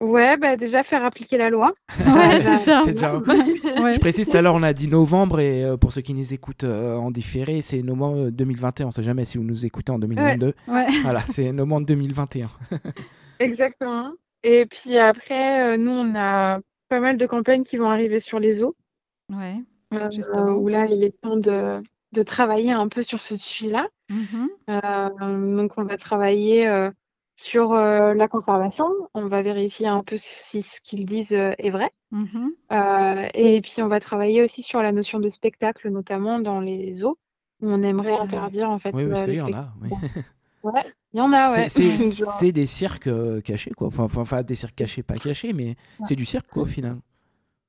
Ouais, 0.03 0.35
bah 0.35 0.57
déjà 0.57 0.83
faire 0.83 1.05
appliquer 1.05 1.37
la 1.37 1.49
loi. 1.49 1.73
Ouais, 2.13 2.39
déjà. 2.41 2.83
déjà... 2.85 3.15
ouais. 3.15 3.93
Je 3.93 3.99
précise, 3.99 4.27
tout 4.29 4.35
à 4.35 4.41
l'heure 4.41 4.55
on 4.55 4.63
a 4.63 4.73
dit 4.73 4.89
novembre 4.89 5.39
et 5.39 5.63
euh, 5.63 5.77
pour 5.77 5.93
ceux 5.93 6.01
qui 6.01 6.13
nous 6.13 6.33
écoutent 6.33 6.65
euh, 6.65 6.95
en 6.95 7.09
différé, 7.09 7.61
c'est 7.61 7.81
novembre 7.81 8.29
2021. 8.29 8.87
On 8.87 8.91
sait 8.91 9.01
jamais 9.01 9.23
si 9.23 9.37
vous 9.37 9.45
nous 9.45 9.65
écoutez 9.65 9.91
en 9.93 9.99
2022. 9.99 10.53
Ouais. 10.67 10.85
Voilà, 11.03 11.21
c'est 11.29 11.51
novembre 11.53 11.85
2021. 11.87 12.49
Exactement. 13.39 14.11
Et 14.43 14.65
puis 14.65 14.97
après, 14.97 15.73
euh, 15.73 15.77
nous 15.77 15.91
on 15.91 16.13
a 16.15 16.59
pas 16.89 16.99
mal 16.99 17.15
de 17.15 17.25
campagnes 17.25 17.63
qui 17.63 17.77
vont 17.77 17.89
arriver 17.89 18.19
sur 18.19 18.39
les 18.39 18.61
eaux. 18.61 18.75
Ouais. 19.31 19.55
Justement. 20.11 20.51
Où 20.51 20.67
là, 20.67 20.85
il 20.89 21.03
est 21.03 21.13
temps 21.21 21.37
de, 21.37 21.81
de 22.11 22.23
travailler 22.23 22.71
un 22.71 22.89
peu 22.89 23.03
sur 23.03 23.21
ce 23.21 23.37
sujet-là. 23.37 23.87
Mhm. 24.09 24.49
donc 25.57 25.71
on 25.77 25.83
va 25.85 25.97
travailler 25.97 26.67
sur 27.43 27.73
la 27.73 28.27
conservation, 28.27 28.87
on 29.13 29.27
va 29.27 29.41
vérifier 29.41 29.87
un 29.87 30.03
peu 30.03 30.15
si 30.17 30.61
ce 30.61 30.81
qu'ils 30.81 31.05
disent 31.05 31.33
est 31.33 31.69
vrai. 31.69 31.91
Mhm. 32.11 32.51
et 33.33 33.59
puis 33.61 33.81
on 33.81 33.87
va 33.87 33.99
travailler 33.99 34.43
aussi 34.43 34.61
sur 34.61 34.81
la 34.81 34.91
notion 34.91 35.19
de 35.19 35.29
spectacle, 35.29 35.89
notamment 35.89 36.39
dans 36.39 36.59
les 36.59 37.03
eaux, 37.03 37.17
où 37.61 37.69
on 37.69 37.81
aimerait 37.81 38.17
interdire 38.17 38.69
en 38.69 38.79
fait. 38.79 38.91
Oui, 38.93 39.07
parce 39.07 39.23
qu'il 39.23 39.35
y 39.35 39.41
en 39.41 39.53
a. 39.53 39.73
Oui. 39.81 39.89
Ouais, 40.63 40.85
il 41.13 41.17
y 41.17 41.21
en 41.21 41.33
a, 41.33 41.51
ouais. 41.51 41.67
C'est 41.67 42.51
des 42.53 42.65
cirques 42.65 43.09
cachés, 43.43 43.71
quoi. 43.71 43.87
Enfin, 43.87 44.07
enfin, 44.15 44.43
des 44.43 44.55
cirques 44.55 44.75
cachés, 44.75 45.03
pas 45.03 45.17
cachés, 45.17 45.51
mais 45.51 45.75
c'est 46.05 46.15
du 46.15 46.25
cirque, 46.25 46.47
quoi, 46.47 46.63
au 46.63 46.65
final. 46.65 46.99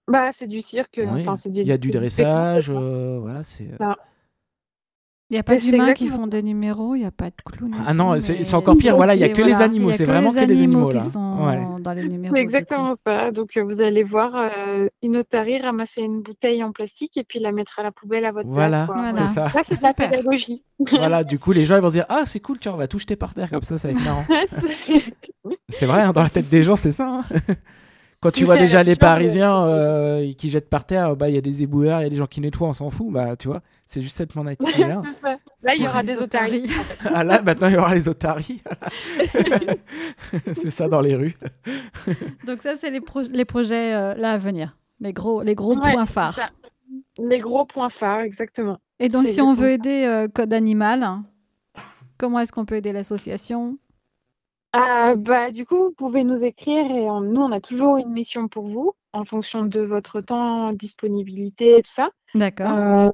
Bah, 0.07 0.31
c'est 0.33 0.47
du 0.47 0.61
cirque. 0.61 1.01
Enfin, 1.05 1.35
Il 1.47 1.67
y 1.67 1.73
a 1.73 1.79
du 1.79 1.91
dressage, 1.91 2.71
euh, 2.71 3.19
voilà, 3.21 3.43
c'est. 3.43 3.69
Il 5.35 5.39
n'y 5.39 5.41
a 5.41 5.43
pas 5.43 5.57
d'humains 5.57 5.93
qui 5.95 6.07
font 6.07 6.29
des 6.29 6.45
numéros, 6.45 6.95
il 6.95 7.01
n'y 7.01 7.05
a 7.05 7.11
pas 7.11 7.25
de 7.27 7.35
clowns. 7.45 7.75
Ah 7.85 7.93
non, 7.93 8.21
c'est 8.21 8.55
encore 8.55 8.77
pire, 8.79 8.95
voilà, 8.95 9.17
il 9.17 9.19
n'y 9.19 9.25
a 9.25 9.31
que 9.31 9.43
les 9.43 9.61
animaux, 9.61 9.91
c'est 9.93 10.05
vraiment 10.05 10.31
que 10.31 10.37
les 10.37 10.43
animaux 10.63 10.89
qui 10.91 10.95
là. 10.95 11.03
sont 11.03 11.39
Ouais. 11.45 11.61
dans 11.83 11.93
les 11.93 12.07
numéros. 12.07 12.33
C'est 12.37 12.41
exactement 12.41 12.95
ça. 13.05 13.33
Donc, 13.33 13.57
euh, 13.57 13.65
vous 13.65 13.81
allez 13.81 14.05
voir 14.05 14.31
euh, 14.37 14.87
une 15.03 15.17
otarie 15.17 15.59
ramasser 15.61 16.03
une 16.03 16.23
bouteille 16.23 16.63
en 16.63 16.71
plastique 16.71 17.17
et 17.17 17.25
puis 17.25 17.41
la 17.41 17.51
mettre 17.51 17.81
à 17.81 17.83
la 17.83 17.91
poubelle 17.91 18.25
à 18.27 18.31
votre 18.31 18.49
Voilà, 18.49 18.87
place. 18.87 18.97
Voilà. 19.13 19.27
c'est 19.27 19.35
ça. 19.35 19.51
Ça, 19.51 19.61
c'est 19.69 19.77
de 19.79 19.83
la 19.83 19.93
pédagogie. 19.93 20.63
voilà, 20.93 21.25
du 21.25 21.41
coup, 21.41 21.51
les 21.51 21.65
gens 21.65 21.75
ils 21.75 21.83
vont 21.83 21.89
se 21.89 21.95
dire 21.95 22.07
Ah, 22.09 22.23
c'est 22.27 22.39
cool, 22.39 22.61
tiens, 22.61 22.73
on 22.75 22.77
va 22.77 22.87
tout 22.87 23.01
jeter 23.01 23.17
par 23.17 23.35
terre 23.35 23.51
comme 23.51 23.63
ça, 23.63 23.77
ça 23.77 23.89
va 23.89 23.95
être 23.99 24.05
marrant. 24.05 24.25
C'est 25.69 25.87
vrai, 25.87 26.03
hein, 26.03 26.13
dans 26.13 26.23
la 26.23 26.31
tête 26.31 26.49
des 26.49 26.63
gens, 26.63 26.77
c'est 26.77 26.93
ça. 26.93 27.09
hein. 27.09 27.25
Quand 28.25 28.31
tu 28.33 28.45
vois 28.45 28.57
déjà 28.67 28.83
les. 28.83 28.97
Parisiens 28.97 29.67
euh, 29.67 30.33
qui 30.33 30.49
jettent 30.49 30.71
par 30.71 30.87
terre, 30.87 31.15
bah 31.15 31.29
il 31.29 31.35
y 31.35 31.39
a 31.39 31.43
des 31.43 31.63
éboueurs, 31.63 32.01
il 32.01 32.05
y 32.05 32.07
a 32.07 32.09
des 32.11 32.17
gens 32.17 32.27
qui 32.27 32.41
nettoient, 32.41 32.69
on 32.69 32.73
s'en 32.73 32.89
fout, 32.89 33.13
bah 33.13 33.37
tu 33.37 33.49
vois, 33.49 33.61
c'est 33.87 34.01
juste 34.01 34.17
cette 34.17 34.35
mentalité-là. 34.37 35.03
C'est 35.05 35.21
ça. 35.21 35.37
Là, 35.63 35.75
il 35.75 35.83
y 35.83 35.87
aura 35.87 36.03
des 36.03 36.17
otaries. 36.17 36.71
ah 37.05 37.23
là, 37.23 37.43
maintenant 37.43 37.69
il 37.69 37.75
y 37.75 37.77
aura 37.77 37.95
les 37.95 38.09
otaries. 38.09 38.63
c'est 40.63 40.71
ça 40.71 40.89
dans 40.89 41.01
les 41.03 41.15
rues. 41.15 41.37
Donc 42.47 42.63
ça, 42.63 42.77
c'est 42.77 42.91
les, 42.91 43.01
pro- 43.03 43.21
les 43.23 43.45
projets 43.45 43.95
euh, 43.95 44.15
là 44.15 44.33
à 44.33 44.39
venir, 44.39 44.77
les 45.01 45.13
gros, 45.13 45.43
les 45.43 45.55
gros 45.55 45.77
Ouais, 45.77 45.93
points 45.93 46.07
phares. 46.07 46.35
ça. 46.35 46.51
Les 47.19 47.39
gros 47.41 47.65
points 47.67 47.91
phares, 47.91 48.21
exactement. 48.21 48.79
Et 48.99 49.09
donc, 49.09 49.27
si 49.29 49.41
on 49.41 49.53
veut 49.55 49.71
aider 49.71 50.05
euh, 50.07 50.29
Code 50.29 50.53
Animal, 50.53 51.03
hein, 51.03 51.25
comment 52.19 52.39
est-ce 52.41 52.53
qu'on 52.53 52.65
peut 52.65 52.77
aider 52.77 52.93
l'association? 52.93 53.77
Ah, 54.77 55.15
bah, 55.17 55.53
du 55.53 55.65
coup, 55.65 55.77
vous 55.77 55.93
pouvez 55.93 56.25
nous 56.25 56.43
écrire 56.43 56.85
et 56.91 57.09
on- 57.09 57.21
nous, 57.21 57.41
on 57.41 57.53
a 57.53 57.61
toujours 57.61 57.97
une 57.97 58.11
mission 58.11 58.49
pour 58.49 58.67
vous 58.67 58.93
en 59.13 59.25
fonction 59.25 59.65
de 59.65 59.81
votre 59.81 60.21
temps, 60.21 60.73
disponibilité 60.73 61.79
et 61.79 61.83
tout 61.83 61.93
ça. 61.93 62.11
D'accord. 62.35 62.73
Euh, 62.73 63.11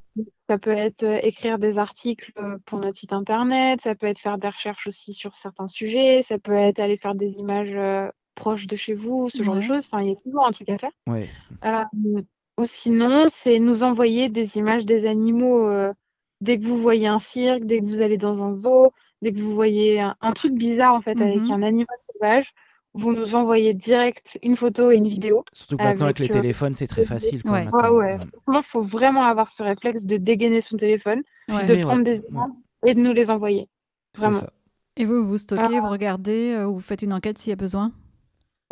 ça 0.48 0.58
peut 0.58 0.70
être 0.70 1.02
euh, 1.02 1.18
écrire 1.22 1.58
des 1.58 1.76
articles 1.76 2.32
euh, 2.38 2.56
pour 2.64 2.78
notre 2.78 2.96
site 2.98 3.12
internet, 3.12 3.82
ça 3.82 3.94
peut 3.94 4.06
être 4.06 4.18
faire 4.18 4.38
des 4.38 4.48
recherches 4.48 4.86
aussi 4.86 5.12
sur 5.12 5.34
certains 5.34 5.68
sujets, 5.68 6.22
ça 6.22 6.38
peut 6.38 6.54
être 6.54 6.80
aller 6.80 6.96
faire 6.96 7.14
des 7.14 7.38
images 7.40 7.74
euh, 7.74 8.08
proches 8.36 8.66
de 8.66 8.76
chez 8.76 8.94
vous, 8.94 9.28
ce 9.28 9.42
genre 9.42 9.56
de 9.56 9.60
choses. 9.60 9.86
Enfin, 9.92 10.02
il 10.02 10.08
y 10.08 10.12
a 10.12 10.16
toujours 10.16 10.46
un 10.46 10.52
truc 10.52 10.70
à 10.70 10.78
faire. 10.78 10.92
Ouais. 11.06 11.28
Euh, 11.66 11.84
ou 12.56 12.64
sinon, 12.64 13.26
c'est 13.28 13.58
nous 13.58 13.82
envoyer 13.82 14.30
des 14.30 14.56
images 14.56 14.86
des 14.86 15.04
animaux 15.04 15.68
euh, 15.68 15.92
dès 16.40 16.58
que 16.58 16.64
vous 16.64 16.78
voyez 16.78 17.06
un 17.06 17.18
cirque, 17.18 17.64
dès 17.64 17.80
que 17.80 17.84
vous 17.84 18.00
allez 18.00 18.16
dans 18.16 18.42
un 18.42 18.54
zoo, 18.54 18.92
dès 19.22 19.32
que 19.32 19.40
vous 19.40 19.54
voyez 19.54 20.00
un, 20.00 20.14
un 20.20 20.32
truc 20.32 20.54
bizarre 20.54 20.94
en 20.94 21.00
fait 21.00 21.20
avec 21.20 21.40
Mhm. 21.40 21.52
un 21.52 21.62
animal 21.62 21.96
sauvage, 22.12 22.52
vous 22.94 23.12
nous 23.12 23.34
envoyez 23.36 23.72
direct 23.72 24.38
une 24.42 24.56
photo 24.56 24.90
et 24.90 24.96
une 24.96 25.06
vidéo. 25.08 25.44
Surtout 25.52 25.76
que 25.76 25.82
maintenant 25.84 26.06
avec, 26.06 26.18
Avec, 26.20 26.30
les 26.32 26.36
euh, 26.36 26.40
téléphones, 26.40 26.74
c'est 26.74 26.86
très 26.88 27.04
facile. 27.04 27.42
Quoi, 27.42 27.52
Ouais. 27.52 27.68
Ouais, 27.72 27.88
ouais. 27.88 28.16
Mm. 28.16 28.20
Franchement, 28.42 28.62
faut 28.62 28.82
vraiment 28.82 29.24
avoir 29.24 29.48
ce 29.48 29.62
réflexe 29.62 30.04
de 30.06 30.16
dégainer 30.16 30.60
son 30.60 30.76
téléphone, 30.76 31.22
Ouais. 31.48 31.64
de 31.66 31.76
prendre 31.82 32.04
ouais. 32.04 32.18
des 32.18 32.26
images 32.28 32.50
et 32.86 32.94
de 32.94 33.00
nous 33.00 33.12
les 33.12 33.30
envoyer. 33.30 33.68
Vraiment. 34.16 34.34
ça. 34.34 34.50
Et 34.96 35.04
vous, 35.04 35.24
vous 35.24 35.38
stockez, 35.38 35.76
Ah. 35.76 35.80
vous 35.80 35.88
regardez, 35.88 36.52
euh, 36.56 36.66
vous 36.66 36.80
faites 36.80 37.02
une 37.02 37.12
enquête 37.12 37.38
s'il 37.38 37.50
y 37.50 37.52
a 37.52 37.56
besoin? 37.56 37.92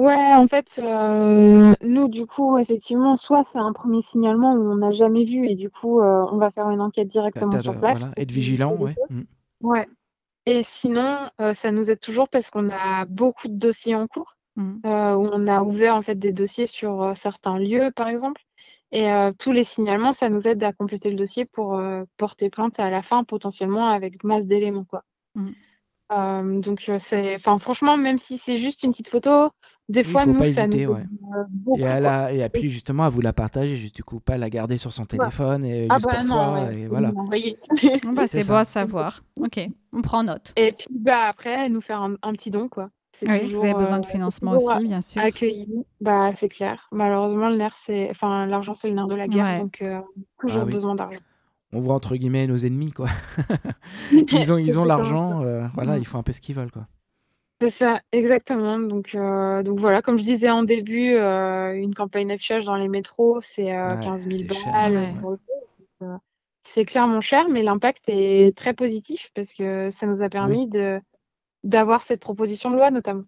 Ouais, 0.00 0.34
en 0.34 0.46
fait, 0.48 0.80
euh, 0.82 1.74
nous, 1.82 2.08
du 2.08 2.26
coup, 2.26 2.56
effectivement, 2.58 3.16
soit 3.16 3.44
c'est 3.52 3.58
un 3.58 3.72
premier 3.72 4.02
signalement 4.02 4.52
où 4.54 4.70
on 4.70 4.76
n'a 4.76 4.90
jamais 4.92 5.24
vu 5.24 5.46
et 5.48 5.54
du 5.56 5.70
coup, 5.70 6.00
euh, 6.00 6.24
on 6.32 6.36
va 6.38 6.50
faire 6.50 6.68
une 6.70 6.80
enquête 6.80 7.08
directement 7.08 7.60
sur 7.62 7.78
place. 7.78 8.00
voilà, 8.00 8.14
Être 8.16 8.30
vigilant, 8.30 8.76
ouais. 8.76 8.94
Mm. 9.10 9.22
Ouais. 9.60 9.88
Et 10.50 10.62
sinon, 10.64 11.28
euh, 11.42 11.52
ça 11.52 11.70
nous 11.72 11.90
aide 11.90 12.00
toujours 12.00 12.30
parce 12.30 12.48
qu'on 12.48 12.70
a 12.70 13.04
beaucoup 13.04 13.48
de 13.48 13.58
dossiers 13.58 13.94
en 13.94 14.06
cours, 14.06 14.34
Mhm. 14.56 14.80
euh, 14.86 15.14
où 15.14 15.28
on 15.30 15.46
a 15.46 15.62
ouvert 15.62 15.94
en 15.94 16.00
fait 16.00 16.14
des 16.14 16.32
dossiers 16.32 16.66
sur 16.66 17.02
euh, 17.02 17.14
certains 17.14 17.58
lieux, 17.58 17.90
par 17.94 18.08
exemple. 18.08 18.40
Et 18.90 19.10
tous 19.38 19.52
les 19.52 19.64
signalements, 19.64 20.14
ça 20.14 20.30
nous 20.30 20.48
aide 20.48 20.64
à 20.64 20.72
compléter 20.72 21.10
le 21.10 21.16
dossier 21.16 21.44
pour 21.44 21.78
porter 22.16 22.48
plainte 22.48 22.80
à 22.80 22.88
la 22.88 23.02
fin, 23.02 23.22
potentiellement 23.22 23.90
avec 23.90 24.24
masse 24.24 24.46
d'éléments, 24.46 24.86
quoi. 24.86 25.04
Euh, 26.10 26.60
donc, 26.60 26.90
c'est, 26.98 27.34
enfin, 27.34 27.58
franchement, 27.58 27.98
même 27.98 28.16
si 28.16 28.38
c'est 28.38 28.56
juste 28.56 28.82
une 28.84 28.92
petite 28.92 29.10
photo, 29.10 29.50
des 29.88 30.00
Oui, 30.00 30.04
fois, 30.06 30.22
faut 30.24 30.32
nous, 30.32 30.38
pas 30.38 30.44
ça 30.52 30.62
hésiter, 30.62 30.86
nous 30.86 30.92
ouais. 30.92 31.00
euh, 31.02 31.44
beaucoup, 31.48 31.78
Et, 31.80 31.84
à 31.86 31.90
quoi. 31.92 32.00
la- 32.00 32.32
et 32.32 32.48
puis 32.50 32.68
justement 32.68 33.04
à 33.04 33.08
vous 33.08 33.20
la 33.20 33.32
partager, 33.32 33.74
juste 33.76 33.96
du 33.96 34.04
coup, 34.04 34.20
pas 34.20 34.36
la 34.38 34.50
garder 34.50 34.76
sur 34.78 34.92
son 34.92 35.04
téléphone 35.06 35.64
et 35.64 35.86
Ah 35.88 35.94
juste 35.94 36.06
bah 36.06 36.16
pour 36.16 36.24
non, 36.24 36.26
soi. 36.26 36.64
ouais, 36.64 36.78
et 36.80 36.86
voilà. 36.88 37.12
Bon, 38.04 38.12
bah, 38.12 38.26
C'est 38.26 38.46
beau 38.46 38.54
à 38.54 38.64
savoir. 38.64 39.22
Ok, 39.40 39.60
on 39.92 40.02
prend 40.02 40.22
note. 40.22 40.52
Et 40.56 40.72
puis, 40.72 40.86
bah, 40.90 41.24
après, 41.28 41.68
nous 41.68 41.80
faire 41.80 42.02
un, 42.02 42.14
un 42.22 42.32
petit 42.32 42.50
don, 42.50 42.68
quoi. 42.68 42.90
Oui, 43.26 43.40
toujours, 43.40 43.58
vous 43.60 43.64
avez 43.64 43.74
besoin 43.74 43.96
euh, 43.96 44.00
de 44.00 44.06
financement 44.06 44.52
toujours 44.56 44.76
aussi, 44.76 44.84
bien 44.86 45.00
sûr. 45.00 45.20
accueilli. 45.22 45.68
Bah, 46.00 46.30
c'est 46.36 46.48
clair. 46.48 46.86
Malheureusement, 46.92 47.48
le 47.48 47.56
nerf, 47.56 47.74
c'est, 47.84 48.08
enfin, 48.10 48.46
l'argent, 48.46 48.74
c'est 48.74 48.88
le 48.88 48.94
nerf 48.94 49.08
de 49.08 49.16
la 49.16 49.26
guerre, 49.26 49.44
Ouais. 49.44 49.58
donc 49.60 49.78
euh, 49.82 50.00
toujours 50.40 50.62
Ah 50.62 50.66
oui. 50.66 50.72
besoin 50.72 50.94
d'argent. 50.94 51.18
On 51.72 51.80
voit 51.80 51.94
entre 51.96 52.14
guillemets 52.16 52.46
nos 52.46 52.56
ennemis, 52.58 52.92
quoi. 52.92 53.08
ils 54.12 54.52
ont, 54.52 54.58
ils 54.58 54.78
ont 54.78 54.84
l'argent, 54.84 55.42
euh, 55.42 55.66
voilà, 55.74 55.98
ils 55.98 56.06
font 56.06 56.18
un 56.18 56.22
peu 56.22 56.32
ce 56.32 56.40
qu'ils 56.40 56.54
veulent, 56.54 56.70
quoi. 56.70 56.86
C'est 57.60 57.70
ça, 57.70 58.00
exactement. 58.12 58.78
Donc, 58.78 59.14
euh, 59.14 59.62
donc 59.64 59.80
voilà, 59.80 60.00
comme 60.00 60.18
je 60.18 60.22
disais 60.22 60.50
en 60.50 60.62
début, 60.62 61.14
euh, 61.14 61.72
une 61.74 61.94
campagne 61.94 62.28
d'affichage 62.28 62.64
dans 62.64 62.76
les 62.76 62.88
métros, 62.88 63.40
c'est 63.40 63.72
euh, 63.74 63.96
Ouais, 63.96 64.04
15 64.04 64.22
000 64.26 64.36
c'est 64.36 64.54
cher, 64.54 64.72
balles. 64.72 64.94
ouais. 65.22 65.36
euh, 66.02 66.16
c'est 66.62 66.84
clairement 66.84 67.20
cher, 67.20 67.48
mais 67.48 67.62
l'impact 67.62 68.04
est 68.08 68.56
très 68.56 68.74
positif 68.74 69.30
parce 69.34 69.52
que 69.52 69.90
ça 69.90 70.06
nous 70.06 70.22
a 70.22 70.28
permis 70.28 70.68
de 70.68 71.00
d'avoir 71.64 72.04
cette 72.04 72.20
proposition 72.20 72.70
de 72.70 72.76
loi, 72.76 72.90
notamment. 72.92 73.24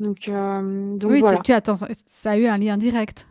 Donc, 0.00 0.28
euh, 0.28 0.96
donc 0.96 1.10
oui, 1.10 1.20
voilà. 1.20 1.36
tu, 1.38 1.42
tu 1.42 1.52
attends, 1.52 1.74
ça 1.74 2.30
a 2.30 2.36
eu 2.38 2.46
un 2.46 2.56
lien 2.56 2.78
direct. 2.78 3.28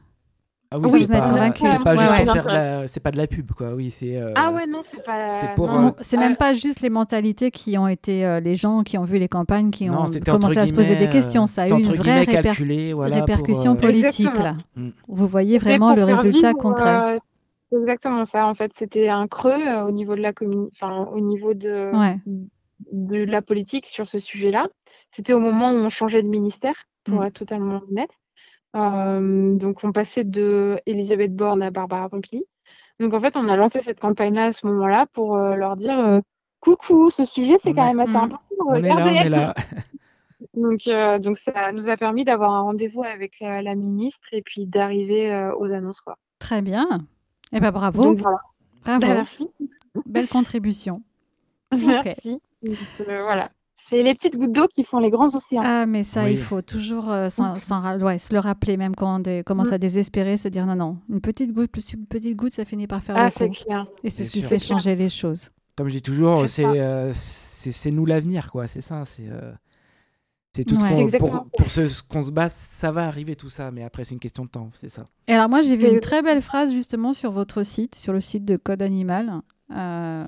Ah 0.73 0.77
Oui, 0.77 0.83
c'est 0.83 0.89
vous 0.89 1.03
êtes 1.03 1.09
pas, 1.23 1.29
convaincu. 1.29 1.63
c'est 1.63 1.83
pas 1.83 1.95
juste 1.97 2.11
ouais. 2.11 2.23
pour 2.23 2.33
faire 2.33 2.43
de 2.45 2.49
la, 2.49 2.87
c'est 2.87 2.99
pas 3.01 3.11
de 3.11 3.17
la 3.17 3.27
pub, 3.27 3.51
quoi. 3.51 3.73
Oui, 3.73 3.91
c'est. 3.91 4.15
euh, 4.15 4.31
Ah 4.35 4.51
ouais, 4.53 4.65
non, 4.67 4.79
c'est 4.83 5.03
pas. 5.03 5.33
c'est 5.33 5.53
pour, 5.55 5.69
euh. 5.69 5.89
C'est 5.99 6.15
Ah, 6.15 6.21
même 6.21 6.37
pas 6.37 6.53
juste 6.53 6.79
les 6.79 6.89
mentalités 6.89 7.51
qui 7.51 7.77
ont 7.77 7.89
été 7.89 8.25
euh, 8.25 8.39
les 8.39 8.55
gens 8.55 8.83
qui 8.83 8.97
ont 8.97 9.03
vu 9.03 9.19
les 9.19 9.27
campagnes, 9.27 9.69
qui 9.69 9.89
non, 9.89 10.05
ont 10.05 10.19
commencé 10.25 10.57
à 10.57 10.65
se 10.65 10.73
poser 10.73 10.95
des 10.95 11.09
questions. 11.09 11.45
Ça 11.45 11.63
a 11.63 11.67
eu 11.67 11.71
une 11.71 11.93
vraie 11.93 12.23
réper- 12.23 12.41
calculé, 12.41 12.93
voilà, 12.93 13.17
pour, 13.17 13.27
répercussion 13.27 13.73
euh, 13.73 13.75
politique 13.75 14.27
Exactement. 14.27 14.43
là. 14.43 14.55
Mm. 14.77 14.89
Vous 15.09 15.27
voyez 15.27 15.57
vraiment 15.57 15.93
le 15.93 16.05
résultat 16.05 16.49
vivre, 16.49 16.59
concret. 16.61 17.15
euh, 17.15 17.19
c'est 17.69 17.77
exactement 17.79 18.23
ça. 18.25 18.47
En 18.47 18.53
fait, 18.53 18.71
c'était 18.77 19.09
un 19.09 19.27
creux 19.27 19.51
euh, 19.51 19.83
au 19.85 19.91
niveau 19.91 20.15
de 20.15 20.21
la 20.21 20.31
commune, 20.31 20.69
enfin 20.73 21.05
au 21.13 21.19
niveau 21.19 21.53
de 21.53 21.91
Ouais. 21.93 22.17
de 22.93 23.25
la 23.25 23.41
politique 23.41 23.87
sur 23.87 24.07
ce 24.07 24.19
sujet-là. 24.19 24.67
C'était 25.11 25.33
au 25.33 25.39
moment 25.39 25.71
où 25.71 25.75
on 25.75 25.89
changeait 25.89 26.23
de 26.23 26.27
ministère, 26.29 26.75
pour 27.03 27.19
Mm. 27.21 27.25
être 27.25 27.33
totalement 27.33 27.81
honnête. 27.91 28.11
Euh, 28.75 29.55
donc 29.55 29.83
on 29.83 29.91
passait 29.91 30.23
de 30.23 30.79
Elisabeth 30.85 31.35
Borne 31.35 31.61
à 31.61 31.71
Barbara 31.71 32.09
Pompili. 32.09 32.45
Donc 32.99 33.13
en 33.13 33.19
fait, 33.19 33.35
on 33.35 33.47
a 33.49 33.55
lancé 33.55 33.81
cette 33.81 33.99
campagne-là 33.99 34.45
à 34.45 34.53
ce 34.53 34.65
moment-là 34.67 35.07
pour 35.11 35.35
euh, 35.35 35.55
leur 35.55 35.75
dire 35.75 35.99
euh, 35.99 36.21
coucou, 36.59 37.09
ce 37.09 37.25
sujet 37.25 37.57
c'est 37.63 37.73
quand 37.73 37.87
même 37.87 37.99
assez 37.99 38.15
important. 38.15 38.41
On 38.59 38.75
est 38.75 38.81
là, 38.81 38.95
on 38.97 39.07
est 39.07 39.29
là. 39.29 39.55
Donc, 40.55 40.87
euh, 40.87 41.19
donc 41.19 41.37
ça 41.37 41.71
nous 41.71 41.87
a 41.89 41.97
permis 41.97 42.25
d'avoir 42.25 42.51
un 42.51 42.61
rendez-vous 42.61 43.03
avec 43.03 43.39
la, 43.39 43.61
la 43.61 43.75
ministre 43.75 44.27
et 44.31 44.41
puis 44.41 44.65
d'arriver 44.65 45.31
euh, 45.31 45.55
aux 45.55 45.71
annonces 45.71 46.01
quoi. 46.01 46.17
Très 46.39 46.61
bien. 46.61 46.87
Eh 47.51 47.59
ben 47.59 47.71
bravo, 47.71 48.03
Donc 48.03 48.19
voilà. 48.19 48.39
bravo. 48.83 49.01
Bah, 49.01 49.13
merci. 49.13 49.49
Belle 50.05 50.27
contribution. 50.27 51.03
Merci. 51.71 52.41
Donc, 52.63 52.77
voilà. 53.07 53.49
C'est 53.91 54.01
les 54.01 54.15
petites 54.15 54.37
gouttes 54.37 54.51
d'eau 54.53 54.67
qui 54.67 54.83
font 54.83 54.99
les 54.99 55.09
grands 55.11 55.27
océans. 55.35 55.61
Ah, 55.63 55.85
mais 55.85 56.03
ça, 56.03 56.23
Oui. 56.23 56.31
il 56.31 56.37
faut 56.39 56.61
toujours 56.61 57.09
euh, 57.11 57.27
ouais, 58.01 58.17
se 58.17 58.33
le 58.33 58.39
rappeler, 58.39 58.77
même 58.77 58.95
quand 58.95 59.17
on 59.17 59.19
dé- 59.19 59.43
commence 59.45 59.69
Mm. 59.69 59.73
à 59.73 59.77
désespérer, 59.77 60.37
se 60.37 60.47
dire 60.47 60.65
non, 60.65 60.75
non, 60.75 60.97
une 61.09 61.21
petite 61.21 61.53
goutte 61.53 61.69
plus 61.71 61.93
une 61.93 62.05
petite 62.07 62.35
goutte, 62.35 62.53
ça 62.53 62.65
finit 62.65 62.87
par 62.87 63.03
faire 63.03 63.15
Ah, 63.17 63.25
le 63.27 63.31
c'est 63.37 63.47
coup. 63.49 63.53
clair. 63.65 63.85
Et 64.03 64.09
c'est 64.09 64.25
ce 64.25 64.31
qui 64.31 64.39
sûr. 64.39 64.49
fait 64.49 64.57
clair. 64.57 64.67
changer 64.79 64.95
les 64.95 65.09
choses. 65.09 65.49
Comme 65.75 65.87
je 65.87 65.93
dis 65.93 66.01
toujours, 66.01 66.47
C'est 66.47 66.65
euh, 66.65 67.11
nous 67.91 68.05
l'avenir, 68.05 68.51
quoi. 68.51 68.67
C'est 68.67 68.81
ça. 68.81 69.03
C'est 69.05 69.27
euh, 69.29 69.51
c'est 70.53 70.65
tout 70.65 70.75
ce 70.75 70.81
qu'on 70.81 71.09
pour, 71.17 71.45
pour 71.57 71.71
ce, 71.71 71.87
ce 71.87 72.03
qu'on 72.03 72.21
se 72.21 72.31
bat, 72.31 72.49
ça 72.49 72.91
va 72.91 73.05
arriver 73.07 73.35
tout 73.35 73.49
ça, 73.49 73.71
mais 73.71 73.83
après 73.83 74.03
c'est 74.03 74.13
une 74.15 74.19
question 74.19 74.43
de 74.45 74.49
temps, 74.49 74.69
c'est 74.81 74.89
ça. 74.89 75.07
Et 75.27 75.33
alors 75.33 75.47
moi, 75.49 75.61
j'ai 75.61 75.77
vu 75.77 75.87
une 75.87 75.99
très 76.01 76.21
belle 76.21 76.41
phrase 76.41 76.73
justement 76.73 77.13
sur 77.13 77.31
votre 77.31 77.63
site, 77.63 77.95
sur 77.95 78.11
le 78.13 78.19
site 78.21 78.43
de 78.45 78.57
Code 78.57 78.81
Animal. 78.81 79.41
Euh, 79.73 80.25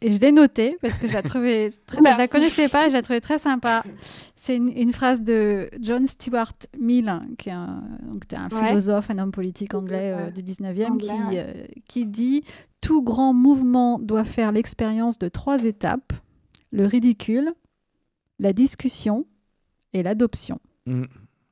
et 0.00 0.08
je 0.08 0.18
l'ai 0.18 0.32
notée 0.32 0.78
parce 0.80 0.96
que 0.96 1.06
je 1.06 1.12
la 1.12 1.20
trouvais 1.22 1.68
très- 1.84 1.98
je 1.98 2.16
la 2.16 2.28
connaissais 2.28 2.70
pas 2.70 2.86
et 2.86 2.88
je 2.88 2.94
la 2.94 3.02
trouvais 3.02 3.20
très 3.20 3.38
sympa. 3.38 3.82
C'est 4.36 4.56
une, 4.56 4.70
une 4.74 4.90
phrase 4.94 5.20
de 5.20 5.68
John 5.82 6.06
Stuart 6.06 6.54
Mill, 6.80 7.12
qui 7.36 7.50
est 7.50 7.52
un, 7.52 7.82
donc, 8.10 8.22
c'est 8.30 8.38
un 8.38 8.48
Ouais. 8.48 8.68
philosophe, 8.68 9.10
un 9.10 9.18
homme 9.18 9.32
politique 9.32 9.74
anglais 9.74 10.14
euh, 10.16 10.30
du 10.30 10.42
19e, 10.42 10.86
Anglais, 10.92 11.06
qui, 11.08 11.12
ouais. 11.12 11.44
euh, 11.46 11.64
qui 11.86 12.06
dit 12.06 12.42
Tout 12.80 13.02
grand 13.02 13.34
mouvement 13.34 13.98
doit 13.98 14.24
faire 14.24 14.50
l'expérience 14.50 15.18
de 15.18 15.28
trois 15.28 15.64
étapes 15.66 16.14
le 16.72 16.86
ridicule, 16.86 17.52
la 18.38 18.54
discussion 18.54 19.26
et 19.92 20.02
l'adoption. 20.02 20.58
Mm. 20.86 21.02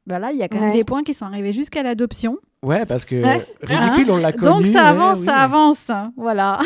Voilà, 0.07 0.33
il 0.33 0.39
y 0.39 0.43
a 0.43 0.49
quand 0.49 0.59
même 0.61 0.69
Ouais. 0.71 0.75
des 0.77 0.85
points 0.85 1.03
qui 1.03 1.15
sont 1.15 1.25
arrivés 1.25 1.53
jusqu'à 1.53 1.83
l'adoption. 1.83 2.39
Ouais, 2.63 2.85
parce 2.87 3.05
que 3.05 3.15
Ouais. 3.23 3.45
ridicule, 3.63 4.11
on 4.11 4.19
l'a 4.19 4.33
connu. 4.33 4.45
Donc 4.51 4.67
ça 4.67 4.73
ouais, 4.83 4.89
avance, 4.89 5.19
oui. 5.21 5.25
ça 5.25 5.37
avance. 5.37 5.91
Voilà, 6.17 6.61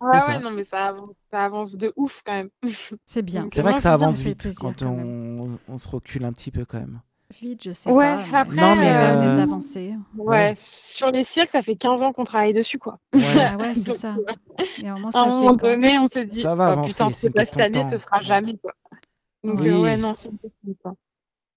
Ouais, 0.00 0.20
ça. 0.20 0.26
ouais, 0.28 0.38
non, 0.40 0.50
mais 0.50 0.64
ça 0.64 0.86
avance, 0.86 1.10
ça 1.30 1.44
avance 1.44 1.74
de 1.76 1.92
ouf 1.96 2.22
quand 2.26 2.32
même. 2.34 2.48
c'est 3.04 3.22
bien. 3.22 3.48
C'est 3.52 3.62
vrai 3.62 3.74
que 3.74 3.80
ça 3.80 3.92
avance 3.94 4.20
vite 4.20 4.40
plaisir 4.42 4.60
quand 4.60 4.80
quand 4.84 4.86
on, 4.90 5.58
on 5.68 5.78
se 5.78 5.88
recule 5.88 6.24
un 6.24 6.32
petit 6.32 6.50
peu 6.50 6.64
quand 6.64 6.78
même. 6.78 7.00
Vite, 7.42 7.62
je 7.64 7.72
sais 7.72 7.90
Ouais, 7.90 8.06
pas. 8.30 8.38
après, 8.40 8.56
Non, 8.56 8.74
mais, 8.74 8.82
il 8.82 8.86
y 8.86 8.88
a 8.88 9.10
quand 9.10 9.18
même 9.20 9.28
euh, 9.28 9.34
des 9.36 9.42
avancées. 9.42 9.94
Ouais, 10.16 10.24
Ouais. 10.36 10.54
sur 10.56 11.10
les 11.10 11.24
cirques, 11.24 11.50
ça 11.52 11.60
fait 11.62 11.76
15 11.76 12.02
ans 12.02 12.12
qu'on 12.14 12.24
travaille 12.24 12.54
dessus, 12.54 12.78
quoi. 12.78 12.98
Ouais. 13.14 13.20
Ah 13.38 13.56
ouais, 13.58 13.74
c'est 13.74 13.92
ça. 13.92 14.14
euh, 14.58 14.64
y 14.82 14.86
a 14.86 14.92
un 14.92 14.94
moment, 14.94 15.08
À 15.08 15.12
ça 15.12 15.20
un 15.20 15.24
se 15.24 15.30
moment 15.34 15.52
donné, 15.54 15.98
on 15.98 16.08
se 16.08 16.20
dit, 16.20 16.40
Ça 16.40 16.54
va 16.54 16.68
oh, 16.68 16.72
avancer, 16.72 17.28
putain, 17.28 17.44
cette 17.44 17.58
année, 17.58 17.72
temps. 17.82 17.88
ce 17.88 17.98
sera 17.98 18.22
jamais, 18.22 18.56
quoi. 18.56 18.72
Donc, 19.44 19.60
Oui. 19.60 19.68
euh, 19.68 19.80
ouais, 19.80 19.96
non, 19.96 20.14
c'est 20.16 20.30
possible, 20.30 20.74
quoi. 20.82 20.94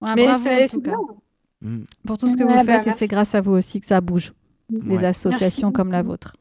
Ouais, 0.00 0.14
Mais 0.16 0.26
bravo 0.26 0.48
en 0.48 0.68
tout 0.68 0.80
cas 0.80 0.90
bien. 0.90 0.98
Mm. 1.70 1.84
pour 2.06 2.18
tout 2.18 2.28
ce 2.28 2.36
que 2.36 2.42
Ouais, 2.44 2.60
vous 2.60 2.66
bah, 2.66 2.72
faites 2.74 2.86
et 2.88 2.92
c'est 2.92 3.06
grâce 3.08 3.34
à 3.34 3.40
vous 3.40 3.52
aussi 3.52 3.80
que 3.80 3.86
ça 3.86 4.00
bouge. 4.00 4.32
Les 4.70 4.98
Ouais. 4.98 5.04
associations 5.04 5.68
Merci 5.68 5.72
comme 5.76 5.92
la 5.92 6.02
vôtre. 6.02 6.32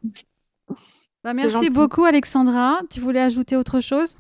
Bah, 1.24 1.34
merci 1.34 1.70
beaucoup 1.70 2.04
Alexandra. 2.06 2.80
Tu 2.90 3.00
voulais 3.00 3.20
ajouter 3.22 3.56
autre 3.56 3.80
chose? 3.82 4.16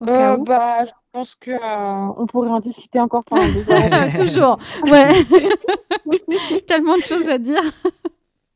Au 0.00 0.06
Euh, 0.06 0.12
cas 0.14 0.36
où? 0.36 0.44
bah, 0.44 0.84
je 0.84 0.90
pense 1.12 1.34
que 1.34 1.50
euh, 1.50 2.12
on 2.16 2.26
pourrait 2.26 2.50
en 2.50 2.60
discuter 2.60 3.00
encore 3.00 3.24
pendant 3.24 3.42
des 3.52 3.68
heures. 3.68 4.12
Toujours. 4.16 4.58
Ouais. 4.84 5.10
Tellement 6.66 6.96
de 6.96 7.02
choses 7.02 7.28
à 7.28 7.38
dire 7.38 7.60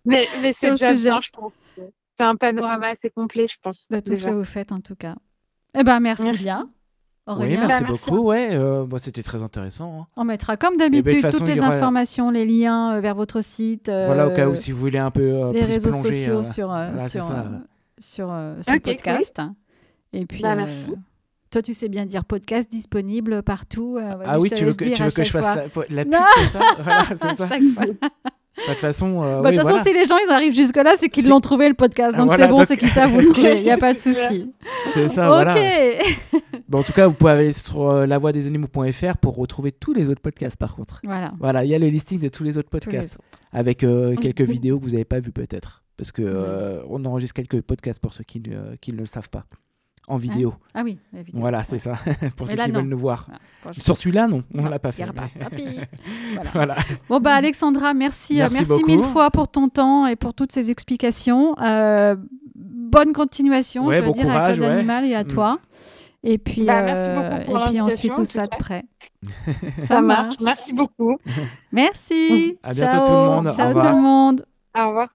mais 0.04 0.26
mais 0.40 0.52
c'est 0.52 0.70
déjà 0.70 0.90
sujet. 0.96 1.10
bien, 1.10 1.20
je 1.20 1.30
pense. 1.30 1.52
C'est 1.76 2.24
un 2.24 2.34
panorama 2.36 2.88
assez 2.88 3.08
complet, 3.10 3.46
je 3.48 3.56
pense. 3.62 3.86
de 3.88 4.00
tout 4.00 4.14
ce 4.14 4.24
que 4.24 4.30
vous 4.30 4.44
faites 4.44 4.70
en 4.72 4.80
tout 4.80 4.96
cas. 4.96 5.14
Eh 5.78 5.82
ben 5.84 5.98
merci, 6.00 6.24
Merci. 6.24 6.42
bien. 6.42 6.68
Oui, 7.28 7.34
Aurélien, 7.34 7.66
merci 7.68 7.82
Bah, 7.84 7.88
merci. 7.90 8.04
beaucoup. 8.06 8.22
Ouais, 8.26 8.48
euh, 8.52 8.84
bah, 8.84 8.96
c'était 8.98 9.22
très 9.22 9.42
intéressant. 9.42 10.00
hein. 10.00 10.06
on 10.16 10.24
mettra 10.24 10.56
comme 10.56 10.74
Eh 10.74 10.78
ben, 10.78 10.90
d'habitude 11.02 11.30
toutes 11.30 11.46
les 11.46 11.60
aura- 11.60 11.68
informations, 11.74 12.30
les 12.30 12.44
liens 12.44 12.94
euh, 12.96 13.00
vers 13.00 13.14
votre 13.14 13.42
site. 13.44 13.86
Voilà, 13.88 14.26
au 14.26 14.30
cas 14.30 14.46
euh, 14.46 14.50
où 14.50 14.56
si 14.56 14.72
vous 14.72 14.78
voulez 14.80 14.98
un 14.98 15.10
peu 15.12 15.20
euh, 15.22 15.52
les 15.52 15.62
plus 15.62 15.72
réseaux 15.74 15.90
plonger, 15.90 16.12
sociaux 16.12 16.38
euh, 16.38 16.42
sur, 16.42 16.72
euh, 16.72 16.90
voilà, 16.90 17.08
sur, 17.08 17.30
euh, 17.30 17.34
sur, 18.00 18.28
euh, 18.32 18.54
le 18.68 18.80
podcast. 18.80 19.40
Et 20.12 20.26
puis, 20.26 20.42
Bah, 20.42 20.52
euh, 20.52 20.56
merci. 20.56 20.94
toi, 21.52 21.62
tu 21.62 21.74
sais 21.74 21.88
bien 21.88 22.06
dire 22.06 22.24
podcast 22.24 22.68
disponible 22.70 23.44
partout. 23.44 23.98
euh, 24.00 24.14
Ah 24.26 24.40
oui, 24.40 24.50
tu 24.50 24.64
veux 24.64 24.72
que, 24.72 24.84
tu 24.84 25.02
veux 25.02 25.10
que 25.10 25.22
je 25.22 25.30
fasse 25.30 25.70
fois. 25.70 25.84
la, 25.90 26.04
la 26.04 26.04
pub, 26.04 26.26
c'est 26.38 26.58
ça 26.58 26.60
Voilà, 26.82 27.04
c'est 27.08 27.24
À 27.24 27.36
ça. 27.36 27.46
chaque 27.48 27.62
fois. 27.68 27.84
Bah, 27.86 28.08
De 28.68 28.72
toute 28.72 28.80
façon, 28.80 29.22
euh, 29.22 29.40
Bah, 29.40 29.48
oui, 29.48 29.50
De 29.52 29.56
toute 29.60 29.64
façon, 29.64 29.68
voilà. 29.78 29.84
si 29.84 29.94
les 29.94 30.04
gens 30.06 30.16
ils 30.26 30.30
arrivent 30.32 30.54
jusque-là, 30.54 30.94
c'est 30.98 31.08
qu'ils 31.08 31.28
l'ont 31.28 31.40
trouvé 31.40 31.68
le 31.68 31.74
podcast. 31.74 32.10
Ah, 32.14 32.18
Donc 32.18 32.26
voilà, 32.26 32.44
c'est 32.44 32.50
bon, 32.50 32.58
donc- 32.58 32.66
c'est 32.66 32.76
qu'ils 32.76 32.90
savent 32.90 33.10
vous 33.12 33.22
trouver. 33.32 33.58
Il 33.58 33.62
n'y 33.62 33.70
a 33.70 33.78
pas 33.78 33.92
de 33.94 33.98
souci. 34.08 34.52
c'est 34.92 35.08
ça, 35.08 35.28
ok. 35.28 35.32
voilà. 35.34 35.54
Bon, 36.72 36.78
en 36.78 36.82
tout 36.82 36.94
cas, 36.94 37.06
vous 37.06 37.12
pouvez 37.12 37.32
aller 37.32 37.52
sur 37.52 37.82
euh, 37.90 38.06
lavoidesanimaux.fr 38.06 39.18
pour 39.18 39.36
retrouver 39.36 39.72
tous 39.72 39.92
les 39.92 40.08
autres 40.08 40.22
podcasts, 40.22 40.56
par 40.56 40.74
contre. 40.74 41.00
Voilà. 41.04 41.32
Voilà, 41.38 41.64
il 41.64 41.70
y 41.70 41.74
a 41.74 41.78
le 41.78 41.86
listing 41.88 42.18
de 42.18 42.28
tous 42.28 42.44
les 42.44 42.56
autres 42.56 42.70
les 42.72 42.80
podcasts, 42.80 43.16
autres. 43.16 43.24
avec 43.52 43.84
euh, 43.84 44.16
quelques 44.16 44.40
vidéos 44.40 44.78
que 44.78 44.84
vous 44.84 44.92
n'avez 44.92 45.04
pas 45.04 45.20
vues 45.20 45.32
peut-être. 45.32 45.84
Parce 45.98 46.10
que 46.12 46.22
euh, 46.24 46.82
on 46.88 47.04
enregistre 47.04 47.34
quelques 47.34 47.60
podcasts 47.60 48.00
pour 48.00 48.14
ceux 48.14 48.24
qui, 48.24 48.40
ne- 48.40 48.74
qui 48.80 48.92
ne 48.94 48.96
le 48.96 49.04
savent 49.06 49.28
pas, 49.28 49.44
en 50.08 50.16
vidéo. 50.16 50.54
Ah 50.72 50.80
oui, 50.82 50.98
la 51.12 51.22
vidéo. 51.22 51.42
Voilà, 51.42 51.62
c'est 51.62 51.72
Ouais. 51.72 51.78
ça, 51.78 51.92
pour 52.36 52.46
Mais 52.46 52.52
ceux 52.52 52.56
là, 52.56 52.64
qui 52.64 52.72
non. 52.72 52.80
veulent 52.80 52.88
nous 52.88 52.98
voir. 52.98 53.26
Voilà. 53.62 53.78
Sur 53.78 53.94
celui-là, 53.98 54.26
non, 54.26 54.42
on 54.54 54.62
Non, 54.62 54.70
l'a 54.70 54.78
pas 54.78 54.92
fait. 54.92 55.04
pas. 55.04 55.12
mais- 55.36 55.40
Tant 55.44 55.50
pis. 55.50 55.78
Voilà. 56.34 56.50
voilà. 56.54 56.76
Bon, 57.10 57.20
bah, 57.20 57.34
Alexandra, 57.34 57.92
merci. 57.92 58.40
euh, 58.40 58.48
Merci 58.50 58.82
mille 58.86 59.02
fois 59.02 59.30
pour 59.30 59.48
ton 59.48 59.68
temps 59.68 60.06
et 60.06 60.16
pour 60.16 60.32
toutes 60.32 60.52
ces 60.52 60.70
explications. 60.70 61.54
Euh, 61.60 62.16
bonne 62.56 63.12
continuation, 63.12 63.84
Ouais, 63.86 63.96
je 63.96 64.00
veux 64.00 64.06
bon 64.06 64.12
dire, 64.14 64.22
à 64.30 64.32
courage, 64.32 64.58
Code 64.58 64.68
ouais. 64.70 64.74
Animal 64.78 65.04
et 65.04 65.14
à 65.14 65.24
Mm. 65.24 65.28
toi. 65.28 65.58
Et 66.24 66.38
puis, 66.38 66.64
Bah, 66.64 66.82
merci 66.82 67.08
euh, 67.08 67.44
pour 67.44 67.58
et 67.58 67.64
puis 67.70 67.80
on 67.80 67.90
suit 67.90 68.10
tout 68.10 68.24
ça 68.24 68.46
de 68.46 68.56
près. 68.56 68.84
Ça 69.86 70.00
marche. 70.00 70.36
Merci 70.40 70.72
beaucoup. 70.72 71.18
Merci. 71.72 72.58
À 72.62 72.72
bientôt 72.72 72.96
Ciao. 72.96 73.06
tout 73.06 73.12
le 73.12 73.16
monde. 73.18 73.46
Au 73.48 73.52
Ciao 73.52 73.72
tout 73.72 73.86
le 73.86 74.00
monde. 74.02 74.46
Au 74.76 74.88
revoir. 74.88 75.08